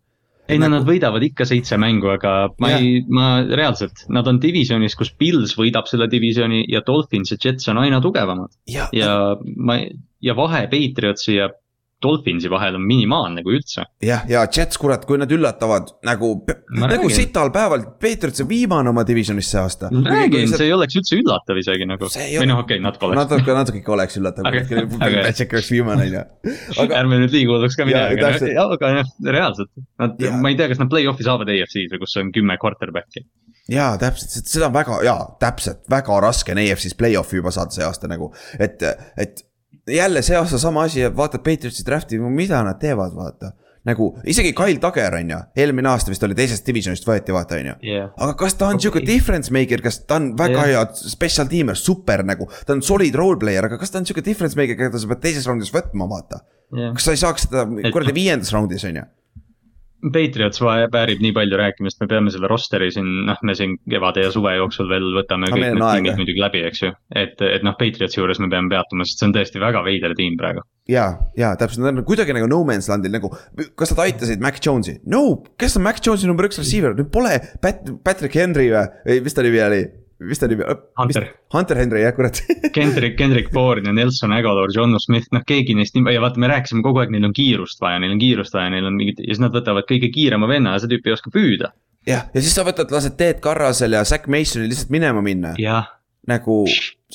Ei 0.51 0.59
no 0.59 0.67
Nagu- 0.67 0.79
nad 0.79 0.89
võidavad 0.89 1.25
ikka 1.25 1.47
seitse 1.49 1.79
mängu, 1.81 2.11
aga 2.13 2.35
ma 2.61 2.71
Jah. 2.73 2.81
ei, 2.83 3.01
ma 3.09 3.29
reaalselt, 3.47 4.05
nad 4.09 4.27
on 4.29 4.41
divisionis, 4.43 4.97
kus 4.99 5.13
Pils 5.17 5.55
võidab 5.59 5.89
selle 5.91 6.09
divisjoni 6.11 6.65
ja 6.69 6.83
Dolphins 6.87 7.33
ja 7.33 7.39
Jets 7.45 7.69
on 7.73 7.79
aina 7.79 8.01
tugevamad. 8.01 8.51
ja, 8.69 8.89
ja 8.93 9.37
ma, 9.57 9.79
ja 10.21 10.35
vahe 10.37 10.67
Patriotsi 10.71 11.37
ja 11.39 11.49
Dolphinsi 12.03 12.49
vahel 12.51 12.79
on 12.79 12.85
minimaalne, 12.87 13.43
kui 13.45 13.59
üldse. 13.59 13.85
jah, 14.05 14.23
ja 14.31 14.47
Jets, 14.49 14.79
kurat, 14.81 15.05
kui 15.09 15.19
nad 15.21 15.31
üllatavad 15.33 15.91
nagu, 16.07 16.33
nagu 16.81 17.11
sital 17.13 17.53
päeval, 17.55 17.85
Patriots 18.01 18.41
on 18.45 18.49
viimane 18.49 18.89
oma 18.93 19.05
divisionis 19.09 19.51
see 19.53 19.61
aasta. 19.61 19.91
räägin, 19.93 20.49
see 20.49 20.69
ei 20.69 20.73
oleks 20.77 20.97
üldse 21.01 21.19
üllatav 21.21 21.61
isegi 21.61 21.89
nagu 21.89 22.09
või 22.09 22.49
noh, 22.49 22.63
okei 22.65 22.79
okay,, 22.79 22.85
natuke 22.85 23.09
oleks. 23.11 23.21
natuke, 23.21 23.57
natuke 23.59 23.83
ikka 23.83 23.95
oleks 23.97 24.17
üllatav 24.21 24.49
kui 24.49 24.79
aga- 24.81 25.11
Belichik 25.11 25.53
oleks 25.59 25.71
viimane 25.75 26.07
on 26.07 26.17
ju. 26.17 26.55
aga 26.85 27.03
ärme 27.03 27.21
nüüd 27.25 27.37
liiga 27.37 27.55
hulluks 27.57 27.77
ka 27.77 27.89
midagi, 27.89 28.17
aga, 28.25 28.65
aga 28.65 28.93
jah, 28.97 29.13
reaalselt, 29.37 29.73
nad 30.01 30.25
ma 30.41 30.53
ei 30.53 30.59
tea, 30.59 30.71
kas 30.73 30.81
nad 30.81 30.91
play-off'i 30.93 31.27
saavad 31.27 31.53
EFC-s 31.53 31.93
või 31.93 32.03
kus 32.07 32.17
on 32.23 32.33
kümme 32.35 32.57
quarterback'i. 32.63 33.27
jaa, 33.71 33.93
täpselt, 34.01 34.41
seda 34.49 34.71
on 34.71 34.75
väga, 34.79 35.03
jaa, 35.07 35.29
täpselt, 35.43 35.85
väga 35.93 36.19
raske 36.25 36.57
on 36.57 36.65
EFC-s 36.65 36.97
play-off'i 36.97 37.43
juba 37.43 37.53
saada 37.55 37.77
see 37.77 37.87
aasta 37.87 38.09
nagu, 38.11 38.33
et, 38.59 38.89
et 39.21 39.45
jälle 39.97 40.23
see 40.23 40.37
aasta 40.39 40.59
sama 40.59 40.87
asi, 40.89 41.05
vaatad 41.17 41.45
Patriotsi 41.47 41.87
draft'i, 41.87 42.19
mida 42.19 42.63
nad 42.67 42.81
teevad, 42.81 43.17
vaata 43.17 43.55
nagu 43.89 44.11
isegi 44.29 44.53
Kyle 44.57 44.77
Tager 44.81 45.15
on 45.17 45.31
ju, 45.33 45.39
eelmine 45.63 45.89
aasta 45.89 46.13
vist 46.13 46.25
oli 46.27 46.37
teisest 46.37 46.67
divisionist 46.69 47.07
võeti, 47.09 47.33
vaata 47.33 47.57
on 47.57 47.71
ju 47.71 47.77
jah, 47.89 48.11
aga 48.21 48.35
kas 48.43 48.57
ta 48.61 48.69
on 48.69 48.77
Okei. 48.77 48.85
sihuke 48.85 49.03
difference 49.07 49.53
maker, 49.55 49.81
kas 49.85 50.03
ta 50.05 50.19
on 50.21 50.35
väga 50.39 50.67
Jah. 50.69 50.69
hea 50.69 51.13
special 51.15 51.49
teamer, 51.49 51.79
super 51.81 52.25
nagu, 52.29 52.49
ta 52.67 52.77
on 52.77 52.85
solid 52.85 53.17
role 53.17 53.41
player, 53.41 53.65
aga 53.71 53.79
kas 53.81 53.95
ta 53.95 54.03
on 54.03 54.09
sihuke 54.09 54.25
difference 54.27 54.59
maker, 54.59 54.77
keda 54.77 55.01
sa 55.01 55.09
pead 55.15 55.25
teises 55.25 55.49
raundis 55.49 55.73
võtma, 55.73 56.09
vaata. 56.11 56.43
jah. 56.77 56.93
kas 56.99 57.09
sa 57.09 57.17
ei 57.17 57.23
saaks 57.25 57.49
seda 57.49 57.65
kuradi 57.89 58.17
viiendas 58.17 58.53
raundis 58.57 58.85
on 58.89 59.01
ju? 59.01 59.07
Patriots 60.01 60.63
väärib 60.63 61.21
nii 61.21 61.33
palju 61.37 61.59
rääkimist, 61.61 61.99
me 62.01 62.09
peame 62.11 62.33
selle 62.33 62.49
roster'i 62.51 62.91
siin, 62.95 63.09
noh, 63.29 63.39
me 63.47 63.55
siin 63.59 63.77
kevade 63.91 64.25
ja 64.25 64.33
suve 64.33 64.55
jooksul 64.57 64.89
veel 64.91 65.11
võtame 65.17 65.51
Aga 65.51 65.59
kõik 65.59 65.67
need 65.67 65.85
tiimid 65.85 66.21
muidugi 66.23 66.43
läbi, 66.43 66.63
eks 66.71 66.83
ju. 66.87 66.93
et, 67.23 67.37
et 67.45 67.67
noh, 67.67 67.77
Patriotsi 67.79 68.21
juures 68.21 68.41
me 68.43 68.51
peame 68.53 68.73
peatuma, 68.73 69.07
sest 69.09 69.21
see 69.21 69.29
on 69.29 69.37
tõesti 69.37 69.63
väga 69.63 69.85
veider 69.87 70.17
tiim 70.19 70.39
praegu. 70.41 70.65
ja, 70.91 71.07
ja 71.39 71.53
täpselt, 71.61 71.85
nad 71.85 72.01
on 72.01 72.09
kuidagi 72.09 72.37
nagu 72.37 72.49
no 72.51 72.63
man's 72.69 72.89
land'il 72.91 73.15
nagu, 73.15 73.33
kas 73.79 73.95
nad 73.95 74.05
aitasid 74.09 74.45
Mac 74.45 74.61
Jones'i? 74.65 74.99
no, 75.11 75.25
kes 75.61 75.77
on 75.77 75.87
Mac 75.87 76.01
Jones'i 76.05 76.31
number 76.31 76.49
üks 76.49 76.63
receiver, 76.63 76.97
pole 77.13 77.37
Pat-, 77.63 77.85
Patrick 78.07 78.41
Henry 78.41 78.71
või, 78.73 78.87
ei, 79.05 79.25
mis 79.25 79.37
ta 79.37 79.45
nimi 79.47 79.61
oli? 79.69 79.85
Mis 80.21 80.41
ta 80.41 80.49
nimi? 80.51 80.65
Hunter.. 81.01 81.27
Hunter 81.55 81.81
Henry 81.81 82.03
jah, 82.05 82.15
kurat 82.17 82.41
Kendrick, 82.77 83.17
Kendrick 83.19 83.53
Bourne 83.55 83.89
ja 83.89 83.95
Nelson 83.97 84.35
Aguilar, 84.37 84.73
John 84.75 84.97
Smith, 85.03 85.31
noh 85.35 85.45
keegi 85.47 85.77
neist 85.79 85.97
nii, 85.97 86.15
ja 86.15 86.23
vaata, 86.23 86.41
me 86.43 86.51
rääkisime 86.51 86.85
kogu 86.87 87.03
aeg, 87.03 87.13
neil 87.15 87.29
on 87.29 87.37
kiirust 87.37 87.81
vaja, 87.83 88.01
neil 88.03 88.17
on 88.17 88.21
kiirust 88.23 88.57
vaja, 88.57 88.73
neil 88.75 88.89
on 88.89 88.99
mingid 88.99 89.23
ja 89.23 89.31
siis 89.31 89.43
nad 89.43 89.55
võtavad 89.57 89.89
kõige 89.89 90.13
kiirema 90.15 90.51
venna 90.51 90.77
ja 90.77 90.83
see 90.83 90.93
tüüp 90.93 91.09
ei 91.09 91.17
oska 91.17 91.33
püüda. 91.35 91.73
jah, 92.09 92.29
ja 92.35 92.43
siis 92.43 92.57
sa 92.57 92.67
võtad, 92.67 92.93
lased 92.93 93.17
Ted 93.21 93.41
Carrasel 93.45 93.97
ja 93.97 94.05
Zack 94.09 94.29
Masonil 94.31 94.71
lihtsalt 94.73 94.93
minema 94.93 95.25
minna 95.25 95.55
nagu 96.29 96.63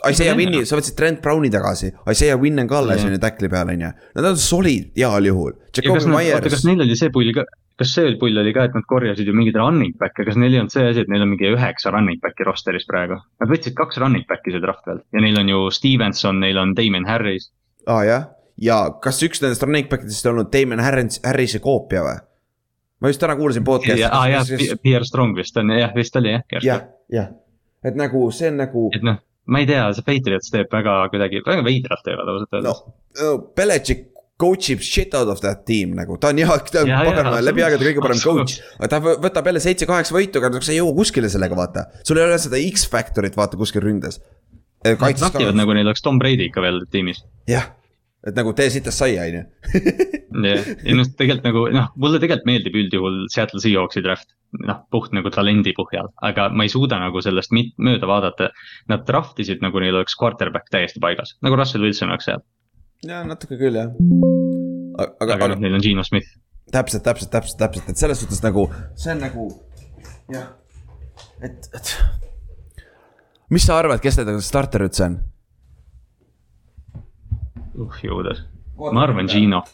Isaiah 0.10 0.36
Winni, 0.36 0.66
sa 0.68 0.78
võtsid 0.80 0.96
Trent 0.98 1.22
Browni 1.24 1.52
tagasi, 1.54 1.92
Isaiah 2.12 2.40
Winn 2.42 2.60
on 2.60 2.68
ka 2.68 2.82
alles 2.82 3.04
on 3.06 3.14
ju 3.16 3.20
tackli 3.22 3.50
peal 3.52 3.70
on 3.72 3.86
ju, 3.86 3.92
nad 4.18 4.28
on 4.32 4.40
solid 4.42 4.90
heal 4.98 5.30
juhul. 5.30 5.54
kas, 5.72 6.66
neil 6.68 6.84
oli 6.84 6.98
see 7.00 7.14
pull 7.14 7.30
ka, 7.36 7.46
kas 7.80 7.92
see 7.96 8.14
pull 8.20 8.40
oli 8.40 8.54
ka, 8.56 8.68
et 8.70 8.76
nad 8.78 8.86
korjasid 8.88 9.28
ju 9.28 9.34
mingeid 9.36 9.58
running 9.60 9.96
back'e, 10.00 10.26
kas 10.28 10.38
neil 10.40 10.54
ei 10.54 10.62
olnud 10.62 10.74
see 10.74 10.86
asi, 10.90 11.04
et 11.04 11.12
neil 11.12 11.26
on 11.26 11.32
mingi 11.34 11.50
üheksa 11.52 11.92
running 11.92 12.22
back'i 12.24 12.48
roster'is 12.48 12.88
praegu? 12.90 13.18
Nad 13.42 13.52
võtsid 13.52 13.76
kaks 13.78 14.00
running 14.04 14.28
back'i 14.30 14.54
see 14.56 14.64
draft 14.64 14.86
pealt 14.88 15.04
ja 15.16 15.24
neil 15.24 15.40
on 15.42 15.52
ju 15.52 15.66
Stevenson, 15.76 16.40
neil 16.44 16.62
on 16.62 16.72
Damon 16.78 17.08
Harris. 17.10 17.50
aa 17.86 17.98
ah, 17.98 18.06
jah, 18.08 18.30
ja 18.62 18.80
kas 19.04 19.20
üks 19.28 19.44
nendest 19.44 19.66
running 19.68 19.92
back 19.92 20.08
idest 20.08 20.26
on 20.30 20.38
olnud 20.38 20.54
Damon 20.56 20.84
Harris, 20.84 21.20
Harrise 21.26 21.60
koopia 21.64 22.06
või? 22.08 22.18
ma 23.04 23.12
just 23.12 23.24
täna 23.24 23.36
kuulasin 23.36 23.68
podcast'i. 23.68 24.08
aa 24.08 24.26
jah, 24.32 24.56
Pierre 24.82 25.08
Strong 25.08 25.36
vist 25.38 25.60
on 25.60 25.76
jah, 25.76 25.92
vist 25.96 26.16
oli 26.16 26.32
jah. 26.32 26.48
jah, 26.64 26.90
jah, 27.12 27.32
et 27.84 28.00
nagu 28.00 28.28
see 28.32 28.54
on 28.54 28.62
nagu 28.64 28.88
et 28.96 29.04
noh, 29.04 29.20
ma 29.52 29.62
ei 29.62 29.70
tea, 29.70 29.84
see 29.98 30.08
Patriots 30.08 30.54
teeb 30.54 30.72
väga 30.72 30.98
kuidagi, 31.12 31.44
väga 31.46 31.68
veidralt 31.68 32.08
teevad 32.08 32.32
ausalt 32.32 32.56
no 32.56 32.62
öeldes. 32.62 32.84
uh, 33.20 33.40
Belichik 33.58 34.08
coach 34.42 34.70
ib 34.74 34.82
shit 34.84 35.14
out 35.16 35.30
of 35.32 35.40
that 35.42 35.62
team 35.66 35.94
nagu, 35.96 36.18
ta 36.20 36.30
on 36.34 36.38
hea, 36.42 36.58
ta 36.72 36.82
on 36.84 36.92
paganama 37.08 37.40
läbi 37.46 37.64
aegade 37.64 37.86
kõige 37.88 38.04
parem 38.04 38.20
coach 38.20 38.58
aga 38.80 38.90
ta 38.92 39.00
võ- 39.06 39.16
võtab 39.24 39.48
jälle 39.48 39.62
seitse-kaheksa 39.64 40.16
võitu, 40.18 40.42
aga 40.44 40.60
sa 40.62 40.74
ei 40.74 40.82
jõua 40.82 40.96
kuskile 40.98 41.30
sellega, 41.32 41.56
vaata. 41.56 41.86
sul 42.04 42.20
ei 42.20 42.26
ole 42.28 42.38
seda 42.44 42.60
X-faktorit, 42.60 43.38
vaata 43.40 43.56
kuskil 43.62 43.82
ründes. 43.86 44.20
Nad 44.86 45.00
trahvivad 45.18 45.56
nagu 45.58 45.74
neil 45.74 45.88
oleks 45.88 46.04
Tom 46.06 46.20
Brady 46.22 46.50
ikka 46.52 46.62
veel 46.62 46.84
tiimis. 46.92 47.24
jah, 47.50 47.72
et 48.28 48.36
nagu 48.38 48.52
tee 48.58 48.68
sitast 48.74 49.00
saia, 49.02 49.24
on 49.30 49.40
ju. 49.40 49.44
ja 50.46 50.96
noh, 51.00 51.08
tegelikult 51.18 51.46
nagu 51.48 51.64
noh, 51.74 51.88
mulle 51.96 52.20
tegelikult 52.22 52.46
meeldib 52.50 52.76
üldjuhul 52.82 53.22
Seattle 53.34 53.62
Seahawksi 53.64 54.04
draft. 54.06 54.28
noh, 54.68 54.84
puht 54.94 55.12
nagu 55.16 55.32
talendi 55.34 55.74
põhjal, 55.76 56.12
aga 56.24 56.50
ma 56.54 56.64
ei 56.68 56.70
suuda 56.72 57.00
nagu 57.02 57.20
sellest 57.24 57.52
mit- 57.56 57.74
mööda 57.82 58.08
vaadata. 58.08 58.52
Nad 58.92 59.08
draft 59.08 59.40
isid 59.44 59.64
nagu 59.66 59.80
neil 59.84 59.96
oleks 59.98 60.16
quarterback 60.20 60.70
täiesti 60.72 61.00
paigas, 61.04 61.34
nagu 61.44 61.58
Russell 61.60 61.84
Wilson 61.84 62.12
oleks 62.14 62.30
seal, 62.30 62.44
ja 63.06 63.22
natuke 63.28 63.58
küll 63.60 63.78
jah. 63.78 63.94
aga, 64.98 65.12
aga 65.22 65.38
aga 65.38 65.52
noh, 65.54 65.62
neil 65.64 65.78
on 65.78 65.84
Gino 65.84 66.04
Smith. 66.08 66.36
täpselt, 66.72 67.04
täpselt, 67.06 67.32
täpselt, 67.34 67.60
täpselt, 67.62 67.90
et 67.92 68.02
selles 68.02 68.22
suhtes 68.22 68.42
nagu 68.44 68.68
see 68.98 69.14
on 69.14 69.24
nagu 69.24 69.48
jah, 70.34 70.50
et, 71.44 71.70
et. 71.76 71.94
mis 73.54 73.66
sa 73.68 73.80
arvad, 73.82 74.02
kes 74.04 74.20
nende 74.22 74.40
starter 74.46 74.88
üldse 74.88 75.08
on? 75.10 75.18
uh 77.86 78.04
jõudes, 78.04 78.46
ma 78.80 79.04
arvan 79.04 79.30
Gino. 79.32 79.66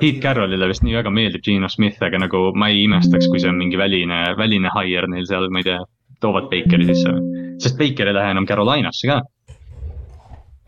Pete 0.00 0.20
Carrollile 0.22 0.68
vist 0.70 0.84
nii 0.84 0.94
väga 0.96 1.10
meeldib 1.12 1.42
Gino 1.44 1.68
Smith, 1.68 1.98
aga 2.04 2.22
nagu 2.22 2.46
ma 2.56 2.70
ei 2.72 2.86
imestaks, 2.86 3.26
kui 3.28 3.40
see 3.42 3.50
on 3.50 3.58
mingi 3.60 3.76
väline, 3.76 4.20
väline 4.38 4.70
hire 4.72 5.10
neil 5.12 5.26
seal, 5.28 5.50
ma 5.52 5.60
ei 5.60 5.66
tea, 5.66 5.82
toovad 6.24 6.48
Bakeri 6.52 6.86
sisse. 6.88 7.12
sest 7.60 7.76
Baker 7.80 8.08
ei 8.08 8.16
lähe 8.16 8.32
enam 8.32 8.46
Carolinasse 8.48 9.10
ka. 9.10 9.18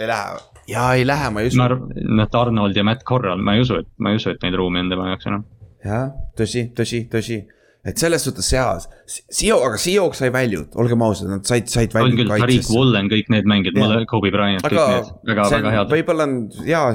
ei 0.01 0.11
lähe, 0.11 0.43
jaa 0.71 0.95
ei 0.99 1.05
lähe, 1.07 1.33
ma 1.33 1.43
ei 1.43 1.51
usu 1.51 1.61
noh, 1.61 2.31
Arnold 2.41 2.77
ja 2.77 2.85
Matt 2.87 3.05
Corral, 3.09 3.43
ma 3.43 3.57
ei 3.57 3.65
usu, 3.65 3.81
et, 3.83 3.91
ma 4.03 4.13
ei 4.13 4.21
usu, 4.21 4.33
et 4.35 4.43
neil 4.47 4.57
ruumi 4.59 4.83
on 4.83 4.91
tema 4.93 5.11
jaoks 5.13 5.29
enam. 5.31 5.45
jah, 5.87 6.09
tõsi, 6.39 6.67
tõsi, 6.77 7.05
tõsi, 7.13 7.39
et 7.87 8.03
selles 8.03 8.25
suhtes 8.27 8.49
seal, 8.55 8.83
Sio, 9.07 9.61
aga 9.63 9.79
Sioks 9.81 10.23
sai 10.23 10.33
väljud, 10.35 10.73
olgem 10.83 11.05
ausad, 11.07 11.31
nad 11.31 11.47
said, 11.47 11.71
said 11.71 11.95
on 11.95 12.01
väljud 12.03 12.23
küll, 12.23 12.33
Tariq 12.33 12.47
kaitsesse. 12.47 12.75
Wallen, 12.75 13.13
kõik 13.13 13.31
need 13.35 13.53
mängijad, 13.53 13.79
Kobe 14.11 14.33
Bryant, 14.35 14.67
kõik 14.67 14.81
need, 14.81 15.15
väga, 15.31 15.49
väga 15.55 15.77
head. 15.77 15.95
võib-olla 15.95 16.27
on 16.27 16.37
jaa, 16.67 16.91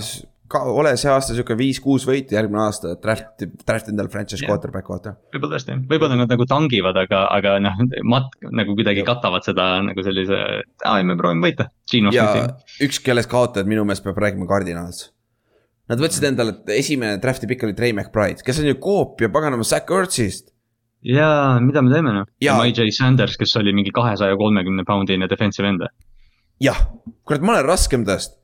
ka 0.51 0.61
ole 0.67 0.91
see 0.99 1.09
aasta 1.11 1.35
sihuke 1.35 1.55
viis-kuus 1.57 2.03
võitu, 2.07 2.35
järgmine 2.35 2.61
aasta 2.65 2.93
draft, 3.01 3.45
draft 3.67 3.91
endale 3.91 4.11
franchise 4.11 4.45
quarterback, 4.47 4.89
vaata. 4.91 5.15
võib-olla 5.33 5.55
tõesti, 5.55 5.77
võib-olla 5.91 6.17
nad 6.19 6.33
nagu 6.33 6.47
tangivad, 6.49 6.99
aga, 7.05 7.23
aga 7.37 7.55
noh, 7.63 7.79
matk 8.11 8.49
nagu 8.59 8.75
kuidagi 8.77 9.05
katavad 9.07 9.47
seda 9.47 9.67
nagu 9.85 10.05
sellise, 10.05 10.41
aa 10.83 10.99
ei, 10.99 11.07
me 11.07 11.17
proovime 11.19 11.47
võita. 11.47 11.69
Ja 12.13 12.27
üks, 12.83 13.01
kellest 13.03 13.31
kaotajad 13.31 13.69
minu 13.69 13.85
meelest 13.87 14.05
peab 14.05 14.19
rääkima 14.21 14.49
Cardinals. 14.49 15.09
Nad 15.91 15.99
võtsid 15.99 16.27
endale, 16.29 16.55
esimene 16.75 17.19
draft'i 17.23 17.49
pikk 17.49 17.65
oli 17.67 17.75
Trey 17.75 17.95
McBride, 17.95 18.43
kes 18.45 18.61
on 18.61 18.69
ju 18.69 18.79
koopia 18.83 19.31
paganama 19.31 19.67
Zack 19.67 19.91
Ertzist. 19.91 20.51
jaa, 21.03 21.57
mida 21.63 21.81
me 21.81 21.93
teeme 21.93 22.13
noh. 22.19 22.27
ja. 22.43 22.59
MJ 22.59 22.91
Sanders, 22.95 23.39
kes 23.39 23.55
oli 23.59 23.73
mingi 23.75 23.91
kahesaja 23.95 24.37
kolmekümne 24.39 24.85
poundine 24.87 25.27
defensive 25.31 25.67
end. 25.67 25.87
jah, 26.61 26.85
kurat, 27.25 27.41
ma 27.41 27.57
olen 27.57 27.67
raskem 27.71 28.05
tast 28.07 28.40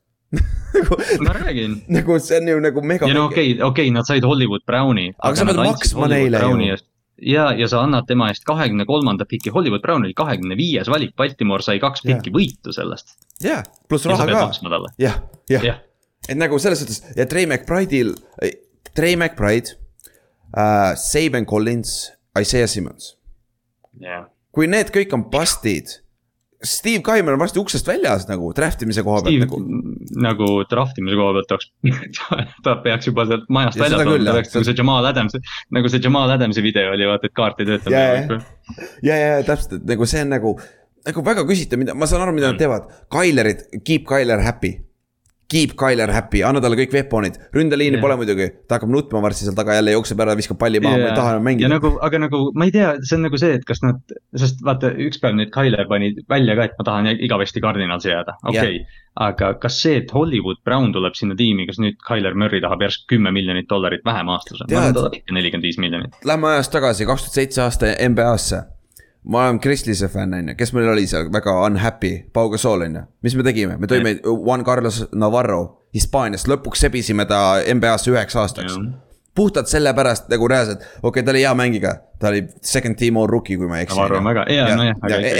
nagu, 0.78 0.99
ma 1.24 1.34
räägin. 1.38 1.80
nagu 1.88 2.20
see 2.20 2.41
on 2.41 2.52
ju 2.52 2.60
nagu 2.64 2.82
mega. 2.82 3.08
ja 3.08 3.14
no 3.14 3.26
okei 3.26 3.54
okay,, 3.54 3.64
okei 3.64 3.88
okay,, 3.88 3.95
nad 3.95 4.08
said 4.08 4.24
Hollywood 4.28 4.66
Browni. 4.68 5.14
Aga 5.18 5.41
sa 5.41 5.48
pead 5.48 5.64
maksma 5.64 6.12
neile 6.12 6.44
ju. 6.44 6.78
ja, 7.18 7.49
ja 7.58 7.68
sa 7.72 7.82
annad 7.86 8.08
tema 8.08 8.30
eest 8.34 8.45
kahekümne 8.45 8.86
kolmanda 8.86 9.26
piki, 9.26 9.49
Hollywood 9.54 9.82
Brown 9.82 10.06
oli 10.06 10.14
kahekümne 10.18 10.58
viies 10.60 10.91
valik, 10.91 11.16
Baltimore 11.18 11.66
sai 11.66 11.80
kaks 11.82 12.06
pikki 12.06 12.34
võitu 12.36 12.76
sellest. 12.76 13.18
jah, 13.44 13.64
pluss 13.90 14.06
ja 14.06 14.18
sa 14.20 14.28
raha 14.30 14.48
ka, 14.52 14.94
jah, 15.02 15.22
jah 15.49 15.84
et 16.28 16.38
nagu 16.38 16.60
selles 16.60 16.82
suhtes 16.82 17.02
ja 17.16 17.26
Trey 17.30 17.48
McBride'il, 17.48 18.14
Trey 18.95 19.16
McBride 19.16 19.78
äh,, 20.54 20.95
Saban 20.95 21.45
Collins, 21.45 22.12
Isaiah 22.40 22.68
Simmons. 22.68 23.16
jah. 24.02 24.28
kui 24.52 24.68
need 24.68 24.91
kõik 24.94 25.14
on 25.16 25.28
bust'id, 25.32 25.99
Steve 26.63 27.03
Kaimer 27.05 27.35
on 27.35 27.41
varsti 27.41 27.59
uksest 27.61 27.88
väljas 27.88 28.25
nagu 28.29 28.49
draft 28.57 28.81
imise 28.81 29.03
koha 29.05 29.19
pealt 29.25 29.43
nagu. 29.43 29.59
nagu 30.25 30.47
draft 30.71 30.97
imise 30.97 31.19
koha 31.19 31.35
pealt 31.35 31.53
oleks, 31.53 31.69
ta 32.65 32.73
peaks 32.85 33.09
juba 33.11 33.27
sealt 33.29 33.45
majast 33.53 33.77
Ja 33.77 33.84
väljas 33.85 34.01
olema, 34.01 34.25
ta 34.25 34.35
peaks 34.39 34.55
nagu 34.55 34.69
see 34.69 34.77
Jamal 34.79 35.09
Adams, 35.11 35.38
nagu 35.77 35.91
see 35.93 36.01
Jamal 36.03 36.34
Adamsi 36.34 36.65
video 36.65 36.95
oli, 36.95 37.05
vaata, 37.09 37.29
et 37.29 37.38
kaart 37.38 37.61
ei 37.61 37.69
tööta. 37.69 37.93
Jaa, 37.93 38.17
jah. 38.17 38.49
ja, 39.05 39.13
ja, 39.13 39.29
ja 39.38 39.45
täpselt, 39.45 39.77
et 39.81 39.93
nagu 39.93 40.09
see 40.09 40.25
on 40.25 40.34
nagu, 40.34 40.55
nagu 41.11 41.25
väga 41.29 41.45
küsitav, 41.51 41.84
mida, 41.84 41.97
ma 41.97 42.09
saan 42.09 42.25
aru, 42.25 42.34
mida 42.39 42.49
nad 42.49 42.61
teevad. 42.61 42.89
Kylerit, 43.13 43.67
keep 43.84 44.09
Kyler 44.09 44.41
happy. 44.41 44.79
Keep 45.48 45.78
Kyler 45.80 46.11
happy, 46.11 46.41
anna 46.44 46.60
talle 46.60 46.76
kõik 46.76 46.91
weapon'id, 46.91 47.38
ründeliini 47.56 47.95
Jah. 47.95 48.03
pole 48.03 48.18
muidugi, 48.19 48.49
ta 48.68 48.76
hakkab 48.76 48.91
nutma 48.91 49.22
varsti 49.24 49.45
seal 49.48 49.56
taga 49.56 49.78
jälle 49.78 49.94
jookseb 49.94 50.19
ära, 50.19 50.36
viskab 50.36 50.60
palli 50.60 50.82
maha, 50.84 50.99
ma 50.99 51.07
ei 51.07 51.15
taha 51.15 51.36
enam 51.38 51.48
mängida. 51.48 51.69
nagu, 51.72 51.94
aga 52.03 52.19
nagu 52.26 52.41
ma 52.52 52.68
ei 52.68 52.74
tea, 52.76 52.90
see 53.07 53.15
on 53.15 53.24
nagu 53.30 53.40
see, 53.40 53.53
et 53.56 53.64
kas 53.69 53.80
nad, 53.86 54.02
sest 54.36 54.60
vaata, 54.68 54.91
üks 55.07 55.22
päev 55.24 55.40
nüüd 55.40 55.53
Tyler 55.56 55.88
pani 55.88 56.11
välja 56.28 56.57
ka, 56.60 56.68
et 56.68 56.76
ma 56.76 56.88
tahan 56.91 57.10
igavesti 57.15 57.64
Cardinalsi 57.64 58.11
jääda, 58.11 58.36
okei 58.44 58.82
okay.. 58.82 59.02
aga 59.24 59.53
kas 59.64 59.80
see, 59.86 60.02
et 60.03 60.11
Hollywood 60.11 60.60
Brown 60.68 60.91
tuleb 60.95 61.15
sinna 61.15 61.40
tiimi, 61.40 61.64
kas 61.72 61.80
nüüd 61.80 61.95
Tyler 62.03 62.36
Murry 62.36 62.60
tahab 62.64 62.84
järsku 62.84 63.07
kümme 63.15 63.32
miljonit 63.32 63.72
dollarit 63.72 64.03
vähem 64.03 64.36
aastas? 64.36 64.65
ma 64.68 64.82
arvan, 64.82 64.99
ta 64.99 65.06
tahab 65.06 65.22
ikka 65.22 65.40
nelikümmend 65.40 65.72
viis 65.72 65.80
miljonit. 65.80 66.19
Lähme 66.28 66.57
ajas 66.57 66.76
tagasi, 66.76 67.07
kaks 67.07 67.30
tuhat 67.30 67.40
seitse 67.40 67.64
aasta 67.64 67.95
NBA-sse. 68.10 68.65
Ma 69.28 69.44
olen 69.48 69.60
Kristlise 69.60 70.08
fänn, 70.08 70.34
on 70.34 70.49
ju, 70.49 70.56
kes 70.58 70.74
meil 70.76 70.88
oli 70.91 71.08
seal 71.08 71.32
väga 71.34 71.54
unhappy, 71.66 72.14
Pau 72.34 72.49
Gasol 72.49 72.86
on 72.88 72.95
ju, 72.95 73.02
mis 73.26 73.36
me 73.36 73.44
tegime, 73.48 73.78
me 73.78 73.90
tõime 73.90 74.18
Juan 74.24 74.64
Carlos 74.66 75.04
Navarro 75.16 75.88
Hispaaniast, 75.95 76.48
lõpuks 76.52 76.86
sebisime 76.86 77.28
ta 77.28 77.60
NBA-sse 77.74 78.14
üheks 78.14 78.38
aastaks. 78.40 78.78
puhtalt 79.38 79.70
sellepärast 79.70 80.32
nagu 80.34 80.48
reaalselt, 80.49 80.82
okei 80.82 81.10
okay,, 81.10 81.24
ta 81.24 81.32
oli 81.32 81.41
hea 81.44 81.52
mängija, 81.54 81.91
ta 82.20 82.32
oli 82.32 82.48
second 82.62 82.98
team 82.98 83.18
all 83.18 83.28
rookie, 83.30 83.58
kui 83.58 83.68
ma 83.70 83.78
ei 83.78 83.86
eksi. 83.86 83.95
Navarro 83.95 84.18
on 84.18 84.26
väga 84.26 84.45
hea, 84.49 84.64
nojah. 84.76 84.95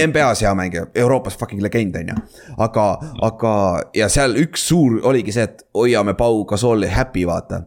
NBA-s 0.08 0.44
hea 0.46 0.52
mängija, 0.56 0.86
Euroopas 0.96 1.38
fucking 1.38 1.64
legend 1.66 1.96
on 1.96 2.12
ju. 2.12 2.18
aga, 2.58 2.86
aga 3.26 3.54
ja 3.98 4.10
seal 4.10 4.38
üks 4.38 4.68
suur 4.70 5.00
oligi 5.04 5.34
see, 5.34 5.48
et 5.50 5.66
hoiame 5.74 6.14
Pau 6.20 6.44
Gasoli 6.46 6.92
happy, 6.94 7.26
vaata. 7.26 7.64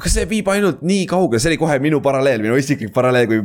Aga 0.00 0.10
see 0.12 0.24
viib 0.30 0.48
ainult 0.50 0.80
nii 0.86 1.04
kaugele, 1.08 1.40
see 1.42 1.50
oli 1.52 1.58
kohe 1.60 1.76
minu 1.82 2.00
paralleel, 2.04 2.40
minu 2.44 2.56
isiklik 2.58 2.92
paralleel, 2.94 3.26
kui. 3.28 3.40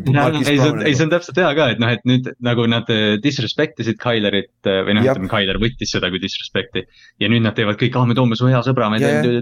ei, 0.48 0.94
see 0.95 1.06
on, 1.06 1.11
täpselt 1.11 1.40
hea 1.41 1.49
ka, 1.57 1.68
et 1.73 1.82
noh, 1.82 1.91
et 1.91 2.06
nüüd 2.07 2.30
nagu 2.45 2.65
nad 2.72 2.90
eh, 2.94 3.18
disrespect 3.23 3.82
isid 3.84 3.99
Tylerit 4.02 4.69
eh, 4.72 4.80
või 4.88 4.98
noh, 4.98 5.03
ütleme, 5.06 5.30
Tyler 5.32 5.60
võttis 5.61 5.91
seda 5.95 6.10
kui 6.14 6.22
disrespect'i. 6.23 6.86
ja 7.22 7.32
nüüd 7.32 7.44
nad 7.45 7.57
teevad 7.57 7.80
kõik, 7.82 7.98
ah, 7.99 8.07
me 8.07 8.18
toome 8.18 8.40
su 8.40 8.48
hea 8.52 8.61
sõbra, 8.65 8.88
me 8.94 9.02
teeme. 9.03 9.36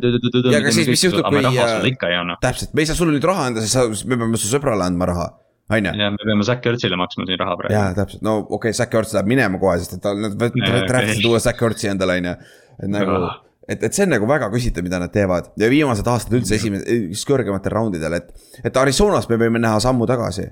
Ja 0.49 0.63
aga 0.63 0.73
siis, 0.73 0.89
mis 0.89 1.05
juhtub, 1.05 1.29
me 1.29 1.45
kui, 1.45 2.35
täpselt, 2.41 2.73
me 2.73 2.83
ei 2.83 2.89
saa 2.89 2.97
sulle 2.97 3.15
nüüd 3.15 3.29
raha 3.29 3.47
anda, 3.51 3.63
sest 3.63 4.09
me 4.09 4.17
peame 4.17 4.41
su 4.41 4.49
sõbrale 4.49 4.89
andma 4.89 5.11
raha, 5.13 5.29
on 5.69 5.91
ju. 5.91 5.95
ja 6.01 6.11
me 6.17 6.21
peame 6.25 6.49
Zack 6.49 6.65
Ertzile 6.73 6.97
maksma 6.99 7.29
siin 7.29 7.41
raha 7.41 7.59
praegu. 7.61 7.77
jaa, 7.77 7.93
täpselt, 8.01 8.25
no 8.25 8.39
okei 8.41 8.57
okay,, 8.73 8.77
Zack 8.81 8.97
Ertz 8.97 9.13
läheb 9.15 9.29
minema 9.29 9.61
kohe, 9.61 9.77
sest 9.83 9.99
et 9.99 10.05
tal, 10.05 10.17
nad 10.23 10.37
okei. 10.49 11.23
uue 11.29 11.41
Zack 11.43 11.65
Ertzi 11.69 11.93
endale, 11.93 12.17
on 12.23 12.31
ju. 12.31 12.37
et 12.79 12.93
nagu 12.97 13.17
Ah., 13.21 13.41
et, 13.67 13.83
et 13.83 13.95
see 13.95 14.07
on 14.07 14.13
nagu 14.15 14.27
väga 14.29 14.49
küsitav, 14.53 14.85
mida 14.85 14.99
nad 15.01 15.13
teevad 15.13 15.53
ja 15.59 15.69
viimased 15.71 16.07
aastad 16.09 16.35
üldse 16.37 16.57
esimene, 16.57 16.83
üks 17.13 17.23
kõrgematel 17.27 17.75
raundidel, 17.75 18.19
et, 18.19 18.35
et 18.63 18.77
Arizonas 18.79 19.29
me 19.31 19.39
võime 19.41 19.61
näha 19.63 19.79
sammu 19.83 20.07
tagasi. 20.09 20.49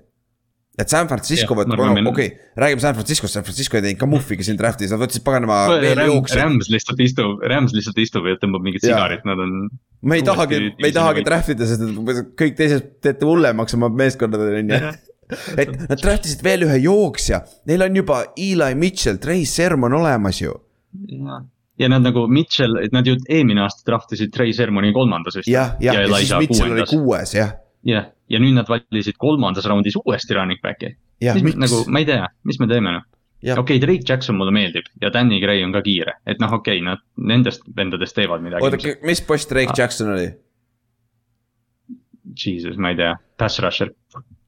et 0.80 0.90
San 0.90 1.10
Francisco 1.12 1.56
võtab 1.58 1.82
okei 1.84 2.08
okay,, 2.08 2.30
räägime 2.64 2.84
San 2.84 2.96
Franciscost, 2.96 3.36
San 3.36 3.44
Francisco 3.44 3.78
ei 3.78 3.86
teinud 3.88 4.00
ka 4.00 4.10
muhvigi 4.10 4.48
siin 4.48 4.60
draft'is, 4.60 4.94
nad 4.94 5.04
võtsid 5.04 5.26
paganama 5.28 5.60
Rams, 6.40 6.72
lihtsalt 6.72 7.04
istub, 7.04 7.44
Rams 7.52 7.76
lihtsalt 7.76 8.00
istub 8.02 8.32
ja 8.32 8.40
tõmbab 8.40 8.64
mingit 8.66 8.88
Jaa. 8.88 8.96
sigarit, 8.96 9.28
nad 9.28 9.44
on. 9.44 9.70
me 10.08 10.22
ei 10.22 10.26
tahagi, 10.26 10.64
me 10.80 10.90
ei 10.92 10.96
tahagi 10.96 11.28
draft 11.28 11.56
ida, 11.56 11.68
sest 11.68 11.86
kõik 12.40 12.60
teised 12.60 12.92
teete 13.04 13.28
hullemaks 13.28 13.76
oma 13.78 13.92
meeskondadele, 13.92 14.64
on 14.64 14.76
ju. 14.76 14.94
et 15.60 15.76
nad 15.84 16.00
draft 16.00 16.32
isid 16.32 16.44
veel 16.48 16.64
ühe 16.70 16.80
jooksja, 16.88 17.44
neil 17.68 17.90
on 17.90 18.04
juba 18.04 18.24
Eli 18.40 18.76
Mitchell, 18.80 19.20
Trey 19.20 19.44
Sermon 19.44 20.00
olemas 20.00 20.40
ju. 20.40 20.56
Ja 21.82 21.90
nad 21.90 22.06
nagu 22.06 22.26
Mitchell, 22.30 22.78
et 22.84 22.94
nad 22.96 23.08
ju 23.08 23.16
eelmine 23.30 23.64
aasta 23.66 23.86
draft 23.88 24.14
isid 24.16 24.34
Trey 24.34 24.54
Sermoni 24.54 24.94
kolmandas 24.96 25.40
vist. 25.40 25.50
jah, 25.52 25.76
jah, 25.82 26.02
ja 26.04 26.20
siis 26.22 26.34
Mitchell 26.44 26.76
oli 26.76 26.86
kuues, 26.90 27.34
jah. 27.36 27.56
jah, 27.88 28.12
ja 28.30 28.42
nüüd 28.42 28.58
nad 28.60 28.70
valisid 28.70 29.18
kolmandas 29.22 29.68
raundis 29.70 29.98
uuesti 30.04 30.38
running 30.38 30.62
back'i. 30.64 30.94
mis 31.42 31.58
nagu, 31.58 31.84
ma 31.90 32.04
ei 32.04 32.10
tea, 32.10 32.30
mis 32.48 32.62
me 32.62 32.70
teeme 32.72 32.98
noh. 32.98 33.08
Okei 33.42 33.58
okay,, 33.58 33.80
Drake 33.82 34.06
Jackson 34.06 34.38
mulle 34.38 34.54
meeldib 34.54 34.86
ja 35.02 35.10
Danny 35.10 35.40
Gray 35.42 35.64
on 35.66 35.72
ka 35.74 35.82
kiire, 35.82 36.20
et 36.30 36.42
noh, 36.42 36.52
okei 36.60 36.78
okay,, 36.78 36.86
nad 36.86 37.02
nendest 37.18 37.64
vendadest 37.78 38.14
teevad 38.14 38.44
midagi. 38.46 38.68
oota, 38.68 38.98
mis 39.08 39.22
post 39.26 39.50
Drake 39.50 39.74
Ah. 39.74 39.80
Jackson 39.80 40.14
oli? 40.14 40.28
Jesus, 42.38 42.78
ma 42.78 42.94
ei 42.94 43.00
tea, 43.00 43.16
pass 43.38 43.60
rusher. 43.60 43.90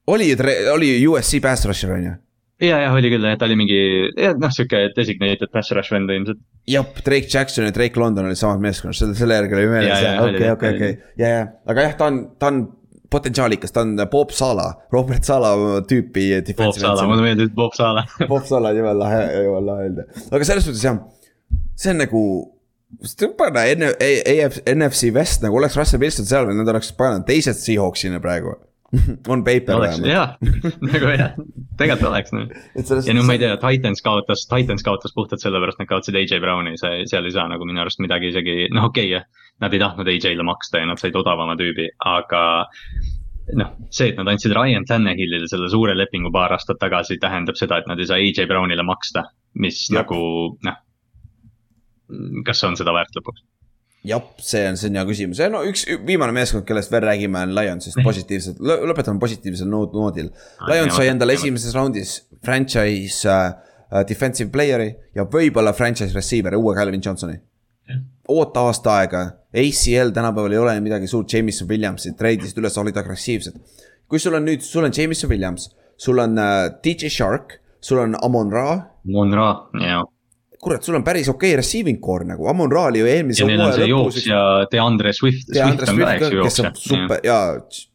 oli 0.06 0.30
oli 0.72 0.92
USC 1.06 1.42
pass 1.42 1.66
rusher 1.66 1.90
on 1.96 2.04
ju? 2.04 2.14
ja, 2.62 2.78
jah, 2.84 2.94
oli 2.94 3.10
küll, 3.10 3.26
et 3.26 3.40
ta 3.40 3.48
oli 3.48 3.56
mingi, 3.58 3.80
noh, 4.38 4.52
sihuke 4.54 4.86
designated 4.96 5.50
pass 5.52 5.74
rush 5.74 5.92
vend 5.94 6.12
ilmselt. 6.14 6.40
jah, 6.66 6.86
Drake 7.04 7.28
Jackson 7.28 7.64
ja 7.64 7.72
Drake 7.74 8.00
London 8.00 8.28
olid 8.28 8.38
samas 8.38 8.60
meeskonnas, 8.62 8.98
selle, 9.02 9.16
selle 9.18 9.36
järgi 9.38 9.58
oli 9.58 9.66
meeles 9.72 10.06
okei, 10.22 10.48
okei, 10.54 10.72
okei, 10.76 10.96
ja, 11.20 11.28
ja, 11.28 11.44
aga 11.70 11.86
jah, 11.88 11.94
ta 12.00 12.08
on, 12.10 12.20
ta 12.40 12.50
on 12.52 12.62
potentsiaalikas, 13.14 13.72
ta 13.74 13.84
on 13.84 13.98
Bob 14.10 14.32
Sala, 14.34 14.70
Robert 14.92 15.26
Sala 15.26 15.52
tüüpi 15.88 16.30
Bob 16.56 16.74
Sala, 16.78 17.06
mulle 17.10 17.26
meeldib 17.28 17.54
Bob 17.56 17.76
Sala. 17.76 18.06
Bob 18.30 18.48
Sala 18.48 18.72
on 18.72 18.80
jumala 18.80 19.04
lahe, 19.04 19.22
jumala 19.44 19.66
lahe 19.72 19.88
öelda, 19.90 20.08
aga 20.32 20.48
selles 20.48 20.66
suhtes 20.68 20.84
jah, 20.86 21.00
see 21.76 21.94
on 21.94 22.02
nagu. 22.04 22.24
panna 23.38 23.64
EF, 23.66 24.60
NFC 24.70 25.10
West 25.14 25.42
nagu 25.42 25.58
oleks 25.58 25.76
Russell 25.76 26.02
Wilson 26.02 26.28
seal 26.28 26.46
või 26.46 26.60
nad 26.60 26.68
oleks 26.70 26.92
pannud 26.94 27.26
teised 27.26 27.58
Seahawksina 27.58 28.20
praegu. 28.22 28.54
on 29.32 29.44
paper 29.44 29.78
oleks, 29.78 30.00
vähemalt. 30.02 30.12
jah, 30.12 30.82
nagu 30.84 31.12
jah, 31.14 31.32
tegelikult 31.78 32.10
oleks 32.10 32.34
noh. 32.34 32.52
ja 33.08 33.16
no 33.16 33.24
ma 33.26 33.36
ei 33.36 33.42
tea, 33.42 33.56
Titans 33.62 34.04
kaotas, 34.04 34.46
Titans 34.50 34.84
kaotas 34.86 35.14
puhtalt 35.16 35.42
sellepärast, 35.42 35.80
nad 35.80 35.90
kaotasid 35.90 36.18
AJ 36.20 36.42
Browni, 36.44 36.76
see, 36.80 37.02
seal 37.10 37.26
ei 37.26 37.34
saa 37.34 37.48
nagu 37.50 37.66
minu 37.68 37.82
arust 37.82 38.02
midagi 38.04 38.30
isegi, 38.32 38.68
noh, 38.74 38.88
okei 38.90 39.10
okay,, 39.14 39.44
nad 39.64 39.74
ei 39.74 39.82
tahtnud 39.82 40.10
AJ-le 40.10 40.46
maksta 40.46 40.82
ja 40.82 40.88
nad 40.90 41.02
said 41.02 41.16
odavama 41.18 41.56
tüübi, 41.58 41.88
aga 42.10 42.44
noh, 43.60 43.74
see, 43.90 44.12
et 44.12 44.20
nad 44.20 44.30
andsid 44.32 44.54
Ryan 44.56 44.86
Tannehillile 44.88 45.48
selle 45.50 45.68
suure 45.72 45.96
lepingu 45.96 46.32
paar 46.34 46.54
aastat 46.56 46.80
tagasi, 46.82 47.18
tähendab 47.22 47.58
seda, 47.60 47.80
et 47.80 47.90
nad 47.90 48.00
ei 48.00 48.08
saa 48.10 48.20
AJ 48.22 48.48
Brownile 48.50 48.86
maksta, 48.86 49.26
mis 49.60 49.86
Jah. 49.88 49.96
ja. 49.96 50.04
nagu 50.04 50.20
noh. 50.64 50.80
kas 52.46 52.64
on 52.68 52.78
seda 52.78 52.94
väärt 52.94 53.16
lõpuks? 53.16 53.44
jah, 54.04 54.22
see 54.38 54.64
on, 54.68 54.76
see 54.76 54.90
on 54.90 54.98
hea 55.00 55.04
küsimus 55.08 55.40
ja 55.40 55.48
no 55.52 55.62
üks 55.64 55.86
viimane 56.06 56.34
meeskond, 56.36 56.66
kellest 56.68 56.92
veel 56.92 57.04
räägime, 57.06 57.40
on 57.46 57.54
Lionsist 57.56 57.96
positiivselt, 58.04 58.58
lõpetame 58.60 59.20
positiivsel 59.22 59.68
nood- 59.70 59.94
noodil. 59.96 60.28
Lions 60.68 60.96
sai 60.96 61.08
endale 61.12 61.36
esimeses 61.38 61.74
raundis 61.76 62.18
franchise 62.44 63.24
uh, 63.30 64.02
defensive 64.08 64.50
player'i 64.52 64.90
ja 65.16 65.24
võib-olla 65.30 65.72
franchise 65.76 66.12
receiver'i, 66.16 66.56
uue 66.60 66.74
Calvin 66.76 67.00
Johnsoni. 67.04 67.38
oota 68.28 68.60
aasta 68.68 68.94
aega, 69.02 69.22
ACL 69.54 70.12
tänapäeval 70.16 70.52
ei 70.52 70.58
ole 70.58 70.80
midagi 70.80 71.06
suurt, 71.10 71.32
Jameson 71.32 71.68
Williamsi 71.68 72.14
treidisid 72.16 72.56
üles, 72.62 72.78
olid 72.80 72.96
agressiivsed. 72.96 73.58
kui 74.08 74.18
sul 74.20 74.34
on 74.36 74.44
nüüd, 74.48 74.60
sul 74.64 74.84
on 74.84 74.92
Jameson 74.96 75.30
Williams, 75.30 75.70
sul 75.96 76.18
on 76.18 76.38
uh, 76.38 76.70
DJ 76.84 77.08
Shark, 77.12 77.58
sul 77.80 77.98
on 78.00 78.16
Amon 78.22 78.52
Ra 78.52 78.68
Monra, 79.04 79.48
jaa. 79.80 80.02
kurat, 80.64 80.84
sul 80.86 80.96
on 80.98 81.04
päris 81.06 81.28
okei 81.28 81.52
okay 81.52 81.60
receiving 81.60 82.00
core 82.02 82.26
nagu, 82.28 82.48
Amon 82.50 82.72
Ra 82.72 82.86
oli 82.88 83.02
ju 83.02 83.10
eelmise 83.10 83.44
ja 83.44 83.48
neil 83.50 83.62
on 83.66 84.10
see 84.16 84.40
DeAndre 84.72 85.12
Swift, 85.16 85.52
ja 85.54 85.68
Swift 85.68 85.84
ka, 85.84 85.92
Swift 85.92 86.24
ka, 86.24 86.32
ju, 86.32 86.48
kes 86.48 86.60
on. 86.64 86.74
super 86.80 87.24
ja 87.26 87.38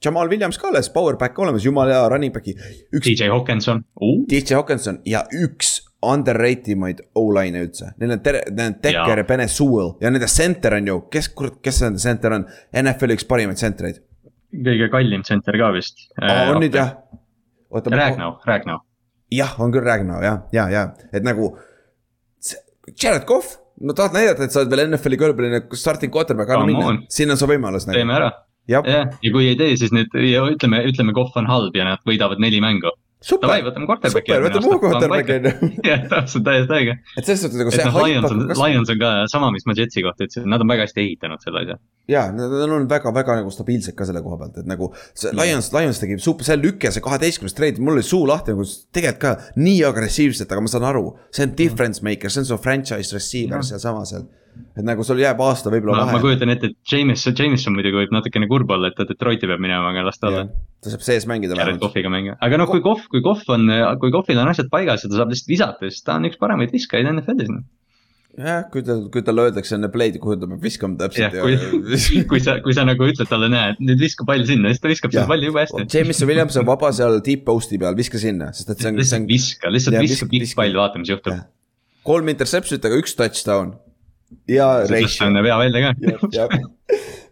Jamal 0.05 0.31
Williams 0.31 0.61
ka 0.61 0.69
alles, 0.71 0.91
power 0.93 1.17
back 1.19 1.39
olemas, 1.39 1.65
jumala 1.65 1.97
hea 1.97 2.09
running 2.13 2.33
back'i. 2.35 2.55
DJ 2.93 3.31
Hawkinson 3.33 3.83
uh,, 3.99 4.17
DJ 4.29 4.59
Hawkinson 4.59 5.01
ja 5.09 5.25
üks 5.35 5.79
underrate 6.05 6.71
imaid 6.71 7.01
O-line'e 7.19 7.65
üldse. 7.65 7.89
Neil 7.99 8.15
on 8.15 8.21
tere, 8.23 8.43
neil 8.55 8.71
on 8.71 8.75
Dekker 8.83 9.23
ja 9.23 9.25
Bene 9.27 9.47
Sewell 9.51 9.95
ja 10.03 10.11
nende 10.11 10.29
center 10.31 10.77
on 10.77 10.87
ju, 10.87 10.99
kes, 11.11 11.31
kurat, 11.35 11.57
kes 11.63 11.81
nende 11.83 12.03
center 12.03 12.35
on? 12.37 12.45
NFL-i 12.83 13.17
üks 13.19 13.27
parimaid 13.27 13.59
centreid. 13.59 14.03
kõige 14.49 14.87
kallim 14.93 15.25
center 15.27 15.57
ka 15.59 15.73
vist 15.75 16.07
on 16.23 16.61
nüüd 16.63 16.77
jah? 16.77 16.95
Ragnar, 17.69 18.39
Ragnar. 18.47 18.79
jah, 19.29 19.51
on 19.61 19.73
küll 19.73 19.85
Ragnar 19.85 20.23
jah, 20.25 20.39
ja, 20.55 20.69
ja, 20.73 20.85
et 21.13 21.25
nagu. 21.27 21.51
Jared 22.95 23.26
Cough, 23.30 23.57
no 23.82 23.95
tahad 23.98 24.16
näidata, 24.18 24.45
et 24.45 24.56
sa 24.56 24.64
oled 24.64 24.74
veel 24.74 24.86
NFL-i 24.88 25.20
kõlbeline 25.20 25.64
starting 25.78 26.14
quarterback, 26.14 26.53
anna 26.56 26.68
minna, 26.70 26.95
siin 27.11 27.34
on 27.34 27.40
su 27.40 27.49
võimalus 27.49 27.88
teeme 27.90 28.16
ära. 28.16 28.32
jah, 28.70 28.86
ja 28.86 29.34
kui 29.34 29.49
ei 29.49 29.57
tee, 29.60 29.76
siis 29.80 29.94
nüüd 29.95 30.14
ütleme, 30.14 30.84
ütleme, 30.90 31.16
Cough 31.18 31.38
on 31.40 31.49
halb 31.49 31.78
ja 31.78 31.88
nad 31.88 32.03
võidavad 32.10 32.41
neli 32.44 32.61
mängu 32.64 32.94
super, 33.21 33.51
võtame 33.65 33.87
quarterback'i. 33.89 34.31
super, 34.31 34.43
võtame 34.45 34.69
uue 34.69 34.79
quarterback'i 34.83 35.35
on 35.35 35.47
ju. 35.49 35.69
jah, 35.89 36.05
täpselt, 36.11 36.45
täiesti 36.47 36.75
õige. 36.77 36.95
et 37.19 37.27
selles 37.27 37.43
suhtes 37.43 37.59
nagu 37.59 37.73
see 37.73 37.85
noh, 37.87 37.99
Lions 38.05 38.27
on, 38.29 38.43
Lions 38.61 38.93
on 38.93 39.01
ka 39.01 39.11
sama, 39.31 39.51
mis 39.55 39.67
ma 39.67 39.75
Jetsi 39.77 40.03
kohta 40.05 40.27
ütlesin, 40.27 40.47
nad 40.51 40.63
on 40.63 40.71
väga 40.71 40.87
hästi 40.87 41.03
ehitanud 41.03 41.43
selle 41.43 41.63
asja. 41.65 41.77
ja, 42.11 42.25
nad 42.35 42.55
on 42.55 42.77
olnud 42.79 42.89
väga, 42.91 43.13
väga 43.15 43.39
nagu 43.41 43.53
stabiilsed 43.53 43.97
ka 43.99 44.07
selle 44.07 44.23
koha 44.25 44.39
pealt, 44.41 44.61
et 44.63 44.71
nagu 44.71 44.91
see 45.11 45.35
Lions, 45.35 45.71
Lions 45.75 46.01
tegi 46.01 46.19
super, 46.23 46.47
see 46.47 46.59
lüke, 46.59 46.93
see 46.95 47.03
kaheteistkümnes 47.03 47.57
treid, 47.59 47.83
mul 47.83 47.99
oli 47.99 48.07
suu 48.07 48.23
lahti 48.29 48.55
nagu 48.55 48.67
tegelikult 48.95 49.19
ka 49.19 49.35
nii 49.59 49.83
agressiivselt, 49.89 50.51
aga 50.51 50.63
ma 50.63 50.71
saan 50.71 50.87
aru. 50.87 51.09
see 51.35 51.47
on 51.47 51.55
difference 51.59 52.05
maker, 52.05 52.31
see 52.31 52.45
on 52.45 52.51
su 52.53 52.59
franchise 52.63 53.15
receiver 53.15 53.65
sealsamas 53.65 54.15
seal 54.15 54.29
et 54.77 54.86
nagu 54.86 55.06
sul 55.07 55.22
jääb 55.22 55.41
aasta 55.44 55.72
võib-olla 55.73 56.06
vahe. 56.06 56.18
ma 56.18 56.23
kujutan 56.23 56.53
ette, 56.53 56.72
et 56.72 56.94
Jameson, 56.94 57.36
Jameson 57.38 57.76
muidugi 57.76 58.02
võib 58.02 58.14
natukene 58.15 58.49
kurb 58.52 58.72
olla, 58.76 58.91
et 58.91 58.98
ta 58.99 59.07
Detroiti 59.10 59.49
peab 59.49 59.64
minema, 59.64 59.91
aga 59.94 60.06
las 60.07 60.22
ta 60.22 60.31
olla. 60.31 60.45
ta 60.80 60.94
saab 60.94 61.03
sees 61.06 61.27
mängida 61.30 61.57
vähemalt. 61.57 61.81
Kohviga 61.84 62.11
mängida, 62.14 62.38
aga 62.45 62.61
noh, 62.61 62.69
kui 62.69 62.84
Kohv, 62.86 63.10
kui 63.11 63.23
Kohv 63.26 63.49
on, 63.56 63.68
kui 64.02 64.14
Kohvil 64.15 64.40
on 64.41 64.53
asjad 64.53 64.72
paigas 64.72 65.06
ja 65.06 65.11
ta 65.11 65.22
saab 65.22 65.34
lihtsalt 65.34 65.53
visata, 65.56 65.90
siis 65.90 66.06
ta 66.06 66.19
on 66.19 66.30
üks 66.30 66.40
paremaid 66.41 66.73
viskajaid 66.76 67.11
NFL-is 67.14 67.52
noh 67.53 67.68
jah, 68.38 68.64
kui 68.72 68.84
tal, 68.86 69.02
kui 69.11 69.23
talle 69.26 69.48
öeldakse 69.48 69.76
enne 69.77 69.90
play'd, 69.91 70.19
kuhu 70.22 70.38
ta 70.40 70.48
peab 70.49 70.64
viskama 70.64 70.98
täpselt. 70.99 71.36
kui, 71.41 71.57
kui 72.31 72.41
sa, 72.44 72.57
kui 72.64 72.76
sa 72.77 72.86
nagu 72.88 73.07
ütled 73.10 73.30
talle, 73.30 73.49
näe, 73.52 73.76
nüüd 73.81 74.02
viska 74.03 74.26
pall 74.27 74.45
sinna, 74.48 74.73
siis 74.73 74.84
ta 74.84 74.91
viskab 74.91 75.15
selle 75.15 75.27
palli 75.30 75.49
jube 75.49 75.64
hästi. 75.64 75.86
Jameson 75.90 76.30
Williams 76.30 76.60
on 76.61 76.68
vaba 76.69 76.91
seal 76.95 77.19
deep 77.26 77.45
post'i 77.48 77.80
peal, 77.81 77.98
viska 77.99 78.22
sinna, 78.22 78.52
sest 78.56 78.72
et 78.73 78.84
see 78.84 78.91
on. 78.91 78.99
lihtsalt 79.02 79.30
viska, 79.30 79.73
lihtsalt 79.73 79.99
viska 80.03 80.30
pikk 80.31 80.56
pall, 80.60 80.80
vaata, 80.80 81.02
mis 81.02 81.11
juhtub. 81.11 81.45
kolm 82.07 82.31
interception'it, 82.31 82.86
aga 82.86 83.02
üks 83.02 83.18
touchdown 83.18 83.76
ja 84.47 84.69
ratio. 84.89 85.30
vea 85.43 85.57
välja 85.57 85.93
ka. 85.93 86.60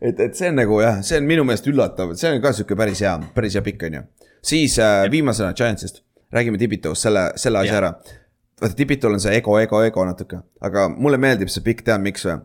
et, 0.02 0.20
et 0.20 0.36
see 0.36 0.50
on 0.50 0.60
nagu 0.62 0.82
jah, 0.82 1.02
see 1.06 1.20
on 1.22 1.30
minu 1.30 1.46
meelest 1.48 1.68
üllatav, 1.70 2.14
see 2.18 2.32
on 2.34 2.42
ka 2.44 2.54
sihuke 2.54 2.78
päris 2.80 3.02
hea, 3.06 3.16
päris 3.36 3.58
hea 3.58 3.64
pikk 3.66 3.88
on 3.90 4.00
ju. 4.00 4.04
siis 4.46 4.78
äh, 4.80 5.06
viimasena 5.12 5.54
Giantsist, 5.54 6.04
räägime 6.34 6.58
Tibitost 6.58 7.08
selle, 7.08 7.32
selle 7.36 7.64
asja 7.64 7.80
ära. 7.82 7.94
vaata 8.62 8.76
Tibitol 8.76 9.18
on 9.18 9.24
see 9.24 9.38
ego, 9.38 9.58
ego, 9.60 9.82
ego 9.86 10.06
natuke, 10.06 10.42
aga 10.62 10.88
mulle 10.90 11.20
meeldib 11.22 11.52
see 11.54 11.66
pikk, 11.66 11.86
tead 11.88 12.04
miks 12.04 12.26
või? 12.28 12.40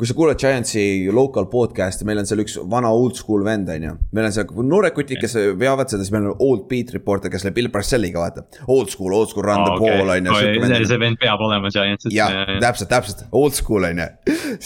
Kui 0.00 0.08
sa 0.08 0.14
kuulad 0.16 0.40
Giantsi 0.40 0.82
local 1.14 1.46
podcast'i, 1.52 2.06
meil 2.08 2.22
on 2.22 2.28
seal 2.28 2.40
üks 2.42 2.56
vana 2.70 2.90
old 2.90 3.18
school 3.18 3.44
vend, 3.46 3.68
on 3.70 3.86
ju. 3.86 3.92
meil 4.16 4.28
on 4.28 4.34
seal 4.34 4.64
noored 4.66 4.96
kutid, 4.96 5.20
kes 5.22 5.36
veavad 5.60 5.92
seda, 5.92 6.02
siis 6.02 6.14
meil 6.14 6.30
on 6.30 6.40
old 6.42 6.64
beat 6.70 6.94
reporter, 6.96 7.30
kes 7.32 7.44
läheb 7.46 7.58
Bill 7.60 7.70
Parcelliga, 7.74 8.22
vaata. 8.22 8.46
Old 8.66 8.90
school, 8.94 9.14
old 9.16 9.30
school 9.30 9.46
run 9.46 9.62
the 9.68 9.76
ball 9.78 10.14
on 10.16 10.30
ju. 10.30 10.88
see 10.88 11.02
vend 11.02 11.20
peab 11.22 11.44
olema 11.44 11.70
Giantsis. 11.74 12.14
jah, 12.16 12.34
täpselt, 12.64 12.90
täpselt, 12.90 13.26
old 13.30 13.58
school 13.58 13.86
on 13.90 14.02
ju. 14.02 14.08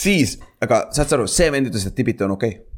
siis, 0.06 0.38
aga 0.62 0.86
saad 0.94 1.10
sa 1.10 1.20
aru, 1.20 1.28
see 1.30 1.50
vend 1.52 1.72
ütles, 1.72 1.90
et 1.90 1.98
Tibit 1.98 2.24
on 2.24 2.38
okei 2.38 2.56
okay 2.56 2.75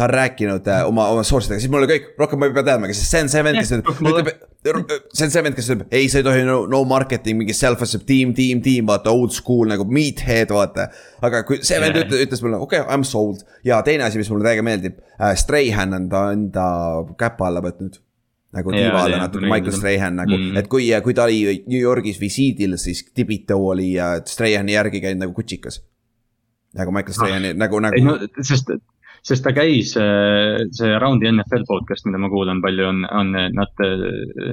ta 0.00 0.06
on 0.06 0.10
rääkinud 0.14 0.68
äh, 0.72 0.86
oma, 0.88 1.08
oma 1.12 1.22
source 1.22 1.50
idega, 1.50 1.60
siis 1.60 1.70
mul 1.72 1.84
oli 1.84 1.90
kõik, 1.90 2.06
rohkem 2.22 2.40
ma 2.40 2.48
ei 2.48 2.54
pea 2.56 2.64
teadma, 2.70 2.88
kes 2.88 3.02
see 3.04 3.20
on 3.20 3.28
see 3.28 3.42
vend, 3.44 3.60
kes 3.60 3.72
ütleb, 3.76 4.30
ütleb, 4.64 5.08
see 5.12 5.26
on 5.26 5.32
see 5.34 5.42
vend, 5.44 5.56
kes 5.58 5.66
ütleb, 5.74 5.90
ei, 5.92 6.06
sa 6.08 6.22
ei 6.22 6.24
tohi 6.24 6.46
no, 6.48 6.54
no 6.72 6.80
marketing, 6.88 7.36
mingi 7.42 7.52
self-assured 7.56 8.06
tiim, 8.08 8.32
tiim, 8.36 8.62
tiim, 8.64 8.86
vaata, 8.88 9.12
old 9.12 9.34
school 9.36 9.68
nagu 9.68 9.84
meathead, 9.84 10.54
vaata. 10.56 10.88
aga 11.28 11.42
kui 11.48 11.60
see 11.60 11.80
vend 11.84 12.00
ütles, 12.00 12.24
ütles 12.24 12.40
mulle, 12.46 12.62
okei 12.64 12.80
okay,, 12.80 12.96
I 12.96 13.02
m 13.02 13.04
sold 13.04 13.44
ja 13.66 13.82
teine 13.84 14.06
asi, 14.08 14.22
mis 14.22 14.30
mulle 14.32 14.48
täiega 14.48 14.64
meeldib 14.64 14.96
äh,, 15.18 15.34
Strahan 15.36 15.92
on 15.98 16.08
ta 16.14 16.22
enda 16.32 16.70
käpa 17.20 17.50
alla 17.50 17.60
võtnud 17.66 18.00
nagu 18.56 18.72
tiiva 18.72 19.02
alla 19.04 19.18
natuke, 19.26 19.44
Michael 19.44 19.74
Strahan 19.76 20.16
nagu 20.22 20.38
mm., 20.38 20.62
et 20.62 20.70
kui, 20.72 20.88
kui 21.04 21.14
ta 21.14 21.28
oli 21.28 21.60
New 21.68 21.78
Yorgis 21.78 22.16
visiidil, 22.22 22.78
siis 22.80 23.04
Tibito 23.14 23.60
oli 23.74 23.92
äh, 24.00 24.16
Strahani 24.26 24.74
järgi 24.74 25.04
käinud 25.04 25.26
nagu 25.26 25.36
kutsikas. 25.36 25.82
nagu 26.80 26.96
Michael 26.96 27.14
Strahani 27.20 27.52
ah, 27.52 27.60
nagu, 27.66 27.84
nagu. 27.84 28.00
No, 28.08 28.16
sest 28.40 28.72
sest 29.26 29.44
ta 29.44 29.52
käis, 29.56 29.92
äh, 30.00 30.62
see 30.76 30.96
Roundi 31.02 31.28
NFL 31.30 31.66
podcast, 31.68 32.06
mida 32.08 32.20
ma 32.20 32.30
kuulan 32.32 32.62
palju, 32.64 32.86
on, 32.88 33.04
on 33.04 33.32
nad, 33.36 33.82
äh, 33.84 34.04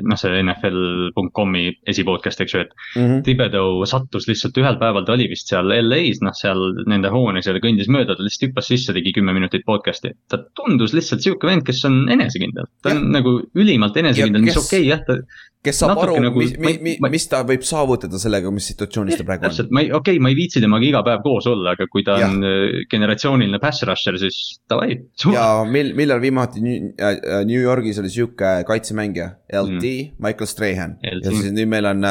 noh, 0.03 0.19
see 0.19 0.41
NFL.com'i 0.43 1.65
esipodcast, 1.87 2.43
eks 2.43 2.55
ju, 2.55 2.63
et 2.65 2.73
mm 2.73 3.03
-hmm. 3.03 3.23
Thibodeau 3.27 3.85
sattus 3.89 4.27
lihtsalt 4.27 4.57
ühel 4.61 4.79
päeval, 4.81 5.05
ta 5.05 5.15
oli 5.15 5.29
vist 5.31 5.51
seal 5.51 5.71
LA-s, 5.71 6.21
noh, 6.25 6.35
seal 6.35 6.63
nende 6.87 7.11
hoones 7.13 7.47
ja 7.47 7.55
ta 7.55 7.63
kõndis 7.63 7.91
mööda, 7.91 8.15
ta 8.15 8.23
lihtsalt 8.23 8.49
hüppas 8.49 8.71
sisse, 8.73 8.93
tegi 8.93 9.13
kümme 9.15 9.33
minutit 9.33 9.65
podcast'i. 9.65 10.13
ta 10.29 10.39
tundus 10.55 10.93
lihtsalt 10.93 11.21
sihuke 11.21 11.47
vend, 11.47 11.63
kes 11.67 11.85
on 11.85 12.09
enesekindel, 12.09 12.67
ta 12.83 12.91
on 12.91 13.03
ja. 13.03 13.11
nagu 13.19 13.39
ülimalt 13.55 13.97
enesekindel, 13.97 14.41
mis 14.41 14.57
okei 14.57 14.83
okay, 14.83 14.89
jah, 14.89 15.03
ta 15.07 15.21
kes 15.67 15.81
saab 15.83 16.01
aru 16.03 16.17
nagu,, 16.23 16.41
mis, 16.41 16.55
mis, 16.83 16.99
mis 17.03 17.27
ta 17.31 17.43
võib 17.47 17.65
saavutada 17.67 18.19
sellega, 18.21 18.51
mis 18.53 18.69
situatsioonis 18.71 19.19
ta 19.19 19.27
praegu 19.27 19.49
on. 19.49 19.71
ma 19.75 19.83
ei, 19.83 19.91
okei 19.91 20.17
okay,, 20.17 20.23
ma 20.23 20.31
ei 20.33 20.37
viitsi 20.39 20.63
temaga 20.63 20.87
iga 20.87 21.03
päev 21.07 21.23
koos 21.25 21.49
olla, 21.51 21.75
aga 21.77 21.89
kui 21.91 22.05
ta 22.07 22.17
ja. 22.21 22.31
on 22.31 22.47
äh, 22.47 22.81
generatsiooniline 22.91 23.61
pass 23.63 23.85
rusher, 23.87 24.19
siis 24.21 24.39
davai. 24.69 24.97
ja 25.33 25.47
mil-, 25.69 25.93
millal 25.97 26.23
viimati 26.23 26.63
New, 26.63 26.91
äh, 26.97 27.43
New 27.47 27.61
Yorgis 27.61 28.01
oli 28.03 28.11
sihuke 28.13 28.57
kaitsemängija, 28.67 29.29
LT 29.61 29.83
mm., 29.83 30.17
Michael 30.23 30.51
Strahan. 30.51 30.97
ja 31.03 31.21
siis 31.29 31.53
nüüd 31.55 31.71
meil 31.71 31.91
on 31.93 32.03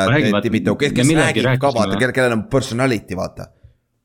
Tibito, 0.44 0.76
äh, 0.76 0.86
kes, 0.86 0.96
kes 1.00 1.14
räägib 1.20 1.52
ka 1.62 1.74
vaata, 1.76 2.00
kellel 2.06 2.38
on 2.38 2.48
personality, 2.52 3.18
vaata 3.18 3.50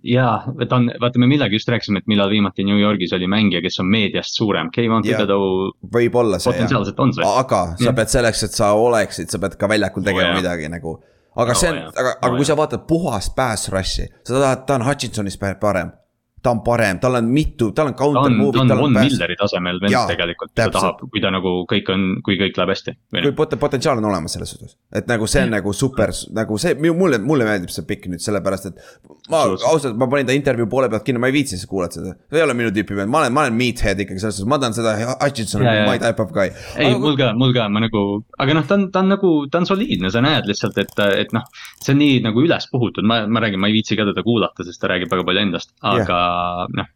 jaa, 0.03 0.35
ta 0.69 0.79
on, 0.79 0.89
vaata, 1.01 1.21
me 1.21 1.29
millalgi 1.29 1.59
just 1.59 1.69
rääkisime, 1.69 2.01
et 2.01 2.09
millal 2.09 2.31
viimati 2.31 2.65
New 2.67 2.79
Yorgis 2.79 3.13
oli 3.17 3.29
mängija, 3.29 3.61
kes 3.63 3.79
on 3.83 3.89
meediast 3.91 4.37
suurem, 4.37 4.71
Kevin 4.73 5.05
Thibodeau. 5.05 5.71
võib-olla 5.93 6.39
see 6.41 6.51
potentsiaalselt 6.51 6.99
on 7.03 7.13
see. 7.17 7.31
aga 7.43 7.61
sa 7.77 7.89
ja. 7.89 7.95
pead 8.01 8.13
selleks, 8.13 8.43
et 8.47 8.57
sa 8.57 8.73
oleksid, 8.77 9.31
sa 9.33 9.41
pead 9.43 9.57
ka 9.61 9.69
väljakul 9.71 10.05
tegema 10.05 10.33
oh, 10.33 10.41
midagi 10.41 10.69
nagu. 10.73 10.97
aga 11.35 11.55
no, 11.55 11.61
see 11.63 11.71
on, 11.71 11.81
aga, 11.93 12.17
aga 12.19 12.35
kui 12.35 12.49
sa 12.49 12.57
vaatad 12.59 12.85
puhast 12.89 13.35
pass 13.37 13.71
rush'i, 13.73 14.09
sa 14.27 14.37
tahad, 14.37 14.65
ta 14.67 14.79
on 14.79 14.87
Hutchinsonist 14.89 15.43
parem 15.61 15.93
ta 16.41 16.51
on 16.51 16.61
parem, 16.65 16.99
tal 16.99 17.15
on 17.15 17.27
mitu, 17.29 17.69
tal 17.77 17.91
on 17.91 17.95
counter 17.97 18.31
move'id. 18.33 18.55
ta 18.55 18.61
on, 18.61 18.67
ta 18.67 18.75
on 18.75 18.81
Von 18.81 18.95
Milleri 18.97 19.35
tasemel 19.37 19.77
vend 19.81 19.95
tegelikult, 20.09 20.49
kui 20.49 20.57
ta 20.57 20.69
tahab, 20.73 21.03
kui 21.13 21.21
ta 21.21 21.29
nagu 21.33 21.51
kõik 21.69 21.91
on, 21.93 22.05
kui 22.25 22.37
kõik 22.39 22.57
läheb 22.57 22.71
hästi. 22.73 22.95
kui 23.13 23.33
pot-, 23.37 23.53
potentsiaal 23.61 24.01
on 24.01 24.07
olemas 24.09 24.33
selles 24.35 24.53
suhtes, 24.55 24.73
et 24.97 25.09
nagu 25.11 25.29
see 25.29 25.43
on 25.45 25.53
nagu 25.53 25.73
super, 25.77 26.13
nagu 26.33 26.57
see, 26.61 26.73
mulle, 26.81 27.21
mulle 27.21 27.45
meeldib 27.45 27.73
see 27.73 27.85
pikk 27.87 28.09
nüüd 28.11 28.23
sellepärast, 28.25 28.71
et. 28.71 28.81
ma 29.29 29.43
ausalt, 29.69 29.93
ma 29.99 30.07
panin 30.09 30.31
ta 30.31 30.35
intervjuu 30.37 30.69
poole 30.71 30.89
pealt 30.89 31.05
kinni, 31.05 31.21
ma 31.21 31.29
ei 31.29 31.35
viitsi 31.35 31.61
kuulata 31.69 31.99
seda, 31.99 32.15
see 32.31 32.41
ei 32.41 32.45
ole 32.47 32.57
minu 32.57 32.73
tüüpi 32.73 32.97
vend, 32.97 33.13
ma 33.13 33.21
olen, 33.21 33.37
ma 33.37 33.45
olen 33.45 33.59
meathead 33.61 34.01
ikkagi 34.01 34.23
selles 34.23 34.41
suhtes, 34.41 34.49
ma 34.49 34.59
tahan 34.61 34.77
seda 34.79 34.95
Hutchinsoni, 35.11 35.69
my 35.91 36.01
type 36.01 36.25
of 36.25 36.33
guy. 36.33 36.49
ei, 36.81 36.97
mul 36.97 37.19
ka, 37.19 37.31
mul 37.37 37.53
ka, 37.53 37.69
ma 37.69 37.85
nagu, 37.85 38.03
aga 38.41 38.57
noh, 38.57 38.65
ta 38.65 38.79
on, 38.79 38.87
ta 38.89 39.05
on 39.05 39.13
nagu, 39.13 39.35
ta 39.53 39.61
on 39.61 39.69
soliidne, 39.69 40.09
sa 40.13 40.25
näed 40.25 40.49
lihtsalt, 40.49 40.81
et, 40.81 41.05
et 41.21 41.37
noh. 41.37 41.45
see 41.77 41.93
on 41.93 42.01
nii 42.01 42.17
nagu 42.25 42.41
üles 42.41 42.65
puhutud, 42.73 43.05
ma, 43.05 43.21
ma 43.29 43.45
räägin, 43.45 43.61
ma 43.61 43.69
ei 43.69 43.77
viitsi 43.77 43.99
ka 43.99 44.09
teda 44.09 44.25
kuulata, 44.25 44.65
sest 44.65 44.81
ta 44.81 44.89
räägib 44.89 45.13
väga 45.13 45.27
palju 45.27 45.45
endast, 45.45 45.75
aga 45.85 46.01
yeah. 46.01 46.30
Noh 46.77 46.89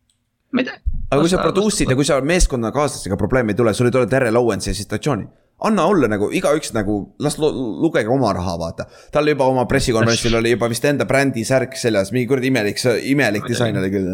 ma 0.56 0.62
ei 0.62 0.68
tea. 0.68 0.78
aga 1.10 1.22
kui 1.22 1.32
sa 1.32 1.42
produce'id 1.42 1.92
ja 1.92 1.98
kui 1.98 2.08
sa 2.08 2.20
meeskonnakaaslastega 2.22 3.18
probleemi 3.20 3.54
ei 3.54 3.60
tule, 3.60 3.74
sul 3.74 3.90
ei 3.90 3.96
tule 3.96 4.08
Terrel 4.12 4.40
Owensi 4.40 4.74
situatsiooni. 4.74 5.28
anna 5.66 5.86
olla 5.88 6.08
nagu 6.12 6.28
igaüks 6.36 6.74
nagu, 6.76 6.98
las 7.24 7.38
lugege 7.40 8.12
oma 8.12 8.34
raha, 8.36 8.56
vaata. 8.60 8.88
tal 9.12 9.28
juba 9.32 9.48
oma 9.52 9.66
pressikonverentsil 9.72 10.36
oli 10.40 10.56
juba 10.56 10.70
vist 10.72 10.86
enda 10.86 11.06
brändi 11.08 11.46
särk 11.48 11.78
seljas, 11.80 12.12
mingi 12.16 12.28
kuradi 12.32 12.52
imelik, 12.52 12.82
imelik 13.12 13.48
disain 13.48 13.78
oli 13.80 13.92
küll. 13.94 14.14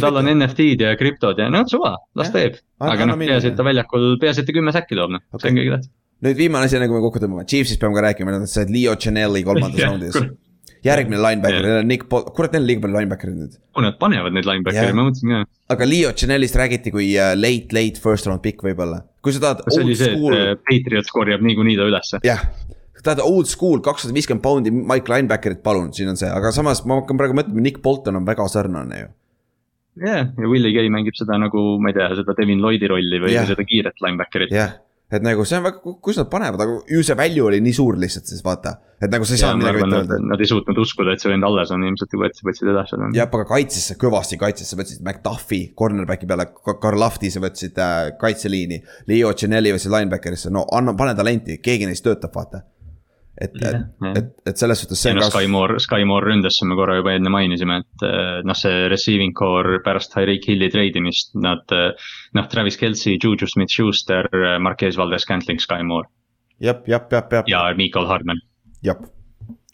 tal 0.00 0.22
on 0.22 0.30
NFT-d 0.34 0.88
ja 0.90 0.98
krüptod 0.98 1.38
ja 1.38 1.50
noh, 1.50 1.66
suva, 1.70 1.96
las 2.18 2.30
ja. 2.30 2.38
teeb. 2.38 2.62
aga 2.92 3.06
noh, 3.06 3.18
peaasi, 3.18 3.52
et 3.52 3.58
ta 3.58 3.66
väljakul, 3.66 4.14
peaasi, 4.22 4.42
et 4.42 4.50
ta 4.50 4.56
kümme 4.58 4.74
säkki 4.74 4.98
toob, 4.98 5.18
noh 5.18 5.26
okay., 5.30 5.46
see 5.46 5.54
on 5.54 5.60
kõige 5.60 5.76
tähtsam. 5.76 5.98
nüüd 6.22 6.38
viimane 6.44 6.70
asi, 6.70 6.78
nagu 6.82 6.98
me 6.98 7.04
kokku 7.04 7.22
tõmbame, 7.22 7.46
Chiefsist 7.50 7.82
peame 7.82 7.98
ka 7.98 8.06
rääkima, 8.08 8.34
nad 8.34 8.50
said 8.50 8.70
Leo 8.70 8.94
Chanel'i 8.98 9.46
kolmandas 9.46 9.82
raundis 9.86 10.18
järgmine 10.86 11.20
linebacker 11.22 11.68
yeah., 11.68 11.86
Nick 11.86 12.08
Pol-, 12.10 12.26
kurat, 12.36 12.52
neil 12.54 12.64
on 12.64 12.68
liiga 12.70 12.84
palju 12.84 12.98
linebacker'id 12.98 13.38
nüüd. 13.38 13.56
oh, 13.76 13.84
nad 13.84 13.96
panevad 14.00 14.34
neid 14.36 14.48
linebacker'e 14.48 14.96
ma 14.96 15.06
mõtlesin 15.08 15.34
ka. 15.34 15.40
aga 15.76 15.88
Leo 15.88 16.12
Chanelist 16.18 16.58
räägiti 16.58 16.92
kui 16.94 17.08
uh, 17.14 17.32
late, 17.38 17.74
late 17.76 18.02
first 18.02 18.28
round 18.28 18.42
pick 18.44 18.64
võib-olla, 18.66 19.02
kui 19.24 19.34
sa 19.34 19.42
tahad. 19.46 19.64
see 19.68 19.86
oli 19.86 19.96
see 19.98 20.12
school..., 20.12 20.36
et 20.36 20.54
uh, 20.56 20.60
Patriots 20.68 21.14
korjab 21.14 21.44
niikuinii 21.46 21.78
ta 21.80 21.88
ülesse. 21.88 22.22
jah 22.26 22.44
yeah., 22.44 22.78
tahad 23.02 23.22
old 23.24 23.50
school 23.50 23.80
kakssada 23.82 24.14
viiskümmend 24.14 24.44
poundi 24.44 24.74
Mike 24.74 25.10
linebacker'it, 25.10 25.62
palun, 25.64 25.90
siin 25.96 26.12
on 26.12 26.18
see, 26.20 26.30
aga 26.30 26.54
samas 26.54 26.84
ma 26.86 27.00
hakkan 27.00 27.18
praegu 27.18 27.38
mõtlema, 27.38 27.64
Nick 27.64 27.82
Bolton 27.82 28.20
on 28.20 28.28
väga 28.28 28.46
sarnane 28.50 29.00
ju 29.00 29.10
jah 30.02 30.08
yeah., 30.08 30.28
ja 30.38 30.48
Willie 30.48 30.72
Gay 30.74 30.90
mängib 30.92 31.16
seda 31.18 31.36
nagu, 31.40 31.76
ma 31.82 31.92
ei 31.92 31.98
tea, 31.98 32.08
seda 32.22 32.34
Devin 32.38 32.62
Lloydi 32.64 32.88
rolli 32.90 33.20
või 33.22 33.34
yeah. 33.34 33.48
seda 33.48 33.66
kiiret 33.68 34.02
linebacker'it. 34.02 34.54
yeah., 34.54 34.78
et 35.12 35.24
nagu 35.24 35.44
see 35.48 35.58
on 35.60 35.66
väga, 35.66 35.92
kus 36.04 36.18
nad 36.20 36.30
panevad, 36.32 36.62
aga 36.64 36.78
ju 36.88 37.02
see 37.04 37.16
value 37.18 37.44
oli 37.50 37.60
nii 37.64 37.76
suur 37.76 37.98
lihtsalt 38.00 38.30
siis 38.30 38.42
vaata. 38.44 38.74
et 39.02 39.10
nagu 39.10 39.26
sa 39.26 39.34
ei 39.34 39.42
saa 39.42 39.56
midagi 39.58 39.82
öelda. 39.84 40.18
Nad 40.30 40.40
ei 40.40 40.48
suutnud 40.48 40.78
uskuda, 40.78 41.14
et 41.14 41.22
see 41.22 41.32
vend 41.32 41.44
alles 41.46 41.72
on, 41.74 41.84
ilmselt 41.88 42.16
võtsid, 42.22 42.46
võtsid 42.48 42.72
edasi. 42.72 42.98
jah, 43.18 43.28
aga 43.28 43.46
kaitsesse, 43.50 43.98
kõvasti 44.00 44.38
kaitsesse 44.40 44.78
võtsid 44.78 45.02
McDuffi 45.04 45.62
cornerback'i 45.78 46.28
peale, 46.30 46.48
Karl 46.72 47.00
Lahtise 47.02 47.42
võtsid 47.42 47.80
äh, 47.82 48.12
kaitseliini. 48.20 48.82
Leo 49.10 49.34
Ginelli 49.38 49.74
võtsid 49.74 49.92
linebacker'isse, 49.92 50.52
no 50.54 50.64
anna, 50.72 50.94
pane 50.98 51.16
talenti, 51.18 51.58
keegi 51.62 51.90
neist 51.90 52.06
töötab, 52.06 52.32
vaata. 52.34 52.64
Et, 53.40 53.54
et, 53.56 53.76
et, 54.16 54.32
et 54.46 54.60
selles 54.60 54.82
suhtes 54.82 55.00
see 55.00 55.12
on 55.14 55.20
ka. 55.22 55.28
Sky 55.32 55.48
Moore, 55.50 55.78
Sky 55.80 56.04
Moore 56.08 56.28
ründesse 56.28 56.66
me 56.68 56.76
korra 56.78 56.98
juba 56.98 57.14
enne 57.16 57.32
mainisime, 57.32 57.78
et 57.82 58.04
eh, 58.08 58.40
noh, 58.46 58.58
see 58.58 58.88
receiving 58.92 59.32
core 59.36 59.80
pärast 59.84 60.12
Tyreek 60.12 60.48
Hilli 60.50 60.68
treidimist, 60.72 61.32
nad. 61.40 61.72
noh, 62.36 62.48
Travis 62.52 62.76
Kelci, 62.80 63.16
Juju 63.16 63.48
Smith-Schuster, 63.48 64.28
Marquez 64.62 64.98
Valdes-Scantling, 65.00 65.62
Sky 65.64 65.86
Moore. 65.86 66.10
jep, 66.62 66.84
jep, 66.88 67.08
jep, 67.12 67.32
jep. 67.32 67.48
ja 67.50 67.64
Michael 67.78 68.10
Hardman. 68.10 68.42
jep, 68.84 69.06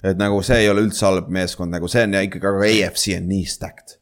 et 0.04 0.20
nagu 0.20 0.38
see 0.46 0.62
ei 0.62 0.70
ole 0.70 0.86
üldse 0.86 1.08
halb 1.08 1.32
meeskond, 1.34 1.74
nagu 1.74 1.90
see 1.90 2.06
on 2.06 2.14
ikkagi, 2.22 2.46
aga 2.46 2.70
EFC 2.70 3.18
on 3.18 3.28
nii 3.32 3.50
stacked. 3.50 3.98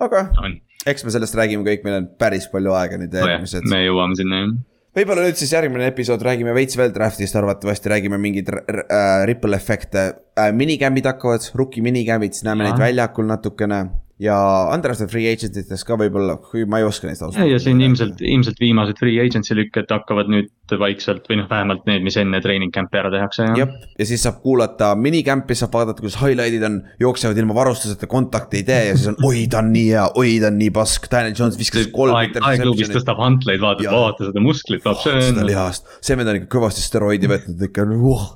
aga 0.00 0.30
on. 0.40 0.56
eks 0.88 1.04
me 1.04 1.14
sellest 1.14 1.36
räägime 1.36 1.68
kõik, 1.68 1.84
meil 1.84 2.00
on 2.00 2.10
päris 2.18 2.48
palju 2.50 2.72
aega 2.80 3.00
nüüd 3.00 3.20
järgmised. 3.20 3.68
me 3.68 3.84
jõuame 3.84 4.18
sinna 4.18 4.42
jah 4.46 4.58
võib-olla 4.98 5.28
nüüd 5.28 5.38
siis 5.38 5.52
järgmine 5.54 5.86
episood 5.92 6.22
räägime 6.26 6.54
veits 6.56 6.78
veel 6.78 6.92
draft'ist, 6.94 7.36
arvatavasti 7.38 7.92
räägime 7.92 8.18
mingeid 8.20 8.50
äh, 8.50 9.24
ripple 9.28 9.56
efekte 9.56 10.04
äh,. 10.34 10.50
minicamp'id 10.54 11.06
hakkavad, 11.12 11.46
rookie 11.58 11.84
minicamp'id, 11.86 12.34
siis 12.34 12.46
näeme 12.48 12.66
ja. 12.66 12.72
neid 12.72 12.82
väljakul 12.82 13.28
natukene 13.28 13.84
ja 14.22 14.36
undrafted 14.74 15.10
free 15.12 15.30
agent 15.30 15.56
itest 15.60 15.86
ka 15.86 15.96
võib-olla, 15.98 16.38
kui 16.42 16.64
ma 16.68 16.80
ei 16.80 16.86
oska 16.86 17.06
neist 17.06 17.22
ausalt. 17.22 17.46
ja 17.46 17.58
siin 17.62 17.78
ilmselt, 17.84 18.18
ilmselt 18.24 18.58
viimased 18.58 18.98
free 18.98 19.20
agency 19.22 19.54
lükked 19.54 19.90
hakkavad 19.94 20.30
nüüd 20.32 20.74
vaikselt 20.80 21.28
või 21.30 21.38
noh, 21.40 21.46
vähemalt 21.50 21.86
need, 21.88 22.02
mis 22.04 22.18
enne 22.20 22.40
training 22.44 22.74
camp'i 22.74 22.98
ära 22.98 23.12
tehakse. 23.14 23.46
jah, 23.58 23.76
ja 23.98 24.08
siis 24.08 24.24
saab 24.26 24.40
kuulata 24.42 24.90
minicamp'i, 24.98 25.56
saab 25.58 25.76
vaadata, 25.78 26.02
kuidas 26.02 26.18
highlight'id 26.20 26.66
on, 26.66 26.80
jooksevad 27.00 27.38
ilma 27.38 27.56
varustuseta, 27.60 28.10
kontakte 28.10 28.58
ei 28.60 28.66
tee 28.66 28.80
ja 28.90 28.98
siis 28.98 29.12
on 29.12 29.20
oi, 29.30 29.46
ta 29.50 29.62
on 29.62 29.70
nii 29.76 29.86
hea, 29.92 30.08
oi, 30.18 30.34
ta 30.42 30.50
on 30.50 30.58
nii 30.64 30.74
pask, 30.80 31.06
Daniel 31.14 31.38
Jones 31.38 31.60
viskas 31.60 31.86
kolm. 31.94 32.18
aegluubis 32.18 32.90
tõstab 32.90 33.22
hantleid, 33.22 33.62
vaatab, 33.62 33.92
vaata 33.94 34.32
seda 34.32 34.42
musklit, 34.42 34.82
vaata 34.84 35.06
see 35.06 35.14
on. 35.14 35.24
seda 35.30 35.46
lihast, 35.46 35.88
see 36.02 36.18
vend 36.18 36.34
on 36.34 36.42
ikka 36.42 36.52
kõvasti 36.58 36.84
steroidi 36.84 37.30
võtnud 37.30 37.66
ikka 37.70 37.86
uh 37.86 38.28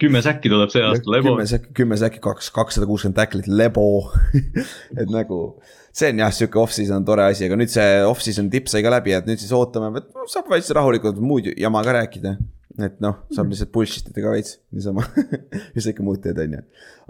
kümme 0.00 0.22
säkki 0.24 0.50
tuleb 0.52 0.72
see 0.72 0.82
aasta, 0.84 1.12
lebo. 1.12 1.34
kümme 1.34 1.46
säkki, 1.48 1.74
kümme 1.76 1.98
säkki, 2.00 2.22
kaks, 2.24 2.48
kakssada 2.54 2.88
kuuskümmend 2.88 3.18
tacklit, 3.18 3.48
lebo 3.50 3.84
et 5.00 5.10
nagu 5.12 5.40
see 5.92 6.12
on 6.12 6.22
jah, 6.22 6.32
sihuke 6.34 6.60
off-season 6.60 7.00
on 7.00 7.08
tore 7.08 7.26
asi, 7.26 7.46
aga 7.48 7.58
nüüd 7.58 7.72
see 7.72 7.88
off-season 8.06 8.48
tipp 8.52 8.70
sai 8.70 8.84
ka 8.86 8.92
läbi, 8.94 9.14
et 9.16 9.28
nüüd 9.28 9.42
siis 9.42 9.52
ootame, 9.56 9.90
et 10.00 10.30
saab 10.30 10.48
veits 10.52 10.70
rahulikult 10.76 11.20
muud 11.22 11.50
jama 11.58 11.82
ka 11.86 11.96
rääkida. 11.98 12.36
et 12.80 13.00
noh, 13.02 13.18
saab 13.34 13.50
lihtsalt 13.50 13.72
bullshit 13.74 14.06
ida 14.08 14.22
ka 14.24 14.32
veits, 14.32 14.54
niisama 14.72 15.04
mis 15.74 15.84
sa 15.84 15.90
ikka 15.92 16.06
muud 16.06 16.22
teed, 16.24 16.38
on 16.40 16.56
ju. 16.56 16.62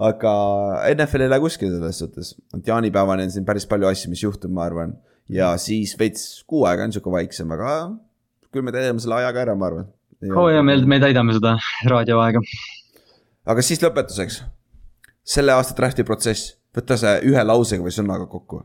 aga 0.08 0.32
NFL 0.96 1.26
ei 1.26 1.32
lähe 1.34 1.44
kuskile 1.44 1.76
selles 1.76 2.00
suhtes, 2.02 2.32
et 2.56 2.72
jaanipäevani 2.72 3.28
on 3.28 3.34
siin 3.36 3.46
päris 3.46 3.68
palju 3.70 3.90
asju, 3.92 4.10
mis 4.10 4.24
juhtub, 4.24 4.50
ma 4.56 4.66
arvan. 4.66 4.96
ja 5.30 5.52
siis 5.62 5.94
veits 6.00 6.42
kuu 6.48 6.64
aega 6.66 6.88
on 6.88 6.96
sihuke 6.96 7.12
vaiksem, 7.12 7.52
aga 7.54 7.76
küll 8.50 8.66
me 8.66 8.74
teeme 8.74 8.98
selle 8.98 9.20
ajaga 9.20 9.44
ära, 9.46 9.54
ma 9.54 9.70
arvan. 9.70 9.88
oo 10.32 10.46
oh, 10.48 10.50
jaa, 10.50 10.64
me, 10.66 10.80
me 10.90 10.98
täidame 11.04 11.36
seda 11.36 11.54
raadioaega 11.92 12.42
aga 13.46 13.62
siis 13.64 13.82
lõpetuseks. 13.82 14.42
selle 15.24 15.52
aasta 15.52 15.76
draft'i 15.76 16.04
protsess, 16.04 16.56
võta 16.74 16.96
see 16.98 17.20
ühe 17.30 17.44
lausega 17.44 17.84
või 17.84 17.94
sõnaga 17.94 18.26
kokku. 18.26 18.64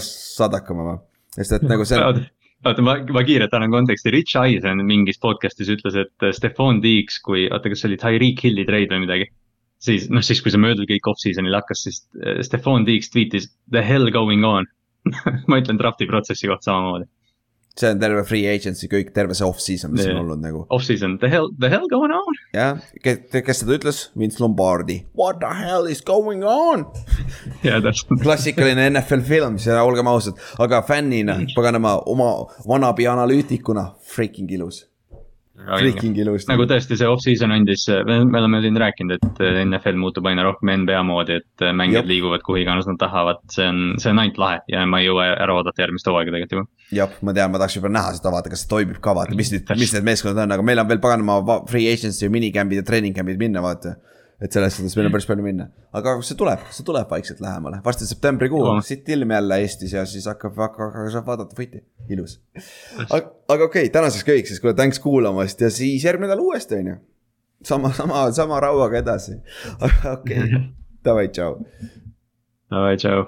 saad 0.00 0.54
hakkama 0.58 0.88
või? 0.90 0.98
sest 1.36 1.58
et 1.58 1.68
nagu 1.68 1.84
see 1.84 1.98
oota, 2.00 2.82
ma, 2.82 2.96
ma 3.12 3.22
kiirelt 3.26 3.52
annan 3.54 3.70
konteksti, 3.70 4.10
Rich 4.10 4.38
Eisen 4.40 4.82
mingis 4.86 5.20
podcast'is 5.22 5.70
ütles, 5.70 5.98
et 6.00 6.28
Stefan 6.34 6.80
Diggs, 6.82 7.20
kui, 7.22 7.46
oota, 7.50 7.70
kas 7.70 7.82
see 7.82 7.90
oli 7.90 7.98
Tyreek 8.00 8.42
Hilli 8.42 8.64
trade 8.66 8.90
või 8.94 9.04
midagi. 9.04 9.28
siis, 9.78 10.08
noh, 10.10 10.24
siis 10.24 10.40
kui 10.42 10.50
see 10.50 10.62
mööduv 10.62 10.88
kõik 10.88 11.10
off-season'il 11.12 11.54
hakkas, 11.54 11.84
siis 11.86 12.00
eh, 12.22 12.40
Stefan 12.46 12.86
Diggs 12.88 13.12
tweetis 13.12 13.50
the 13.70 13.84
hell 13.84 14.10
going 14.10 14.44
on 14.48 14.66
ma 15.50 15.60
ütlen 15.60 15.78
draft'i 15.78 16.08
protsessi 16.08 16.48
kohta 16.50 16.72
samamoodi 16.72 17.06
see 17.76 17.90
on 17.90 18.00
terve 18.00 18.24
free 18.28 18.46
agency, 18.48 18.88
kõik, 18.88 19.12
terve 19.16 19.36
see 19.36 19.46
off-season, 19.46 19.92
mis 19.92 20.06
yeah. 20.06 20.16
on 20.16 20.24
olnud 20.24 20.42
nagu. 20.44 20.64
Off-season, 20.72 21.18
the 21.22 21.30
hell, 21.32 21.50
the 21.60 21.70
hell 21.72 21.86
going 21.92 22.14
on? 22.16 22.40
jah, 22.56 22.80
kes, 23.04 23.22
kes 23.44 23.62
seda 23.62 23.76
ütles? 23.76 24.02
Vince 24.16 24.40
Lombardi. 24.42 25.02
What 25.18 25.40
the 25.44 25.52
hell 25.60 25.88
is 25.90 26.00
going 26.00 26.44
on? 26.48 26.86
jaa, 27.66 27.82
täpselt. 27.84 28.16
klassikaline 28.24 28.88
NFL 28.94 29.24
film, 29.28 29.60
olgem 29.82 30.12
ausad, 30.12 30.40
aga 30.62 30.82
fännina, 30.88 31.40
paganama, 31.56 31.98
oma 32.08 32.32
vanabi 32.68 33.08
analüütikuna, 33.12 33.90
freaking 34.16 34.52
ilus 34.56 34.86
freaking 35.56 36.16
ilus. 36.20 36.46
nagu 36.50 36.66
tõesti, 36.68 36.98
see 36.98 37.08
off-season 37.08 37.52
andis, 37.54 37.86
me 38.06 38.40
oleme 38.40 38.60
siin 38.64 38.76
rääkinud, 38.80 39.16
et 39.16 39.42
NFL 39.64 39.98
muutub 40.00 40.28
aina 40.28 40.44
rohkem 40.46 40.72
NBA 40.82 41.02
moodi, 41.08 41.40
et 41.40 41.66
mängijad 41.72 42.04
Jop. 42.04 42.10
liiguvad 42.12 42.44
kuhu 42.46 42.60
iganes 42.62 42.88
nad 42.88 43.00
tahavad, 43.00 43.40
see 43.52 43.66
on, 43.68 43.80
see 44.02 44.12
on 44.12 44.22
ainult 44.22 44.40
lahe 44.42 44.60
ja 44.72 44.84
ma 44.88 45.00
ei 45.00 45.08
jõua 45.08 45.30
ära 45.34 45.56
oodata 45.56 45.84
järgmist 45.84 46.08
hooaega 46.10 46.34
tegelikult 46.34 46.58
juba. 46.58 46.75
Jah, 46.94 47.14
ma 47.22 47.34
tean, 47.34 47.50
ma 47.52 47.60
tahaks 47.60 47.78
juba 47.78 47.90
näha 47.92 48.12
seda, 48.16 48.32
vaata, 48.34 48.50
kas 48.52 48.64
see 48.64 48.70
toimib 48.70 48.98
ka, 49.02 49.14
vaata, 49.16 49.36
mis 49.38 49.50
nüüd, 49.54 49.70
mis 49.78 49.94
need 49.96 50.06
meeskonnad 50.06 50.44
on, 50.44 50.54
aga 50.56 50.66
meil 50.66 50.82
on 50.82 50.90
veel 50.90 51.00
paganama 51.02 51.62
free 51.70 51.88
agency, 51.90 52.28
minicamp'id 52.32 52.82
ja 52.82 52.86
training 52.86 53.16
camp'id 53.16 53.40
minna, 53.40 53.62
vaata. 53.64 53.96
Et 54.36 54.52
selles 54.52 54.74
suhtes 54.76 54.92
meil 54.98 55.06
on 55.08 55.14
päris 55.14 55.24
palju 55.24 55.40
minna, 55.40 55.70
aga 55.96 56.12
see 56.28 56.36
tuleb, 56.36 56.60
see 56.76 56.84
tuleb 56.84 57.08
vaikselt 57.08 57.38
lähemale, 57.40 57.78
varsti 57.84 58.04
septembrikuu, 58.04 58.66
siit 58.84 59.08
ilm 59.14 59.30
jälle 59.32 59.56
Eestis 59.64 59.94
ja 59.96 60.02
siis 60.04 60.26
hakkab, 60.28 60.58
hakkab, 60.60 60.98
saab 61.14 61.30
vaadata 61.30 61.56
võti, 61.56 61.80
ilus. 62.12 62.34
aga, 63.06 63.22
aga 63.22 63.70
okei 63.70 63.86
okay,, 63.86 63.92
tänaseks 63.94 64.26
kõik 64.28 64.50
siis, 64.50 64.60
kuule 64.60 64.74
thanks 64.76 65.00
kuulamast 65.00 65.64
ja 65.64 65.70
siis 65.72 66.04
järgmine 66.04 66.28
nädal 66.28 66.44
uuesti 66.44 66.82
on 66.82 66.90
ju. 66.92 66.98
sama, 67.64 67.94
sama, 67.96 68.26
sama 68.36 68.60
rauaga 68.60 69.00
edasi, 69.00 69.38
okei. 69.80 70.12
Okay., 70.12 70.60
davai, 71.08 71.30
tšau. 71.32 71.56
Davai, 72.68 73.00
tšau 73.00 73.24